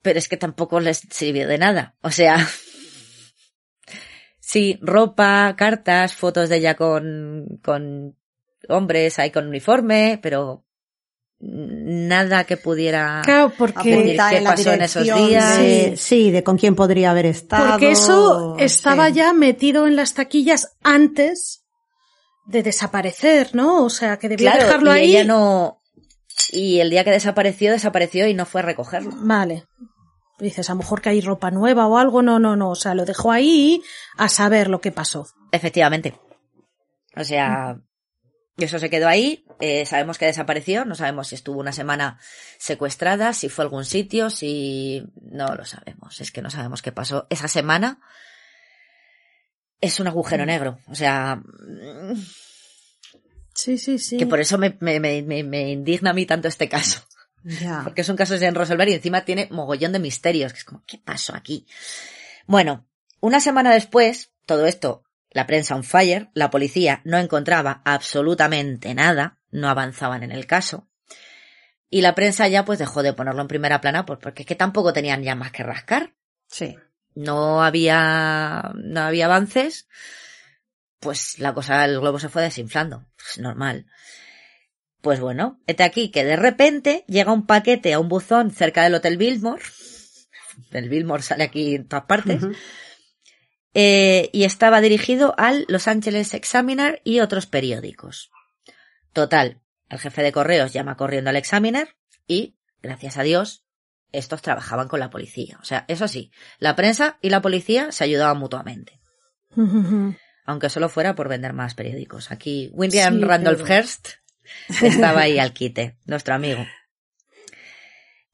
Pero 0.00 0.20
es 0.20 0.28
que 0.28 0.36
tampoco 0.36 0.78
les 0.78 0.98
sirvió 1.10 1.48
de 1.48 1.58
nada. 1.58 1.96
O 2.02 2.12
sea, 2.12 2.36
sí, 4.40 4.78
ropa, 4.80 5.56
cartas, 5.56 6.14
fotos 6.14 6.48
de 6.48 6.58
ella 6.58 6.76
con, 6.76 7.58
con 7.64 8.16
hombres 8.68 9.18
ahí 9.18 9.32
con 9.32 9.48
uniforme, 9.48 10.20
pero 10.22 10.64
nada 11.40 12.44
que 12.44 12.56
pudiera 12.56 13.22
Claro, 13.24 13.52
porque, 13.56 14.16
¿Qué 14.30 14.42
pasó 14.44 14.72
en 14.72 14.82
esos 14.82 15.04
días? 15.04 15.58
de- 15.58 15.94
sí, 15.96 16.30
de 16.30 16.42
con 16.42 16.58
quién 16.58 16.74
podría 16.74 17.10
haber 17.12 17.26
estado. 17.26 17.70
porque 17.70 17.92
eso 17.92 18.56
estaba 18.58 19.08
sí. 19.08 19.14
ya 19.14 19.32
metido 19.32 19.86
en 19.86 19.94
las 19.96 20.14
taquillas 20.14 20.76
antes 20.82 21.64
de 22.46 22.62
desaparecer, 22.62 23.50
¿no? 23.54 23.84
O 23.84 23.90
sea, 23.90 24.18
que 24.18 24.28
debía 24.28 24.52
Claro, 24.52 24.66
dejarlo 24.66 24.96
y 24.96 24.98
ahí. 24.98 25.10
ella 25.16 25.24
no, 25.24 25.80
y 26.50 26.80
el 26.80 26.90
día 26.90 27.04
que 27.04 27.10
desapareció, 27.10 27.70
desapareció 27.72 28.26
y 28.26 28.34
no 28.34 28.44
fue 28.46 28.62
a 28.62 28.64
recogerlo. 28.64 29.10
Vale. 29.16 29.66
Dices, 30.40 30.70
a 30.70 30.72
lo 30.72 30.78
mejor 30.78 31.00
que 31.02 31.08
hay 31.10 31.20
ropa 31.20 31.50
nueva 31.50 31.86
o 31.88 31.98
algo. 31.98 32.22
No, 32.22 32.38
no, 32.38 32.54
no. 32.54 32.70
O 32.70 32.74
sea, 32.76 32.94
lo 32.94 33.04
dejó 33.04 33.32
ahí 33.32 33.82
a 34.16 34.28
saber 34.28 34.68
lo 34.70 34.80
que 34.80 34.92
pasó. 34.92 35.26
Efectivamente. 35.50 36.14
O 37.16 37.24
sea, 37.24 37.76
eso 38.64 38.78
se 38.78 38.90
quedó 38.90 39.08
ahí. 39.08 39.44
eh, 39.60 39.86
sabemos 39.86 40.18
que 40.18 40.26
desapareció. 40.26 40.84
No 40.84 40.94
sabemos 40.94 41.28
si 41.28 41.34
estuvo 41.34 41.60
una 41.60 41.72
semana 41.72 42.18
secuestrada, 42.58 43.32
si 43.32 43.48
fue 43.48 43.64
a 43.64 43.66
algún 43.66 43.84
sitio, 43.84 44.30
si 44.30 45.04
no 45.20 45.54
lo 45.54 45.64
sabemos. 45.64 46.20
Es 46.20 46.30
que 46.32 46.42
no 46.42 46.50
sabemos 46.50 46.82
qué 46.82 46.92
pasó. 46.92 47.26
Esa 47.30 47.48
semana 47.48 48.00
es 49.80 50.00
un 50.00 50.06
agujero 50.08 50.44
negro. 50.46 50.78
O 50.88 50.94
sea, 50.94 51.36
mm, 51.36 52.14
Sí, 53.54 53.76
sí, 53.78 53.98
sí. 53.98 54.16
que 54.16 54.26
por 54.26 54.40
eso 54.40 54.56
me, 54.58 54.76
me, 54.80 55.00
me, 55.00 55.22
me- 55.22 55.42
me 55.42 55.70
indigna 55.70 56.10
a 56.10 56.14
mí 56.14 56.26
tanto 56.26 56.46
este 56.48 56.68
caso. 56.68 57.00
Ya. 57.42 57.80
Porque 57.84 58.02
es 58.02 58.08
un 58.08 58.16
caso 58.16 58.36
sin 58.38 58.54
resolver 58.54 58.88
y 58.88 58.94
encima 58.94 59.24
tiene 59.24 59.48
mogollón 59.50 59.92
de 59.92 59.98
misterios, 59.98 60.52
que 60.52 60.58
es 60.60 60.64
como, 60.64 60.84
¿qué 60.86 60.98
pasó 60.98 61.34
aquí? 61.34 61.66
Bueno, 62.46 62.86
una 63.20 63.40
semana 63.40 63.72
después, 63.72 64.30
todo 64.46 64.66
esto, 64.66 65.02
la 65.30 65.46
prensa 65.46 65.74
on 65.74 65.84
fire, 65.84 66.30
la 66.34 66.50
policía 66.50 67.00
no 67.04 67.18
encontraba 67.18 67.82
absolutamente 67.84 68.94
nada, 68.94 69.38
no 69.50 69.68
avanzaban 69.68 70.22
en 70.22 70.32
el 70.32 70.46
caso. 70.46 70.88
Y 71.90 72.02
la 72.02 72.14
prensa 72.14 72.48
ya 72.48 72.64
pues 72.64 72.78
dejó 72.78 73.02
de 73.02 73.12
ponerlo 73.12 73.42
en 73.42 73.48
primera 73.48 73.80
plana 73.80 74.04
pues 74.04 74.18
porque 74.22 74.42
es 74.42 74.46
que 74.46 74.54
tampoco 74.54 74.92
tenían 74.92 75.22
ya 75.22 75.34
más 75.34 75.52
que 75.52 75.62
rascar. 75.62 76.14
Sí. 76.48 76.76
No 77.14 77.62
había, 77.62 78.72
no 78.74 79.00
había 79.00 79.26
avances. 79.26 79.88
Pues 81.00 81.38
la 81.38 81.54
cosa, 81.54 81.84
el 81.84 82.00
globo 82.00 82.18
se 82.18 82.28
fue 82.28 82.42
desinflando. 82.42 83.06
Pues 83.16 83.38
normal. 83.38 83.86
Pues 85.00 85.20
bueno, 85.20 85.60
este 85.66 85.84
aquí 85.84 86.10
que 86.10 86.24
de 86.24 86.36
repente 86.36 87.04
llega 87.06 87.32
un 87.32 87.46
paquete 87.46 87.94
a 87.94 88.00
un 88.00 88.08
buzón 88.08 88.50
cerca 88.50 88.82
del 88.82 88.94
Hotel 88.94 89.16
Billmore. 89.16 89.62
El 90.72 90.88
Billmore 90.88 91.22
sale 91.22 91.44
aquí 91.44 91.76
en 91.76 91.86
todas 91.86 92.06
partes. 92.06 92.42
Eh, 93.80 94.28
y 94.32 94.42
estaba 94.42 94.80
dirigido 94.80 95.36
al 95.38 95.64
Los 95.68 95.86
Angeles 95.86 96.34
Examiner 96.34 97.00
y 97.04 97.20
otros 97.20 97.46
periódicos. 97.46 98.32
Total, 99.12 99.60
el 99.88 100.00
jefe 100.00 100.20
de 100.22 100.32
correos 100.32 100.72
llama 100.72 100.96
corriendo 100.96 101.30
al 101.30 101.36
Examiner 101.36 101.94
y, 102.26 102.56
gracias 102.82 103.18
a 103.18 103.22
Dios, 103.22 103.64
estos 104.10 104.42
trabajaban 104.42 104.88
con 104.88 104.98
la 104.98 105.10
policía. 105.10 105.58
O 105.62 105.64
sea, 105.64 105.84
eso 105.86 106.08
sí, 106.08 106.32
la 106.58 106.74
prensa 106.74 107.18
y 107.22 107.30
la 107.30 107.40
policía 107.40 107.92
se 107.92 108.02
ayudaban 108.02 108.38
mutuamente. 108.38 108.98
Aunque 110.44 110.70
solo 110.70 110.88
fuera 110.88 111.14
por 111.14 111.28
vender 111.28 111.52
más 111.52 111.74
periódicos. 111.76 112.32
Aquí 112.32 112.70
William 112.72 113.18
Sí, 113.20 113.24
Randolph 113.24 113.62
pero- 113.62 113.74
Hearst 113.74 114.08
estaba 114.82 115.20
ahí 115.20 115.38
al 115.38 115.52
quite, 115.52 115.98
nuestro 116.04 116.34
amigo. 116.34 116.66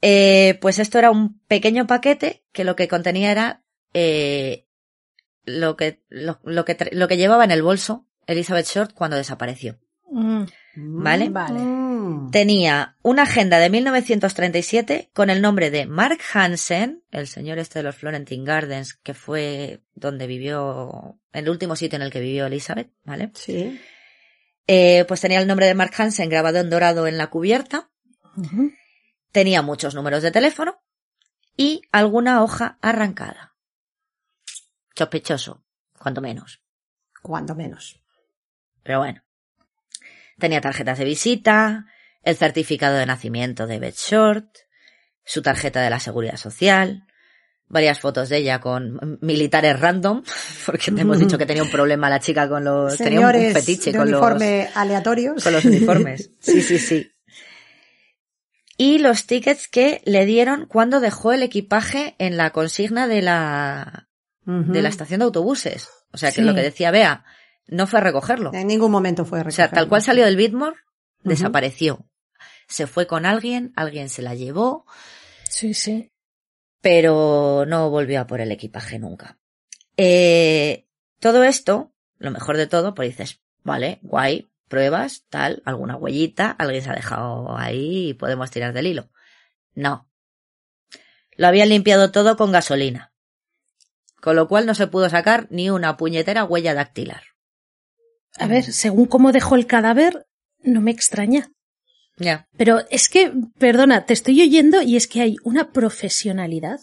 Eh, 0.01 0.59
pues 0.63 0.79
esto 0.79 0.99
era 0.99 1.11
un 1.11 1.41
pequeño 1.49 1.87
paquete 1.87 2.45
que 2.53 2.65
lo 2.65 2.77
que 2.77 2.89
contenía 2.89 3.31
era 3.31 3.63
eh, 3.95 4.67
lo 5.45 5.77
que 5.77 6.03
lo, 6.09 6.41
lo 6.45 6.65
que 6.65 6.77
tra- 6.77 6.93
lo 6.93 7.09
que 7.09 7.17
llevaba 7.17 7.45
en 7.45 7.51
el 7.51 7.63
bolso 7.63 8.07
Elizabeth 8.27 8.67
Short 8.67 8.93
cuando 8.95 9.17
desapareció. 9.17 9.79
Mm. 10.11 10.45
¿Vale? 10.77 11.29
Vale. 11.29 11.59
Mm. 11.61 12.31
Tenía 12.31 12.97
una 13.03 13.23
agenda 13.23 13.59
de 13.59 13.71
1937 13.71 15.11
con 15.13 15.31
el 15.31 15.41
nombre 15.43 15.71
de 15.71 15.87
Mark 15.87 16.19
Hansen, 16.33 17.03
el 17.11 17.27
señor 17.27 17.59
este 17.59 17.79
de 17.79 17.83
los 17.85 17.97
Florentine 17.97 18.45
Gardens, 18.45 18.95
que 18.95 19.15
fue 19.15 19.81
donde 19.95 20.27
vivió, 20.27 21.19
el 21.33 21.49
último 21.49 21.77
sitio 21.77 21.97
en 21.97 22.03
el 22.03 22.11
que 22.11 22.21
vivió 22.21 22.47
Elizabeth, 22.47 22.91
¿vale? 23.05 23.31
Sí. 23.35 23.81
Eh, 24.67 25.05
pues 25.07 25.21
tenía 25.21 25.41
el 25.41 25.47
nombre 25.47 25.67
de 25.67 25.75
Mark 25.75 25.93
Hansen 25.97 26.29
grabado 26.29 26.59
en 26.59 26.71
dorado 26.71 27.07
en 27.07 27.19
la 27.19 27.29
cubierta, 27.29 27.91
tenía 29.33 29.63
muchos 29.63 29.95
números 29.95 30.23
de 30.23 30.31
teléfono 30.31 30.81
y 31.57 31.83
alguna 31.93 32.43
hoja 32.43 32.79
arrancada. 32.81 33.54
Sospechoso, 34.97 35.65
cuanto 35.99 36.21
menos. 36.21 36.61
Cuando 37.23 37.55
menos. 37.55 38.01
Pero 38.83 38.99
bueno. 38.99 39.23
Tenía 40.39 40.61
tarjetas 40.61 40.99
de 40.99 41.05
visita, 41.05 41.87
el 42.23 42.37
certificado 42.37 42.97
de 42.97 43.07
nacimiento 43.07 43.67
de 43.67 43.79
Beth 43.79 43.97
Short, 43.97 44.49
su 45.25 45.43
tarjeta 45.43 45.81
de 45.81 45.91
la 45.91 46.01
seguridad 46.01 46.37
social, 46.37 47.07
varias 47.67 47.99
fotos 48.01 48.29
de 48.29 48.39
ella 48.39 48.61
con 48.61 49.19
militares 49.23 49.79
random, 49.81 50.23
porque 50.67 50.91
te 50.93 51.01
hemos 51.01 51.19
dicho 51.19 51.39
que 51.39 51.47
tenía 51.47 51.63
un 51.63 51.71
problema 51.71 52.11
la 52.11 52.21
chica 52.21 52.49
con 52.49 52.65
los, 52.65 52.97
tenía 52.97 53.21
un- 53.21 53.33
Señores 53.33 53.53
fetiche 53.55 53.93
de 53.93 53.99
con 53.99 54.11
los, 54.11 54.21
uniforme 54.21 54.69
aleatorios. 54.75 55.43
con 55.43 55.53
los 55.53 55.65
uniformes. 55.65 56.31
Sí, 56.41 56.61
sí, 56.63 56.79
sí. 56.79 57.11
y 58.77 58.99
los 58.99 59.27
tickets 59.27 59.69
que 59.69 60.03
le 60.05 60.27
dieron 60.27 60.67
cuando 60.67 61.01
dejó 61.01 61.33
el 61.33 61.43
equipaje 61.43 62.17
en 62.19 62.37
la 62.37 62.51
consigna 62.51 63.07
de 63.07 63.23
la, 63.23 64.09
de 64.47 64.83
la 64.83 64.89
estación 64.89 65.21
de 65.21 65.25
autobuses. 65.25 65.89
O 66.13 66.17
sea, 66.19 66.31
que 66.31 66.37
Sí. 66.37 66.43
lo 66.43 66.55
que 66.55 66.63
decía 66.63 66.91
Bea, 66.91 67.25
no 67.67 67.87
fue 67.87 67.99
a 68.01 68.03
recogerlo. 68.03 68.53
En 68.53 68.67
ningún 68.67 68.91
momento 68.91 69.25
fue 69.25 69.39
O 69.41 69.43
sea, 69.51 69.67
recogerlo. 69.67 69.75
tal 69.75 69.89
cual 69.89 70.03
salió 70.03 70.25
del 70.27 70.37
Bitmore, 70.37 70.77
desapareció. 71.23 72.07
Se 72.69 72.87
fue 72.87 73.07
con 73.07 73.25
alguien, 73.27 73.73
alguien 73.77 74.09
se 74.09 74.23
la 74.23 74.35
llevó, 74.35 74.87
Sí, 75.49 75.73
sí. 75.75 76.13
pero 76.81 77.65
no 77.67 77.89
volvió 77.91 78.21
a 78.21 78.27
por 78.27 78.41
el 78.41 78.53
equipaje 78.53 78.99
nunca. 78.99 79.39
Eh, 79.97 80.87
todo 81.21 81.45
esto, 81.45 81.93
lo 82.19 82.31
mejor 82.31 82.57
de 82.57 82.67
todo, 82.67 82.95
pues 82.95 83.09
dices, 83.11 83.41
vale, 83.63 83.99
guay, 84.03 84.51
pruebas, 84.69 85.25
tal, 85.31 85.63
alguna 85.65 85.97
huellita, 85.97 86.51
alguien 86.51 86.83
se 86.83 86.91
ha 86.91 86.95
dejado 86.95 87.57
ahí 87.57 88.09
y 88.11 88.15
podemos 88.15 88.51
tirar 88.51 88.73
del 88.75 88.87
hilo. 88.89 89.11
No. 89.75 90.11
Lo 91.37 91.47
habían 91.49 91.69
limpiado 91.71 92.11
todo 92.13 92.37
con 92.37 92.53
gasolina. 92.53 93.13
Con 94.25 94.37
lo 94.37 94.49
cual 94.49 94.65
no 94.65 94.75
se 94.75 94.87
pudo 94.87 95.11
sacar 95.11 95.49
ni 95.51 95.69
una 95.69 95.99
puñetera 95.99 96.45
huella 96.45 96.73
dactilar. 96.73 97.25
A 98.39 98.47
ver, 98.47 98.65
según 98.65 99.05
cómo 99.05 99.33
dejó 99.33 99.55
el 99.55 99.67
cadáver, 99.67 100.25
no 100.63 100.81
me 100.81 100.93
extraña. 100.93 101.53
Ya. 102.17 102.49
Pero 102.57 102.87
es 102.89 103.11
que, 103.11 103.35
perdona, 103.59 104.07
te 104.07 104.15
estoy 104.15 104.41
oyendo 104.41 104.81
y 104.81 104.97
es 104.97 105.09
que 105.09 105.21
hay 105.21 105.37
una 105.45 105.73
profesionalidad. 105.73 106.81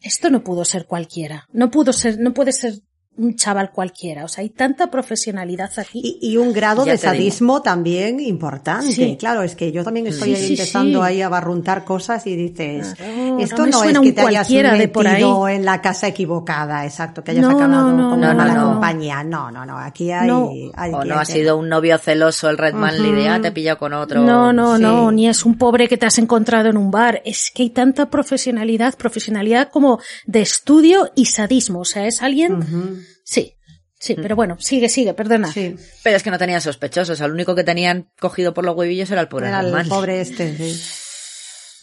Esto 0.00 0.30
no 0.30 0.42
pudo 0.42 0.64
ser 0.64 0.86
cualquiera. 0.86 1.46
No 1.52 1.70
pudo 1.70 1.92
ser, 1.92 2.18
no 2.18 2.32
puede 2.32 2.52
ser 2.52 2.76
un 3.14 3.36
chaval 3.36 3.70
cualquiera. 3.72 4.24
O 4.24 4.28
sea, 4.28 4.42
hay 4.42 4.48
tanta 4.48 4.90
profesionalidad 4.90 5.70
aquí. 5.76 6.00
Y, 6.22 6.30
y 6.32 6.36
un 6.38 6.52
grado 6.52 6.86
Ya 6.86 6.92
de 6.92 6.98
digo. 6.98 7.10
sadismo 7.12 7.60
también 7.62 8.20
importante. 8.20 8.90
Sí. 8.90 9.16
Claro, 9.18 9.42
es 9.42 9.54
que 9.54 9.70
yo 9.70 9.84
también 9.84 10.06
estoy 10.06 10.30
Sí, 10.30 10.34
ahí 10.34 10.46
sí, 10.46 10.52
empezando 10.54 11.00
sí. 11.00 11.06
ahí 11.06 11.22
a 11.22 11.28
barruntar 11.28 11.84
cosas 11.84 12.26
y 12.26 12.34
dices, 12.36 12.94
esto 13.38 13.66
no 13.66 13.84
es 13.84 13.92
que 13.92 13.98
un 13.98 14.14
te 14.14 14.20
hayas 14.22 14.48
de 14.48 14.88
por 14.88 15.04
metido 15.04 15.44
ahí. 15.44 15.56
en 15.56 15.64
la 15.66 15.82
casa 15.82 16.08
equivocada, 16.08 16.84
exacto, 16.86 17.22
que 17.22 17.32
hayas 17.32 17.42
No, 17.44 17.50
acabado 17.50 17.90
no, 17.90 17.96
no, 17.96 18.10
con 18.10 18.20
no, 18.20 18.26
una 18.28 18.34
mala 18.34 18.54
no, 18.54 18.60
no. 18.64 18.72
compañía. 18.72 19.22
No, 19.22 19.50
no, 19.50 19.66
no, 19.66 19.78
aquí 19.78 20.10
hay... 20.10 20.26
No. 20.26 20.50
hay 20.74 20.92
O 20.94 21.00
que- 21.00 21.08
no 21.08 21.18
ha 21.18 21.24
sido 21.26 21.58
un 21.58 21.68
novio 21.68 21.98
celoso 21.98 22.48
el 22.48 22.56
Red 22.56 22.74
Manley 22.74 23.12
de, 23.12 23.22
Ujú. 23.24 23.30
ah, 23.30 23.40
te 23.42 23.48
he 23.48 23.52
pillado 23.52 23.78
con 23.78 23.92
otro. 23.92 24.22
No, 24.22 24.52
no, 24.54 24.76
sí. 24.76 24.82
no, 24.82 25.12
ni 25.12 25.28
es 25.28 25.44
un 25.44 25.58
pobre 25.58 25.86
que 25.86 25.98
te 25.98 26.06
has 26.06 26.16
encontrado 26.18 26.70
en 26.70 26.78
un 26.78 26.90
bar. 26.90 27.20
Es 27.26 27.50
que 27.54 27.62
hay 27.64 27.70
tanta 27.70 28.08
profesionalidad, 28.08 28.94
profesionalidad 28.96 29.68
como 29.70 30.00
de 30.26 30.40
estudio 30.40 31.10
y 31.14 31.26
sadismo. 31.26 31.80
O 31.80 31.84
sea, 31.84 32.06
es 32.06 32.22
alguien. 32.22 33.02
Sí, 33.24 33.54
sí, 33.98 34.14
pero 34.14 34.36
bueno, 34.36 34.56
sigue, 34.58 34.88
sigue, 34.88 35.14
perdona. 35.14 35.52
Sí, 35.52 35.76
Pero 36.02 36.16
es 36.16 36.22
que 36.22 36.30
no 36.30 36.38
tenían 36.38 36.60
sospechosos. 36.60 37.20
Al 37.20 37.32
único 37.32 37.54
que 37.54 37.64
tenían 37.64 38.10
cogido 38.18 38.54
por 38.54 38.64
los 38.64 38.76
huevillos 38.76 39.10
era 39.10 39.20
el 39.20 39.28
pobre 39.28 39.48
era 39.48 39.60
el 39.60 39.88
pobre 39.88 40.20
este, 40.20 40.56
sí. 40.56 40.80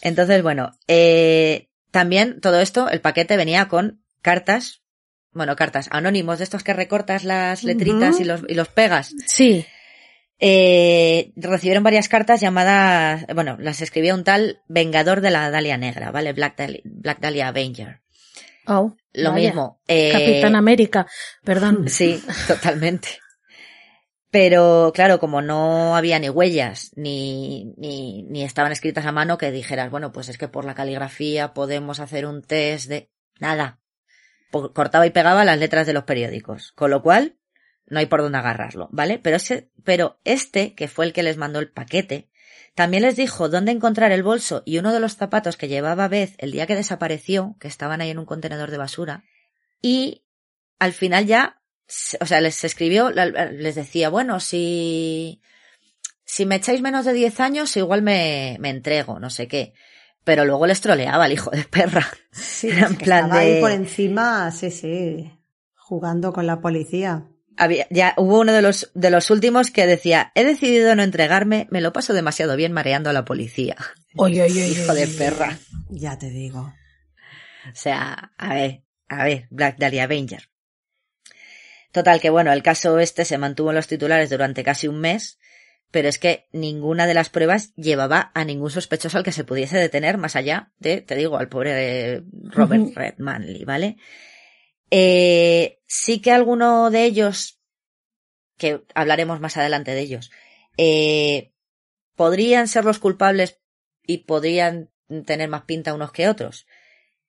Entonces, 0.02 0.42
bueno, 0.42 0.72
eh, 0.88 1.68
también 1.90 2.40
todo 2.40 2.60
esto, 2.60 2.88
el 2.88 3.00
paquete 3.00 3.36
venía 3.36 3.68
con 3.68 4.02
cartas, 4.22 4.82
bueno, 5.32 5.56
cartas 5.56 5.88
anónimos 5.90 6.38
de 6.38 6.44
estos 6.44 6.62
que 6.62 6.72
recortas 6.72 7.24
las 7.24 7.64
letritas 7.64 8.18
y, 8.20 8.24
los, 8.24 8.42
y 8.48 8.54
los 8.54 8.68
pegas. 8.68 9.14
Sí, 9.26 9.66
Eh, 10.42 11.32
recibieron 11.36 11.82
varias 11.82 12.08
cartas 12.08 12.40
llamadas, 12.40 13.26
bueno, 13.34 13.58
las 13.60 13.82
escribía 13.82 14.14
un 14.14 14.24
tal 14.24 14.62
Vengador 14.68 15.20
de 15.20 15.30
la 15.30 15.50
Dalia 15.50 15.76
Negra, 15.76 16.10
¿vale? 16.12 16.32
Black 16.32 16.56
Dahlia, 16.56 16.80
Black 16.84 17.20
Dahlia 17.20 17.48
Avenger. 17.48 18.00
oh, 18.66 18.94
Lo 19.12 19.32
vaya. 19.32 19.48
mismo. 19.50 19.80
eh, 19.88 20.10
Capitán 20.12 20.56
América, 20.56 21.06
perdón. 21.44 21.84
Sí, 21.88 22.22
totalmente. 22.46 23.20
Pero 24.30 24.92
claro, 24.94 25.18
como 25.18 25.42
no 25.42 25.96
había 25.96 26.20
ni 26.20 26.28
huellas, 26.28 26.92
ni, 26.94 27.74
ni, 27.76 28.22
ni 28.22 28.44
estaban 28.44 28.70
escritas 28.70 29.04
a 29.04 29.10
mano 29.12 29.38
que 29.38 29.50
dijeras, 29.50 29.90
bueno, 29.90 30.12
pues 30.12 30.28
es 30.28 30.38
que 30.38 30.46
por 30.46 30.64
la 30.64 30.76
caligrafía 30.76 31.52
podemos 31.52 31.98
hacer 31.98 32.26
un 32.26 32.42
test 32.42 32.88
de 32.88 33.10
nada. 33.40 33.80
Cortaba 34.52 35.06
y 35.06 35.10
pegaba 35.10 35.44
las 35.44 35.58
letras 35.58 35.86
de 35.86 35.92
los 35.94 36.04
periódicos. 36.04 36.70
Con 36.72 36.90
lo 36.90 37.02
cual, 37.02 37.38
no 37.86 37.98
hay 37.98 38.06
por 38.06 38.22
dónde 38.22 38.38
agarrarlo, 38.38 38.88
¿vale? 38.92 39.18
Pero 39.18 39.36
ese, 39.36 39.72
pero 39.84 40.20
este, 40.24 40.74
que 40.74 40.86
fue 40.86 41.06
el 41.06 41.12
que 41.12 41.24
les 41.24 41.36
mandó 41.36 41.58
el 41.58 41.70
paquete, 41.72 42.29
también 42.74 43.02
les 43.02 43.16
dijo 43.16 43.48
dónde 43.48 43.72
encontrar 43.72 44.12
el 44.12 44.22
bolso 44.22 44.62
y 44.64 44.78
uno 44.78 44.92
de 44.92 45.00
los 45.00 45.16
zapatos 45.16 45.56
que 45.56 45.68
llevaba 45.68 46.08
Beth 46.08 46.34
el 46.38 46.52
día 46.52 46.66
que 46.66 46.76
desapareció, 46.76 47.56
que 47.60 47.68
estaban 47.68 48.00
ahí 48.00 48.10
en 48.10 48.18
un 48.18 48.26
contenedor 48.26 48.70
de 48.70 48.78
basura, 48.78 49.24
y 49.82 50.22
al 50.78 50.92
final 50.92 51.26
ya, 51.26 51.60
o 52.20 52.26
sea, 52.26 52.40
les 52.40 52.62
escribió, 52.64 53.10
les 53.10 53.74
decía, 53.74 54.08
bueno, 54.08 54.40
si, 54.40 55.42
si 56.24 56.46
me 56.46 56.56
echáis 56.56 56.80
menos 56.80 57.04
de 57.04 57.12
10 57.12 57.40
años, 57.40 57.76
igual 57.76 58.02
me, 58.02 58.56
me 58.60 58.70
entrego, 58.70 59.18
no 59.20 59.28
sé 59.30 59.48
qué. 59.48 59.74
Pero 60.22 60.44
luego 60.44 60.66
les 60.66 60.80
troleaba 60.82 61.26
el 61.26 61.32
hijo 61.32 61.50
de 61.50 61.64
perra. 61.64 62.06
Sí, 62.30 62.68
Era 62.70 62.86
es 62.86 62.90
en 62.92 62.96
que 62.98 63.04
plan 63.04 63.24
estaba 63.24 63.40
de- 63.42 63.54
ahí 63.56 63.60
por 63.60 63.70
encima, 63.72 64.50
sí, 64.52 64.70
sí, 64.70 65.30
jugando 65.74 66.32
con 66.32 66.46
la 66.46 66.60
policía. 66.60 67.26
Había, 67.56 67.86
ya 67.90 68.14
hubo 68.16 68.40
uno 68.40 68.52
de 68.52 68.62
los, 68.62 68.90
de 68.94 69.10
los 69.10 69.30
últimos 69.30 69.70
que 69.70 69.86
decía, 69.86 70.32
he 70.34 70.44
decidido 70.44 70.94
no 70.94 71.02
entregarme, 71.02 71.66
me 71.70 71.80
lo 71.80 71.92
paso 71.92 72.14
demasiado 72.14 72.56
bien 72.56 72.72
mareando 72.72 73.10
a 73.10 73.12
la 73.12 73.24
policía. 73.24 73.76
Oye, 74.16 74.42
oye, 74.42 74.64
oye, 74.64 74.72
Hijo 74.72 74.94
de 74.94 75.06
perra. 75.06 75.58
Ya 75.88 76.18
te 76.18 76.30
digo. 76.30 76.60
O 76.60 77.74
sea, 77.74 78.32
a 78.36 78.54
ver, 78.54 78.82
a 79.08 79.24
ver, 79.24 79.46
Black 79.50 79.78
Dahlia 79.78 80.04
Avenger. 80.04 80.48
Total, 81.92 82.20
que 82.20 82.30
bueno, 82.30 82.52
el 82.52 82.62
caso 82.62 82.98
este 82.98 83.24
se 83.24 83.38
mantuvo 83.38 83.70
en 83.70 83.76
los 83.76 83.86
titulares 83.86 84.30
durante 84.30 84.64
casi 84.64 84.88
un 84.88 85.00
mes, 85.00 85.38
pero 85.90 86.08
es 86.08 86.18
que 86.18 86.48
ninguna 86.52 87.06
de 87.06 87.14
las 87.14 87.30
pruebas 87.30 87.74
llevaba 87.74 88.30
a 88.34 88.44
ningún 88.44 88.70
sospechoso 88.70 89.18
al 89.18 89.24
que 89.24 89.32
se 89.32 89.44
pudiese 89.44 89.76
detener 89.76 90.18
más 90.18 90.36
allá 90.36 90.72
de, 90.78 91.00
te 91.00 91.16
digo, 91.16 91.36
al 91.36 91.48
pobre 91.48 92.22
Robert 92.44 92.82
Ujú. 92.82 92.92
Red 92.94 93.14
Manley, 93.18 93.64
¿vale? 93.64 93.96
Eh, 94.90 95.80
sí 95.86 96.20
que 96.20 96.32
alguno 96.32 96.90
de 96.90 97.04
ellos, 97.04 97.60
que 98.56 98.82
hablaremos 98.94 99.40
más 99.40 99.56
adelante 99.56 99.92
de 99.92 100.00
ellos, 100.00 100.30
eh, 100.76 101.52
podrían 102.16 102.68
ser 102.68 102.84
los 102.84 102.98
culpables 102.98 103.60
y 104.06 104.18
podrían 104.18 104.90
tener 105.24 105.48
más 105.48 105.62
pinta 105.62 105.94
unos 105.94 106.12
que 106.12 106.28
otros. 106.28 106.66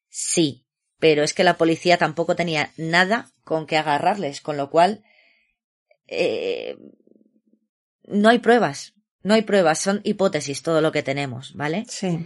Sí, 0.10 0.66
pero 1.00 1.24
es 1.24 1.34
que 1.34 1.44
la 1.44 1.58
policía 1.58 1.98
tampoco 1.98 2.36
tenía 2.36 2.72
nada 2.78 3.32
con 3.44 3.66
que 3.66 3.78
agarrarles, 3.78 4.42
con 4.42 4.58
lo 4.58 4.70
cual 4.70 5.04
eh, 6.08 6.78
no 8.04 8.30
hay 8.30 8.40
pruebas, 8.40 8.94
no 9.24 9.34
hay 9.34 9.42
pruebas, 9.44 9.80
son 9.80 10.02
hipótesis 10.04 10.62
todo 10.62 10.82
lo 10.82 10.92
que 10.92 11.04
tenemos, 11.04 11.56
¿vale? 11.56 11.86
Sí. 11.88 12.20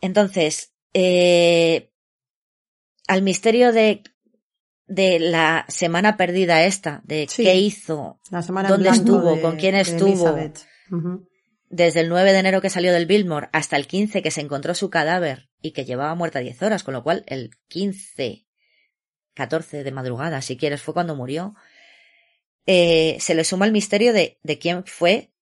Entonces, 0.00 0.72
eh, 0.94 1.91
al 3.06 3.22
misterio 3.22 3.72
de, 3.72 4.02
de 4.86 5.18
la 5.18 5.64
semana 5.68 6.16
perdida 6.16 6.64
esta, 6.64 7.00
de 7.04 7.26
Sí. 7.28 7.44
qué 7.44 7.54
hizo 7.56 8.20
La 8.30 8.42
semana 8.42 8.68
¿Dónde 8.68 8.88
estuvo? 8.90 9.36
de- 9.36 9.40
¿Con 9.42 9.56
quién 9.56 9.74
estuvo? 9.74 10.36
Desde 11.68 12.00
el 12.00 12.08
9 12.10 12.32
de 12.32 12.38
enero 12.38 12.60
que 12.60 12.68
salió 12.68 12.92
del 12.92 13.06
Billmore 13.06 13.48
hasta 13.52 13.76
el 13.76 13.86
15 13.86 14.20
que 14.22 14.30
se 14.30 14.42
encontró 14.42 14.74
su 14.74 14.90
cadáver 14.90 15.48
y 15.62 15.70
que 15.72 15.84
llevaba 15.86 16.14
muerta 16.14 16.40
10 16.40 16.60
horas, 16.62 16.82
con 16.84 16.92
lo 16.92 17.02
cual 17.02 17.24
el 17.26 17.50
15, 17.68 18.46
14 19.34 19.82
de 19.82 19.90
madrugada, 19.92 20.42
si 20.42 20.58
quieres, 20.58 20.82
fue 20.82 20.92
cuando 20.92 21.16
murió, 21.16 21.54
eh, 22.66 23.16
se 23.20 23.34
le 23.34 23.44
suma 23.44 23.64
el 23.64 23.72
misterio 23.72 24.12
de, 24.12 24.38
de 24.42 24.58
quién 24.58 24.84
fue 24.84 25.32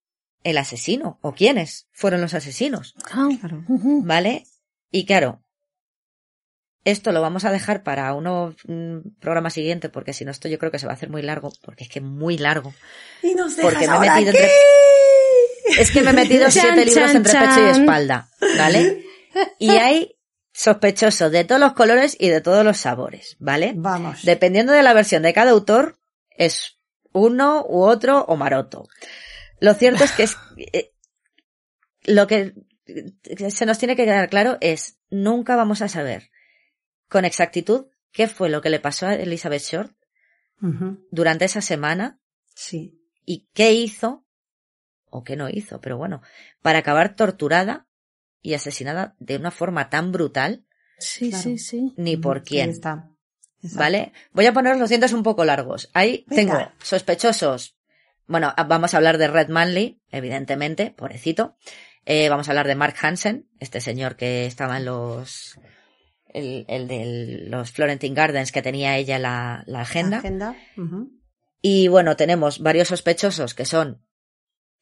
el 0.43 0.57
asesino 0.57 1.19
o 1.21 1.33
quiénes 1.33 1.87
fueron 1.91 2.21
los 2.21 2.33
asesinos, 2.33 2.95
Ah, 3.11 3.27
Claro. 3.39 3.63
¿vale? 3.67 4.45
Y 4.89 5.05
claro, 5.05 5.43
esto 6.83 7.11
lo 7.11 7.21
vamos 7.21 7.45
a 7.45 7.51
dejar 7.51 7.83
para 7.83 8.13
uno 8.13 8.55
mm, 8.65 8.97
programa 9.19 9.49
siguiente, 9.49 9.89
porque 9.89 10.13
si 10.13 10.25
no 10.25 10.31
esto 10.31 10.47
yo 10.47 10.57
creo 10.59 10.71
que 10.71 10.79
se 10.79 10.85
va 10.87 10.93
a 10.93 10.95
hacer 10.95 11.09
muy 11.09 11.21
largo, 11.21 11.51
porque 11.61 11.83
es 11.83 11.89
que 11.89 12.01
muy 12.01 12.37
largo. 12.37 12.73
Y 13.21 13.35
nos 13.35 13.53
Porque 13.53 13.79
dejas 13.79 13.99
me 13.99 14.07
he 14.07 14.09
metido 14.09 14.29
aquí. 14.31 14.37
entre- 14.39 15.81
Es 15.81 15.91
que 15.91 16.01
me 16.01 16.09
he 16.09 16.13
metido 16.13 16.43
Chan, 16.43 16.51
siete 16.51 16.85
libros 16.85 16.93
chan, 16.95 17.15
entre 17.17 17.33
pecho 17.33 17.67
y 17.67 17.69
espalda, 17.69 18.29
¿vale? 18.57 19.05
Y 19.59 19.69
hay 19.69 20.17
sospechosos 20.53 21.31
de 21.31 21.43
todos 21.45 21.61
los 21.61 21.73
colores 21.73 22.17
y 22.19 22.29
de 22.29 22.41
todos 22.41 22.65
los 22.65 22.77
sabores, 22.77 23.37
¿vale? 23.39 23.73
Vamos. 23.75 24.23
Dependiendo 24.23 24.73
de 24.73 24.83
la 24.83 24.93
versión 24.93 25.21
de 25.23 25.33
cada 25.33 25.51
autor, 25.51 25.97
es 26.31 26.77
uno 27.13 27.63
u 27.69 27.83
otro 27.83 28.25
o 28.27 28.35
maroto. 28.35 28.87
Lo 29.59 29.73
cierto 29.75 30.03
es 30.03 30.11
que 30.13 30.23
es, 30.23 30.35
eh, 30.73 30.91
lo 32.03 32.25
que 32.27 32.53
se 33.49 33.65
nos 33.67 33.77
tiene 33.77 33.95
que 33.95 34.05
quedar 34.05 34.27
claro 34.29 34.57
es, 34.59 34.97
nunca 35.11 35.55
vamos 35.55 35.81
a 35.83 35.87
saber 35.87 36.30
con 37.11 37.25
exactitud 37.25 37.87
qué 38.13 38.27
fue 38.29 38.49
lo 38.49 38.61
que 38.61 38.69
le 38.69 38.79
pasó 38.79 39.05
a 39.07 39.15
Elizabeth 39.15 39.61
Short 39.63 39.91
durante 41.11 41.45
esa 41.45 41.61
semana 41.61 42.19
Sí. 42.55 42.99
y 43.25 43.49
qué 43.53 43.73
hizo 43.73 44.25
o 45.09 45.23
qué 45.23 45.35
no 45.35 45.49
hizo, 45.49 45.81
pero 45.81 45.97
bueno, 45.97 46.21
para 46.61 46.79
acabar 46.79 47.15
torturada 47.15 47.87
y 48.41 48.53
asesinada 48.53 49.15
de 49.19 49.35
una 49.35 49.51
forma 49.51 49.89
tan 49.89 50.11
brutal, 50.11 50.65
Sí, 50.99 51.29
Claro. 51.29 51.43
sí, 51.43 51.57
sí. 51.57 51.93
ni 51.97 52.15
por 52.15 52.37
Ahí 52.37 52.43
quién, 52.45 52.69
está. 52.69 53.09
Exacto. 53.57 53.79
¿vale? 53.79 54.13
Voy 54.33 54.45
a 54.45 54.53
poner 54.53 54.77
los 54.77 54.89
dientes 54.89 55.13
un 55.13 55.23
poco 55.23 55.43
largos. 55.45 55.89
Ahí 55.93 56.25
Venga. 56.27 56.57
tengo 56.57 56.71
sospechosos. 56.83 57.75
Bueno, 58.27 58.53
vamos 58.67 58.93
a 58.93 58.97
hablar 58.97 59.17
de 59.17 59.27
Red 59.27 59.49
Manley, 59.49 59.99
evidentemente, 60.11 60.91
pobrecito. 60.91 61.57
Eh, 62.05 62.29
vamos 62.29 62.47
a 62.47 62.51
hablar 62.51 62.67
de 62.67 62.75
Mark 62.75 62.95
Hansen, 63.01 63.49
este 63.59 63.81
señor 63.81 64.15
que 64.15 64.45
estaba 64.45 64.77
en 64.77 64.85
los, 64.85 65.59
el, 66.33 66.65
el 66.67 66.87
de 66.87 67.45
los 67.49 67.71
Florentine 67.71 68.15
Gardens 68.15 68.51
que 68.51 68.61
tenía 68.61 68.97
ella 68.97 69.19
la, 69.19 69.63
la 69.67 69.81
agenda. 69.81 70.17
Agenda. 70.19 70.55
Y 71.61 71.87
bueno, 71.87 72.15
tenemos 72.15 72.59
varios 72.59 72.87
sospechosos 72.87 73.53
que 73.53 73.65
son, 73.65 74.01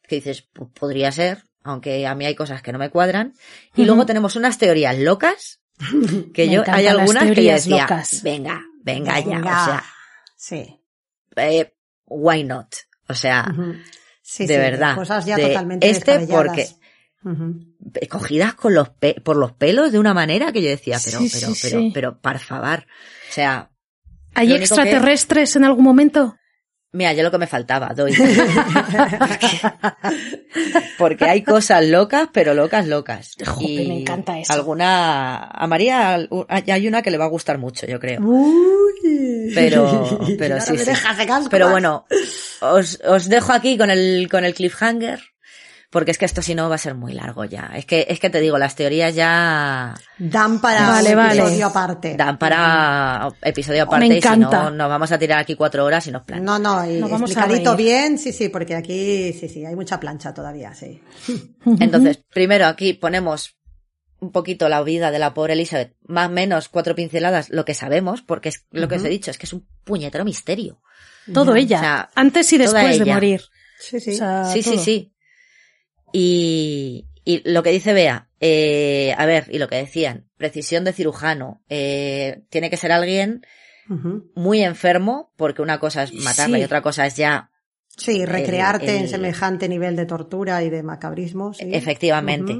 que 0.08 0.16
dices, 0.16 0.44
"P- 0.44 0.66
podría 0.74 1.12
ser, 1.12 1.44
aunque 1.64 2.08
a 2.08 2.16
mí 2.16 2.26
hay 2.26 2.36
cosas 2.36 2.62
que 2.62 2.72
no 2.72 2.80
me 2.80 2.90
cuadran. 2.90 3.34
Y 3.76 3.86
luego 3.86 4.06
tenemos 4.06 4.36
unas 4.36 4.58
teorías 4.58 4.98
locas, 4.98 5.62
que 6.34 6.46
Me 6.48 6.54
yo, 6.54 6.64
hay 6.68 6.88
algunas 6.88 7.32
que 7.32 7.44
yo 7.44 7.52
decía, 7.54 7.82
locas. 7.84 8.24
venga, 8.24 8.62
venga, 8.84 9.20
ya, 9.20 9.40
o 9.40 9.42
sea, 9.66 9.84
Sí. 10.38 10.80
eh, 11.36 11.74
why 12.06 12.44
not? 12.44 12.74
O 13.08 13.14
sea. 13.14 13.46
Sí, 14.22 14.46
de 14.46 14.54
sí, 14.54 14.60
verdad, 14.60 14.96
Cosas 14.96 15.26
ya 15.26 15.36
de 15.38 15.48
totalmente 15.48 15.90
este 15.90 16.28
descabelladas. 17.24 17.66
Ujú. 18.02 18.08
cogidas 18.10 18.54
con 18.54 18.74
los 18.74 18.90
pe- 18.90 19.20
por 19.24 19.36
los 19.38 19.52
pelos 19.54 19.92
de 19.92 20.00
una 20.00 20.14
manera 20.14 20.52
que 20.52 20.62
yo 20.62 20.70
decía, 20.70 20.98
pero, 21.04 21.20
Sí, 21.20 21.30
pero, 21.32 21.54
sí, 21.54 21.60
pero, 21.62 21.80
sí. 21.82 21.92
pero, 21.94 22.20
por 22.20 22.40
favor. 22.40 22.86
O 23.30 23.34
sea, 23.34 23.70
¿Hay 24.36 24.48
que- 24.48 24.56
extraterrestres 24.56 25.56
en 25.56 25.64
algún 25.66 25.84
momento? 25.84 26.36
mira, 26.92 27.14
yo 27.14 27.22
lo 27.22 27.30
que 27.30 27.38
me 27.38 27.46
faltaba, 27.46 27.94
doy. 27.96 28.14
Porque 30.98 31.26
hay 31.26 31.44
cosas 31.44 31.86
locas, 31.86 32.30
pero 32.34 32.54
locas, 32.54 32.88
locas. 32.88 33.36
Jope, 33.46 33.64
y 33.66 33.88
me 33.88 34.00
encanta 34.02 34.40
eso. 34.40 34.52
Alguna, 34.54 35.44
a 35.46 35.68
María 35.68 36.20
hay 36.68 36.88
una 36.88 37.02
que 37.02 37.12
le 37.12 37.18
va 37.18 37.26
a 37.26 37.30
gustar 37.30 37.58
mucho, 37.58 37.86
yo 37.86 38.00
creo. 38.00 38.22
Uy. 38.22 39.52
Pero, 39.54 40.20
pero 40.40 40.60
sí. 40.62 40.74
Pero 41.50 41.70
bueno, 41.70 42.06
os, 42.62 43.00
os 43.08 43.30
dejo 43.30 43.54
aquí 43.54 43.78
con 43.78 43.90
el, 43.92 44.28
con 44.30 44.44
el 44.46 44.54
cliffhanger, 44.54 45.20
porque 45.92 46.12
es 46.12 46.18
que 46.18 46.26
esto 46.26 46.42
si 46.42 46.54
no 46.54 46.70
va 46.70 46.76
a 46.76 46.80
ser 46.80 46.94
muy 46.94 47.14
largo 47.14 47.46
ya. 47.46 47.72
Es 47.76 47.86
que, 47.86 48.06
es 48.10 48.20
que 48.20 48.30
te 48.30 48.40
digo, 48.40 48.58
las 48.58 48.76
teorías 48.76 49.16
ya 49.16 49.96
Dan 50.20 50.62
para 50.62 50.88
Vale, 50.88 51.16
vale. 51.16 51.40
episodio 51.40 51.66
aparte. 51.66 52.16
dan 52.16 52.38
para 52.38 53.30
episodio 53.42 53.84
aparte 53.84 54.08
Me 54.08 54.18
y 54.18 54.22
si 54.22 54.28
encanta. 54.28 54.64
no, 54.66 54.72
nos 54.72 54.90
vamos 54.90 55.12
a 55.12 55.18
tirar 55.18 55.40
aquí 55.40 55.56
cuatro 55.56 55.84
horas 55.86 56.06
y 56.08 56.12
nos 56.12 56.24
plan. 56.24 56.44
No, 56.44 56.60
no, 56.60 56.86
y 56.90 57.00
Nos 57.00 57.10
vamos 57.10 57.32
a 57.32 57.34
explicadito 57.34 57.76
bien, 57.76 58.18
sí, 58.18 58.32
sí, 58.32 58.50
porque 58.50 58.76
aquí, 58.76 59.34
sí, 59.34 59.50
sí, 59.50 59.66
hay 59.66 59.76
mucha 59.76 60.00
plancha 60.00 60.34
todavía, 60.34 60.74
sí. 60.76 61.02
Entonces, 61.80 62.24
primero 62.34 62.68
aquí 62.68 62.94
ponemos 62.94 63.56
un 64.20 64.32
poquito 64.32 64.68
la 64.70 64.84
vida 64.84 65.12
de 65.12 65.18
la 65.20 65.34
pobre 65.34 65.54
Elizabeth, 65.54 65.96
más 66.06 66.28
o 66.28 66.32
menos 66.32 66.70
cuatro 66.70 66.94
pinceladas, 66.94 67.50
lo 67.50 67.66
que 67.66 67.74
sabemos, 67.74 68.22
porque 68.22 68.50
es 68.50 68.66
lo 68.72 68.88
que 68.88 68.96
os 68.96 69.04
he 69.06 69.10
dicho, 69.10 69.32
es 69.32 69.38
que 69.38 69.46
es 69.46 69.54
un 69.54 69.66
puñetero 69.86 70.26
misterio. 70.26 70.82
Todo 71.34 71.56
ella. 71.56 71.78
o 71.78 71.82
sea, 71.82 72.10
antes 72.16 72.52
y 72.54 72.58
después 72.58 73.00
de 73.00 73.06
morir. 73.06 73.42
Sí, 73.80 74.00
sí. 74.00 74.12
O 74.12 74.18
sea, 74.18 74.46
sí, 74.46 74.62
sí, 74.62 74.78
sí. 74.78 75.14
Y, 76.12 77.08
y 77.26 77.42
lo 77.50 77.64
que 77.64 77.72
dice 77.72 77.94
Bea, 77.94 78.30
eh, 78.40 79.14
a 79.18 79.26
ver, 79.26 79.48
y 79.52 79.58
lo 79.60 79.68
que 79.68 79.76
decían, 79.76 80.28
precisión 80.38 80.84
de 80.84 80.94
cirujano, 80.94 81.62
eh, 81.70 82.44
tiene 82.50 82.70
que 82.70 82.78
ser 82.78 82.92
alguien 82.92 83.46
muy 84.36 84.62
enfermo, 84.62 85.32
porque 85.36 85.64
una 85.64 85.80
cosa 85.80 86.04
es 86.04 86.14
matarla 86.14 86.58
Sí. 86.58 86.62
y 86.62 86.66
otra 86.66 86.82
cosa 86.84 87.08
es 87.08 87.16
ya, 87.16 87.50
Sí, 87.98 88.24
recrearte 88.24 88.96
en 88.98 89.04
el- 89.04 89.10
semejante 89.10 89.68
nivel 89.68 89.96
de 89.96 90.06
tortura 90.06 90.62
y 90.64 90.70
de 90.70 90.84
macabrismo. 90.84 91.54
sí. 91.54 91.70
efectivamente. 91.74 92.54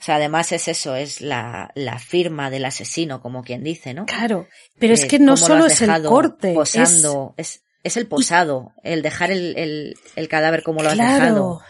O 0.00 0.04
sea, 0.04 0.14
además 0.14 0.52
es 0.52 0.68
eso, 0.68 0.94
es 0.94 1.20
la, 1.20 1.72
la 1.74 1.98
firma 1.98 2.50
del 2.50 2.64
asesino, 2.64 3.20
como 3.20 3.42
quien 3.42 3.64
dice, 3.64 3.92
¿no? 3.94 4.06
Claro. 4.06 4.46
Pero 4.78 4.94
es 4.94 5.04
que 5.06 5.18
no 5.18 5.36
solo 5.36 5.66
es 5.66 5.82
el 5.82 6.02
corte. 6.04 6.54
Posando, 6.54 7.34
es, 7.36 7.64
es 7.82 7.96
el 7.96 8.06
posado, 8.06 8.70
el 8.84 9.02
dejar 9.02 9.32
el, 9.32 9.58
el, 9.58 9.96
el 10.14 10.28
cadáver 10.28 10.62
como 10.62 10.84
lo 10.84 10.90
es, 10.90 10.92
has 10.92 10.96
claro. 10.98 11.18
dejado. 11.24 11.60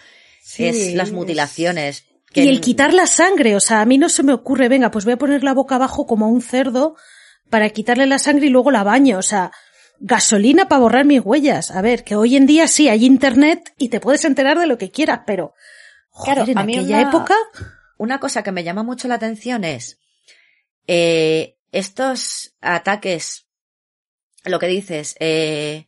Sí, 0.48 0.64
es 0.66 0.94
las 0.94 1.08
es- 1.08 1.14
mutilaciones. 1.14 2.04
que 2.32 2.44
Y 2.44 2.48
el 2.48 2.60
quitar 2.60 2.92
la 2.94 3.06
sangre, 3.06 3.56
o 3.56 3.60
sea, 3.60 3.80
a 3.80 3.84
mí 3.86 3.96
no 3.98 4.08
se 4.08 4.22
me 4.22 4.32
ocurre, 4.32 4.68
venga, 4.68 4.90
pues 4.90 5.04
voy 5.04 5.14
a 5.14 5.18
poner 5.18 5.42
la 5.44 5.54
boca 5.54 5.76
abajo 5.76 6.06
como 6.06 6.28
un 6.28 6.42
cerdo 6.42 6.94
para 7.50 7.70
quitarle 7.70 8.06
la 8.06 8.18
sangre 8.18 8.46
y 8.46 8.50
luego 8.50 8.70
la 8.70 8.82
baño, 8.84 9.18
o 9.18 9.22
sea, 9.22 9.50
gasolina 10.00 10.68
para 10.68 10.80
borrar 10.80 11.04
mis 11.06 11.20
huellas. 11.24 11.70
A 11.70 11.80
ver, 11.82 12.04
que 12.04 12.16
hoy 12.16 12.36
en 12.36 12.46
día 12.46 12.66
sí 12.68 12.88
hay 12.88 13.04
internet 13.06 13.72
y 13.78 13.88
te 13.88 14.00
puedes 14.00 14.24
enterar 14.26 14.58
de 14.58 14.66
lo 14.66 14.76
que 14.78 14.90
quieras, 14.90 15.20
pero 15.26 15.54
joder, 16.10 16.34
Claro, 16.36 16.50
en 16.52 16.58
a 16.58 16.64
mí 16.64 16.76
aquella 16.76 16.98
una- 16.98 17.08
época, 17.08 17.34
Una 17.96 18.20
cosa 18.20 18.42
que 18.42 18.52
me 18.52 18.62
llama 18.62 18.82
mucho 18.84 19.08
la 19.08 19.14
atención 19.16 19.64
es 19.64 19.98
eh, 20.86 21.56
estos 21.72 22.54
ataques, 22.60 23.46
lo 24.44 24.58
que 24.58 24.68
dices, 24.68 25.16
eh, 25.20 25.86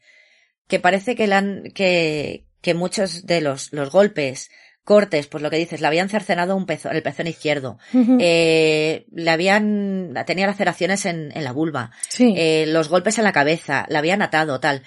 que 0.68 0.80
parece 0.80 1.14
que, 1.14 1.26
la 1.26 1.38
han- 1.38 1.70
que, 1.74 2.46
que 2.60 2.74
muchos 2.74 3.26
de 3.26 3.40
los, 3.40 3.72
los 3.72 3.90
golpes, 3.90 4.50
cortes, 4.84 5.26
pues 5.26 5.42
lo 5.42 5.50
que 5.50 5.56
dices, 5.56 5.80
le 5.80 5.86
habían 5.86 6.08
cercenado 6.08 6.56
un 6.56 6.66
pezón, 6.66 6.94
el 6.94 7.02
pezón 7.02 7.26
izquierdo, 7.26 7.78
eh, 8.18 9.06
le 9.12 9.30
habían, 9.30 10.14
tenía 10.26 10.46
laceraciones 10.46 11.06
en, 11.06 11.32
en 11.34 11.44
la 11.44 11.52
vulva, 11.52 11.92
sí, 12.08 12.34
eh, 12.36 12.64
los 12.66 12.88
golpes 12.88 13.18
en 13.18 13.24
la 13.24 13.32
cabeza, 13.32 13.86
la 13.88 14.00
habían 14.00 14.22
atado, 14.22 14.60
tal. 14.60 14.82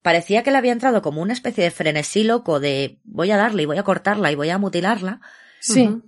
Parecía 0.00 0.42
que 0.42 0.52
le 0.52 0.58
había 0.58 0.72
entrado 0.72 1.02
como 1.02 1.20
una 1.20 1.32
especie 1.32 1.64
de 1.64 1.72
frenesí 1.72 2.22
loco 2.22 2.60
de 2.60 3.00
voy 3.04 3.30
a 3.32 3.36
darle 3.36 3.64
y 3.64 3.66
voy 3.66 3.78
a 3.78 3.82
cortarla 3.82 4.30
y 4.30 4.36
voy 4.36 4.50
a 4.50 4.58
mutilarla. 4.58 5.20
sí. 5.60 6.02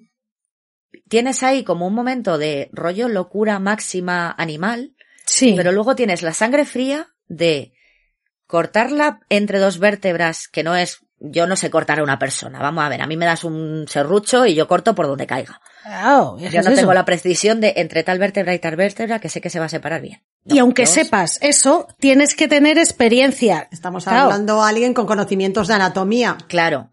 Tienes 1.08 1.42
ahí 1.42 1.62
como 1.64 1.86
un 1.86 1.94
momento 1.94 2.38
de 2.38 2.68
rollo 2.72 3.08
locura 3.08 3.58
máxima 3.58 4.32
animal, 4.36 4.94
sí, 5.24 5.54
pero 5.56 5.72
luego 5.72 5.96
tienes 5.96 6.22
la 6.22 6.32
sangre 6.34 6.64
fría 6.64 7.08
de 7.26 7.72
cortarla 8.46 9.20
entre 9.28 9.60
dos 9.60 9.78
vértebras, 9.78 10.48
que 10.48 10.64
no 10.64 10.74
es, 10.74 11.00
yo 11.22 11.46
no 11.46 11.54
sé 11.54 11.68
cortar 11.70 12.00
a 12.00 12.02
una 12.02 12.18
persona. 12.18 12.58
Vamos 12.60 12.82
a 12.82 12.88
ver, 12.88 13.02
a 13.02 13.06
mí 13.06 13.16
me 13.16 13.26
das 13.26 13.44
un 13.44 13.84
serrucho 13.88 14.46
y 14.46 14.54
yo 14.54 14.66
corto 14.66 14.94
por 14.94 15.06
donde 15.06 15.26
caiga. 15.26 15.60
Es 16.40 16.52
Yo 16.52 16.62
no 16.62 16.70
eso. 16.70 16.74
tengo 16.80 16.94
la 16.94 17.04
precisión 17.04 17.60
de 17.60 17.74
entre 17.76 18.02
tal 18.04 18.18
vértebra 18.18 18.54
y 18.54 18.58
tal 18.58 18.76
vértebra 18.76 19.18
que 19.18 19.28
sé 19.28 19.40
que 19.40 19.50
se 19.50 19.58
va 19.58 19.66
a 19.66 19.68
separar 19.70 20.00
bien. 20.00 20.22
Y 20.46 20.58
aunque 20.58 20.82
dos- 20.82 20.90
sepas 20.94 21.38
eso, 21.42 21.86
tienes 21.98 22.34
que 22.34 22.48
tener 22.48 22.78
experiencia. 22.78 23.68
Estamos 23.70 24.04
Claro. 24.04 24.24
hablando 24.24 24.62
a 24.62 24.68
alguien 24.68 24.94
con 24.94 25.06
conocimientos 25.06 25.68
de 25.68 25.74
anatomía. 25.74 26.38
Claro. 26.48 26.90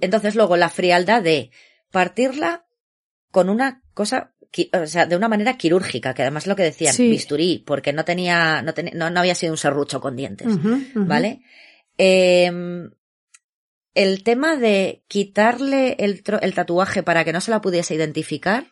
Entonces 0.00 0.34
luego 0.34 0.56
la 0.56 0.70
frialdad 0.70 1.22
de 1.22 1.50
partirla 1.92 2.64
con 3.30 3.48
una 3.48 3.82
cosa, 3.94 4.32
o 4.72 4.86
sea, 4.86 5.06
de 5.06 5.14
una 5.16 5.28
manera 5.28 5.56
quirúrgica, 5.56 6.14
que 6.14 6.22
además 6.22 6.46
lo 6.46 6.56
que 6.56 6.62
decían, 6.64 6.94
Sí. 6.94 7.10
bisturí, 7.10 7.62
porque 7.66 7.92
no 7.92 8.04
tenía, 8.04 8.62
no, 8.62 8.72
tenía- 8.74 8.94
no, 8.96 9.10
no 9.10 9.20
había 9.20 9.34
sido 9.34 9.52
un 9.52 9.58
serrucho 9.58 10.00
con 10.00 10.16
dientes. 10.16 10.48
¿vale? 10.94 11.42
Em, 11.96 12.90
el 14.02 14.22
tema 14.22 14.56
de 14.56 15.02
quitarle 15.08 15.96
el, 15.98 16.22
tro- 16.22 16.38
el 16.40 16.54
tatuaje 16.54 17.02
para 17.02 17.24
que 17.24 17.32
no 17.32 17.40
se 17.40 17.50
la 17.50 17.60
pudiese 17.60 17.94
identificar, 17.94 18.66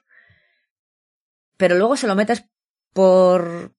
pero 1.57 1.75
luego 1.77 1.97
se 1.97 2.07
lo 2.07 2.15
metes 2.15 2.45
por 2.93 3.75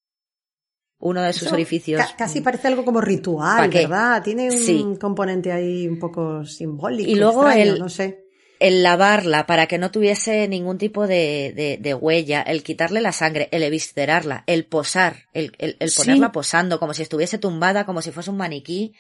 uno 1.00 1.22
de 1.22 1.34
sus 1.34 1.44
Eso 1.44 1.56
orificios. 1.56 2.02
ca- 2.02 2.16
casi 2.18 2.42
parece 2.42 2.68
algo 2.68 2.84
como 2.84 3.02
ritual. 3.02 3.70
¿verdad? 3.70 4.24
Tiene 4.24 4.50
un 4.50 4.58
Sí. 4.58 4.86
componente 5.00 5.52
ahí 5.52 5.88
un 5.88 6.00
poco 6.00 6.44
simbólico. 6.46 7.10
Y 7.10 7.16
luego 7.16 7.44
extraño, 7.48 7.74
el- 7.74 7.80
no 7.80 7.90
sé. 7.90 8.24
el 8.60 8.82
lavarla 8.82 9.46
para 9.46 9.68
que 9.68 9.78
no 9.78 9.92
tuviese 9.92 10.48
ningún 10.48 10.80
tipo 10.80 11.06
de, 11.06 11.54
de, 11.56 11.78
de 11.80 11.94
huella, 11.94 12.42
el 12.42 12.64
quitarle 12.64 13.02
la 13.02 13.12
sangre, 13.12 13.48
el 13.52 13.62
eviscerarla, 13.62 14.44
el 14.48 14.66
posar, 14.66 15.26
el, 15.34 15.52
el, 15.60 15.78
el 15.80 15.92
Sí. 15.92 15.98
ponerla 15.98 16.32
posando 16.32 16.80
como 16.80 16.96
si 16.96 17.04
estuviese 17.04 17.38
tumbada, 17.38 17.86
como 17.86 18.02
si 18.02 18.12
fuese 18.12 18.32
un 18.32 18.38
maniquí, 18.38 18.94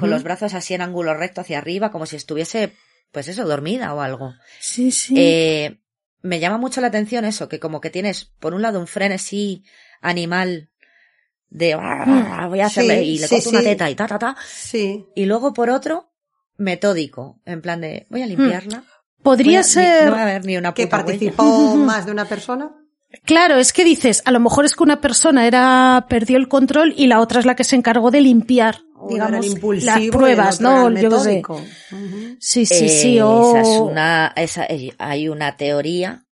Con 0.00 0.10
los 0.10 0.22
brazos 0.24 0.52
así 0.54 0.74
en 0.74 0.82
ángulo 0.82 1.14
recto 1.14 1.40
hacia 1.40 1.58
arriba, 1.58 1.90
como 1.92 2.06
si 2.06 2.16
estuviese, 2.16 2.72
pues 3.12 3.28
eso, 3.28 3.44
dormida 3.46 3.94
o 3.94 4.00
algo. 4.00 4.34
Sí, 4.58 4.90
sí. 4.90 5.14
Eh, 5.16 5.78
me 6.22 6.40
llama 6.40 6.58
mucho 6.58 6.80
la 6.80 6.88
atención 6.88 7.24
eso, 7.24 7.48
que 7.48 7.60
como 7.60 7.80
que 7.80 7.90
tienes, 7.90 8.24
por 8.40 8.52
un 8.54 8.62
lado, 8.62 8.80
un 8.80 8.88
frenesí 8.88 9.62
animal 10.00 10.70
de 11.50 11.74
"Ah, 11.74 12.46
voy 12.48 12.60
a 12.60 12.66
hacerle 12.66 12.98
Sí, 13.00 13.04
y 13.10 13.18
le 13.20 13.28
sí, 13.28 13.34
corto 13.36 13.50
una 13.50 13.60
teta 13.62 13.88
y 13.88 13.94
ta 13.94 14.08
ta 14.08 14.18
ta, 14.18 14.36
Sí. 14.46 15.06
y 15.14 15.26
luego 15.26 15.52
por 15.54 15.70
otro, 15.70 16.10
metódico, 16.56 17.40
en 17.44 17.62
plan 17.62 17.80
de 17.80 18.06
voy 18.10 18.22
a 18.22 18.26
limpiarla. 18.26 18.82
Podría 19.22 19.58
ni- 19.58 19.64
ser. 19.64 20.06
no 20.06 20.12
va 20.12 20.18
a 20.18 20.22
haber 20.22 20.44
ni 20.44 20.56
una 20.56 20.74
¿Que 20.74 20.82
huella. 20.82 20.90
participó 20.90 21.42
más 21.76 22.06
de 22.06 22.12
una 22.12 22.24
persona? 22.24 22.72
Claro, 23.24 23.56
es 23.56 23.72
que 23.72 23.84
dices, 23.84 24.22
a 24.24 24.30
lo 24.32 24.40
mejor 24.40 24.64
es 24.64 24.74
que 24.74 24.82
una 24.82 25.00
persona 25.00 25.46
era 25.46 26.06
perdió 26.08 26.36
el 26.36 26.48
control 26.48 26.92
y 26.96 27.06
la 27.06 27.20
otra 27.20 27.40
es 27.40 27.46
la 27.46 27.54
que 27.54 27.64
se 27.64 27.76
encargó 27.76 28.10
de 28.10 28.20
limpiar, 28.20 28.80
digamos, 29.08 29.46
impulsivo 29.46 29.86
las 29.86 30.06
pruebas, 30.10 30.60
¿no? 30.60 30.90
Yo 31.02 31.10
qué 31.10 31.16
sé. 31.20 31.42
Sí, 32.38 32.66
sí, 32.66 32.84
Eh, 32.86 32.88
sí. 32.88 33.20
o- 33.20 33.40
Esa 33.50 33.60
es 33.60 33.80
una, 33.80 34.32
esa, 34.36 34.64
eh, 34.66 34.92
hay 34.98 35.28
una 35.28 35.56
teoría 35.56 36.24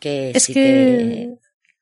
que 0.00 0.30
Es 0.34 0.44
sí 0.44 0.52
que- 0.54 1.34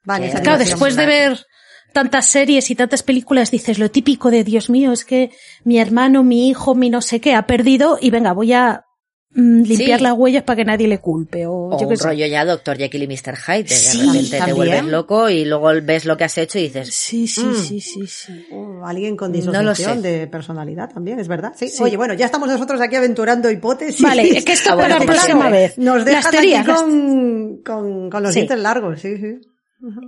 Vale, 0.05 0.27
que- 0.27 0.31
esa 0.31 0.41
Claro, 0.43 0.59
después 0.59 0.97
de 0.97 1.07
ver 1.07 1.47
tantas 1.93 2.27
series 2.27 2.71
y 2.71 2.75
tantas 2.75 3.03
películas, 3.03 3.51
dices 3.51 3.79
lo 3.79 3.91
típico 3.91 4.31
de 4.31 4.45
Dios 4.45 4.71
mío, 4.71 4.93
es 4.93 5.05
que 5.05 5.31
mi 5.65 5.79
hermano, 5.79 6.23
mi 6.23 6.49
hijo, 6.49 6.75
mi 6.75 6.91
no 6.91 7.03
sé 7.03 7.21
qué 7.21 7.35
ha 7.35 7.47
perdido 7.47 7.99
y 8.01 8.11
venga, 8.11 8.33
voy 8.33 8.53
a 8.53 8.86
mm, 9.35 9.63
limpiar 9.63 10.01
las 10.01 10.13
huellas 10.15 10.43
para 10.45 10.57
que 10.57 10.65
nadie 10.65 10.89
le 10.89 10.99
culpe. 10.99 11.47
O, 11.47 11.71
o 11.75 11.81
yo 11.81 11.89
un 11.89 11.97
sé. 11.97 12.05
rollo 12.09 12.27
ya 12.27 12.45
Doctor 12.45 12.77
Jekyll 12.79 13.03
y 13.03 13.07
Mr. 13.09 13.37
Hyde. 13.37 13.65
De 13.65 13.69
Sí, 13.75 14.01
repente 14.07 14.41
te 14.45 14.53
vuelves 14.53 14.85
loco 14.85 15.29
y 15.31 15.45
luego 15.45 15.69
ves 15.83 16.05
lo 16.05 16.17
que 16.17 16.25
has 16.25 16.39
hecho 16.39 16.59
y 16.59 16.63
dices, 16.65 16.95
Sí, 16.95 17.27
sí, 17.27 17.43
Mm. 17.45 17.55
sí, 17.55 17.81
sí, 17.81 18.07
sí. 18.07 18.47
Uh, 18.51 18.85
alguien 18.85 19.17
con 19.17 19.33
disociación 19.33 20.03
de 20.03 20.27
personalidad 20.27 20.91
también, 20.93 21.19
es 21.21 21.29
verdad. 21.29 21.53
Sí. 21.57 21.69
Sí. 21.69 21.83
Oye, 21.83 21.97
bueno, 21.97 22.15
ya 22.15 22.27
estamos 22.27 22.49
nosotros 22.49 22.81
aquí 22.81 22.97
aventurando 22.97 23.51
hipótesis. 23.51 24.03
Vale, 24.03 24.23
es 24.39 24.45
que 24.45 24.53
esto 24.53 24.73
Ah, 24.73 24.77
para 24.77 24.99
la 24.99 25.05
próxima 25.05 25.49
vez. 25.51 25.77
Nos 25.79 25.97
Las 25.97 26.05
dejas 26.05 26.31
teorías, 26.31 26.61
aquí 26.61 26.69
las- 26.69 26.81
con, 26.83 27.57
con, 27.65 28.11
con 28.11 28.23
los 28.23 28.33
Sí. 28.33 28.41
dientes 28.41 28.59
largos, 28.61 29.01
sí, 29.01 29.17
sí. 29.19 29.41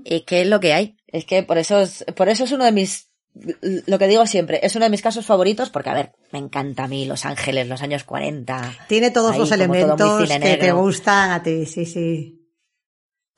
es 0.05 0.23
que 0.23 0.43
es 0.43 0.49
lo 0.49 0.61
que 0.61 0.73
hay. 0.73 0.97
Es 1.07 1.24
que 1.24 1.43
por 1.43 1.59
eso 1.59 1.81
es, 1.81 2.05
por 2.16 2.28
eso 2.28 2.45
es 2.45 2.53
uno 2.53 2.65
de 2.65 2.73
mis, 2.73 3.07
lo 3.35 3.99
que 3.99 4.09
digo 4.09 4.27
siempre, 4.27 4.61
es 4.63 4.75
uno 4.75 4.85
de 4.87 4.91
mis 4.91 5.03
casos 5.03 5.25
favoritos 5.25 5.71
porque, 5.71 5.91
a 5.91 5.95
ver, 5.95 6.13
me 6.33 6.39
encanta 6.39 6.85
a 6.85 6.89
mí 6.89 7.07
Los 7.07 7.25
Ángeles, 7.25 7.69
los 7.69 7.83
años 7.83 8.05
40. 8.05 8.87
Tiene 8.89 9.11
todos 9.11 9.33
Ahí, 9.33 9.39
los 9.39 9.53
elementos 9.53 10.29
que 10.29 10.57
te 10.57 10.73
gustan 10.73 11.31
a 11.31 11.43
ti, 11.43 11.67
sí, 11.67 11.87
sí. 11.87 12.35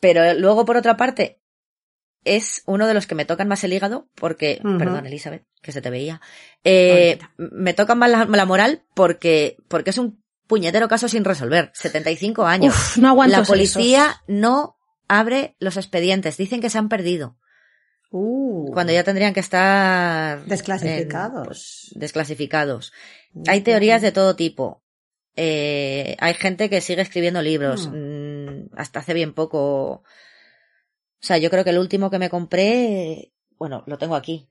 Pero 0.01 0.35
luego, 0.35 0.65
por 0.65 0.77
otra 0.79 0.97
parte, 0.97 1.41
es 2.25 2.63
uno 2.67 2.87
de 2.87 2.95
los 2.95 3.07
que 3.07 3.15
me 3.15 3.25
tocan 3.25 3.49
más 3.49 3.65
el 3.65 3.73
hígado 3.73 4.09
porque, 4.15 4.61
perdón, 4.63 5.07
Elizabeth, 5.07 5.45
que 5.63 5.73
se 5.73 5.83
te 5.83 5.91
veía, 5.91 6.21
eh, 6.65 7.19
me 7.37 7.75
tocan 7.75 7.99
más 7.99 8.11
la, 8.11 8.25
la 8.25 8.45
moral 8.47 8.85
porque, 8.95 9.57
porque 9.69 9.91
es 9.91 9.99
un 9.99 10.23
puñetero 10.47 10.89
caso 10.89 11.09
sin 11.09 11.25
resolver. 11.25 11.71
75 11.75 12.47
años. 12.47 12.75
Uf, 12.75 12.97
no 12.99 13.09
aguanto 13.09 13.37
la 13.37 13.43
esos. 13.43 13.49
policía 13.49 14.23
no 14.27 14.77
abre 15.09 15.57
los 15.61 15.77
expedientes. 15.77 16.37
Dicen 16.37 16.61
que 16.61 16.71
se 16.71 16.79
han 16.79 16.89
perdido. 16.89 17.37
Uh, 18.11 18.73
Cuando 18.73 18.93
ya 18.93 19.05
tendrían 19.05 19.33
que 19.33 19.41
estar 19.41 20.45
Desclasificados. 20.45 21.39
en, 21.39 21.45
pues, 21.45 21.93
desclasificados. 21.95 22.93
Hay 23.47 23.61
teorías 23.61 24.03
de 24.03 24.13
todo 24.13 24.35
tipo. 24.37 24.83
Eh, 25.37 26.17
hay 26.19 26.35
gente 26.35 26.69
que 26.69 26.81
sigue 26.81 27.03
escribiendo 27.03 27.41
libros. 27.41 27.89
Mm, 27.93 28.67
hasta 28.77 28.99
hace 29.01 29.15
bien 29.15 29.33
poco. 29.33 29.93
O 29.93 30.03
sea, 31.21 31.39
yo 31.39 31.51
creo 31.51 31.63
que 31.65 31.71
el 31.71 31.79
último 31.79 32.11
que 32.11 32.19
me 32.19 32.31
compré, 32.31 33.33
bueno, 33.57 33.85
lo 33.87 33.97
tengo 33.99 34.17
aquí. 34.17 34.49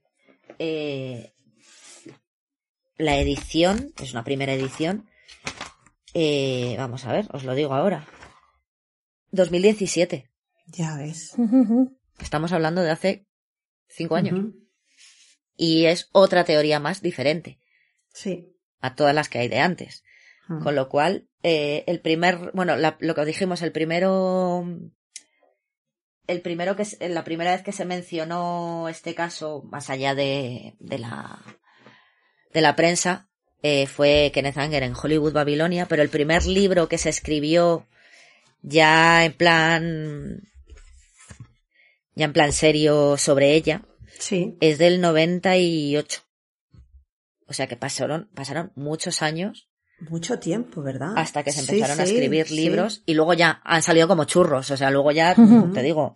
Eh, 0.58 1.34
la 2.96 3.18
edición, 3.18 3.92
es 4.00 4.12
una 4.12 4.24
primera 4.24 4.54
edición. 4.54 5.08
Eh, 6.14 6.74
vamos 6.78 7.04
a 7.04 7.12
ver, 7.12 7.26
os 7.32 7.44
lo 7.44 7.54
digo 7.54 7.74
ahora. 7.74 8.06
2017. 9.32 10.30
Ya 10.66 10.96
ves. 10.96 11.34
Estamos 12.20 12.52
hablando 12.52 12.82
de 12.82 12.90
hace 12.90 13.26
cinco 13.90 14.16
años. 14.16 14.54
Y 15.56 15.86
es 15.86 16.08
otra 16.12 16.44
teoría 16.44 16.80
más 16.80 17.02
diferente 17.02 17.58
Sí. 18.12 18.56
a 18.80 18.94
todas 18.94 19.14
las 19.14 19.28
que 19.28 19.38
hay 19.40 19.48
de 19.48 19.58
antes. 19.58 20.02
Ujú. 20.48 20.64
Con 20.64 20.74
lo 20.74 20.88
cual, 20.88 21.28
eh, 21.42 21.84
el 21.86 22.00
primer, 22.00 22.50
bueno, 22.54 22.76
la- 22.76 22.96
lo 23.00 23.14
que 23.14 23.24
dijimos, 23.24 23.60
el 23.62 23.72
primero, 23.72 24.64
el 26.26 26.40
primero 26.42 26.76
que, 26.76 26.84
se- 26.84 27.08
la 27.08 27.24
primera 27.24 27.52
vez 27.52 27.62
que 27.62 27.72
se 27.72 27.84
mencionó 27.84 28.88
este 28.88 29.14
caso, 29.14 29.62
más 29.64 29.90
allá 29.90 30.14
de, 30.14 30.76
de 30.78 30.98
la, 30.98 31.40
de 32.52 32.60
la 32.60 32.74
prensa, 32.76 33.28
eh, 33.62 33.86
fue 33.86 34.30
Kenneth 34.32 34.56
Anger 34.58 34.82
en 34.82 34.94
Hollywood 35.00 35.32
Babilonia, 35.34 35.86
pero 35.86 36.02
el 36.02 36.08
primer 36.08 36.46
libro 36.46 36.88
que 36.88 36.98
se 36.98 37.10
escribió 37.10 37.86
ya 38.62 39.24
en 39.24 39.32
plan, 39.34 40.49
ya 42.20 42.26
en 42.26 42.32
plan 42.32 42.52
serio 42.52 43.16
sobre 43.16 43.54
ella, 43.54 43.82
Sí. 44.18 44.56
es 44.60 44.78
del 44.78 45.00
98. 45.00 46.20
O 47.46 47.52
sea 47.52 47.66
que 47.66 47.76
pasaron, 47.76 48.28
pasaron 48.34 48.70
muchos 48.76 49.22
años 49.22 49.68
Mucho 50.08 50.38
tiempo, 50.38 50.82
¿verdad? 50.82 51.12
hasta 51.16 51.42
que 51.42 51.50
se 51.52 51.62
Sí, 51.62 51.72
empezaron 51.72 52.00
a 52.00 52.04
escribir 52.04 52.46
sí. 52.46 52.54
libros 52.56 53.02
y 53.06 53.14
luego 53.14 53.34
ya 53.34 53.60
han 53.64 53.82
salido 53.82 54.06
como 54.08 54.24
churros. 54.24 54.70
O 54.70 54.76
sea, 54.76 54.90
luego 54.90 55.10
ya, 55.12 55.34
te 55.74 55.82
digo, 55.82 56.14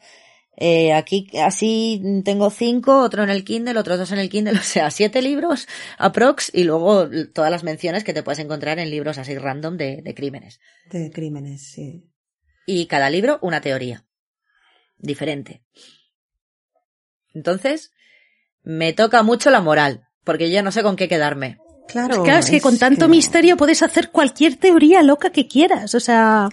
eh, 0.56 0.93
aquí 0.94 1.26
así 1.43 2.01
tengo 2.24 2.48
cinco, 2.51 3.02
otro 3.02 3.24
en 3.24 3.31
el 3.31 3.44
Kindle, 3.44 3.78
otros 3.78 3.98
dos 3.98 4.12
en 4.12 4.20
el 4.20 4.28
Kindle, 4.31 4.52
o 4.59 4.62
sea, 4.62 4.90
siete 4.90 5.20
libros 5.22 5.66
aprox 5.98 6.51
y 6.55 6.64
luego 6.64 7.09
todas 7.35 7.51
las 7.51 7.64
menciones 7.64 8.05
que 8.05 8.14
te 8.14 8.22
puedes 8.22 8.39
encontrar 8.39 8.78
en 8.78 8.90
libros 8.90 9.18
así 9.18 9.36
random 9.36 9.76
de, 9.76 10.01
de 10.02 10.14
crímenes. 10.14 10.60
De 10.90 11.10
crímenes, 11.10 11.62
sí. 11.72 12.10
Y 12.66 12.86
cada 12.86 13.10
libro 13.10 13.39
una 13.43 13.60
teoría 13.60 14.06
diferente. 15.05 15.62
Entonces, 17.35 17.93
me 18.62 18.93
toca 18.93 19.22
mucho 19.22 19.51
la 19.51 19.60
moral, 19.60 20.06
porque 20.24 20.48
yo 20.48 20.55
ya 20.55 20.62
no 20.62 20.72
sé 20.72 20.82
con 20.82 20.97
qué 20.97 21.09
quedarme. 21.09 21.59
Claro. 21.89 22.22
Claro, 22.22 22.40
es 22.40 22.51
que 22.51 22.60
con 22.60 22.78
tanto 22.78 23.09
misterio 23.09 23.56
puedes 23.56 23.82
hacer 23.82 24.10
cualquier 24.10 24.56
teoría 24.56 25.02
loca 25.02 25.31
que 25.31 25.47
quieras. 25.47 25.94
O 25.94 26.01
sea, 26.01 26.48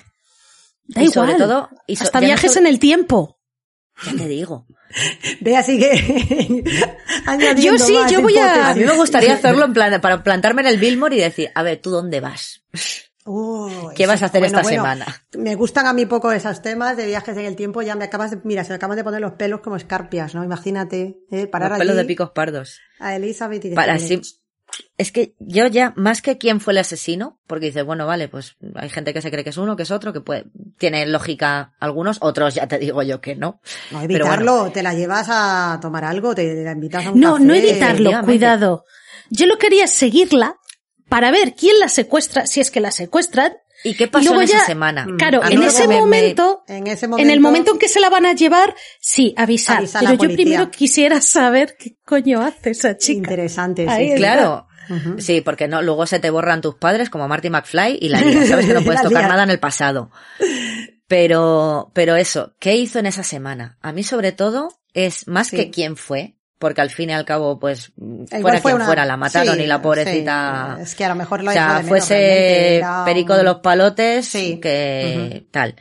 da 0.85 1.01
y 1.01 1.05
igual. 1.05 1.13
sobre 1.13 1.35
todo, 1.35 1.69
y 1.87 1.95
so- 1.95 2.03
Hasta 2.03 2.19
no 2.19 2.25
viajes 2.27 2.55
en 2.57 2.67
el 2.67 2.79
tiempo. 2.79 3.39
Ya 4.05 4.11
te 4.13 4.27
digo. 4.27 4.65
Vea, 5.39 5.63
sigue 5.63 5.91
añadiendo 7.25 7.77
Yo 7.77 7.85
sí, 7.85 7.93
más 7.93 8.11
yo 8.11 8.21
voy 8.21 8.37
a-. 8.37 8.71
A 8.71 8.75
mí 8.75 8.83
me 8.83 8.95
gustaría 8.97 9.33
hacerlo 9.35 9.63
en 9.65 9.73
plan, 9.73 10.01
para 10.01 10.21
plantarme 10.23 10.63
en 10.63 10.67
el 10.67 10.77
Billmore 10.77 11.15
y 11.15 11.19
decir, 11.21 11.49
a 11.55 11.63
ver, 11.63 11.79
¿tú 11.81 11.91
dónde 11.91 12.19
vas? 12.19 12.63
Oh, 13.25 13.91
¿Qué 13.95 14.07
vas 14.07 14.21
a 14.23 14.25
hacer 14.25 14.41
bueno, 14.41 14.57
esta 14.59 14.61
bueno, 14.67 14.83
semana? 14.83 15.25
Me 15.37 15.55
gustan 15.55 15.85
a 15.85 15.93
mí 15.93 16.05
poco 16.07 16.31
esos 16.31 16.61
temas 16.61 16.97
de 16.97 17.05
viajes 17.05 17.37
en 17.37 17.45
el 17.45 17.55
tiempo. 17.55 17.81
Ya 17.83 17.95
me 17.95 18.05
acabas 18.05 18.31
de, 18.31 18.39
mira, 18.43 18.63
se 18.63 18.69
me 18.71 18.75
acaban 18.77 18.97
de 18.97 19.03
poner 19.03 19.21
los 19.21 19.33
pelos 19.33 19.61
como 19.61 19.75
escarpias, 19.75 20.33
¿no? 20.33 20.43
Imagínate, 20.43 21.19
¿eh? 21.31 21.47
parar 21.47 21.69
Los 21.71 21.79
pelos 21.79 21.93
allí 21.93 22.03
de 22.03 22.07
picos 22.07 22.31
pardos. 22.31 22.79
a 22.99 23.15
Elizabeth 23.15 23.63
y 23.65 23.75
Para 23.75 23.93
decirle, 23.93 24.21
así, 24.21 24.37
es 24.97 25.11
que 25.11 25.35
yo 25.39 25.67
ya, 25.67 25.93
más 25.97 26.21
que 26.23 26.37
quién 26.37 26.59
fue 26.61 26.73
el 26.73 26.79
asesino, 26.79 27.39
porque 27.45 27.67
dices, 27.67 27.85
bueno, 27.85 28.07
vale, 28.07 28.27
pues 28.27 28.55
hay 28.75 28.89
gente 28.89 29.13
que 29.13 29.21
se 29.21 29.29
cree 29.29 29.43
que 29.43 29.49
es 29.51 29.57
uno, 29.57 29.75
que 29.75 29.83
es 29.83 29.91
otro, 29.91 30.13
que 30.13 30.21
puede, 30.21 30.45
tiene 30.79 31.05
lógica 31.05 31.73
algunos, 31.79 32.17
otros 32.21 32.55
ya 32.55 32.67
te 32.67 32.79
digo 32.79 33.03
yo 33.03 33.21
que 33.21 33.35
no. 33.35 33.61
No, 33.91 33.99
Pero 34.07 34.25
evitarlo, 34.25 34.71
te 34.71 34.81
la 34.81 34.93
llevas 34.93 35.27
a 35.29 35.77
tomar 35.81 36.05
algo, 36.05 36.33
te 36.33 36.63
la 36.63 36.71
invitas 36.71 37.05
a 37.05 37.11
un 37.11 37.19
No, 37.19 37.33
café. 37.33 37.43
no 37.45 37.53
evitarlo, 37.53 38.11
cuidado. 38.23 38.85
Yo 39.29 39.45
lo 39.45 39.57
quería 39.57 39.87
seguirla 39.87 40.57
para 41.11 41.29
ver 41.29 41.53
quién 41.55 41.77
la 41.79 41.89
secuestra, 41.89 42.47
si 42.47 42.61
es 42.61 42.71
que 42.71 42.79
la 42.79 42.89
secuestran. 42.91 43.53
¿Y 43.83 43.95
qué 43.95 44.05
Y 44.05 44.07
pasó 44.07 44.25
luego 44.29 44.41
en 44.41 44.47
esa 44.47 44.59
ya, 44.59 44.65
semana? 44.65 45.07
claro, 45.17 45.41
mí 45.43 45.53
en 45.55 45.63
ese 45.63 45.87
me- 45.87 45.95
me- 45.95 45.99
momento, 46.01 46.63
En 46.67 46.87
ese 46.87 47.05
en 47.05 47.11
momento. 47.11 47.33
el 47.33 47.39
momento 47.39 47.71
en 47.73 47.79
que 47.79 47.87
se 47.89 47.99
la 47.99 48.09
van 48.09 48.25
a 48.27 48.33
llevar, 48.33 48.75
sí, 48.99 49.33
avisar. 49.37 49.83
Pero 49.91 50.11
yo 50.11 50.17
policía. 50.17 50.35
primero 50.35 50.71
quisiera 50.71 51.19
saber 51.19 51.75
qué 51.77 51.97
coño 52.05 52.41
hace 52.41 52.69
esa 52.71 52.95
chica. 52.97 53.17
Interesante, 53.17 53.87
sí. 53.97 54.13
Claro. 54.15 54.67
Sí, 55.19 55.41
porque 55.41 55.67
no, 55.67 55.81
luego 55.81 56.05
se 56.05 56.19
te 56.19 56.29
borran 56.29 56.61
tus 56.61 56.75
padres 56.75 57.09
como 57.09 57.27
Marty 57.27 57.49
McFly 57.49 57.97
y 58.01 58.09
la 58.09 58.19
lías, 58.21 58.47
sabes 58.49 58.65
que 58.67 58.73
no 58.73 58.81
puedes 58.83 59.01
tocar 59.01 59.27
nada 59.27 59.43
en 59.43 59.49
el 59.49 59.59
pasado. 59.59 60.11
Pero, 61.07 61.91
pero 61.93 62.15
eso, 62.15 62.55
¿qué 62.59 62.75
hizo 62.75 62.99
en 62.99 63.05
esa 63.05 63.23
semana? 63.23 63.77
A 63.81 63.91
mí 63.91 64.03
sobre 64.03 64.31
todo 64.31 64.69
es 64.93 65.27
más 65.27 65.47
Sí. 65.47 65.57
que 65.57 65.69
quién 65.71 65.97
fue, 65.97 66.35
porque 66.61 66.79
al 66.79 66.91
fin 66.91 67.09
y 67.09 67.13
al 67.13 67.25
cabo, 67.25 67.59
pues, 67.59 67.91
Igual 67.97 68.27
fuera 68.41 68.61
fue 68.61 68.71
quien 68.71 68.75
una- 68.77 68.85
fuera, 68.85 69.05
la 69.05 69.17
mataron 69.17 69.55
sí, 69.55 69.61
y 69.63 69.65
la 69.65 69.81
pobrecita, 69.81 70.75
sí. 70.77 70.83
Es 70.83 70.95
que 70.95 71.03
a 71.03 71.09
lo 71.09 71.15
mejor 71.15 71.41
lo 71.43 71.47
o 71.49 71.49
de 71.49 71.55
sea, 71.55 71.67
menos, 71.73 71.87
fuese 71.89 72.81
perico 73.03 73.33
un- 73.33 73.37
de 73.39 73.43
los 73.43 73.55
palotes, 73.57 74.27
Sí. 74.27 74.59
que 74.61 75.47
tal. 75.51 75.75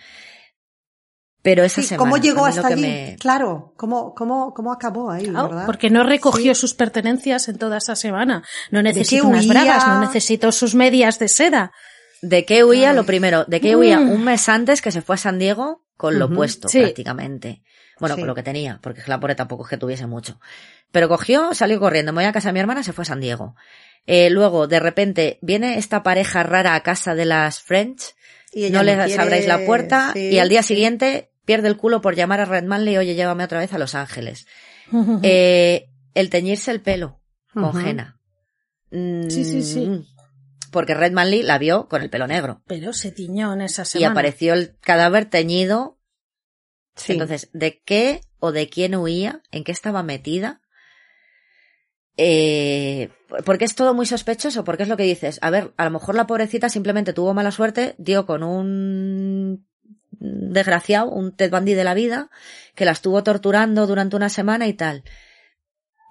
Pero 1.43 1.63
esa 1.65 1.81
Sí, 1.81 1.89
semana, 1.89 2.11
¿Cómo 2.11 2.23
llegó 2.23 2.45
hasta 2.45 2.67
allí? 2.69 2.83
me- 2.83 3.17
Claro, 3.19 3.73
¿cómo, 3.77 4.15
cómo, 4.15 4.53
cómo 4.53 4.73
acabó 4.73 5.11
ahí, 5.11 5.27
Claro, 5.27 5.49
verdad? 5.49 5.67
porque 5.67 5.89
no 5.89 6.03
recogió 6.03 6.55
Sí. 6.55 6.61
sus 6.61 6.75
pertenencias 6.75 7.49
en 7.49 7.57
toda 7.57 7.79
esa 7.79 7.97
semana. 7.97 8.43
No 8.71 8.83
necesito 8.83 9.27
unas 9.27 9.47
bragas, 9.47 9.87
no 9.87 10.01
necesito 10.01 10.53
sus 10.53 10.75
medias 10.75 11.19
de 11.19 11.29
seda. 11.29 11.73
¿De 12.21 12.45
qué 12.45 12.65
huía? 12.65 12.93
Lo 12.93 13.05
primero, 13.07 13.45
¿de 13.47 13.61
qué 13.63 13.75
huía? 13.77 13.99
Mm. 14.01 14.11
Un 14.11 14.25
mes 14.25 14.49
antes 14.51 14.83
que 14.83 14.91
se 14.93 15.01
fue 15.01 15.15
a 15.15 15.19
San 15.19 15.39
Diego 15.39 15.85
con 15.97 16.19
lo 16.19 16.27
Ujú. 16.27 16.35
puesto, 16.37 16.69
Sí. 16.69 16.81
prácticamente. 16.81 17.63
Bueno, 18.01 18.15
Sí. 18.17 18.21
con 18.23 18.29
lo 18.29 18.35
que 18.35 18.43
tenía, 18.43 18.79
porque 18.83 19.03
la 19.07 19.21
pobre 19.21 19.35
tampoco 19.35 19.65
es 19.65 19.71
que 19.71 19.77
tuviese 19.77 20.07
mucho. 20.07 20.41
Pero 20.91 21.09
cogió, 21.09 21.55
salió 21.55 21.79
corriendo, 21.79 22.13
me 22.13 22.23
voy 22.23 22.25
a 22.25 22.33
casa 22.33 22.49
de 22.49 22.55
mi 22.55 22.61
hermana, 22.61 22.83
se 22.83 22.93
fue 22.93 23.03
a 23.03 23.05
San 23.07 23.21
Diego. 23.21 23.55
Eh, 24.07 24.31
luego, 24.31 24.67
de 24.67 24.81
repente, 24.81 25.39
viene 25.43 25.79
esta 25.79 26.03
pareja 26.03 26.43
rara 26.43 26.75
a 26.75 26.83
casa 26.83 27.15
de 27.15 27.27
las 27.27 27.61
French, 27.61 28.15
Y 28.53 28.65
ella 28.65 28.79
no 28.79 28.83
les 28.85 28.97
quiere- 29.05 29.23
abráis 29.23 29.47
la 29.47 29.65
puerta, 29.65 30.11
sí, 30.15 30.31
y 30.31 30.39
al 30.39 30.49
día 30.49 30.63
sí. 30.63 30.69
siguiente 30.75 31.31
pierde 31.45 31.69
el 31.69 31.77
culo 31.77 32.01
por 32.01 32.15
llamar 32.17 32.41
a 32.41 32.45
Red 32.47 32.65
Manley, 32.65 32.97
oye, 32.97 33.15
llévame 33.15 33.45
otra 33.45 33.59
vez 33.61 33.73
a 33.73 33.79
Los 33.79 33.95
Ángeles. 33.95 34.47
Eh, 35.23 35.89
el 36.15 36.31
teñirse 36.31 36.71
el 36.73 36.81
pelo 36.81 37.21
con 37.55 37.87
henna. 37.87 38.19
Sí, 38.91 39.45
sí, 39.45 39.63
sí. 39.63 40.05
Porque 40.73 40.95
Red 40.95 41.13
Manley 41.13 41.43
la 41.43 41.59
vio 41.59 41.89
con 41.89 42.03
el 42.03 42.11
pelo 42.11 42.27
negro. 42.27 42.63
Pero 42.67 42.93
se 42.93 43.13
tiñó 43.13 43.53
en 43.53 43.61
esa 43.61 43.83
Y 43.83 43.87
semana. 43.87 44.13
apareció 44.13 44.55
el 44.55 44.77
cadáver 44.81 45.27
teñido. 45.27 45.99
Entonces, 47.09 47.51
¿de 47.53 47.81
qué 47.85 48.21
o 48.39 48.53
de 48.53 48.69
quién 48.69 48.95
huía? 48.95 49.43
¿En 49.51 49.65
qué 49.65 49.73
estaba 49.73 50.03
metida? 50.03 50.61
Eh, 52.17 53.09
porque 53.47 53.65
es 53.65 53.75
todo 53.75 53.95
muy 53.95 54.07
sospechoso, 54.07 54.65
porque 54.65 54.83
es 54.83 54.89
lo 54.89 54.97
que 54.97 55.05
dices. 55.05 55.39
A 55.43 55.51
ver, 55.51 55.73
a 55.77 55.85
lo 55.85 55.91
mejor 55.91 56.15
la 56.15 56.27
pobrecita 56.27 56.69
simplemente 56.69 57.13
tuvo 57.13 57.33
mala 57.35 57.51
suerte, 57.51 57.95
dio 57.99 58.27
con 58.27 58.43
un 58.43 59.67
desgraciado, 60.11 61.11
un 61.11 61.35
Ted 61.35 61.51
de 61.51 61.85
la 61.85 61.95
vida, 61.95 62.31
que 62.75 62.85
la 62.85 62.91
estuvo 62.91 63.23
torturando 63.23 63.87
durante 63.87 64.17
una 64.17 64.29
semana 64.29 64.67
y 64.67 64.75
tal. 64.75 65.05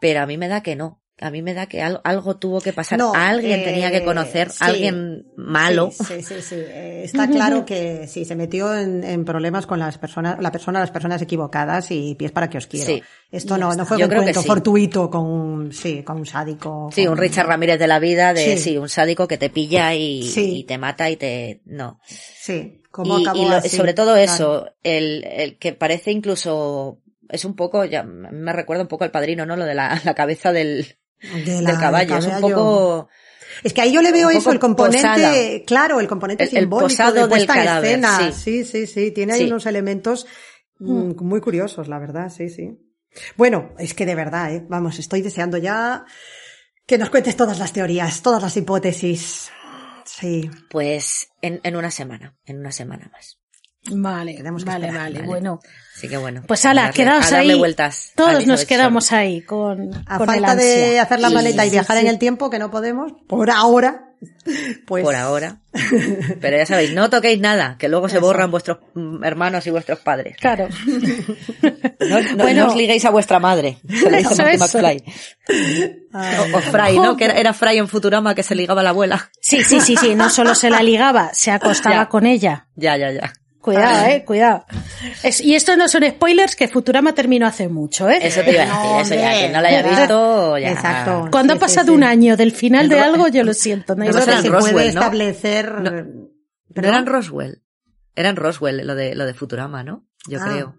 Pero 0.01 0.21
a 0.21 0.25
mí 0.25 0.37
me 0.37 0.47
da 0.47 0.63
que 0.63 0.75
no, 0.75 0.98
a 1.21 1.31
mí 1.31 1.41
me 1.41 1.53
da 1.53 1.65
que 1.67 1.81
algo, 1.81 2.01
algo 2.03 2.37
tuvo 2.37 2.61
que 2.61 2.73
pasar. 2.73 2.97
No, 2.99 3.13
alguien 3.13 3.59
eh, 3.59 3.63
tenía 3.63 3.91
que 3.91 4.03
conocer, 4.03 4.49
sí. 4.51 4.57
alguien 4.61 5.27
malo. 5.35 5.91
Sí, 5.91 6.03
sí, 6.03 6.21
sí. 6.21 6.41
sí. 6.41 6.55
Eh, 6.57 7.01
está 7.05 7.27
claro 7.27 7.65
que 7.65 8.07
sí, 8.07 8.25
se 8.25 8.35
metió 8.35 8.73
en, 8.77 9.03
en 9.03 9.25
problemas 9.25 9.65
con 9.67 9.79
las 9.79 9.97
personas, 9.97 10.37
la 10.39 10.51
persona, 10.51 10.79
las 10.79 10.91
personas 10.91 11.21
equivocadas 11.21 11.91
y 11.91 12.15
pies 12.15 12.31
para 12.31 12.49
que 12.49 12.57
os 12.57 12.67
quiero. 12.67 12.85
Sí. 12.87 13.03
Esto 13.31 13.57
no, 13.57 13.73
no 13.75 13.85
fue 13.85 13.99
Yo 13.99 14.07
un 14.07 14.13
cuento 14.15 14.41
fortuito 14.41 15.09
con 15.09 15.25
un, 15.25 15.71
sí, 15.73 16.01
con 16.03 16.17
un 16.17 16.25
sádico. 16.25 16.89
Sí, 16.93 17.03
con- 17.05 17.13
un 17.13 17.17
Richard 17.19 17.47
Ramírez 17.47 17.77
de 17.79 17.87
la 17.87 17.99
vida, 17.99 18.33
de 18.33 18.55
Sí. 18.55 18.57
sí, 18.57 18.77
un 18.77 18.89
sádico 18.89 19.27
que 19.27 19.37
te 19.37 19.49
pilla 19.49 19.93
y, 19.93 20.21
y 20.35 20.63
te 20.63 20.77
mata 20.77 21.09
y 21.09 21.15
te. 21.17 21.61
No. 21.65 21.99
Sí, 22.07 22.81
¿cómo 22.89 23.19
y, 23.19 23.23
acabó 23.23 23.39
y 23.43 23.49
lo- 23.49 23.55
así? 23.57 23.69
sobre 23.75 23.93
todo 23.93 24.13
Claro. 24.13 24.21
eso, 24.31 24.65
el, 24.83 25.23
el 25.25 25.57
que 25.59 25.73
parece 25.73 26.11
incluso. 26.11 27.01
Es 27.31 27.45
un 27.45 27.55
poco, 27.55 27.85
ya 27.85 28.01
me 28.01 28.51
recuerda 28.53 28.81
un 28.81 28.87
poco 28.87 29.03
al 29.03 29.11
padrino, 29.11 29.45
¿no? 29.45 29.55
Lo 29.55 29.65
de 29.65 29.75
la, 29.75 30.01
la 30.03 30.15
cabeza 30.15 30.51
del, 30.51 30.97
De 31.21 31.61
la- 31.61 31.71
del 31.71 31.79
caballo. 31.79 32.17
Es 32.17 32.25
un 32.25 32.41
poco. 32.41 33.09
Es 33.63 33.73
que 33.73 33.81
ahí 33.81 33.91
yo 33.91 34.01
le 34.01 34.11
veo 34.11 34.29
eso, 34.29 34.51
el 34.51 34.59
componente, 34.59 35.01
posada. 35.01 35.33
claro, 35.65 35.99
el 35.99 36.07
componente 36.07 36.43
El- 36.45 36.49
simbólico 36.49 37.11
de 37.11 37.19
del 37.21 37.29
puesta 37.29 37.61
en 37.61 37.83
escena. 37.85 38.31
sí. 38.31 38.63
Sí, 38.63 38.65
sí, 38.65 38.87
sí, 38.87 39.11
tiene 39.11 39.33
ahí 39.33 39.39
Sí. 39.41 39.45
unos 39.47 39.65
elementos 39.65 40.27
mm, 40.79 41.21
muy 41.23 41.41
curiosos, 41.41 41.87
la 41.89 41.99
verdad, 41.99 42.29
sí, 42.29 42.49
sí. 42.49 42.77
Bueno, 43.35 43.71
es 43.79 43.93
que 43.93 44.05
de 44.05 44.15
verdad, 44.15 44.53
¿eh? 44.53 44.65
vamos, 44.69 44.97
estoy 44.99 45.21
deseando 45.21 45.57
ya 45.57 46.05
que 46.85 46.97
nos 46.97 47.09
cuentes 47.09 47.35
todas 47.35 47.59
las 47.59 47.73
teorías, 47.73 48.21
todas 48.21 48.41
las 48.41 48.55
hipótesis. 48.55 49.51
Sí, 50.05 50.49
Pues 50.69 51.27
en, 51.41 51.59
en 51.63 51.75
una 51.75 51.91
semana, 51.91 52.37
en 52.45 52.59
una 52.59 52.71
semana 52.71 53.09
más. 53.11 53.38
Vale, 53.91 54.33
Tenemos 54.35 54.63
que 54.63 54.69
vale, 54.69 54.87
esperar, 54.87 55.03
vale, 55.05 55.15
vale. 55.19 55.27
bueno. 55.27 55.59
Así 55.95 56.07
que 56.07 56.17
bueno. 56.17 56.43
Pues 56.47 56.65
ala, 56.65 56.83
darle- 56.87 56.93
quedaos 56.93 57.27
a 57.31 57.37
darle 57.37 57.53
ahí. 57.53 57.59
vueltas 57.59 58.11
Todos 58.15 58.45
nos 58.45 58.65
quedamos 58.65 59.11
ahí 59.11 59.41
con, 59.41 59.91
a 60.05 60.17
con 60.17 60.29
el 60.29 60.35
falta 60.41 60.55
de 60.55 60.99
hacer 60.99 61.19
la 61.19 61.29
Sí, 61.29 61.33
maleta 61.35 61.65
y 61.65 61.69
viajar 61.69 61.97
sí. 61.97 62.03
en 62.03 62.09
el 62.09 62.19
tiempo, 62.19 62.49
que 62.49 62.59
no 62.59 62.71
podemos, 62.71 63.13
por 63.27 63.49
ahora, 63.49 64.11
pues... 64.85 65.03
por 65.03 65.15
ahora. 65.15 65.57
Pero 66.41 66.57
ya 66.57 66.65
sabéis, 66.65 66.93
no 66.93 67.09
toquéis 67.09 67.39
nada, 67.39 67.77
que 67.79 67.89
luego 67.89 68.09
se 68.09 68.19
borran 68.19 68.51
vuestros 68.51 68.79
mm, 68.93 69.23
hermanos 69.23 69.65
y 69.67 69.71
vuestros 69.71 69.99
padres. 69.99 70.35
Claro. 70.37 70.67
No, 72.01 72.19
no- 72.21 72.43
Bueno. 72.43 72.65
no 72.65 72.71
os 72.71 72.75
liguéis 72.77 73.05
a 73.05 73.09
vuestra 73.11 73.39
madre. 73.39 73.77
Se 73.87 74.09
lo 74.09 74.17
Eso, 74.17 74.45
eso. 74.45 74.79
McFly. 74.79 75.03
O, 76.13 76.57
o 76.57 76.61
Fry, 76.61 76.97
¿no? 76.97 77.15
Que 77.17 77.25
era, 77.25 77.33
era 77.35 77.53
Fry 77.53 77.77
en 77.77 77.87
Futurama 77.87 78.35
que 78.35 78.43
se 78.43 78.55
ligaba 78.55 78.81
a 78.81 78.83
la 78.83 78.89
abuela. 78.91 79.29
Sí, 79.41 79.63
sí, 79.63 79.79
sí, 79.81 79.95
sí, 79.97 80.15
no 80.15 80.29
solo 80.29 80.55
se 80.55 80.69
la 80.69 80.81
ligaba, 80.83 81.31
se 81.33 81.51
acostaba 81.51 81.95
Ya. 81.95 82.09
con 82.09 82.25
ella. 82.25 82.67
Ya, 82.75 82.97
ya, 82.97 83.11
ya. 83.11 83.33
Cuidado, 83.61 84.07
eh, 84.07 84.23
cuidado. 84.25 84.65
Es- 85.21 85.41
y 85.41 85.53
esto 85.53 85.75
no 85.75 85.87
son 85.89 86.03
spoilers 86.09 86.55
que 86.55 86.67
Futurama 86.69 87.13
terminó 87.13 87.45
hace 87.45 87.67
mucho, 87.67 88.09
eh. 88.09 88.19
Eso 88.21 88.41
te 88.41 88.51
iba 88.51 88.63
a 88.63 88.65
decir, 88.65 88.79
No, 88.81 89.01
eso 89.01 89.15
ya, 89.15 89.33
quien 89.37 89.51
no 89.51 89.61
la 89.61 89.67
haya 89.69 89.83
visto, 89.83 90.57
ya. 90.57 90.71
Exacto. 90.71 91.27
Cuando 91.31 91.53
Sí, 91.53 91.57
ha 91.57 91.59
pasado 91.59 91.85
sí, 91.87 91.91
sí. 91.91 91.95
un 91.97 92.03
año 92.03 92.37
del 92.37 92.51
final 92.53 92.87
de 92.87 92.99
algo, 93.01 93.27
yo 93.27 93.43
lo 93.43 93.53
siento. 93.53 93.95
No 93.95 94.03
hay 94.03 94.09
No, 94.09 94.13
creo 94.15 94.25
que 94.25 94.31
se 94.41 94.47
puede 94.49 94.59
Roswell, 94.61 94.75
¿no? 94.95 95.01
establecer... 95.01 95.71
No. 95.73 95.83
¿Perdón? 95.91 96.31
Pero 96.73 96.87
eran 96.87 97.05
Roswell. 97.05 97.61
Eran 98.15 98.35
Roswell 98.37 98.87
lo 98.87 98.95
de, 98.95 99.15
lo 99.15 99.25
de 99.25 99.33
Futurama, 99.33 99.83
¿no? 99.83 100.05
Yo 100.27 100.39
Ah, 100.41 100.45
creo. 100.49 100.75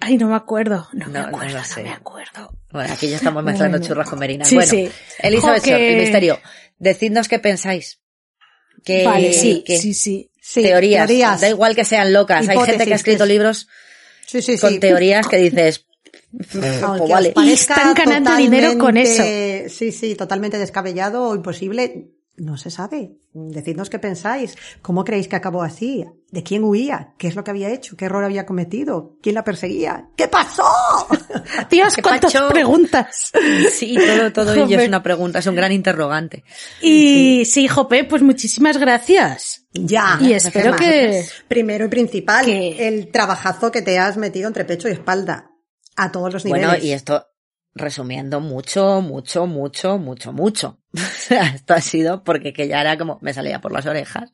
Ay, 0.00 0.16
no 0.18 0.28
me 0.28 0.36
acuerdo. 0.36 0.88
No, 0.92 1.06
me 1.08 1.18
acuerdo, 1.18 1.52
lo 1.54 1.58
no, 1.58 1.64
sé. 1.64 1.82
me 1.82 1.90
acuerdo. 1.90 2.56
Bueno, 2.70 2.92
aquí 2.92 3.08
ya 3.08 3.16
estamos 3.16 3.42
mezclando 3.44 3.78
Bueno. 3.78 3.86
churras 3.86 4.08
con 4.10 4.18
merinas. 4.18 4.48
Sí, 4.48 4.54
bueno, 4.56 4.70
sí. 4.70 4.90
Elizabeth 5.18 5.58
Jo, 5.60 5.64
que- 5.64 5.70
Short, 5.70 5.82
el 5.82 5.96
misterio. 6.00 6.38
Decidnos 6.78 7.28
qué 7.28 7.38
pensáis. 7.38 8.00
¿Qué, 8.84 9.04
Vale, 9.04 9.32
sí, 9.32 9.64
sí, 9.66 9.94
sí. 9.94 10.30
Sí, 10.46 10.62
teorías. 10.62 11.06
teorías. 11.06 11.40
Da 11.40 11.48
igual 11.48 11.74
que 11.74 11.84
sean 11.86 12.12
locas. 12.12 12.46
Hay 12.48 12.58
gente 12.58 12.84
que 12.84 12.92
ha 12.92 12.96
escrito 12.96 13.24
libros 13.24 13.66
Sí, 14.26 14.42
sí, 14.42 14.58
con 14.58 14.78
teorías 14.78 15.26
que 15.26 15.38
dices, 15.38 15.86
Aunque 16.82 16.98
pues 16.98 17.00
os 17.00 17.08
vale. 17.08 17.32
Y 17.36 17.52
están 17.52 17.94
ganando 17.94 18.36
dinero 18.36 18.76
con 18.78 18.96
totalmente- 18.96 19.68
Sí, 19.70 19.90
sí, 19.92 20.14
totalmente 20.14 20.58
descabellado 20.58 21.28
o 21.30 21.34
imposible. 21.34 22.08
No 22.36 22.56
se 22.56 22.68
sabe. 22.70 23.12
Decidnos 23.32 23.90
qué 23.90 24.00
pensáis. 24.00 24.56
¿Cómo 24.82 25.04
creéis 25.04 25.28
que 25.28 25.36
acabó 25.36 25.62
así? 25.62 26.04
¿De 26.32 26.42
quién 26.42 26.64
huía? 26.64 27.14
¿Qué 27.16 27.28
es 27.28 27.36
lo 27.36 27.44
que 27.44 27.52
había 27.52 27.70
hecho? 27.70 27.96
¿Qué 27.96 28.06
error 28.06 28.24
había 28.24 28.44
cometido? 28.44 29.16
¿Quién 29.22 29.36
la 29.36 29.44
perseguía? 29.44 30.08
¿Qué 30.16 30.26
pasó? 30.26 30.64
Dios, 31.70 31.94
¿Qué 31.94 32.02
cuántas 32.02 32.32
pacho? 32.32 32.48
preguntas. 32.48 33.30
Sí, 33.72 33.96
todo, 33.96 34.32
todo 34.32 34.52
ello 34.54 34.80
es 34.80 34.88
una 34.88 35.02
pregunta, 35.02 35.38
es 35.38 35.46
un 35.46 35.54
gran 35.54 35.70
interrogante. 35.70 36.42
Y 36.82 37.44
sí, 37.44 37.68
Jope, 37.68 38.02
pues 38.04 38.22
muchísimas 38.22 38.78
gracias. 38.78 39.66
ya. 39.72 40.18
Y 40.20 40.32
espero 40.32 40.74
que... 40.74 41.24
Primero 41.46 41.84
y 41.84 41.88
principal, 41.88 42.44
que- 42.46 42.88
el 42.88 43.12
trabajazo 43.12 43.70
que 43.70 43.82
te 43.82 43.98
has 44.00 44.16
metido 44.16 44.48
entre 44.48 44.64
pecho 44.64 44.88
y 44.88 44.92
espalda. 44.92 45.50
A 45.96 46.10
todos 46.10 46.32
los 46.32 46.44
niveles. 46.44 46.66
Bueno, 46.68 46.84
y 46.84 46.90
esto, 46.90 47.24
resumiendo 47.76 48.40
mucho, 48.40 49.00
mucho, 49.00 49.46
mucho, 49.46 49.98
mucho, 49.98 50.32
mucho. 50.32 50.80
Esto 51.54 51.74
ha 51.74 51.80
sido 51.80 52.22
porque 52.24 52.52
que 52.52 52.68
ya 52.68 52.80
era 52.80 52.96
como, 52.96 53.18
me 53.20 53.34
salía 53.34 53.60
por 53.60 53.72
las 53.72 53.86
orejas. 53.86 54.32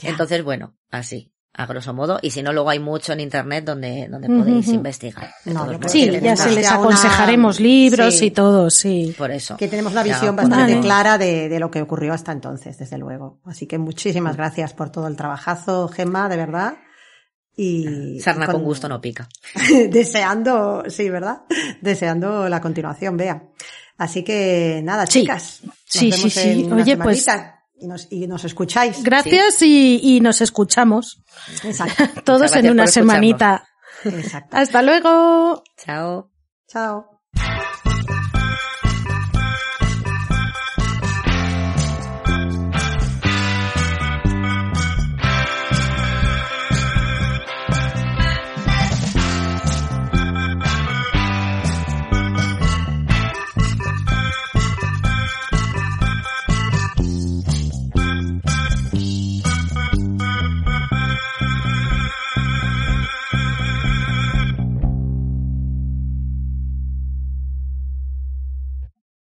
Ya. 0.00 0.10
Entonces, 0.10 0.42
bueno, 0.42 0.74
así, 0.90 1.32
a 1.54 1.66
grosso 1.66 1.94
modo. 1.94 2.18
Y 2.22 2.30
si 2.30 2.42
no, 2.42 2.52
luego 2.52 2.70
hay 2.70 2.78
mucho 2.80 3.12
en 3.12 3.20
internet 3.20 3.64
donde, 3.64 4.08
donde 4.08 4.28
podéis 4.28 4.68
investigar. 4.68 5.30
No. 5.44 5.68
Sí, 5.86 6.10
ya 6.20 6.34
se 6.36 6.50
les 6.50 6.66
una- 6.66 6.76
aconsejaremos 6.76 7.60
libros 7.60 8.14
Sí. 8.18 8.26
y 8.26 8.30
todo, 8.32 8.68
sí. 8.70 9.14
Por 9.16 9.30
eso. 9.30 9.56
Que 9.56 9.68
tenemos 9.68 9.92
Ya, 9.92 10.02
visión 10.02 10.34
pues, 10.34 10.48
bastante 10.48 10.74
Vale. 10.74 10.84
clara 10.84 11.18
de, 11.18 11.48
de 11.48 11.60
lo 11.60 11.70
que 11.70 11.82
ocurrió 11.82 12.12
hasta 12.14 12.32
entonces, 12.32 12.78
desde 12.78 12.98
luego. 12.98 13.40
Así 13.44 13.66
que 13.66 13.78
muchísimas 13.78 14.36
gracias 14.36 14.72
por 14.74 14.90
todo 14.90 15.06
el 15.08 15.16
trabajazo, 15.16 15.88
Gemma, 15.88 16.28
de 16.28 16.36
verdad. 16.36 16.74
Y 17.54 18.18
Sarna 18.20 18.46
con 18.46 18.64
gusto 18.64 18.88
no 18.88 19.00
pica. 19.02 19.28
deseando, 19.90 20.84
sí, 20.88 21.10
¿verdad? 21.10 21.42
Deseando 21.82 22.48
la 22.48 22.60
continuación, 22.62 23.16
vea. 23.18 23.42
Así 24.02 24.24
que 24.24 24.80
nada, 24.82 25.06
Sí. 25.06 25.20
chicas. 25.20 25.60
Nos 25.62 25.74
Sí, 25.86 26.10
vemos 26.10 26.20
sí, 26.20 26.30
sí. 26.30 26.64
en 26.64 26.72
Oye, 26.72 26.96
pues- 26.96 27.26
y 27.78 27.86
nos, 27.86 28.08
y 28.10 28.26
nos 28.26 28.44
escucháis. 28.44 29.02
Gracias 29.02 29.62
y, 29.62 30.00
y 30.02 30.20
nos 30.20 30.40
escuchamos 30.40 31.22
Exacto. 31.62 32.04
todos 32.24 32.54
en 32.56 32.70
una 32.70 32.86
semanita. 32.88 33.64
Exacto. 34.04 34.56
Hasta 34.56 34.82
luego. 34.82 35.62
Chao. 35.84 36.30
Chao. 36.68 37.11